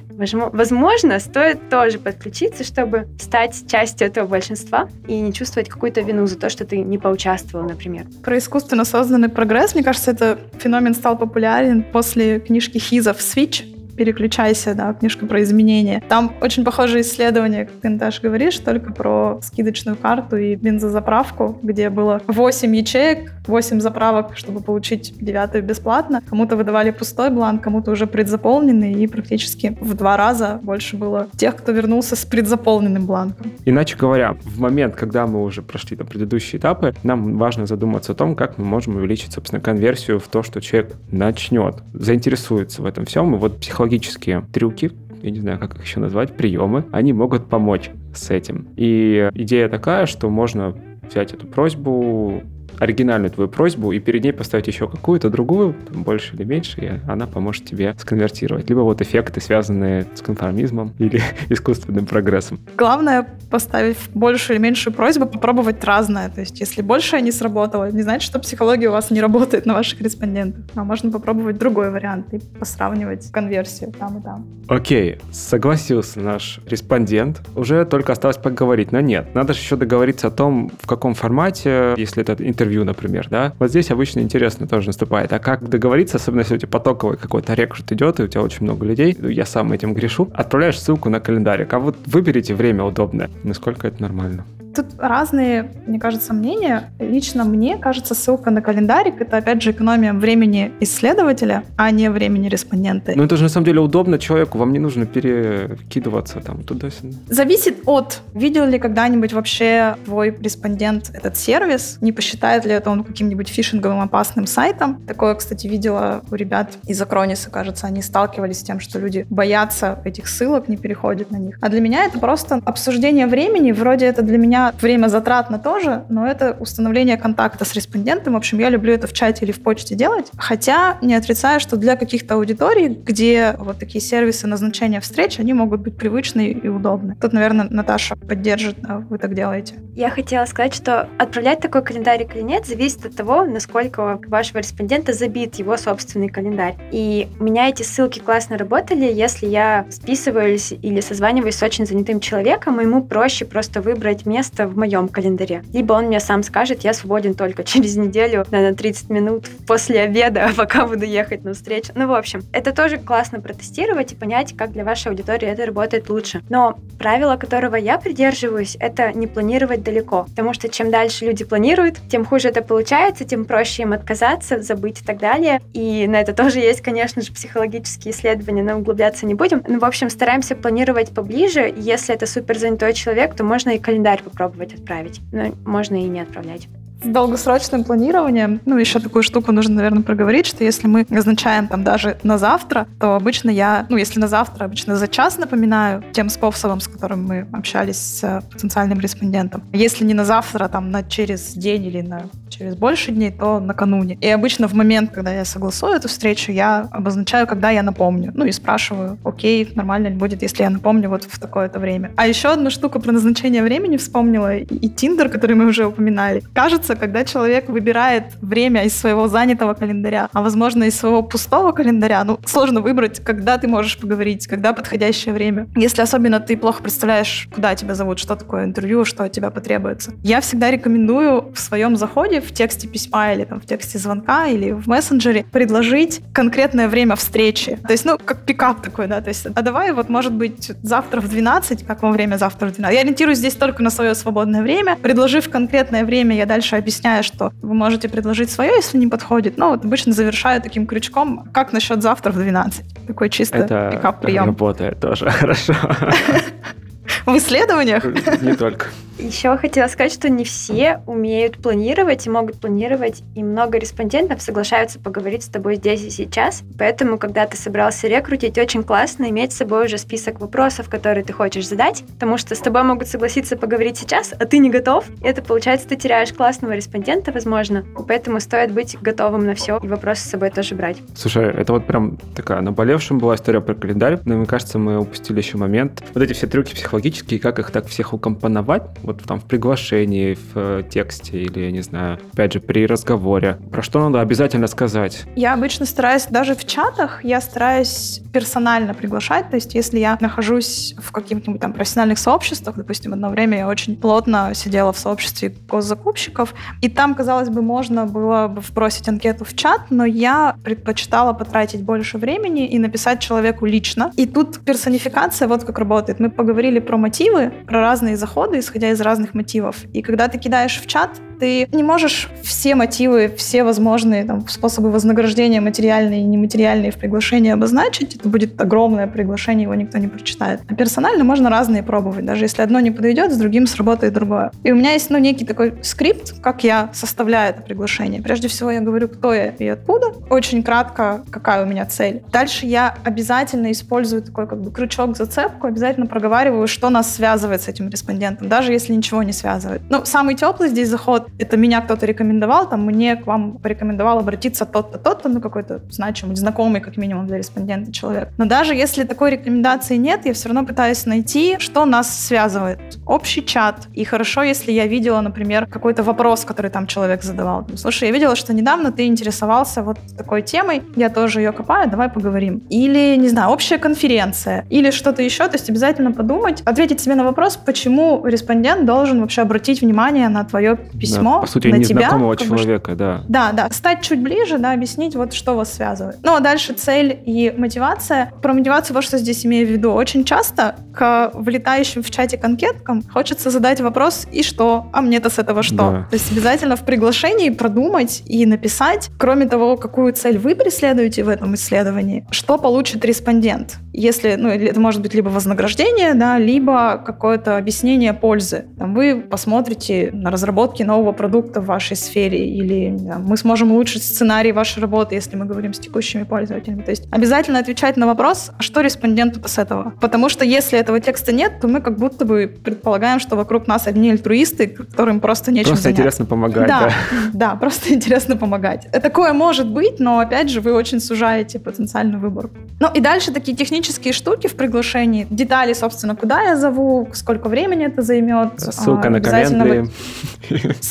Возможно- 0.53 1.19
стоит 1.19 1.69
тоже 1.69 1.99
подключиться, 1.99 2.63
чтобы 2.63 3.05
стать 3.19 3.69
частью 3.69 4.07
этого 4.07 4.25
большинства 4.27 4.87
и 5.09 5.19
не 5.19 5.33
чувствовать 5.33 5.67
какую-то 5.67 5.99
вину 5.99 6.25
за 6.25 6.37
то, 6.37 6.49
что 6.49 6.63
ты 6.65 6.77
не 6.77 6.97
поучаствовал, 6.97 7.67
например. 7.67 8.05
Про 8.23 8.37
искусственно 8.37 8.85
созданный 8.85 9.27
прогресс, 9.27 9.75
мне 9.75 9.83
кажется, 9.83 10.11
это 10.11 10.39
феномен 10.57 10.95
стал 10.95 11.17
популярен 11.17 11.83
после 11.83 12.39
книжки 12.39 12.77
Хизов 12.77 13.17
«Switch», 13.17 13.65
переключайся, 13.97 14.73
да, 14.75 14.93
книжка 14.93 15.25
про 15.25 15.41
изменения. 15.41 16.01
Там 16.07 16.33
очень 16.41 16.63
похожее 16.63 17.01
исследование, 17.01 17.65
как 17.65 17.75
ты, 17.81 17.89
Наташа, 17.89 18.21
говоришь, 18.21 18.57
только 18.59 18.93
про 18.93 19.39
скидочную 19.41 19.97
карту 19.97 20.37
и 20.37 20.55
бензозаправку, 20.55 21.59
где 21.63 21.89
было 21.89 22.21
8 22.27 22.75
ячеек, 22.75 23.33
8 23.47 23.79
заправок, 23.79 24.37
чтобы 24.37 24.61
получить 24.61 25.13
девятую 25.19 25.63
бесплатно. 25.63 26.21
Кому-то 26.29 26.55
выдавали 26.55 26.91
пустой 26.91 27.29
бланк, 27.29 27.63
кому-то 27.63 27.91
уже 27.91 28.07
предзаполненный, 28.07 28.93
и 28.93 29.07
практически 29.07 29.77
в 29.81 29.93
два 29.95 30.17
раза 30.17 30.59
больше 30.61 30.97
было 30.97 31.27
тех, 31.35 31.55
кто 31.55 31.71
вернулся 31.71 32.15
с 32.15 32.25
предзаполненным 32.25 33.05
бланком. 33.05 33.51
Иначе 33.65 33.97
говоря, 33.97 34.37
в 34.43 34.59
момент, 34.59 34.95
когда 34.95 35.25
мы 35.25 35.43
уже 35.43 35.61
прошли 35.61 35.97
там 35.97 36.07
предыдущие 36.07 36.59
этапы, 36.59 36.93
нам 37.03 37.37
важно 37.37 37.65
задуматься 37.65 38.11
о 38.11 38.15
том, 38.15 38.35
как 38.35 38.57
мы 38.57 38.65
можем 38.65 38.97
увеличить, 38.97 39.33
собственно, 39.33 39.61
конверсию 39.61 40.19
в 40.19 40.27
то, 40.27 40.43
что 40.43 40.61
человек 40.61 40.93
начнет, 41.11 41.75
заинтересуется 41.93 42.81
в 42.81 42.85
этом 42.85 43.05
всем. 43.05 43.33
И 43.35 43.37
вот 43.37 43.59
психологические 43.87 44.45
трюки, 44.51 44.91
я 45.23 45.31
не 45.31 45.39
знаю, 45.39 45.59
как 45.59 45.75
их 45.75 45.83
еще 45.83 45.99
назвать, 45.99 46.35
приемы, 46.35 46.85
они 46.91 47.13
могут 47.13 47.47
помочь 47.47 47.89
с 48.13 48.29
этим. 48.29 48.67
И 48.75 49.29
идея 49.33 49.69
такая, 49.69 50.05
что 50.05 50.29
можно 50.29 50.75
взять 51.09 51.33
эту 51.33 51.47
просьбу, 51.47 52.43
оригинальную 52.79 53.31
твою 53.31 53.49
просьбу 53.49 53.91
и 53.91 53.99
перед 53.99 54.23
ней 54.23 54.31
поставить 54.31 54.67
еще 54.67 54.87
какую-то 54.87 55.29
другую, 55.29 55.75
там, 55.91 56.03
больше 56.03 56.35
или 56.35 56.43
меньше, 56.43 56.81
и 56.81 57.09
она 57.09 57.27
поможет 57.27 57.65
тебе 57.65 57.95
сконвертировать. 57.97 58.69
Либо 58.69 58.81
вот 58.81 59.01
эффекты, 59.01 59.41
связанные 59.41 60.05
с 60.15 60.21
конформизмом 60.21 60.93
или 60.99 61.21
искусственным 61.49 62.05
прогрессом. 62.05 62.59
Главное 62.77 63.27
поставить 63.49 63.97
большую 64.13 64.57
или 64.57 64.63
меньшую 64.63 64.93
просьбу, 64.93 65.25
попробовать 65.25 65.83
разное. 65.83 66.29
То 66.29 66.41
есть, 66.41 66.59
если 66.59 66.81
большее 66.81 67.21
не 67.21 67.31
сработало, 67.31 67.91
не 67.91 68.01
значит, 68.01 68.23
что 68.23 68.39
психология 68.39 68.89
у 68.89 68.91
вас 68.91 69.09
не 69.09 69.21
работает 69.21 69.65
на 69.65 69.73
ваших 69.73 70.01
респондентах. 70.01 70.65
А 70.75 70.83
можно 70.83 71.11
попробовать 71.11 71.57
другой 71.57 71.91
вариант 71.91 72.33
и 72.33 72.39
посравнивать 72.59 73.31
конверсию 73.31 73.91
там 73.97 74.19
и 74.19 74.21
там. 74.21 74.45
Окей, 74.67 75.19
согласился 75.31 76.19
наш 76.19 76.59
респондент. 76.65 77.41
Уже 77.55 77.85
только 77.85 78.11
осталось 78.13 78.37
поговорить, 78.37 78.91
но 78.91 78.99
нет. 78.99 79.33
Надо 79.33 79.53
же 79.53 79.59
еще 79.59 79.75
договориться 79.75 80.27
о 80.27 80.31
том, 80.31 80.71
в 80.81 80.87
каком 80.87 81.13
формате, 81.13 81.93
если 81.97 82.21
это 82.21 82.35
интервью, 82.45 82.66
например, 82.67 83.27
да? 83.29 83.53
Вот 83.59 83.69
здесь 83.69 83.91
обычно 83.91 84.19
интересно 84.19 84.67
тоже 84.67 84.87
наступает. 84.87 85.33
А 85.33 85.39
как 85.39 85.67
договориться, 85.67 86.17
особенно 86.17 86.41
если 86.41 86.55
у 86.55 86.57
тебя 86.57 86.69
потоковый 86.69 87.17
какой-то 87.17 87.53
рекрут 87.53 87.91
идет, 87.91 88.19
и 88.19 88.23
у 88.23 88.27
тебя 88.27 88.41
очень 88.41 88.63
много 88.63 88.85
людей, 88.85 89.15
ну, 89.17 89.29
я 89.29 89.45
сам 89.45 89.71
этим 89.71 89.93
грешу, 89.93 90.29
отправляешь 90.33 90.79
ссылку 90.79 91.09
на 91.09 91.19
календарик, 91.19 91.73
а 91.73 91.79
вот 91.79 91.97
выберите 92.05 92.53
время 92.53 92.83
удобное. 92.83 93.29
Насколько 93.43 93.87
это 93.87 94.01
нормально? 94.01 94.45
Тут 94.75 94.85
разные, 94.99 95.71
мне 95.87 95.99
кажется, 95.99 96.33
мнения. 96.33 96.91
Лично 96.99 97.45
мне 97.45 97.77
кажется, 97.77 98.13
ссылка 98.13 98.51
на 98.51 98.61
календарик— 98.61 99.15
это, 99.21 99.37
опять 99.37 99.63
же, 99.63 99.71
экономия 99.71 100.13
времени 100.13 100.71
исследователя, 100.81 101.63
а 101.77 101.89
не 101.89 102.11
времени 102.11 102.47
респондента. 102.47 103.13
Ну, 103.15 103.23
это 103.23 103.37
же, 103.37 103.43
на 103.43 103.49
самом 103.49 103.65
деле, 103.65 103.79
удобно 103.79 104.19
человеку. 104.19 104.59
Вам 104.59 104.73
не 104.73 104.77
нужно 104.77 105.07
перекидываться 105.07 106.41
там 106.41 106.61
туда-сюда. 106.61 107.17
Зависит 107.27 107.77
от, 107.87 108.21
видел 108.35 108.65
ли 108.67 108.77
когда-нибудь 108.77 109.33
вообще 109.33 109.95
твой 110.05 110.37
респондент 110.39 111.09
этот 111.11 111.37
сервис, 111.37 111.97
не 112.01 112.11
посчитает 112.11 112.56
ли 112.65 112.71
это 112.71 112.89
он 112.89 113.03
каким-нибудь 113.03 113.49
фишинговым 113.49 114.01
опасным 114.01 114.47
сайтом. 114.47 115.01
Такое, 115.05 115.35
кстати, 115.35 115.67
видела 115.67 116.23
у 116.31 116.35
ребят 116.35 116.73
из 116.85 117.01
Акрониса, 117.01 117.49
кажется, 117.49 117.87
они 117.87 118.01
сталкивались 118.01 118.59
с 118.59 118.63
тем, 118.63 118.79
что 118.79 118.99
люди 118.99 119.25
боятся 119.29 119.99
этих 120.05 120.27
ссылок, 120.27 120.67
не 120.67 120.77
переходят 120.77 121.31
на 121.31 121.37
них. 121.37 121.57
А 121.61 121.69
для 121.69 121.81
меня 121.81 122.05
это 122.05 122.19
просто 122.19 122.61
обсуждение 122.65 123.27
времени. 123.27 123.71
Вроде 123.71 124.05
это 124.05 124.21
для 124.21 124.37
меня 124.37 124.73
время 124.81 125.07
затратно 125.07 125.59
тоже, 125.59 126.03
но 126.09 126.27
это 126.27 126.55
установление 126.59 127.17
контакта 127.17 127.65
с 127.65 127.73
респондентом. 127.73 128.33
В 128.33 128.37
общем, 128.37 128.59
я 128.59 128.69
люблю 128.69 128.93
это 128.93 129.07
в 129.07 129.13
чате 129.13 129.45
или 129.45 129.51
в 129.51 129.61
почте 129.61 129.95
делать. 129.95 130.27
Хотя 130.37 130.97
не 131.01 131.15
отрицаю, 131.15 131.59
что 131.59 131.77
для 131.77 131.95
каких-то 131.95 132.35
аудиторий, 132.35 132.87
где 132.89 133.55
вот 133.57 133.79
такие 133.79 134.01
сервисы 134.01 134.47
назначения 134.47 134.99
встреч, 134.99 135.39
они 135.39 135.53
могут 135.53 135.81
быть 135.81 135.97
привычны 135.97 136.51
и 136.51 136.67
удобны. 136.67 137.15
Тут, 137.19 137.33
наверное, 137.33 137.67
Наташа 137.69 138.15
поддержит, 138.15 138.77
а 138.87 138.99
вы 138.99 139.17
так 139.17 139.33
делаете. 139.33 139.75
Я 139.95 140.09
хотела 140.09 140.45
сказать, 140.45 140.73
что 140.73 141.09
отправлять 141.17 141.59
такой 141.59 141.83
календарик 141.83 142.35
или 142.37 142.43
нет 142.43 142.67
зависит 142.67 143.05
от 143.05 143.15
того, 143.15 143.45
насколько 143.45 144.19
вашего 144.27 144.59
респондента 144.59 145.13
забит 145.13 145.55
его 145.55 145.75
собственный 145.75 146.29
календарь. 146.29 146.75
И 146.91 147.27
у 147.39 147.43
меня 147.43 147.69
эти 147.69 147.81
ссылки 147.81 148.19
классно 148.19 148.57
работали, 148.57 149.11
если 149.11 149.47
я 149.47 149.87
списываюсь 149.89 150.71
или 150.71 151.01
созваниваюсь 151.01 151.55
с 151.55 151.63
очень 151.63 151.87
занятым 151.87 152.19
человеком, 152.19 152.79
ему 152.79 153.03
проще 153.03 153.45
просто 153.45 153.81
выбрать 153.81 154.25
место, 154.25 154.67
в 154.67 154.77
моем 154.77 155.07
календаре. 155.07 155.63
Либо 155.73 155.93
он 155.93 156.05
мне 156.05 156.19
сам 156.19 156.43
скажет, 156.43 156.83
я 156.83 156.93
свободен 156.93 157.33
только 157.33 157.63
через 157.63 157.95
неделю 157.97 158.45
на 158.51 158.73
30 158.73 159.09
минут 159.09 159.47
после 159.65 160.01
обеда, 160.01 160.51
пока 160.57 160.85
буду 160.85 161.05
ехать 161.05 161.43
на 161.43 161.53
встречу. 161.53 161.91
Ну, 161.95 162.07
в 162.07 162.13
общем, 162.13 162.43
это 162.53 162.71
тоже 162.71 162.97
классно 162.97 163.41
протестировать 163.41 164.11
и 164.11 164.15
понять, 164.15 164.55
как 164.55 164.73
для 164.73 164.83
вашей 164.83 165.09
аудитории 165.09 165.47
это 165.47 165.65
работает 165.65 166.09
лучше. 166.09 166.43
Но 166.49 166.77
правило, 166.99 167.35
которого 167.37 167.75
я 167.75 167.97
придерживаюсь, 167.97 168.77
это 168.79 169.11
не 169.13 169.25
планировать 169.25 169.83
далеко. 169.83 170.25
Потому 170.29 170.53
что 170.53 170.69
чем 170.69 170.91
дальше 170.91 171.25
люди 171.25 171.43
планируют, 171.43 171.97
тем 172.09 172.26
хуже 172.27 172.49
это 172.49 172.61
получается, 172.61 173.25
тем 173.25 173.45
проще 173.45 173.83
им 173.83 173.93
отказаться, 173.93 174.61
забыть 174.61 175.01
и 175.01 175.05
так 175.05 175.17
далее. 175.17 175.61
И 175.73 176.07
на 176.07 176.21
это 176.21 176.33
тоже 176.33 176.59
есть, 176.59 176.81
конечно 176.81 177.21
же, 177.21 177.31
психологические 177.31 178.13
исследования, 178.13 178.63
но 178.63 178.77
углубляться 178.77 179.25
не 179.25 179.33
будем. 179.33 179.63
Ну, 179.67 179.79
в 179.79 179.85
общем, 179.85 180.09
стараемся 180.09 180.55
планировать 180.55 181.13
поближе. 181.13 181.73
Если 181.75 182.13
это 182.13 182.25
супер 182.25 182.57
занятой 182.57 182.93
человек, 182.93 183.35
то 183.35 183.43
можно 183.43 183.71
и 183.71 183.79
календарь 183.79 184.21
попробовать 184.23 184.73
отправить. 184.73 185.21
Но 185.31 185.53
можно 185.65 185.95
и 185.95 186.07
не 186.07 186.19
отправлять. 186.19 186.67
С 187.03 187.07
долгосрочным 187.07 187.83
планированием, 187.83 188.59
ну, 188.65 188.77
еще 188.77 188.99
такую 188.99 189.23
штуку 189.23 189.51
нужно, 189.51 189.75
наверное, 189.75 190.03
проговорить, 190.03 190.47
что 190.47 190.63
если 190.63 190.87
мы 190.87 191.05
назначаем 191.09 191.67
там 191.67 191.83
даже 191.83 192.17
на 192.23 192.37
завтра, 192.37 192.87
то 192.99 193.15
обычно 193.15 193.49
я, 193.49 193.85
ну, 193.89 193.97
если 193.97 194.19
на 194.19 194.27
завтра, 194.27 194.65
обычно 194.65 194.95
за 194.95 195.07
час 195.07 195.37
напоминаю 195.37 196.03
тем 196.11 196.29
способом, 196.29 196.79
с 196.79 196.87
которым 196.87 197.25
мы 197.25 197.47
общались 197.51 197.97
с 197.97 198.43
потенциальным 198.51 198.99
респондентом. 198.99 199.63
Если 199.73 200.03
не 200.05 200.13
на 200.13 200.25
завтра, 200.25 200.67
там, 200.67 200.91
на 200.91 201.03
через 201.03 201.53
день 201.53 201.85
или 201.85 202.01
на 202.01 202.23
через 202.49 202.75
больше 202.75 203.11
дней, 203.11 203.31
то 203.31 203.59
накануне. 203.59 204.17
И 204.21 204.27
обычно 204.29 204.67
в 204.67 204.73
момент, 204.73 205.11
когда 205.11 205.31
я 205.31 205.45
согласую 205.45 205.93
эту 205.93 206.07
встречу, 206.07 206.51
я 206.51 206.87
обозначаю, 206.91 207.45
когда 207.47 207.69
я 207.69 207.83
напомню. 207.83 208.31
Ну 208.33 208.45
и 208.45 208.51
спрашиваю, 208.51 209.17
окей, 209.23 209.71
нормально 209.75 210.07
ли 210.07 210.15
будет, 210.15 210.41
если 210.41 210.63
я 210.63 210.69
напомню 210.69 211.09
вот 211.09 211.25
в 211.25 211.39
такое-то 211.39 211.79
время. 211.79 212.11
А 212.15 212.27
еще 212.27 212.49
одну 212.49 212.69
штуку 212.69 212.99
про 212.99 213.11
назначение 213.11 213.63
времени 213.63 213.97
вспомнила, 213.97 214.55
и 214.55 214.89
Тиндер, 214.89 215.29
который 215.29 215.55
мы 215.55 215.65
уже 215.65 215.85
упоминали. 215.85 216.41
Кажется, 216.53 216.86
кажется, 216.87 216.95
когда 216.95 217.23
человек 217.25 217.69
выбирает 217.69 218.23
время 218.41 218.85
из 218.85 218.97
своего 218.97 219.27
занятого 219.27 219.73
календаря, 219.73 220.29
а 220.33 220.41
возможно 220.41 220.85
из 220.85 220.97
своего 220.97 221.21
пустого 221.21 221.71
календаря, 221.71 222.23
ну, 222.23 222.39
сложно 222.45 222.81
выбрать, 222.81 223.19
когда 223.23 223.57
ты 223.57 223.67
можешь 223.67 223.97
поговорить, 223.97 224.47
когда 224.47 224.73
подходящее 224.73 225.33
время. 225.33 225.67
Если 225.75 226.01
особенно 226.01 226.39
ты 226.39 226.55
плохо 226.55 226.81
представляешь, 226.81 227.47
куда 227.53 227.75
тебя 227.75 227.95
зовут, 227.95 228.19
что 228.19 228.35
такое 228.35 228.63
интервью, 228.63 229.05
что 229.05 229.23
от 229.23 229.31
тебя 229.31 229.49
потребуется. 229.49 230.13
Я 230.23 230.39
всегда 230.39 230.71
рекомендую 230.71 231.51
в 231.53 231.59
своем 231.59 231.95
заходе, 231.97 232.39
в 232.39 232.53
тексте 232.53 232.87
письма 232.87 233.33
или 233.33 233.43
там, 233.43 233.59
в 233.59 233.65
тексте 233.65 233.97
звонка 233.99 234.47
или 234.47 234.71
в 234.71 234.87
мессенджере 234.87 235.43
предложить 235.51 236.21
конкретное 236.33 236.87
время 236.87 237.15
встречи. 237.15 237.79
То 237.87 237.91
есть, 237.91 238.05
ну, 238.05 238.17
как 238.23 238.45
пикап 238.45 238.81
такой, 238.81 239.07
да, 239.07 239.21
то 239.21 239.29
есть, 239.29 239.45
а 239.45 239.61
давай 239.61 239.91
вот, 239.91 240.09
может 240.09 240.33
быть, 240.33 240.71
завтра 240.83 241.21
в 241.21 241.29
12, 241.29 241.85
как 241.85 242.01
вам 242.01 242.13
время 242.13 242.37
завтра 242.37 242.67
в 242.67 242.73
12? 242.73 242.95
Я 242.95 243.01
ориентируюсь 243.01 243.39
здесь 243.39 243.55
только 243.55 243.83
на 243.83 243.89
свое 243.89 244.15
свободное 244.15 244.61
время. 244.61 244.97
Предложив 245.01 245.49
конкретное 245.49 246.05
время, 246.05 246.35
я 246.35 246.45
дальше 246.45 246.76
объясняя, 246.77 247.21
что 247.23 247.51
вы 247.61 247.73
можете 247.73 248.09
предложить 248.09 248.49
свое, 248.49 248.71
если 248.75 248.97
не 248.97 249.07
подходит. 249.07 249.57
Но 249.57 249.69
вот 249.69 249.85
обычно 249.85 250.13
завершаю 250.13 250.61
таким 250.61 250.85
крючком, 250.87 251.47
как 251.51 251.73
насчет 251.73 252.01
завтра 252.01 252.31
в 252.31 252.35
12. 252.35 253.07
Такой 253.07 253.29
чисто 253.29 253.89
пикап-прием. 253.91 254.43
Это 254.43 254.51
работает 254.51 254.99
тоже 254.99 255.29
хорошо. 255.29 255.73
В 257.27 257.37
исследованиях? 257.37 258.05
Не 258.41 258.55
только. 258.55 258.87
Еще 259.19 259.57
хотела 259.57 259.87
сказать, 259.87 260.13
что 260.13 260.29
не 260.29 260.43
все 260.43 261.01
умеют 261.07 261.57
планировать 261.57 262.27
и 262.27 262.29
могут 262.29 262.59
планировать, 262.61 263.23
и 263.33 263.41
много 263.41 263.79
респондентов 263.79 264.43
соглашаются 264.43 264.99
поговорить 264.99 265.41
с 265.41 265.47
тобой 265.47 265.77
здесь 265.77 266.03
и 266.03 266.11
сейчас. 266.11 266.61
Поэтому, 266.77 267.17
когда 267.17 267.47
ты 267.47 267.57
собрался 267.57 268.07
рекрутить, 268.07 268.59
очень 268.59 268.83
классно 268.83 269.27
иметь 269.31 269.53
с 269.53 269.57
собой 269.57 269.85
уже 269.85 269.97
список 269.97 270.39
вопросов, 270.39 270.87
которые 270.87 271.23
ты 271.23 271.33
хочешь 271.33 271.67
задать, 271.67 272.03
потому 272.13 272.37
что 272.37 272.53
с 272.53 272.59
тобой 272.59 272.83
могут 272.83 273.07
согласиться 273.07 273.57
поговорить 273.57 273.97
сейчас, 273.97 274.35
а 274.39 274.45
ты 274.45 274.59
не 274.59 274.69
готов. 274.69 275.05
И 275.23 275.27
это 275.27 275.41
получается, 275.41 275.87
ты 275.87 275.95
теряешь 275.95 276.31
классного 276.31 276.73
респондента, 276.73 277.31
возможно. 277.31 277.83
Поэтому 278.07 278.39
стоит 278.39 278.71
быть 278.71 278.97
готовым 279.01 279.47
на 279.47 279.55
все 279.55 279.79
и 279.81 279.87
вопросы 279.87 280.21
с 280.21 280.29
собой 280.29 280.51
тоже 280.51 280.75
брать. 280.75 280.97
Слушай, 281.15 281.47
это 281.47 281.73
вот 281.73 281.87
прям 281.87 282.17
такая 282.35 282.61
наболевшим 282.61 283.17
была 283.17 283.33
история 283.33 283.61
про 283.61 283.73
календарь, 283.73 284.19
но 284.25 284.37
мне 284.37 284.45
кажется, 284.45 284.77
мы 284.77 284.99
упустили 284.99 285.39
еще 285.39 285.57
момент. 285.57 286.03
Вот 286.13 286.21
эти 286.21 286.33
все 286.33 286.45
трюки 286.45 286.75
психологические, 286.75 287.16
как 287.39 287.59
их 287.59 287.71
так 287.71 287.87
всех 287.87 288.13
укомпоновать, 288.13 288.83
вот 289.03 289.23
там 289.23 289.39
в 289.39 289.45
приглашении, 289.45 290.35
в 290.35 290.51
э, 290.55 290.83
тексте 290.89 291.41
или, 291.41 291.61
я 291.61 291.71
не 291.71 291.81
знаю, 291.81 292.19
опять 292.33 292.53
же, 292.53 292.59
при 292.59 292.85
разговоре. 292.85 293.57
Про 293.71 293.81
что 293.81 294.03
надо 294.03 294.21
обязательно 294.21 294.67
сказать? 294.67 295.25
Я 295.35 295.53
обычно 295.53 295.85
стараюсь, 295.85 296.25
даже 296.29 296.55
в 296.55 296.65
чатах, 296.65 297.23
я 297.23 297.41
стараюсь 297.41 298.21
персонально 298.33 298.93
приглашать. 298.93 299.49
То 299.49 299.55
есть, 299.55 299.75
если 299.75 299.99
я 299.99 300.17
нахожусь 300.19 300.95
в 300.97 301.11
каких-нибудь 301.11 301.59
там 301.59 301.73
профессиональных 301.73 302.19
сообществах, 302.19 302.75
допустим, 302.75 303.13
одно 303.13 303.29
время 303.29 303.57
я 303.57 303.67
очень 303.67 303.95
плотно 303.95 304.51
сидела 304.53 304.93
в 304.93 304.99
сообществе 304.99 305.55
госзакупщиков, 305.67 306.53
и 306.81 306.89
там, 306.89 307.15
казалось 307.15 307.49
бы, 307.49 307.61
можно 307.61 308.05
было 308.05 308.47
бы 308.47 308.61
вбросить 308.61 309.07
анкету 309.07 309.45
в 309.45 309.55
чат, 309.55 309.81
но 309.89 310.05
я 310.05 310.55
предпочитала 310.63 311.33
потратить 311.33 311.81
больше 311.81 312.17
времени 312.17 312.67
и 312.67 312.79
написать 312.79 313.19
человеку 313.19 313.65
лично. 313.65 314.11
И 314.17 314.25
тут 314.25 314.59
персонификация 314.59 315.47
вот 315.47 315.63
как 315.63 315.79
работает. 315.79 316.19
Мы 316.19 316.29
поговорили 316.29 316.79
про 316.79 316.97
мотивы, 317.07 317.53
про 317.65 317.79
разные 317.79 318.17
заходы, 318.17 318.59
исходя 318.59 318.91
из 318.91 318.99
разных 318.99 319.33
мотивов. 319.33 319.85
И 319.93 320.01
когда 320.01 320.27
ты 320.27 320.37
кидаешь 320.37 320.81
в 320.81 320.87
чат, 320.87 321.21
ты 321.39 321.67
не 321.71 321.83
можешь 321.83 322.29
все 322.43 322.75
мотивы, 322.75 323.33
все 323.35 323.63
возможные 323.63 324.25
там, 324.25 324.47
способы 324.47 324.91
вознаграждения 324.91 325.61
материальные 325.61 326.21
и 326.21 326.23
нематериальные 326.23 326.91
в 326.91 326.97
приглашении 326.97 327.51
обозначить. 327.51 328.15
Это 328.15 328.29
будет 328.29 328.59
огромное 328.59 329.07
приглашение, 329.07 329.63
его 329.63 329.75
никто 329.75 329.97
не 329.97 330.07
прочитает. 330.07 330.61
А 330.67 330.75
персонально 330.75 331.23
можно 331.23 331.49
разные 331.49 331.83
пробовать. 331.83 332.25
Даже 332.25 332.45
если 332.45 332.61
одно 332.61 332.79
не 332.79 332.91
подойдет, 332.91 333.31
с 333.31 333.37
другим 333.37 333.67
сработает 333.67 334.13
другое. 334.13 334.51
И 334.63 334.71
у 334.71 334.75
меня 334.75 334.93
есть 334.93 335.09
ну, 335.09 335.17
некий 335.17 335.45
такой 335.45 335.75
скрипт, 335.83 336.39
как 336.41 336.63
я 336.63 336.89
составляю 336.93 337.51
это 337.51 337.61
приглашение. 337.61 338.21
Прежде 338.21 338.47
всего 338.47 338.71
я 338.71 338.81
говорю, 338.81 339.07
кто 339.07 339.33
я 339.33 339.47
и 339.49 339.67
откуда. 339.67 340.07
Очень 340.29 340.63
кратко, 340.63 341.23
какая 341.29 341.63
у 341.63 341.67
меня 341.67 341.85
цель. 341.85 342.23
Дальше 342.31 342.65
я 342.65 342.95
обязательно 343.03 343.71
использую 343.71 344.21
такой 344.21 344.47
как 344.47 344.61
бы 344.61 344.71
крючок-зацепку, 344.71 345.67
обязательно 345.67 346.07
проговариваю, 346.07 346.67
что 346.67 346.89
нас 346.89 347.13
связывает 347.13 347.61
с 347.61 347.67
этим 347.67 347.89
респондентом, 347.89 348.49
даже 348.49 348.73
если 348.73 348.93
ничего 348.93 349.23
не 349.23 349.33
связывает. 349.33 349.81
Ну, 349.89 350.05
самый 350.05 350.35
теплый 350.35 350.69
здесь 350.69 350.89
заход 350.89 351.26
это 351.39 351.57
меня 351.57 351.81
кто-то 351.81 352.05
рекомендовал, 352.05 352.69
там 352.69 352.85
мне 352.85 353.15
к 353.15 353.27
вам 353.27 353.57
порекомендовал 353.57 354.19
обратиться 354.19 354.65
тот-то, 354.65 354.97
тот-то, 354.97 355.29
ну 355.29 355.41
какой-то 355.41 355.81
значимый, 355.89 356.35
знакомый 356.35 356.81
как 356.81 356.97
минимум 356.97 357.27
для 357.27 357.37
респондента 357.37 357.91
человек. 357.91 358.29
Но 358.37 358.45
даже 358.45 358.73
если 358.73 359.03
такой 359.03 359.31
рекомендации 359.31 359.95
нет, 359.97 360.25
я 360.25 360.33
все 360.33 360.49
равно 360.49 360.65
пытаюсь 360.65 361.05
найти, 361.05 361.57
что 361.59 361.85
нас 361.85 362.27
связывает. 362.27 362.79
Общий 363.05 363.45
чат. 363.45 363.87
И 363.93 364.03
хорошо, 364.03 364.43
если 364.43 364.71
я 364.71 364.87
видела, 364.87 365.21
например, 365.21 365.67
какой-то 365.67 366.03
вопрос, 366.03 366.45
который 366.45 366.71
там 366.71 366.87
человек 366.87 367.23
задавал. 367.23 367.67
Слушай, 367.75 368.05
я 368.05 368.11
видела, 368.13 368.35
что 368.35 368.53
недавно 368.53 368.91
ты 368.91 369.05
интересовался 369.05 369.83
вот 369.83 369.97
такой 370.17 370.41
темой, 370.41 370.81
я 370.95 371.09
тоже 371.09 371.41
ее 371.41 371.51
копаю, 371.51 371.89
давай 371.89 372.09
поговорим. 372.09 372.63
Или, 372.69 373.15
не 373.17 373.29
знаю, 373.29 373.51
общая 373.51 373.77
конференция, 373.77 374.65
или 374.69 374.91
что-то 374.91 375.21
еще, 375.21 375.47
то 375.47 375.55
есть 375.55 375.69
обязательно 375.69 376.11
подумать, 376.11 376.61
ответить 376.65 376.99
себе 376.99 377.15
на 377.15 377.23
вопрос, 377.23 377.57
почему 377.57 378.25
респондент 378.25 378.85
должен 378.85 379.21
вообще 379.21 379.41
обратить 379.41 379.81
внимание 379.81 380.29
на 380.29 380.43
твое 380.43 380.75
письмо 380.75 381.16
письмо 381.17 381.41
По 381.41 381.47
сути, 381.47 381.67
на 381.67 381.75
незнакомого 381.77 382.35
тебя, 382.35 382.49
бы, 382.49 382.57
человека, 382.57 382.95
да. 382.95 383.21
Да, 383.27 383.51
да, 383.51 383.69
стать 383.71 384.01
чуть 384.01 384.21
ближе, 384.21 384.57
да, 384.57 384.73
объяснить, 384.73 385.15
вот 385.15 385.33
что 385.33 385.55
вас 385.55 385.73
связывает. 385.73 386.17
Ну, 386.23 386.35
а 386.35 386.39
дальше 386.39 386.73
цель 386.73 387.19
и 387.25 387.53
мотивация. 387.55 388.31
Про 388.41 388.53
мотивацию 388.53 388.95
вот 388.95 389.03
что 389.03 389.17
здесь 389.17 389.45
имею 389.45 389.67
в 389.67 389.71
виду. 389.71 389.91
Очень 389.91 390.23
часто 390.23 390.75
к 390.93 391.31
влетающим 391.33 392.03
в 392.03 392.09
чате 392.09 392.39
анкеткам 392.41 393.03
хочется 393.11 393.49
задать 393.49 393.81
вопрос, 393.81 394.27
и 394.31 394.43
что? 394.43 394.87
А 394.93 395.01
мне-то 395.01 395.29
с 395.29 395.39
этого 395.39 395.63
что? 395.63 395.75
Да. 395.77 396.07
То 396.09 396.13
есть 396.13 396.31
обязательно 396.31 396.75
в 396.75 396.83
приглашении 396.83 397.49
продумать 397.49 398.23
и 398.25 398.45
написать, 398.45 399.09
кроме 399.17 399.45
того, 399.45 399.77
какую 399.77 400.13
цель 400.13 400.37
вы 400.37 400.55
преследуете 400.55 401.23
в 401.23 401.29
этом 401.29 401.55
исследовании, 401.55 402.25
что 402.31 402.57
получит 402.57 403.03
респондент. 403.05 403.77
Если, 403.93 404.35
ну, 404.35 404.49
это 404.49 404.79
может 404.79 405.01
быть 405.01 405.13
либо 405.13 405.29
вознаграждение, 405.29 406.13
да, 406.13 406.37
либо 406.37 407.01
какое-то 407.03 407.57
объяснение 407.57 408.13
пользы. 408.13 408.65
Там 408.77 408.93
вы 408.93 409.21
посмотрите 409.21 410.11
на 410.13 410.31
разработки 410.31 410.83
нового 410.83 411.06
продукта 411.11 411.61
в 411.61 411.65
вашей 411.65 411.95
сфере, 411.95 412.45
или 412.47 412.89
мы 413.19 413.37
сможем 413.37 413.71
улучшить 413.71 414.03
сценарий 414.03 414.51
вашей 414.51 414.79
работы, 414.81 415.15
если 415.15 415.35
мы 415.35 415.45
говорим 415.45 415.73
с 415.73 415.79
текущими 415.79 416.23
пользователями. 416.23 416.81
То 416.81 416.91
есть 416.91 417.07
обязательно 417.11 417.59
отвечать 417.59 417.97
на 417.97 418.05
вопрос, 418.07 418.51
а 418.57 418.61
что 418.61 418.81
респонденту 418.81 419.39
с 419.47 419.57
этого? 419.57 419.93
Потому 420.01 420.29
что 420.29 420.45
если 420.45 420.77
этого 420.79 420.99
текста 420.99 421.31
нет, 421.31 421.59
то 421.61 421.67
мы 421.67 421.81
как 421.81 421.97
будто 421.97 422.25
бы 422.25 422.47
предполагаем, 422.63 423.19
что 423.19 423.35
вокруг 423.35 423.67
нас 423.67 423.87
одни 423.87 424.11
альтруисты, 424.11 424.67
которым 424.67 425.19
просто 425.19 425.51
нечем 425.51 425.69
Просто 425.69 425.83
заняться. 425.83 426.01
интересно 426.01 426.25
помогать, 426.25 426.67
Да, 426.67 426.79
да. 426.79 426.91
да, 427.33 427.55
просто 427.55 427.93
интересно 427.93 428.35
помогать. 428.37 428.87
Такое 428.91 429.33
может 429.33 429.67
быть, 429.67 429.99
но 429.99 430.19
опять 430.19 430.49
же 430.49 430.61
вы 430.61 430.73
очень 430.73 430.99
сужаете 430.99 431.59
потенциальную 431.59 432.19
выборку. 432.19 432.55
Ну 432.79 432.87
и 432.93 432.99
дальше 432.99 433.31
такие 433.31 433.55
технические 433.57 434.13
штуки 434.13 434.47
в 434.47 434.55
приглашении. 434.55 435.27
Детали, 435.29 435.73
собственно, 435.73 436.15
куда 436.15 436.41
я 436.43 436.55
зову, 436.55 437.07
сколько 437.13 437.49
времени 437.49 437.85
это 437.85 438.01
займет. 438.01 438.59
Ссылка 438.59 439.07
А, 439.07 439.11
на 439.11 439.21
календарь. 439.21 439.81
вот 439.81 439.89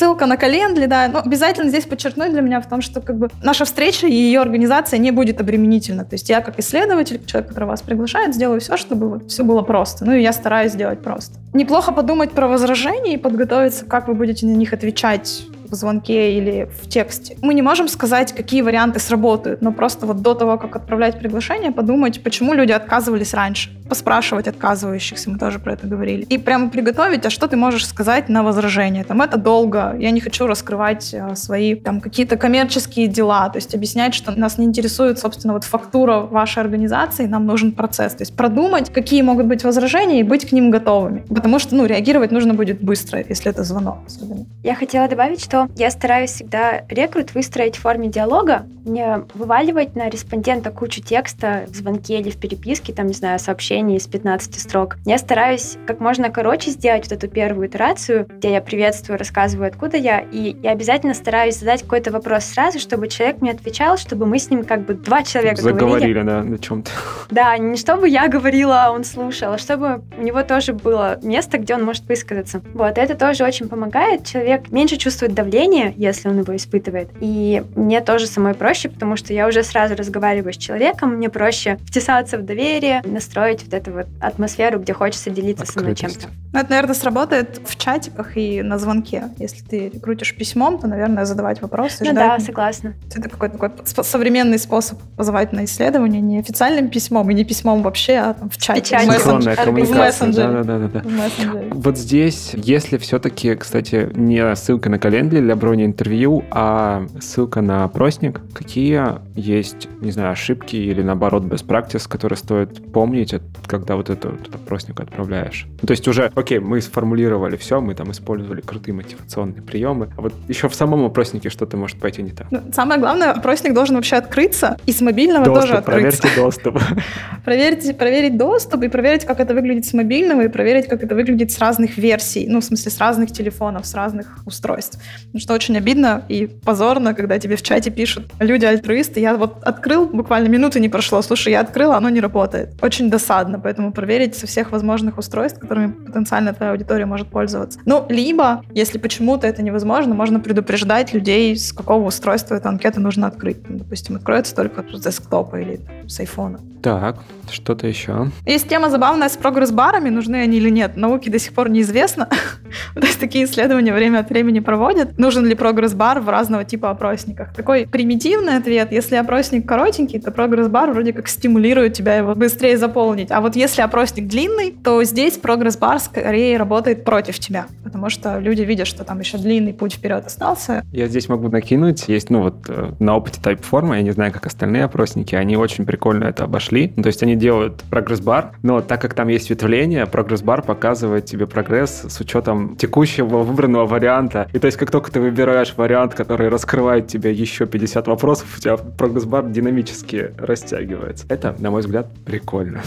Ссылка 0.07 0.25
на 0.25 0.37
календли, 0.37 0.85
да. 0.85 1.09
Но 1.09 1.19
обязательно 1.19 1.67
здесь 1.67 1.83
подчеркнуть 1.83 2.31
для 2.31 2.39
меня 2.39 2.61
в 2.61 2.69
том, 2.69 2.79
что 2.79 3.01
как 3.01 3.17
бы 3.17 3.27
наша 3.43 3.65
встреча 3.65 4.07
и 4.07 4.13
ее 4.13 4.39
организация 4.39 4.99
не 4.99 5.11
будет 5.11 5.41
обременительна. 5.41 6.05
То 6.05 6.13
есть 6.13 6.29
я 6.29 6.39
как 6.39 6.57
исследователь, 6.59 7.19
человек, 7.25 7.49
который 7.49 7.65
вас 7.65 7.81
приглашает, 7.81 8.33
сделаю 8.33 8.61
все, 8.61 8.77
чтобы 8.77 9.09
вот 9.09 9.29
все 9.29 9.43
было 9.43 9.63
просто. 9.63 10.05
Ну 10.05 10.13
и 10.13 10.21
я 10.21 10.31
стараюсь 10.31 10.71
сделать 10.71 11.01
просто. 11.01 11.39
Неплохо 11.51 11.91
подумать 11.91 12.31
про 12.31 12.47
возражения 12.47 13.15
и 13.15 13.17
подготовиться, 13.17 13.83
как 13.83 14.07
вы 14.07 14.13
будете 14.13 14.45
на 14.45 14.55
них 14.55 14.71
отвечать 14.71 15.43
в 15.69 15.75
звонке 15.75 16.37
или 16.37 16.69
в 16.81 16.87
тексте. 16.87 17.35
Мы 17.41 17.53
не 17.53 17.61
можем 17.61 17.89
сказать, 17.89 18.33
какие 18.33 18.61
варианты 18.61 19.01
сработают, 19.01 19.61
но 19.61 19.73
просто 19.73 20.05
вот 20.05 20.21
до 20.21 20.35
того, 20.35 20.57
как 20.57 20.77
отправлять 20.77 21.19
приглашение, 21.19 21.73
подумать, 21.73 22.23
почему 22.23 22.53
люди 22.53 22.71
отказывались 22.71 23.33
раньше. 23.33 23.76
Поспрашивать 23.89 24.47
отказывающихся, 24.47 25.29
мы 25.29 25.37
тоже 25.37 25.59
про 25.59 25.73
это 25.73 25.87
говорили. 25.87 26.23
И 26.23 26.37
прямо 26.37 26.69
приготовить, 26.69 27.25
а 27.25 27.29
что 27.29 27.47
ты 27.47 27.55
можешь 27.55 27.87
сказать 27.87 28.29
на 28.29 28.43
возражение. 28.43 29.03
Там 29.03 29.21
это 29.21 29.37
долго, 29.37 29.95
я 29.99 30.11
не 30.11 30.19
хочу 30.19 30.47
раскрывать 30.47 31.13
э, 31.13 31.35
свои 31.35 31.75
там 31.75 32.01
какие-то 32.01 32.37
коммерческие 32.37 33.07
дела, 33.07 33.49
то 33.49 33.57
есть 33.57 33.75
объяснять, 33.75 34.13
что 34.13 34.31
нас 34.31 34.57
не 34.57 34.65
интересует, 34.65 35.19
собственно, 35.19 35.53
вот 35.53 35.63
фактура 35.63 36.19
вашей 36.19 36.63
организации, 36.63 37.25
нам 37.27 37.45
нужен 37.45 37.71
процесс. 37.71 38.13
То 38.13 38.21
есть 38.21 38.35
продумать, 38.35 38.91
какие 38.91 39.21
могут 39.21 39.45
быть 39.45 39.63
возражения 39.63 40.19
и 40.19 40.23
быть 40.23 40.47
к 40.47 40.51
ним 40.51 40.71
готовыми. 40.71 41.23
Потому 41.29 41.59
что, 41.59 41.75
ну, 41.75 41.85
реагировать 41.85 42.31
нужно 42.31 42.53
будет 42.53 42.81
быстро, 42.81 43.23
если 43.27 43.51
это 43.51 43.63
звонок 43.63 43.99
особенно. 44.07 44.45
Я 44.63 44.75
хотела 44.75 45.07
добавить, 45.07 45.43
что 45.43 45.67
я 45.75 45.91
стараюсь 45.91 46.31
всегда 46.31 46.83
рекрут 46.89 47.33
выстроить 47.33 47.75
в 47.75 47.81
форме 47.81 48.07
диалога, 48.09 48.65
не 48.85 49.25
вываливать 49.33 49.95
на 49.95 50.09
респондента 50.09 50.71
кучу 50.71 51.01
текста 51.01 51.65
в 51.67 51.75
звонке 51.75 52.19
или 52.19 52.29
в 52.29 52.37
переписке, 52.37 52.93
там, 52.93 53.07
не 53.07 53.13
знаю, 53.13 53.39
сообщений 53.77 53.97
из 53.97 54.07
15 54.07 54.59
строк. 54.59 54.97
Я 55.05 55.17
стараюсь 55.17 55.77
как 55.85 55.99
можно 55.99 56.29
короче 56.29 56.71
сделать 56.71 57.03
вот 57.03 57.11
эту 57.11 57.27
первую 57.27 57.67
итерацию, 57.67 58.25
где 58.27 58.53
я 58.53 58.61
приветствую, 58.61 59.19
рассказываю, 59.19 59.67
откуда 59.67 59.97
я, 59.97 60.19
и 60.19 60.55
я 60.63 60.71
обязательно 60.71 61.13
стараюсь 61.13 61.59
задать 61.59 61.83
какой-то 61.83 62.11
вопрос 62.11 62.45
сразу, 62.45 62.79
чтобы 62.79 63.07
человек 63.07 63.41
мне 63.41 63.51
отвечал, 63.51 63.97
чтобы 63.97 64.25
мы 64.25 64.39
с 64.39 64.49
ним 64.49 64.63
как 64.63 64.85
бы 64.85 64.95
два 64.95 65.23
человека 65.23 65.61
говорили. 65.61 65.79
Заговорили, 65.79 66.21
да, 66.23 66.43
на 66.43 66.57
чем-то. 66.57 66.91
Да, 67.29 67.57
не 67.57 67.77
чтобы 67.77 68.09
я 68.09 68.27
говорила, 68.27 68.85
а 68.85 68.91
он 68.91 69.03
слушал, 69.03 69.53
а 69.53 69.57
чтобы 69.57 70.01
у 70.17 70.21
него 70.23 70.41
тоже 70.43 70.73
было 70.73 71.19
место, 71.21 71.57
где 71.57 71.75
он 71.75 71.83
может 71.83 72.07
высказаться. 72.07 72.61
Вот, 72.73 72.97
это 72.97 73.15
тоже 73.15 73.43
очень 73.43 73.67
помогает. 73.67 74.25
Человек 74.25 74.71
меньше 74.71 74.97
чувствует 74.97 75.33
давление, 75.33 75.93
если 75.97 76.29
он 76.29 76.39
его 76.39 76.55
испытывает. 76.55 77.09
И 77.19 77.63
мне 77.75 78.01
тоже 78.01 78.27
самой 78.27 78.53
проще, 78.53 78.89
потому 78.89 79.17
что 79.17 79.33
я 79.33 79.47
уже 79.47 79.63
сразу 79.63 79.95
разговариваю 79.95 80.53
с 80.53 80.57
человеком, 80.57 81.15
мне 81.15 81.29
проще 81.29 81.77
втесаться 81.85 82.37
в 82.37 82.41
доверие, 82.43 83.01
настроить 83.05 83.66
вот 83.67 83.73
эту 83.73 83.91
вот 83.91 84.07
атмосферу, 84.19 84.79
где 84.79 84.93
хочется 84.93 85.29
делиться 85.29 85.65
со 85.65 85.79
мной 85.79 85.93
Открытость. 85.93 86.21
чем-то. 86.21 86.35
Ну, 86.53 86.59
это, 86.59 86.69
наверное, 86.69 86.95
сработает 86.95 87.61
в 87.65 87.75
чатиках 87.75 88.37
и 88.37 88.61
на 88.61 88.77
звонке. 88.79 89.25
Если 89.37 89.63
ты 89.63 89.89
рекрутишь 89.89 90.35
письмом, 90.35 90.79
то, 90.79 90.87
наверное, 90.87 91.25
задавать 91.25 91.61
вопросы. 91.61 91.97
Ну 92.05 92.11
ждать. 92.11 92.39
да, 92.39 92.39
согласна. 92.39 92.93
Это 93.13 93.29
какой-то 93.29 93.57
такой 93.57 94.03
современный 94.03 94.57
способ 94.59 94.99
позвать 95.17 95.51
на 95.53 95.65
исследование 95.65 96.21
не 96.21 96.39
официальным 96.39 96.89
письмом 96.89 97.29
и 97.29 97.33
не 97.33 97.43
письмом 97.43 97.83
вообще, 97.83 98.13
а 98.13 98.33
там 98.33 98.49
в 98.49 98.57
чате. 98.57 98.95
мессендж- 98.95 99.13
Синхронная 99.13 99.55
в 99.55 99.63
коммуникация. 99.63 99.97
мессенджере. 100.27 100.63
Да, 100.63 100.63
да, 100.63 100.87
да, 100.87 101.01
да. 101.01 101.61
Вот 101.71 101.97
здесь, 101.97 102.51
если 102.53 102.97
все-таки, 102.97 103.55
кстати, 103.55 104.09
не 104.15 104.55
ссылка 104.55 104.89
на 104.89 104.99
календарь 104.99 105.41
для 105.41 105.55
брони 105.55 105.85
интервью, 105.85 106.43
а 106.51 107.05
ссылка 107.19 107.61
на 107.61 107.83
опросник, 107.83 108.41
какие 108.53 109.03
есть, 109.35 109.87
не 110.01 110.11
знаю, 110.11 110.31
ошибки 110.31 110.75
или 110.75 111.01
наоборот 111.01 111.43
best 111.43 111.65
practice, 111.65 112.07
которые 112.07 112.37
стоит 112.37 112.91
помнить, 112.91 113.33
от- 113.33 113.41
когда 113.65 113.95
вот 113.95 114.09
этот 114.09 114.31
вот 114.31 114.55
опросник 114.55 114.99
отправляешь? 114.99 115.65
Ну, 115.81 115.87
то 115.87 115.91
есть 115.91 116.07
уже, 116.07 116.31
окей, 116.35 116.59
мы 116.59 116.81
сформулировали 116.81 117.57
все, 117.57 117.81
мы 117.81 117.95
там 117.95 118.11
использовали 118.11 118.61
крутые 118.61 118.93
мотивационные 118.95 119.61
приемы, 119.61 120.09
а 120.17 120.21
вот 120.21 120.33
еще 120.47 120.69
в 120.69 120.75
самом 120.75 121.05
опроснике 121.05 121.49
что-то 121.49 121.77
может 121.77 121.99
пойти 121.99 122.21
не 122.21 122.31
так. 122.31 122.47
Ну, 122.51 122.61
Самое 122.73 122.99
главное, 122.99 123.31
опросник 123.31 123.73
должен 123.73 123.95
вообще 123.95 124.17
открыться, 124.17 124.77
и 124.85 124.91
с 124.91 125.01
мобильного 125.01 125.45
тоже 125.45 125.59
Доступ, 125.73 125.77
открыться. 125.79 126.21
проверьте 126.21 126.41
доступ. 126.41 126.79
Проверить, 127.45 127.97
проверить 127.97 128.37
доступ 128.37 128.83
и 128.83 128.87
проверить, 128.89 129.23
как 129.25 129.39
это 129.39 129.53
выглядит 129.53 129.85
с 129.85 129.93
мобильного, 129.93 130.41
и 130.41 130.47
проверить, 130.49 130.87
как 130.87 131.01
это 131.03 131.15
выглядит 131.15 131.51
с 131.51 131.59
разных 131.59 131.97
версий, 131.97 132.45
ну, 132.49 132.59
в 132.59 132.63
смысле, 132.63 132.91
с 132.91 132.97
разных 132.99 133.31
телефонов, 133.31 133.85
с 133.85 133.93
разных 133.95 134.39
устройств. 134.45 134.99
Потому 135.27 135.39
что 135.39 135.53
очень 135.53 135.77
обидно 135.77 136.23
и 136.27 136.45
позорно, 136.47 137.13
когда 137.13 137.39
тебе 137.39 137.55
в 137.55 137.61
чате 137.61 137.89
пишут 137.89 138.25
люди-альтруисты. 138.39 139.21
Я 139.21 139.35
вот 139.37 139.63
открыл, 139.63 140.07
буквально 140.07 140.47
минуты 140.49 140.79
не 140.81 140.89
прошло, 140.89 141.21
слушай, 141.21 141.51
я 141.53 141.61
открыла, 141.61 141.95
оно 141.95 142.09
не 142.09 142.19
работает. 142.19 142.69
Очень 142.81 143.09
досадно, 143.09 143.46
поэтому 143.61 143.91
проверить 143.91 144.35
со 144.35 144.47
всех 144.47 144.71
возможных 144.71 145.17
устройств, 145.17 145.59
которыми 145.59 145.91
потенциально 145.91 146.53
твоя 146.53 146.71
аудитория 146.71 147.05
может 147.05 147.27
пользоваться. 147.27 147.79
Ну, 147.85 148.05
либо, 148.09 148.63
если 148.71 148.97
почему-то 148.97 149.47
это 149.47 149.61
невозможно, 149.63 150.13
можно 150.13 150.39
предупреждать 150.39 151.13
людей, 151.13 151.55
с 151.55 151.71
какого 151.71 152.05
устройства 152.05 152.55
эта 152.55 152.69
анкета 152.69 152.99
нужно 152.99 153.27
открыть. 153.27 153.57
Ну, 153.69 153.77
Допустим, 153.77 154.15
откроется 154.15 154.55
только 154.55 154.83
с 154.91 155.01
десктопа 155.01 155.57
или 155.57 155.79
с 156.07 156.19
айфона. 156.19 156.59
Так, 156.81 157.17
что-то 157.51 157.87
еще. 157.87 158.31
Есть 158.45 158.69
тема 158.69 158.89
забавная 158.89 159.29
с 159.29 159.37
прогресс-барами, 159.37 160.09
нужны 160.09 160.37
они 160.37 160.57
или 160.57 160.69
нет. 160.69 160.95
Науке 160.95 161.31
до 161.31 161.39
сих 161.39 161.53
пор 161.53 161.69
неизвестно. 161.69 162.29
То 162.93 163.05
есть 163.05 163.19
такие 163.19 163.45
исследования 163.45 163.93
время 163.93 164.19
от 164.19 164.29
времени 164.29 164.59
проводят. 164.59 165.17
Нужен 165.17 165.45
ли 165.45 165.55
прогресс-бар 165.55 166.19
в 166.19 166.29
разного 166.29 166.63
типа 166.63 166.91
опросниках? 166.91 167.53
Такой 167.53 167.87
примитивный 167.87 168.57
ответ. 168.57 168.91
Если 168.91 169.15
опросник 169.15 169.67
коротенький, 169.67 170.19
то 170.19 170.31
прогресс-бар 170.31 170.91
вроде 170.91 171.13
как 171.13 171.27
стимулирует 171.27 171.93
тебя 171.93 172.15
его 172.15 172.35
быстрее 172.35 172.77
заполнить. 172.77 173.31
А 173.37 173.39
вот 173.39 173.55
если 173.55 173.83
опросник 173.83 174.25
длинный, 174.25 174.71
то 174.71 175.03
здесь 175.03 175.37
прогресс-бар 175.37 175.99
скорее 175.99 176.57
работает 176.57 177.03
против 177.03 177.37
тебя. 177.37 177.67
Потому 177.83 178.09
что 178.09 178.39
люди 178.39 178.63
видят, 178.63 178.87
что 178.87 179.03
там 179.03 179.19
еще 179.19 179.37
длинный 179.37 179.75
путь 179.75 179.93
вперед 179.93 180.25
остался. 180.25 180.83
Я 180.91 181.05
здесь 181.05 181.29
могу 181.29 181.47
накинуть. 181.47 182.07
Есть, 182.07 182.31
ну 182.31 182.41
вот, 182.41 182.65
э, 182.67 182.93
на 182.97 183.15
опыте 183.15 183.39
Typeform, 183.39 183.95
я 183.95 184.01
не 184.01 184.09
знаю, 184.09 184.31
как 184.31 184.47
остальные 184.47 184.85
опросники, 184.85 185.35
они 185.35 185.55
очень 185.55 185.85
прикольно 185.85 186.23
это 186.23 186.45
обошли. 186.45 186.93
Ну, 186.95 187.03
то 187.03 187.07
есть 187.09 187.21
они 187.21 187.35
делают 187.35 187.83
прогресс-бар, 187.91 188.53
но 188.63 188.81
так 188.81 189.03
как 189.03 189.13
там 189.13 189.27
есть 189.27 189.51
ветвление, 189.51 190.07
прогресс-бар 190.07 190.63
показывает 190.63 191.25
тебе 191.25 191.45
прогресс 191.45 192.05
с 192.09 192.19
учетом 192.19 192.75
текущего 192.75 193.43
выбранного 193.43 193.85
варианта. 193.85 194.49
И 194.51 194.57
то 194.57 194.65
есть 194.65 194.79
как 194.79 194.89
только 194.89 195.11
ты 195.11 195.19
выбираешь 195.19 195.75
вариант, 195.77 196.15
который 196.15 196.49
раскрывает 196.49 197.05
тебе 197.05 197.33
еще 197.33 197.67
50 197.67 198.07
вопросов, 198.07 198.47
у 198.57 198.59
тебя 198.59 198.77
прогресс-бар 198.77 199.47
динамически 199.47 200.31
растягивается. 200.39 201.27
Это, 201.29 201.55
на 201.59 201.69
мой 201.69 201.81
взгляд, 201.81 202.07
прикольно. 202.25 202.81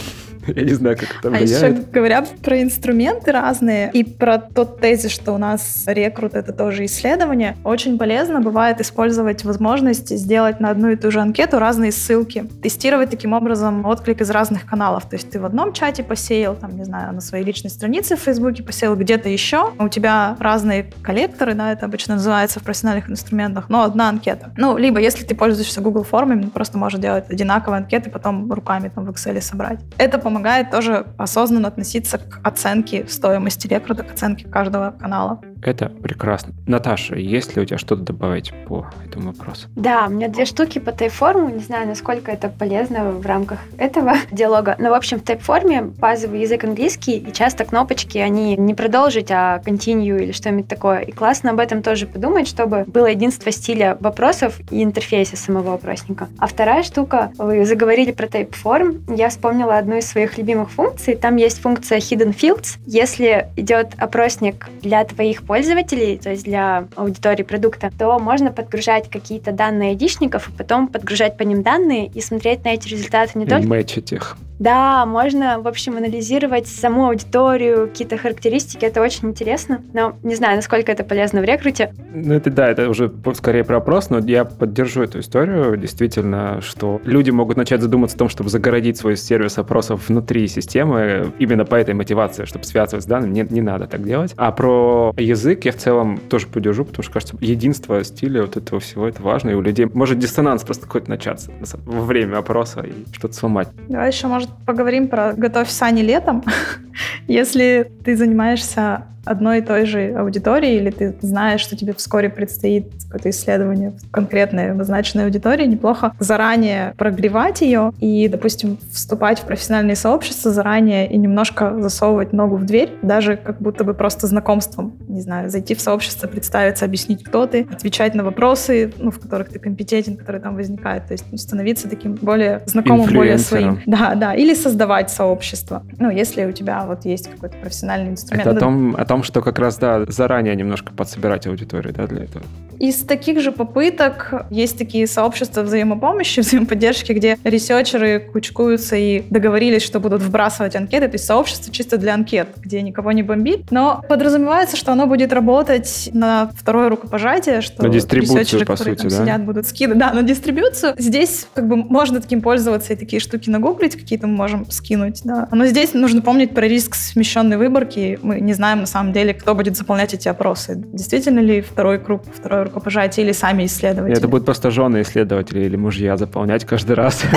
Я 0.55 0.63
не 0.63 0.75
знаю, 0.75 0.97
как 0.97 1.17
это 1.19 1.29
А 1.29 1.41
еще 1.41 1.59
влияет. 1.59 1.91
говоря 1.91 2.25
про 2.43 2.63
инструменты 2.63 3.33
разные 3.33 3.91
и 3.93 4.05
про 4.05 4.39
тот 4.39 4.81
тезис, 4.81 5.11
что 5.11 5.33
у 5.33 5.39
нас 5.39 5.85
рекрут 5.87 6.35
это 6.35 6.53
тоже 6.53 6.85
исследование, 6.85 7.57
очень 7.65 7.99
полезно 7.99 8.41
бывает 8.41 8.81
использовать 8.81 9.45
возможность 9.45 10.17
сделать 10.17 10.61
на 10.61 10.71
одну 10.71 10.91
и 10.91 10.97
ту 10.97 11.11
же 11.11 11.21
анкету 11.21 11.59
разные 11.59 11.93
ссылки, 11.93 12.45
тестировать 12.63 13.11
таким 13.11 13.33
образом 13.33 13.85
отклик 13.85 14.21
из 14.21 14.31
разных 14.31 14.67
каналов. 14.67 15.09
То 15.09 15.17
есть 15.17 15.31
ты 15.31 15.41
в 15.41 15.45
одном 15.45 15.73
чате 15.73 16.03
посеял, 16.03 16.55
там, 16.55 16.77
не 16.77 16.85
знаю, 16.85 17.13
на 17.13 17.21
своей 17.21 17.45
личной 17.45 17.71
странице 17.71 18.17
в 18.17 18.21
Фейсбуке 18.21 18.63
посеял 18.63 18.97
где-то 18.97 19.29
еще, 19.29 19.73
у 19.79 19.89
тебя 19.89 20.37
разные 20.39 20.91
коллекторы, 21.03 21.55
да, 21.55 21.73
это 21.73 21.87
обычно 21.87 22.15
называется 22.15 22.61
в 22.61 22.63
профессиональных 22.63 23.11
инструментах, 23.11 23.69
но 23.69 23.83
одна 23.83 24.09
анкета. 24.09 24.53
Ну, 24.57 24.77
либо 24.77 25.01
если 25.01 25.25
ты 25.25 25.35
пользуешься 25.35 25.81
Google 25.81 26.05
формами, 26.05 26.47
просто 26.47 26.79
можешь 26.79 27.01
делать 27.01 27.29
одинаковые 27.29 27.79
анкеты, 27.79 28.11
потом 28.11 28.51
руками 28.53 28.91
там 28.95 29.05
в 29.05 29.11
Excel 29.11 29.41
собрать. 29.41 29.81
Это 29.99 30.19
помогает 30.31 30.71
тоже 30.71 31.07
осознанно 31.19 31.67
относиться 31.67 32.19
к 32.19 32.39
оценке 32.45 33.05
стоимости 33.09 33.67
рекрута, 33.67 34.05
к 34.05 34.13
оценке 34.13 34.47
каждого 34.47 34.93
канала. 34.93 35.41
Это 35.63 35.89
прекрасно. 35.89 36.55
Наташа, 36.67 37.17
есть 37.17 37.55
ли 37.55 37.63
у 37.63 37.65
тебя 37.65 37.79
что-то 37.79 38.03
добавить 38.03 38.53
по 38.67 38.87
этому 39.07 39.33
вопросу? 39.33 39.69
Да, 39.77 40.07
у 40.07 40.11
меня 40.11 40.29
две 40.29 40.45
штуки 40.45 40.79
по 40.79 40.93
тайп-форму. 40.93 41.51
Не 41.51 41.61
знаю, 41.61 41.87
насколько 41.87 42.31
это 42.31 42.49
полезно 42.49 43.11
в 43.11 43.27
рамках 43.27 43.59
этого 43.77 44.15
диалога. 44.31 44.77
Но, 44.79 44.91
в 44.91 44.95
общем, 44.95 45.19
в 45.19 45.23
тайп-форме 45.23 45.83
базовый 45.83 46.41
язык 46.41 46.65
английский, 46.65 47.19
и 47.19 47.33
часто 47.33 47.65
кнопочки, 47.65 48.19
они 48.19 48.57
не 48.57 48.75
продолжить, 48.75 49.31
а 49.31 49.61
continue 49.65 50.23
или 50.23 50.33
что-нибудь 50.33 50.69
такое. 50.69 51.01
И 51.01 51.13
классно 51.13 51.51
об 51.51 51.59
этом 51.59 51.83
тоже 51.83 52.07
подумать, 52.07 52.49
чтобы 52.49 52.85
было 52.87 53.07
единство 53.07 53.53
стиля 53.53 53.99
вопросов 54.01 54.61
и 54.71 54.83
интерфейса 54.83 55.37
самого 55.37 55.73
вопросника. 55.73 56.29
А 56.39 56.47
вторая 56.47 56.83
штука, 56.83 57.33
вы 57.37 57.65
заговорили 57.67 58.13
про 58.13 58.27
typeform, 58.27 59.15
я 59.15 59.29
вспомнила 59.29 59.77
одну 59.77 59.97
из 59.97 60.07
своих 60.07 60.20
любимых 60.39 60.71
функций. 60.71 61.15
Там 61.15 61.37
есть 61.37 61.61
функция 61.61 61.99
hidden 61.99 62.35
fields. 62.35 62.79
Если 62.87 63.49
идет 63.57 63.89
опросник 63.99 64.69
для 64.83 65.05
твоих 65.05 65.43
пользователей, 65.43 66.19
то 66.19 66.31
есть 66.31 66.45
для 66.45 66.87
аудитории 66.97 67.43
продукта, 67.43 67.91
то 67.97 68.19
можно 68.19 68.51
подгружать 68.51 69.11
какие-то 69.11 69.53
данные 69.53 69.91
айдишников 69.91 70.49
и 70.49 70.53
потом 70.53 70.89
подгружать 70.89 71.37
по 71.37 71.43
ним 71.43 71.63
данные 71.63 72.07
и 72.07 72.21
смотреть 72.21 72.65
на 72.65 72.75
эти 72.75 72.89
результаты 72.89 73.39
не 73.39 73.45
И 73.45 73.49
только... 73.49 73.67
мэчить 73.67 74.13
их. 74.13 74.37
Да, 74.61 75.07
можно, 75.07 75.59
в 75.59 75.67
общем, 75.67 75.97
анализировать 75.97 76.69
саму 76.69 77.07
аудиторию, 77.07 77.89
какие-то 77.89 78.19
характеристики, 78.19 78.85
это 78.85 79.01
очень 79.01 79.31
интересно, 79.31 79.81
но 79.95 80.19
не 80.23 80.35
знаю, 80.35 80.57
насколько 80.57 80.93
это 80.93 81.03
полезно 81.03 81.41
в 81.41 81.45
рекруте. 81.45 81.95
Ну, 82.13 82.35
это 82.35 82.51
да, 82.51 82.69
это 82.69 82.91
уже 82.91 83.11
скорее 83.33 83.65
про 83.65 83.79
опрос, 83.79 84.11
но 84.11 84.19
я 84.19 84.45
поддержу 84.45 85.03
эту 85.03 85.21
историю, 85.21 85.79
действительно, 85.79 86.61
что 86.61 87.01
люди 87.05 87.31
могут 87.31 87.57
начать 87.57 87.81
задуматься 87.81 88.17
о 88.17 88.19
том, 88.19 88.29
чтобы 88.29 88.51
загородить 88.51 88.99
свой 88.99 89.17
сервис 89.17 89.57
опросов 89.57 90.10
внутри 90.11 90.47
системы, 90.49 91.33
именно 91.39 91.65
по 91.65 91.77
этой 91.77 91.95
мотивации, 91.95 92.45
чтобы 92.45 92.65
связывать 92.65 93.05
с 93.05 93.07
данными, 93.07 93.33
не, 93.33 93.47
не 93.49 93.63
надо 93.63 93.87
так 93.87 94.05
делать. 94.05 94.35
А 94.37 94.51
про 94.53 95.15
язык 95.17 95.65
я 95.65 95.73
в 95.73 95.77
целом 95.77 96.19
тоже 96.29 96.47
поддержу, 96.47 96.85
потому 96.85 97.03
что, 97.03 97.13
кажется, 97.13 97.37
единство 97.41 98.03
стиля 98.05 98.43
вот 98.43 98.57
этого 98.57 98.81
всего, 98.81 99.07
это 99.07 99.23
важно, 99.23 99.51
и 99.51 99.55
у 99.55 99.61
людей 99.61 99.87
может 99.93 100.19
диссонанс 100.19 100.63
просто 100.65 100.87
какой-то 100.87 101.09
начаться 101.09 101.51
во 101.87 102.03
время 102.03 102.39
опроса 102.39 102.81
и 102.81 102.93
что-то 103.13 103.35
сломать. 103.35 103.69
Давай 103.89 104.11
еще, 104.11 104.27
может, 104.27 104.51
поговорим 104.67 105.09
про 105.09 105.33
«Готовь 105.33 105.71
сани 105.71 106.03
летом». 106.03 106.43
Если 107.29 107.91
ты 108.05 108.17
занимаешься 108.17 109.05
одной 109.25 109.59
и 109.59 109.63
той 109.63 109.87
же 109.87 110.15
аудитории, 110.17 110.75
или 110.75 110.91
ты 110.91 111.15
знаешь, 111.21 111.61
что 111.61 111.77
тебе 111.77 111.93
вскоре 111.93 112.29
предстоит 112.31 112.87
какое-то 113.05 113.31
исследование 113.31 113.91
в 113.91 114.11
конкретной 114.11 114.73
обозначенной 114.73 115.25
аудитории, 115.25 115.67
неплохо 115.67 116.13
заранее 116.19 116.95
прогревать 116.97 117.61
ее 117.61 117.93
и, 118.01 118.29
допустим, 118.29 118.79
вступать 118.93 119.41
в 119.41 119.45
профессиональные 119.45 119.97
сообщества 120.01 120.51
заранее 120.51 121.09
и 121.09 121.17
немножко 121.17 121.81
засовывать 121.81 122.33
ногу 122.33 122.57
в 122.57 122.65
дверь, 122.65 122.91
даже 123.03 123.37
как 123.37 123.61
будто 123.61 123.85
бы 123.85 123.95
просто 123.95 124.27
знакомством, 124.27 124.97
не 125.09 125.21
знаю, 125.21 125.51
зайти 125.51 125.75
в 125.75 125.81
сообщество, 125.81 126.27
представиться, 126.27 126.85
объяснить, 126.85 127.23
кто 127.23 127.47
ты, 127.47 127.69
отвечать 127.71 128.15
на 128.15 128.25
вопросы, 128.25 128.93
ну, 128.99 129.11
в 129.11 129.19
которых 129.19 129.51
ты 129.51 129.59
компетентен, 129.59 130.17
которые 130.17 130.43
там 130.43 130.57
возникают, 130.57 131.07
то 131.07 131.13
есть 131.13 131.27
ну, 131.31 131.39
становиться 131.39 131.89
таким 131.89 132.15
более 132.15 132.63
знакомым, 132.67 133.13
более 133.13 133.39
своим. 133.39 133.81
Да, 133.87 134.15
да, 134.15 134.35
или 134.35 134.55
создавать 134.55 135.11
сообщество. 135.11 135.83
Ну, 135.99 136.11
если 136.11 136.45
у 136.45 136.53
тебя 136.53 136.85
вот 136.87 137.05
есть 137.05 137.31
какой-то 137.31 137.57
профессиональный 137.57 138.11
инструмент. 138.11 138.47
Это 138.47 138.57
о 138.57 138.61
том, 138.61 138.97
о 138.97 139.05
том, 139.05 139.23
что 139.23 139.43
как 139.43 139.59
раз, 139.59 139.79
да, 139.79 140.05
заранее 140.07 140.57
немножко 140.57 140.93
подсобирать 140.93 141.47
аудиторию, 141.47 141.93
да, 141.95 142.07
для 142.07 142.25
этого. 142.25 142.45
Из 142.81 143.03
таких 143.03 143.41
же 143.41 143.53
попыток 143.53 144.47
есть 144.49 144.79
такие 144.79 145.07
сообщества 145.07 145.61
взаимопомощи, 145.61 146.41
взаимоподдержки, 146.41 147.13
где 147.13 147.37
ресерчеры 147.45 148.21
кучкуются 148.21 148.97
и 148.97 149.23
договорились, 149.29 149.83
что 149.83 150.01
будут 150.01 150.23
вбрасывать 150.23 150.75
анкеты, 150.75 151.09
то 151.09 151.15
есть 151.17 151.27
сообщество 151.27 151.71
чисто 151.71 151.99
для 151.99 152.15
анкет, 152.15 152.49
где 152.57 152.81
никого 152.81 153.13
не 153.13 153.23
бомбит, 153.23 153.71
но 153.71 154.03
подразумевается, 154.09 154.79
что 154.79 154.93
оно 154.93 155.07
будет 155.07 155.31
работать 155.35 156.09
на 156.15 156.51
второе 156.57 156.89
рукопожатие, 156.89 157.61
что 157.61 157.83
на 157.83 157.91
дистрибуцию, 157.91 158.65
по 158.65 158.77
сути, 158.77 158.97
там 158.97 159.09
да? 159.11 159.17
сидят, 159.17 159.45
будут 159.45 159.67
скидывать, 159.67 159.99
да, 159.99 160.15
на 160.15 160.23
дистрибуцию. 160.23 160.95
Здесь 160.97 161.49
как 161.53 161.69
бы 161.69 161.77
можно 161.77 162.19
таким 162.23 162.41
пользоваться 162.41 162.95
и 162.95 162.97
такие 162.97 163.21
штуки 163.21 163.51
нагуглить, 163.51 163.95
какие-то 163.95 164.27
мы 164.27 164.37
можем 164.37 164.71
скинуть, 164.71 165.21
да. 165.25 165.49
Но 165.53 165.67
здесь 165.67 165.93
нужно 165.93 166.23
помнить 166.23 166.55
про 166.55 166.67
риск 166.67 166.95
смещенной 166.95 167.59
выборки. 167.59 168.19
Мы 168.23 168.41
не 168.41 168.55
знаем 168.55 168.81
на 168.81 168.87
самом 168.87 169.13
деле, 169.13 169.35
кто 169.35 169.55
будет 169.55 169.77
заполнять 169.77 170.15
эти 170.15 170.29
опросы. 170.29 170.83
Действительно 170.95 171.41
ли 171.41 171.61
второй 171.61 171.99
круг, 171.99 172.23
второе 172.33 172.70
рукопожатие 172.71 173.27
или 173.27 173.33
сами 173.33 173.67
исследователи? 173.67 174.17
Это 174.17 174.29
будут 174.29 174.45
просто 174.45 174.71
жены 174.71 175.03
исследователи 175.03 175.61
или 175.61 175.77
мужья 175.77 176.17
заполнять 176.17 176.65
каждый 176.65 176.95
раз. 176.95 177.23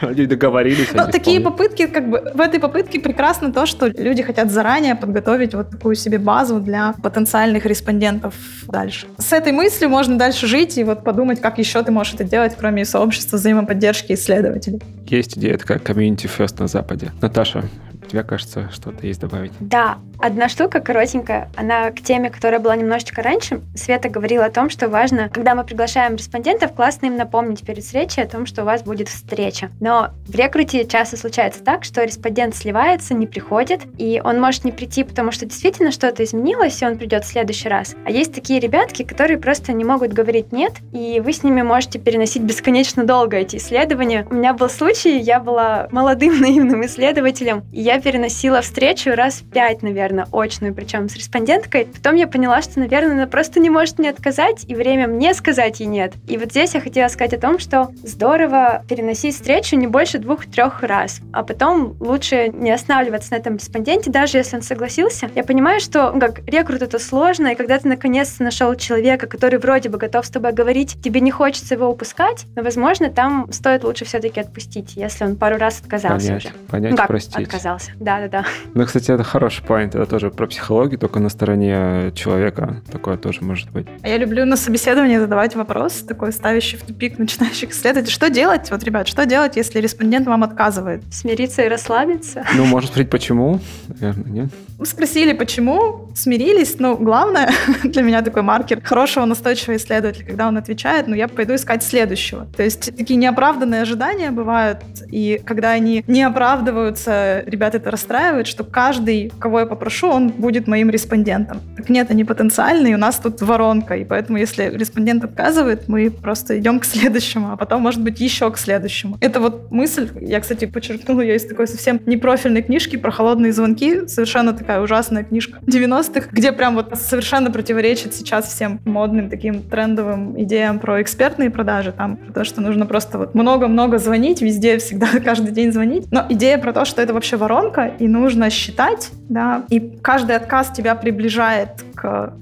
Они 0.00 0.26
договорились. 0.26 0.88
Ну, 0.92 1.10
такие 1.10 1.40
попытки, 1.40 1.86
как 1.86 2.08
бы, 2.10 2.32
в 2.34 2.40
этой 2.40 2.60
попытке 2.60 3.00
прекрасно 3.00 3.52
то, 3.52 3.66
что 3.66 3.86
люди 3.86 4.22
хотят 4.22 4.50
заранее 4.50 4.94
подготовить 4.94 5.54
вот 5.54 5.70
такую 5.70 5.94
себе 5.94 6.18
базу 6.18 6.60
для 6.60 6.94
потенциальных 7.02 7.66
респондентов 7.66 8.34
дальше. 8.68 9.06
С 9.18 9.32
этой 9.32 9.52
мыслью 9.52 9.90
можно 9.90 10.18
дальше 10.18 10.46
жить 10.46 10.78
и 10.78 10.84
вот 10.84 11.04
подумать, 11.04 11.40
как 11.40 11.58
еще 11.58 11.82
ты 11.82 11.92
можешь 11.92 12.14
это 12.14 12.24
делать, 12.24 12.56
кроме 12.58 12.84
сообщества 12.84 13.36
взаимоподдержки 13.36 14.12
исследователей. 14.12 14.80
Есть 15.06 15.38
идея 15.38 15.56
такая 15.56 15.78
community 15.78 16.28
first 16.38 16.56
на 16.58 16.66
Западе. 16.66 17.12
Наташа, 17.20 17.64
у 18.02 18.06
тебя, 18.06 18.24
кажется, 18.24 18.70
что-то 18.72 19.06
есть 19.06 19.20
добавить? 19.20 19.52
Да, 19.60 19.98
одна 20.22 20.48
штука 20.48 20.80
коротенькая, 20.80 21.50
она 21.56 21.90
к 21.90 22.00
теме, 22.00 22.30
которая 22.30 22.60
была 22.60 22.76
немножечко 22.76 23.22
раньше. 23.22 23.60
Света 23.74 24.08
говорила 24.08 24.44
о 24.44 24.50
том, 24.50 24.70
что 24.70 24.88
важно, 24.88 25.28
когда 25.28 25.54
мы 25.54 25.64
приглашаем 25.64 26.14
респондентов, 26.14 26.72
классно 26.72 27.06
им 27.06 27.16
напомнить 27.16 27.66
перед 27.66 27.82
встречей 27.82 28.22
о 28.22 28.28
том, 28.28 28.46
что 28.46 28.62
у 28.62 28.64
вас 28.64 28.82
будет 28.82 29.08
встреча. 29.08 29.70
Но 29.80 30.10
в 30.26 30.34
рекруте 30.34 30.84
часто 30.86 31.16
случается 31.16 31.62
так, 31.64 31.82
что 31.84 32.04
респондент 32.04 32.54
сливается, 32.54 33.14
не 33.14 33.26
приходит, 33.26 33.80
и 33.98 34.22
он 34.24 34.40
может 34.40 34.64
не 34.64 34.70
прийти, 34.70 35.02
потому 35.02 35.32
что 35.32 35.44
действительно 35.44 35.90
что-то 35.90 36.22
изменилось, 36.22 36.80
и 36.80 36.86
он 36.86 36.98
придет 36.98 37.24
в 37.24 37.28
следующий 37.28 37.68
раз. 37.68 37.96
А 38.06 38.10
есть 38.10 38.32
такие 38.32 38.60
ребятки, 38.60 39.02
которые 39.02 39.38
просто 39.38 39.72
не 39.72 39.84
могут 39.84 40.12
говорить 40.12 40.52
«нет», 40.52 40.74
и 40.92 41.20
вы 41.20 41.32
с 41.32 41.42
ними 41.42 41.62
можете 41.62 41.98
переносить 41.98 42.42
бесконечно 42.42 43.04
долго 43.04 43.36
эти 43.36 43.56
исследования. 43.56 44.24
У 44.30 44.34
меня 44.34 44.54
был 44.54 44.68
случай, 44.68 45.18
я 45.18 45.40
была 45.40 45.88
молодым 45.90 46.40
наивным 46.40 46.86
исследователем, 46.86 47.64
и 47.72 47.80
я 47.80 48.00
переносила 48.00 48.60
встречу 48.60 49.10
раз 49.10 49.42
пять, 49.52 49.82
наверное, 49.82 50.11
очную, 50.32 50.74
причем 50.74 51.08
с 51.08 51.16
респонденткой. 51.16 51.86
Потом 51.86 52.14
я 52.14 52.26
поняла, 52.26 52.62
что, 52.62 52.80
наверное, 52.80 53.12
она 53.12 53.26
просто 53.26 53.60
не 53.60 53.70
может 53.70 53.98
мне 53.98 54.10
отказать, 54.10 54.64
и 54.68 54.74
время 54.74 55.06
мне 55.08 55.34
сказать 55.34 55.80
ей 55.80 55.86
нет. 55.86 56.14
И 56.28 56.38
вот 56.38 56.50
здесь 56.50 56.74
я 56.74 56.80
хотела 56.80 57.08
сказать 57.08 57.34
о 57.34 57.38
том, 57.38 57.58
что 57.58 57.90
здорово 58.02 58.84
переносить 58.88 59.34
встречу 59.34 59.76
не 59.76 59.86
больше 59.86 60.18
двух-трех 60.18 60.82
раз, 60.82 61.20
а 61.32 61.42
потом 61.42 61.96
лучше 62.00 62.48
не 62.48 62.70
останавливаться 62.70 63.32
на 63.32 63.36
этом 63.36 63.56
респонденте, 63.56 64.10
даже 64.10 64.38
если 64.38 64.56
он 64.56 64.62
согласился. 64.62 65.30
Я 65.34 65.44
понимаю, 65.44 65.80
что 65.80 66.12
ну, 66.12 66.20
как 66.20 66.40
рекрут 66.46 66.82
это 66.82 66.98
сложно, 66.98 67.48
и 67.48 67.54
когда 67.54 67.78
ты 67.78 67.88
наконец-то 67.88 68.42
нашел 68.42 68.74
человека, 68.74 69.26
который 69.26 69.58
вроде 69.58 69.88
бы 69.88 69.98
готов 69.98 70.26
с 70.26 70.30
тобой 70.30 70.52
говорить, 70.52 71.02
тебе 71.02 71.20
не 71.20 71.30
хочется 71.30 71.74
его 71.74 71.88
упускать, 71.88 72.46
но, 72.56 72.62
возможно, 72.62 73.10
там 73.10 73.50
стоит 73.52 73.84
лучше 73.84 74.04
все-таки 74.04 74.40
отпустить, 74.40 74.96
если 74.96 75.24
он 75.24 75.36
пару 75.36 75.56
раз 75.56 75.80
отказался 75.80 76.26
понять, 76.26 76.44
уже. 76.44 76.54
Понять, 76.68 76.90
ну, 76.92 76.96
как 76.96 77.08
простить. 77.08 77.46
отказался. 77.46 77.92
Да-да-да. 77.98 78.44
Ну, 78.74 78.84
кстати, 78.84 79.10
это 79.10 79.24
хороший 79.24 79.64
поинт. 79.64 79.94
Это 80.02 80.10
тоже 80.10 80.30
про 80.30 80.48
психологию, 80.48 80.98
только 80.98 81.20
на 81.20 81.28
стороне 81.28 82.10
человека 82.16 82.82
такое 82.90 83.16
тоже 83.16 83.42
может 83.42 83.70
быть. 83.70 83.86
А 84.02 84.08
я 84.08 84.16
люблю 84.16 84.44
на 84.44 84.56
собеседовании 84.56 85.16
задавать 85.16 85.54
вопрос, 85.54 86.02
такой 86.02 86.32
ставящий 86.32 86.76
в 86.76 86.82
тупик 86.82 87.18
начинающих 87.18 87.70
исследователей. 87.70 88.12
Что 88.12 88.28
делать, 88.28 88.70
вот, 88.72 88.82
ребят, 88.82 89.06
что 89.06 89.26
делать, 89.26 89.56
если 89.56 89.78
респондент 89.78 90.26
вам 90.26 90.42
отказывает? 90.42 91.02
Смириться 91.12 91.62
и 91.62 91.68
расслабиться. 91.68 92.44
Ну, 92.54 92.66
может 92.66 92.90
спросить, 92.90 93.10
почему? 93.10 93.60
Наверное, 94.00 94.30
нет? 94.30 94.50
Мы 94.78 94.86
спросили, 94.86 95.32
почему, 95.32 96.08
смирились, 96.14 96.78
но 96.78 96.96
главное 96.96 97.50
для 97.84 98.02
меня 98.02 98.22
такой 98.22 98.42
маркер 98.42 98.80
хорошего 98.82 99.24
настойчивого 99.24 99.76
исследователя, 99.76 100.26
когда 100.26 100.48
он 100.48 100.56
отвечает, 100.56 101.06
ну, 101.06 101.14
я 101.14 101.28
пойду 101.28 101.54
искать 101.54 101.84
следующего. 101.84 102.46
То 102.56 102.64
есть 102.64 102.96
такие 102.96 103.16
неоправданные 103.16 103.82
ожидания 103.82 104.32
бывают, 104.32 104.80
и 105.10 105.40
когда 105.44 105.70
они 105.70 106.04
не 106.08 106.22
оправдываются, 106.24 107.44
ребята 107.46 107.76
это 107.76 107.90
расстраивает, 107.92 108.48
что 108.48 108.64
каждый, 108.64 109.32
кого 109.38 109.60
я 109.60 109.66
попрошу, 109.82 110.08
он 110.10 110.28
будет 110.28 110.68
моим 110.68 110.90
респондентом. 110.90 111.60
Так 111.76 111.88
нет, 111.88 112.08
они 112.12 112.22
потенциальные, 112.24 112.94
у 112.94 112.98
нас 112.98 113.16
тут 113.16 113.42
воронка, 113.42 113.96
и 113.96 114.04
поэтому 114.04 114.38
если 114.38 114.70
респондент 114.72 115.24
отказывает, 115.24 115.88
мы 115.88 116.08
просто 116.08 116.56
идем 116.60 116.78
к 116.78 116.84
следующему, 116.92 117.50
а 117.52 117.56
потом, 117.56 117.82
может 117.82 118.00
быть, 118.00 118.20
еще 118.20 118.48
к 118.52 118.58
следующему. 118.58 119.16
Это 119.20 119.40
вот 119.40 119.72
мысль, 119.72 120.08
я, 120.20 120.38
кстати, 120.38 120.66
подчеркнула 120.66 121.22
ее 121.22 121.34
из 121.34 121.46
такой 121.46 121.66
совсем 121.66 122.00
непрофильной 122.06 122.62
книжки 122.62 122.96
про 122.96 123.10
холодные 123.10 123.52
звонки, 123.52 124.06
совершенно 124.06 124.52
такая 124.52 124.80
ужасная 124.80 125.24
книжка 125.24 125.58
90-х, 125.66 126.28
где 126.30 126.52
прям 126.52 126.76
вот 126.76 126.96
совершенно 126.96 127.50
противоречит 127.50 128.14
сейчас 128.14 128.46
всем 128.46 128.78
модным 128.84 129.30
таким 129.30 129.62
трендовым 129.62 130.40
идеям 130.44 130.78
про 130.78 131.02
экспертные 131.02 131.50
продажи, 131.50 131.90
там, 131.90 132.16
про 132.16 132.32
то, 132.32 132.44
что 132.44 132.60
нужно 132.60 132.86
просто 132.86 133.18
вот 133.18 133.34
много-много 133.34 133.98
звонить, 133.98 134.42
везде, 134.42 134.78
всегда, 134.78 135.08
каждый 135.24 135.50
день 135.50 135.72
звонить. 135.72 136.04
Но 136.12 136.24
идея 136.28 136.58
про 136.58 136.72
то, 136.72 136.84
что 136.84 137.02
это 137.02 137.12
вообще 137.12 137.36
воронка, 137.36 137.90
и 137.98 138.06
нужно 138.06 138.48
считать, 138.48 139.10
да, 139.28 139.64
и 139.72 139.80
каждый 140.02 140.36
отказ 140.36 140.70
тебя 140.70 140.94
приближает 140.94 141.82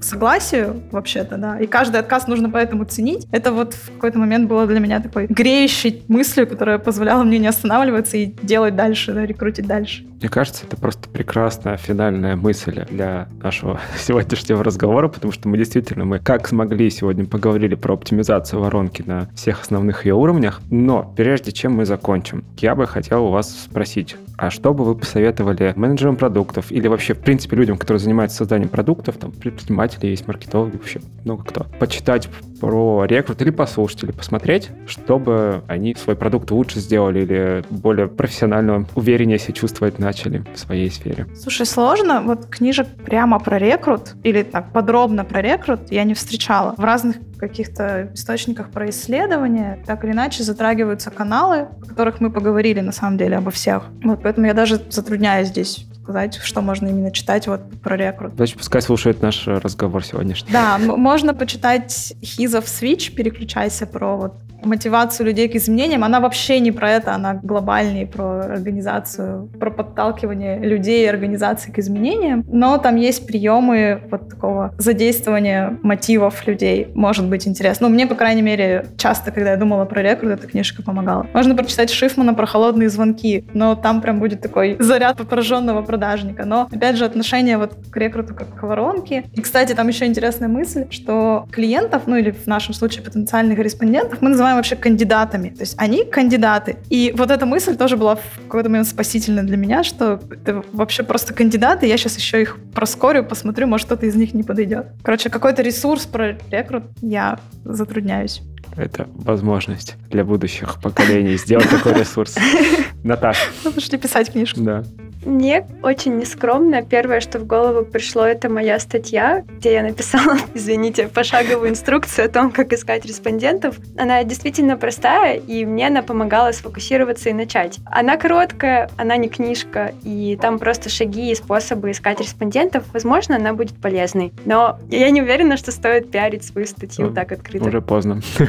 согласию 0.01 0.81
вообще-то, 0.91 1.37
да, 1.37 1.59
и 1.59 1.67
каждый 1.67 1.99
отказ 1.99 2.27
нужно 2.27 2.49
поэтому 2.49 2.85
ценить. 2.85 3.27
Это 3.31 3.51
вот 3.51 3.73
в 3.73 3.91
какой-то 3.93 4.19
момент 4.19 4.47
было 4.47 4.65
для 4.67 4.79
меня 4.79 4.99
такой 4.99 5.27
греющей 5.27 6.03
мыслью, 6.07 6.47
которая 6.47 6.79
позволяла 6.79 7.23
мне 7.23 7.39
не 7.39 7.47
останавливаться 7.47 8.17
и 8.17 8.33
делать 8.41 8.75
дальше, 8.75 9.13
да, 9.13 9.25
рекрутить 9.25 9.67
дальше. 9.67 10.05
Мне 10.19 10.29
кажется, 10.29 10.65
это 10.67 10.77
просто 10.77 11.09
прекрасная 11.09 11.77
финальная 11.77 12.35
мысль 12.35 12.85
для 12.89 13.27
нашего 13.41 13.79
сегодняшнего 13.97 14.63
разговора, 14.63 15.07
потому 15.07 15.33
что 15.33 15.49
мы 15.49 15.57
действительно, 15.57 16.05
мы 16.05 16.19
как 16.19 16.47
смогли 16.47 16.89
сегодня 16.89 17.25
поговорили 17.25 17.75
про 17.75 17.93
оптимизацию 17.93 18.61
воронки 18.61 19.03
на 19.05 19.27
всех 19.35 19.61
основных 19.61 20.05
ее 20.05 20.13
уровнях, 20.13 20.61
но 20.69 21.11
прежде 21.15 21.51
чем 21.51 21.73
мы 21.73 21.85
закончим, 21.85 22.43
я 22.57 22.75
бы 22.75 22.85
хотел 22.85 23.25
у 23.25 23.31
вас 23.31 23.63
спросить, 23.63 24.15
а 24.37 24.49
что 24.49 24.73
бы 24.73 24.83
вы 24.83 24.95
посоветовали 24.95 25.73
менеджерам 25.75 26.15
продуктов 26.15 26.71
или 26.71 26.87
вообще, 26.87 27.13
в 27.13 27.19
принципе, 27.19 27.55
людям, 27.55 27.77
которые 27.77 27.99
занимаются 27.99 28.37
созданием 28.37 28.69
продуктов, 28.69 29.17
там, 29.17 29.31
предприниматели 29.51 30.07
есть, 30.07 30.27
маркетологи, 30.27 30.77
вообще 30.77 31.01
много 31.23 31.43
кто, 31.43 31.65
почитать 31.79 32.29
про 32.59 33.05
рекрут 33.05 33.41
или 33.41 33.49
послушать, 33.49 34.03
или 34.03 34.11
посмотреть, 34.11 34.69
чтобы 34.85 35.63
они 35.67 35.95
свой 35.95 36.15
продукт 36.15 36.51
лучше 36.51 36.79
сделали 36.79 37.21
или 37.21 37.63
более 37.69 38.07
профессионально, 38.07 38.85
увереннее 38.95 39.39
себя 39.39 39.53
чувствовать 39.53 39.97
начали 39.99 40.43
в 40.53 40.59
своей 40.59 40.91
сфере? 40.91 41.27
Слушай, 41.35 41.65
сложно. 41.65 42.21
Вот 42.21 42.45
книжек 42.45 42.87
прямо 43.03 43.39
про 43.39 43.57
рекрут 43.57 44.13
или 44.23 44.43
так 44.43 44.71
подробно 44.71 45.25
про 45.25 45.41
рекрут 45.41 45.91
я 45.91 46.03
не 46.03 46.13
встречала. 46.13 46.75
В 46.77 46.83
разных 46.83 47.17
каких-то 47.37 48.11
источниках 48.13 48.69
про 48.69 48.89
исследования 48.91 49.83
так 49.87 50.03
или 50.03 50.11
иначе 50.11 50.43
затрагиваются 50.43 51.09
каналы, 51.09 51.67
о 51.81 51.85
которых 51.87 52.21
мы 52.21 52.31
поговорили 52.31 52.81
на 52.81 52.91
самом 52.91 53.17
деле 53.17 53.37
обо 53.37 53.49
всех. 53.49 53.85
Вот 54.03 54.21
поэтому 54.21 54.45
я 54.45 54.53
даже 54.53 54.79
затрудняюсь 54.89 55.47
здесь 55.47 55.87
сказать, 56.03 56.39
что 56.43 56.61
можно 56.61 56.87
именно 56.87 57.11
читать 57.11 57.47
вот 57.47 57.61
про 57.81 57.95
рекрут. 57.95 58.33
Значит, 58.35 58.57
пускай 58.57 58.81
слушает 58.81 59.21
наш 59.21 59.47
разговор 59.47 60.03
сегодняшний. 60.03 60.51
Да, 60.51 60.77
можно 60.77 61.33
почитать 61.33 62.13
His 62.21 62.59
of 62.59 62.65
Switch, 62.65 63.13
переключайся 63.13 63.85
про 63.85 64.17
вот 64.17 64.33
мотивацию 64.63 65.25
людей 65.25 65.47
к 65.47 65.55
изменениям, 65.55 66.03
она 66.03 66.19
вообще 66.19 66.59
не 66.59 66.71
про 66.71 66.91
это, 66.91 67.13
она 67.13 67.35
глобальнее 67.35 68.07
про 68.07 68.41
организацию, 68.45 69.49
про 69.59 69.71
подталкивание 69.71 70.59
людей 70.59 71.05
и 71.05 71.07
организации 71.07 71.71
к 71.71 71.79
изменениям. 71.79 72.45
Но 72.47 72.77
там 72.77 72.95
есть 72.95 73.27
приемы 73.27 74.01
вот 74.09 74.29
такого 74.29 74.73
задействования 74.77 75.77
мотивов 75.81 76.45
людей. 76.47 76.89
Может 76.93 77.27
быть 77.27 77.47
интересно. 77.47 77.87
Ну, 77.87 77.93
мне, 77.93 78.07
по 78.07 78.15
крайней 78.15 78.41
мере, 78.41 78.85
часто, 78.97 79.31
когда 79.31 79.51
я 79.51 79.57
думала 79.57 79.85
про 79.85 80.01
рекрут, 80.01 80.31
эта 80.31 80.47
книжка 80.47 80.83
помогала. 80.83 81.27
Можно 81.33 81.55
прочитать 81.55 81.89
Шифмана 81.89 82.33
про 82.33 82.45
холодные 82.45 82.89
звонки, 82.89 83.45
но 83.53 83.75
там 83.75 84.01
прям 84.01 84.19
будет 84.19 84.41
такой 84.41 84.77
заряд 84.79 85.17
пораженного 85.17 85.81
продажника. 85.81 86.45
Но, 86.45 86.67
опять 86.71 86.97
же, 86.97 87.05
отношение 87.05 87.57
вот 87.57 87.73
к 87.89 87.97
рекруту 87.97 88.35
как 88.35 88.55
к 88.55 88.63
воронке. 88.63 89.25
И, 89.33 89.41
кстати, 89.41 89.73
там 89.73 89.87
еще 89.87 90.05
интересная 90.05 90.49
мысль, 90.49 90.85
что 90.89 91.47
клиентов, 91.51 92.03
ну 92.05 92.15
или 92.15 92.31
в 92.31 92.47
нашем 92.47 92.73
случае 92.73 93.03
потенциальных 93.03 93.57
респондентов, 93.59 94.21
мы 94.21 94.29
называем 94.29 94.50
называем 94.51 94.57
вообще 94.57 94.75
кандидатами. 94.75 95.49
То 95.49 95.61
есть 95.61 95.75
они 95.77 96.05
кандидаты. 96.05 96.77
И 96.89 97.13
вот 97.15 97.31
эта 97.31 97.45
мысль 97.45 97.75
тоже 97.75 97.97
была 97.97 98.15
в 98.15 98.23
какой-то 98.43 98.69
момент 98.69 98.87
спасительной 98.87 99.43
для 99.43 99.57
меня, 99.57 99.83
что 99.83 100.19
это 100.29 100.63
вообще 100.73 101.03
просто 101.03 101.33
кандидаты. 101.33 101.87
Я 101.87 101.97
сейчас 101.97 102.17
еще 102.17 102.41
их 102.41 102.57
проскорю, 102.73 103.23
посмотрю, 103.23 103.67
может 103.67 103.87
кто-то 103.87 104.05
из 104.05 104.15
них 104.15 104.33
не 104.33 104.43
подойдет. 104.43 104.87
Короче, 105.03 105.29
какой-то 105.29 105.61
ресурс 105.61 106.05
про 106.05 106.37
рекрут 106.51 106.83
я 107.01 107.39
затрудняюсь. 107.63 108.41
Это 108.77 109.07
возможность 109.15 109.95
для 110.09 110.23
будущих 110.23 110.81
поколений 110.81 111.35
сделать 111.37 111.69
такой 111.69 111.93
ресурс. 111.93 112.37
Наташа. 113.03 113.43
Ну, 113.63 113.71
пошли 113.71 113.97
писать 113.97 114.31
книжку. 114.31 114.61
Да. 114.61 114.83
Мне 115.25 115.67
очень 115.83 116.17
нескромно. 116.17 116.81
Первое, 116.81 117.19
что 117.19 117.39
в 117.39 117.45
голову 117.45 117.85
пришло, 117.85 118.25
это 118.25 118.49
моя 118.49 118.79
статья, 118.79 119.43
где 119.57 119.73
я 119.73 119.83
написала, 119.83 120.37
извините, 120.53 121.07
пошаговую 121.07 121.69
инструкцию 121.69 122.25
о 122.25 122.29
том, 122.29 122.51
как 122.51 122.73
искать 122.73 123.05
респондентов. 123.05 123.77
Она 123.97 124.23
действительно 124.23 124.77
простая, 124.77 125.35
и 125.35 125.65
мне 125.65 125.87
она 125.87 126.01
помогала 126.01 126.51
сфокусироваться 126.51 127.29
и 127.29 127.33
начать. 127.33 127.79
Она 127.85 128.17
короткая, 128.17 128.89
она 128.97 129.17
не 129.17 129.29
книжка, 129.29 129.93
и 130.03 130.37
там 130.41 130.59
просто 130.59 130.89
шаги 130.89 131.31
и 131.31 131.35
способы 131.35 131.91
искать 131.91 132.19
респондентов. 132.19 132.83
Возможно, 132.93 133.35
она 133.35 133.53
будет 133.53 133.75
полезной. 133.79 134.33
Но 134.45 134.79
я 134.89 135.09
не 135.11 135.21
уверена, 135.21 135.57
что 135.57 135.71
стоит 135.71 136.09
пиарить 136.09 136.43
свою 136.43 136.65
статью 136.67 137.07
ну, 137.07 137.13
так 137.13 137.31
открыто. 137.31 137.67
Уже 137.67 137.81
поздно. 137.81 138.21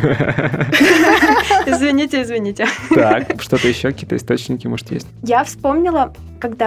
Извините, 1.66 2.22
извините. 2.22 2.66
Так, 2.94 3.40
что-то 3.40 3.68
еще, 3.68 3.90
какие-то 3.90 4.16
источники, 4.16 4.66
может, 4.66 4.90
есть? 4.90 5.06
Я 5.22 5.44
вспомнила, 5.44 6.12
когда, 6.42 6.61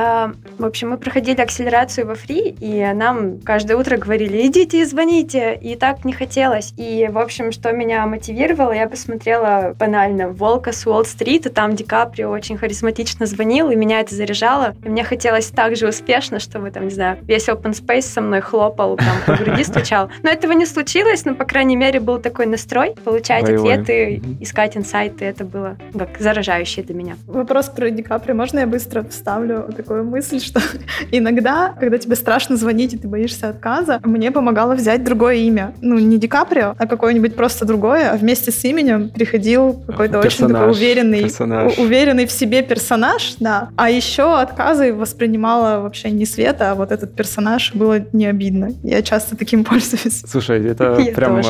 в 0.58 0.66
общем, 0.66 0.92
мы 0.92 0.98
проходили 0.98 1.42
акселерацию 1.42 2.08
во 2.08 2.16
фри, 2.16 2.56
и 2.60 2.86
нам 2.94 3.40
каждое 3.40 3.78
утро 3.78 3.98
говорили, 3.98 4.48
идите 4.48 4.82
и 4.82 4.86
звоните, 4.86 5.58
и 5.62 5.76
так 5.76 6.06
не 6.06 6.14
хотелось. 6.14 6.74
И, 6.78 7.10
в 7.12 7.18
общем, 7.18 7.52
что 7.52 7.72
меня 7.72 8.06
мотивировало, 8.06 8.72
я 8.72 8.88
посмотрела 8.88 9.76
банально 9.78 10.30
«Волка 10.30 10.72
с 10.72 10.86
Уолл-стрит», 10.86 11.46
и 11.46 11.50
там 11.50 11.76
Ди 11.76 11.84
Каприо 11.84 12.30
очень 12.30 12.58
харизматично 12.58 13.26
звонил, 13.26 13.70
и 13.70 13.76
меня 13.76 14.00
это 14.00 14.16
заряжало. 14.16 14.76
И 14.84 14.90
мне 14.90 15.04
хотелось 15.04 15.48
так 15.48 15.76
же 15.76 15.88
успешно, 15.88 16.40
чтобы, 16.40 16.72
там, 16.72 16.86
не 16.86 16.94
знаю, 16.94 17.18
весь 17.24 17.48
open 17.48 17.72
space 17.72 18.02
со 18.02 18.22
мной 18.22 18.42
хлопал, 18.42 18.98
там, 18.98 19.16
по 19.26 19.44
груди 19.44 19.64
стучал. 19.64 20.10
Но 20.24 20.30
этого 20.30 20.54
не 20.54 20.66
случилось, 20.66 21.26
но, 21.26 21.36
по 21.36 21.46
крайней 21.46 21.76
мере, 21.76 22.00
был 22.00 22.20
такой 22.20 22.46
настрой 22.46 22.96
получать 23.04 23.44
ой 23.44 23.56
ответы, 23.56 24.22
искать 24.40 24.78
инсайты. 24.78 25.26
Это 25.26 25.46
было 25.46 25.78
как 25.98 26.20
заражающее 26.20 26.86
для 26.86 26.96
меня. 26.96 27.18
Вопрос 27.28 27.70
про 27.70 27.90
Ди 27.90 28.04
Каприо. 28.04 28.36
Можно 28.36 28.60
я 28.60 28.68
быстро 28.68 29.04
вставлю? 29.04 29.66
Такую 29.86 30.04
мысль, 30.04 30.40
что 30.40 30.60
иногда, 31.12 31.74
когда 31.80 31.98
тебе 31.98 32.16
страшно 32.16 32.58
звонить, 32.58 32.94
и 32.94 32.98
ты 32.98 33.08
боишься 33.08 33.50
отказа, 33.50 34.00
мне 34.04 34.32
помогало 34.32 34.74
взять 34.74 35.04
другое 35.04 35.36
имя. 35.36 35.74
Ну, 35.82 36.00
не 36.00 36.18
Ди 36.18 36.28
Каприо, 36.28 36.76
а 36.78 36.88
какое-нибудь 36.88 37.36
просто 37.36 37.66
другое, 37.66 38.12
а 38.12 38.18
вместе 38.18 38.52
с 38.52 38.64
именем 38.64 39.10
приходил 39.10 39.84
какой-то 39.86 40.20
очень 40.20 40.48
такой 40.48 40.72
уверенный, 40.72 41.24
персонаж. 41.24 41.78
уверенный 41.78 42.26
в 42.26 42.32
себе 42.32 42.64
персонаж, 42.64 43.36
да. 43.40 43.70
А 43.76 43.90
еще 43.90 44.40
отказы 44.40 44.94
воспринимала 44.94 45.82
вообще 45.82 46.10
не 46.10 46.26
Света, 46.26 46.72
а 46.72 46.76
вот 46.76 46.92
этот 46.92 47.16
персонаж 47.16 47.74
было 47.76 48.04
не 48.12 48.26
обидно. 48.26 48.72
Я 48.84 49.04
часто 49.04 49.38
таким 49.38 49.64
пользуюсь. 49.70 50.24
Слушай, 50.28 50.66
это 50.66 50.98
Я 51.00 51.14
прям 51.14 51.42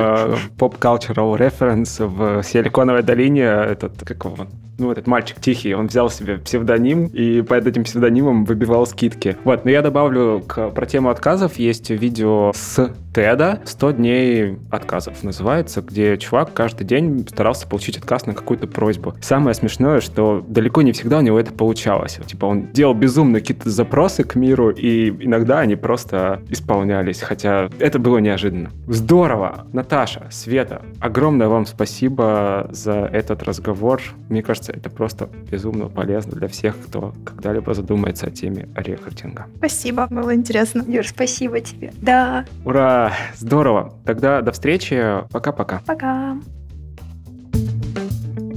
поп-cultural 0.57 1.37
референс 1.37 1.99
в 1.99 2.43
Силиконовой 2.43 3.03
долине. 3.03 3.45
Этот, 3.45 3.93
как 4.03 4.25
его, 4.25 4.47
ну, 4.77 4.91
этот 4.91 5.07
мальчик 5.07 5.39
тихий, 5.39 5.73
он 5.73 5.87
взял 5.87 6.09
себе 6.09 6.37
псевдоним 6.37 7.07
и 7.07 7.41
под 7.41 7.67
этим 7.67 7.83
псевдонимом 7.83 8.24
выбивал 8.33 8.85
скидки. 8.87 9.37
Вот, 9.43 9.65
но 9.65 9.71
я 9.71 9.81
добавлю 9.81 10.43
к, 10.45 10.69
про 10.69 10.85
тему 10.85 11.09
отказов, 11.09 11.57
есть 11.57 11.89
видео 11.89 12.51
с 12.53 12.93
Теда 13.15 13.61
«100 13.63 13.93
дней 13.93 14.57
отказов» 14.69 15.23
называется, 15.23 15.81
где 15.81 16.17
чувак 16.17 16.53
каждый 16.53 16.85
день 16.85 17.25
старался 17.29 17.65
получить 17.65 17.97
отказ 17.97 18.25
на 18.25 18.33
какую-то 18.33 18.67
просьбу. 18.67 19.13
Самое 19.21 19.53
смешное, 19.53 20.01
что 20.01 20.43
далеко 20.45 20.81
не 20.81 20.91
всегда 20.91 21.19
у 21.19 21.21
него 21.21 21.39
это 21.39 21.53
получалось. 21.53 22.19
Типа 22.25 22.45
он 22.45 22.73
делал 22.73 22.93
безумно 22.93 23.39
какие-то 23.39 23.69
запросы 23.69 24.25
к 24.25 24.35
миру, 24.35 24.69
и 24.69 25.11
иногда 25.23 25.59
они 25.59 25.77
просто 25.77 26.41
исполнялись, 26.49 27.21
хотя 27.21 27.69
это 27.79 27.99
было 27.99 28.17
неожиданно. 28.17 28.71
Здорово! 28.87 29.65
Наташа, 29.71 30.27
Света, 30.29 30.81
огромное 30.99 31.47
вам 31.47 31.65
спасибо 31.65 32.67
за 32.71 33.09
этот 33.13 33.43
разговор. 33.43 34.01
Мне 34.27 34.43
кажется, 34.43 34.73
это 34.73 34.89
просто 34.89 35.29
безумно 35.49 35.87
полезно 35.87 36.33
для 36.33 36.49
всех, 36.49 36.75
кто 36.85 37.13
когда-либо 37.23 37.73
задумается 38.15 38.27
о 38.27 38.31
теме 38.31 38.67
рекрутинга. 38.75 39.47
Спасибо, 39.57 40.07
было 40.09 40.33
интересно. 40.33 40.83
Юр, 40.87 41.05
спасибо 41.05 41.59
тебе. 41.59 41.93
Да. 42.01 42.45
Ура! 42.63 43.13
здорово. 43.35 43.93
Тогда 44.05 44.41
до 44.41 44.51
встречи. 44.51 45.23
Пока-пока. 45.31 45.81
Пока. 45.85 46.37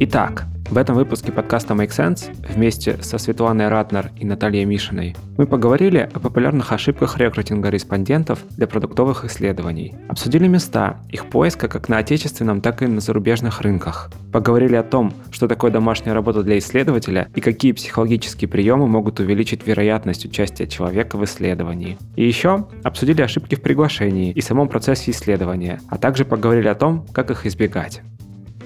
Итак, 0.00 0.44
в 0.70 0.78
этом 0.78 0.94
выпуске 0.94 1.32
подкаста 1.32 1.74
Make 1.74 1.88
Sense 1.88 2.30
вместе 2.48 3.02
со 3.02 3.18
Светланой 3.18 3.66
Ратнер 3.66 4.12
и 4.16 4.24
Натальей 4.24 4.64
Мишиной 4.64 5.16
мы 5.36 5.44
поговорили 5.44 6.08
о 6.14 6.20
популярных 6.20 6.70
ошибках 6.70 7.18
рекрутинга 7.18 7.68
респондентов 7.68 8.44
для 8.50 8.68
продуктовых 8.68 9.24
исследований. 9.24 9.96
Обсудили 10.06 10.46
места 10.46 10.98
их 11.10 11.26
поиска 11.26 11.66
как 11.66 11.88
на 11.88 11.98
отечественном, 11.98 12.60
так 12.60 12.82
и 12.82 12.86
на 12.86 13.00
зарубежных 13.00 13.60
рынках. 13.62 14.08
Поговорили 14.32 14.76
о 14.76 14.84
том, 14.84 15.12
что 15.32 15.48
такое 15.48 15.72
домашняя 15.72 16.14
работа 16.14 16.44
для 16.44 16.58
исследователя 16.58 17.26
и 17.34 17.40
какие 17.40 17.72
психологические 17.72 18.48
приемы 18.48 18.86
могут 18.86 19.18
увеличить 19.18 19.66
вероятность 19.66 20.26
участия 20.26 20.68
человека 20.68 21.18
в 21.18 21.24
исследовании. 21.24 21.98
И 22.14 22.24
еще 22.24 22.68
обсудили 22.84 23.22
ошибки 23.22 23.56
в 23.56 23.62
приглашении 23.62 24.30
и 24.30 24.40
самом 24.42 24.68
процессе 24.68 25.10
исследования, 25.10 25.80
а 25.88 25.98
также 25.98 26.24
поговорили 26.24 26.68
о 26.68 26.76
том, 26.76 27.04
как 27.12 27.32
их 27.32 27.46
избегать. 27.46 28.00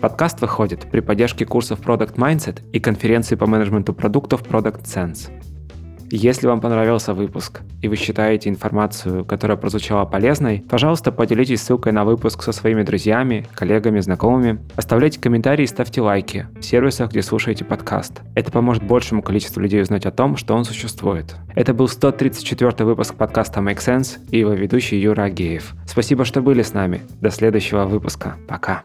Подкаст 0.02 0.40
выходит 0.40 0.90
при 0.90 0.98
поддержке 0.98 1.46
курсов 1.46 1.78
Product 1.80 2.16
Mindset 2.16 2.60
и 2.72 2.80
конференции 2.80 3.36
по 3.36 3.46
менеджменту 3.46 3.94
продуктов 3.94 4.42
Product 4.42 4.82
Sense. 4.82 5.30
Если 6.10 6.48
вам 6.48 6.60
понравился 6.60 7.14
выпуск 7.14 7.60
и 7.80 7.86
вы 7.86 7.94
считаете 7.94 8.50
информацию, 8.50 9.24
которая 9.24 9.56
прозвучала 9.56 10.04
полезной, 10.04 10.64
пожалуйста, 10.68 11.12
поделитесь 11.12 11.62
ссылкой 11.62 11.92
на 11.92 12.04
выпуск 12.04 12.42
со 12.42 12.50
своими 12.50 12.82
друзьями, 12.82 13.46
коллегами, 13.54 14.00
знакомыми. 14.00 14.58
Оставляйте 14.74 15.20
комментарии 15.20 15.62
и 15.62 15.68
ставьте 15.68 16.00
лайки 16.00 16.48
в 16.58 16.64
сервисах, 16.64 17.12
где 17.12 17.22
слушаете 17.22 17.64
подкаст. 17.64 18.22
Это 18.34 18.50
поможет 18.50 18.82
большему 18.82 19.22
количеству 19.22 19.60
людей 19.60 19.82
узнать 19.82 20.04
о 20.04 20.10
том, 20.10 20.36
что 20.36 20.56
он 20.56 20.64
существует. 20.64 21.36
Это 21.54 21.74
был 21.74 21.86
134 21.86 22.84
выпуск 22.84 23.14
подкаста 23.14 23.60
Make 23.60 23.78
Sense 23.78 24.18
и 24.32 24.40
его 24.40 24.50
ведущий 24.50 25.00
Юра 25.00 25.22
Агеев. 25.22 25.74
Спасибо, 25.86 26.24
что 26.24 26.42
были 26.42 26.62
с 26.62 26.72
нами. 26.72 27.02
До 27.20 27.30
следующего 27.30 27.84
выпуска. 27.84 28.34
Пока. 28.48 28.82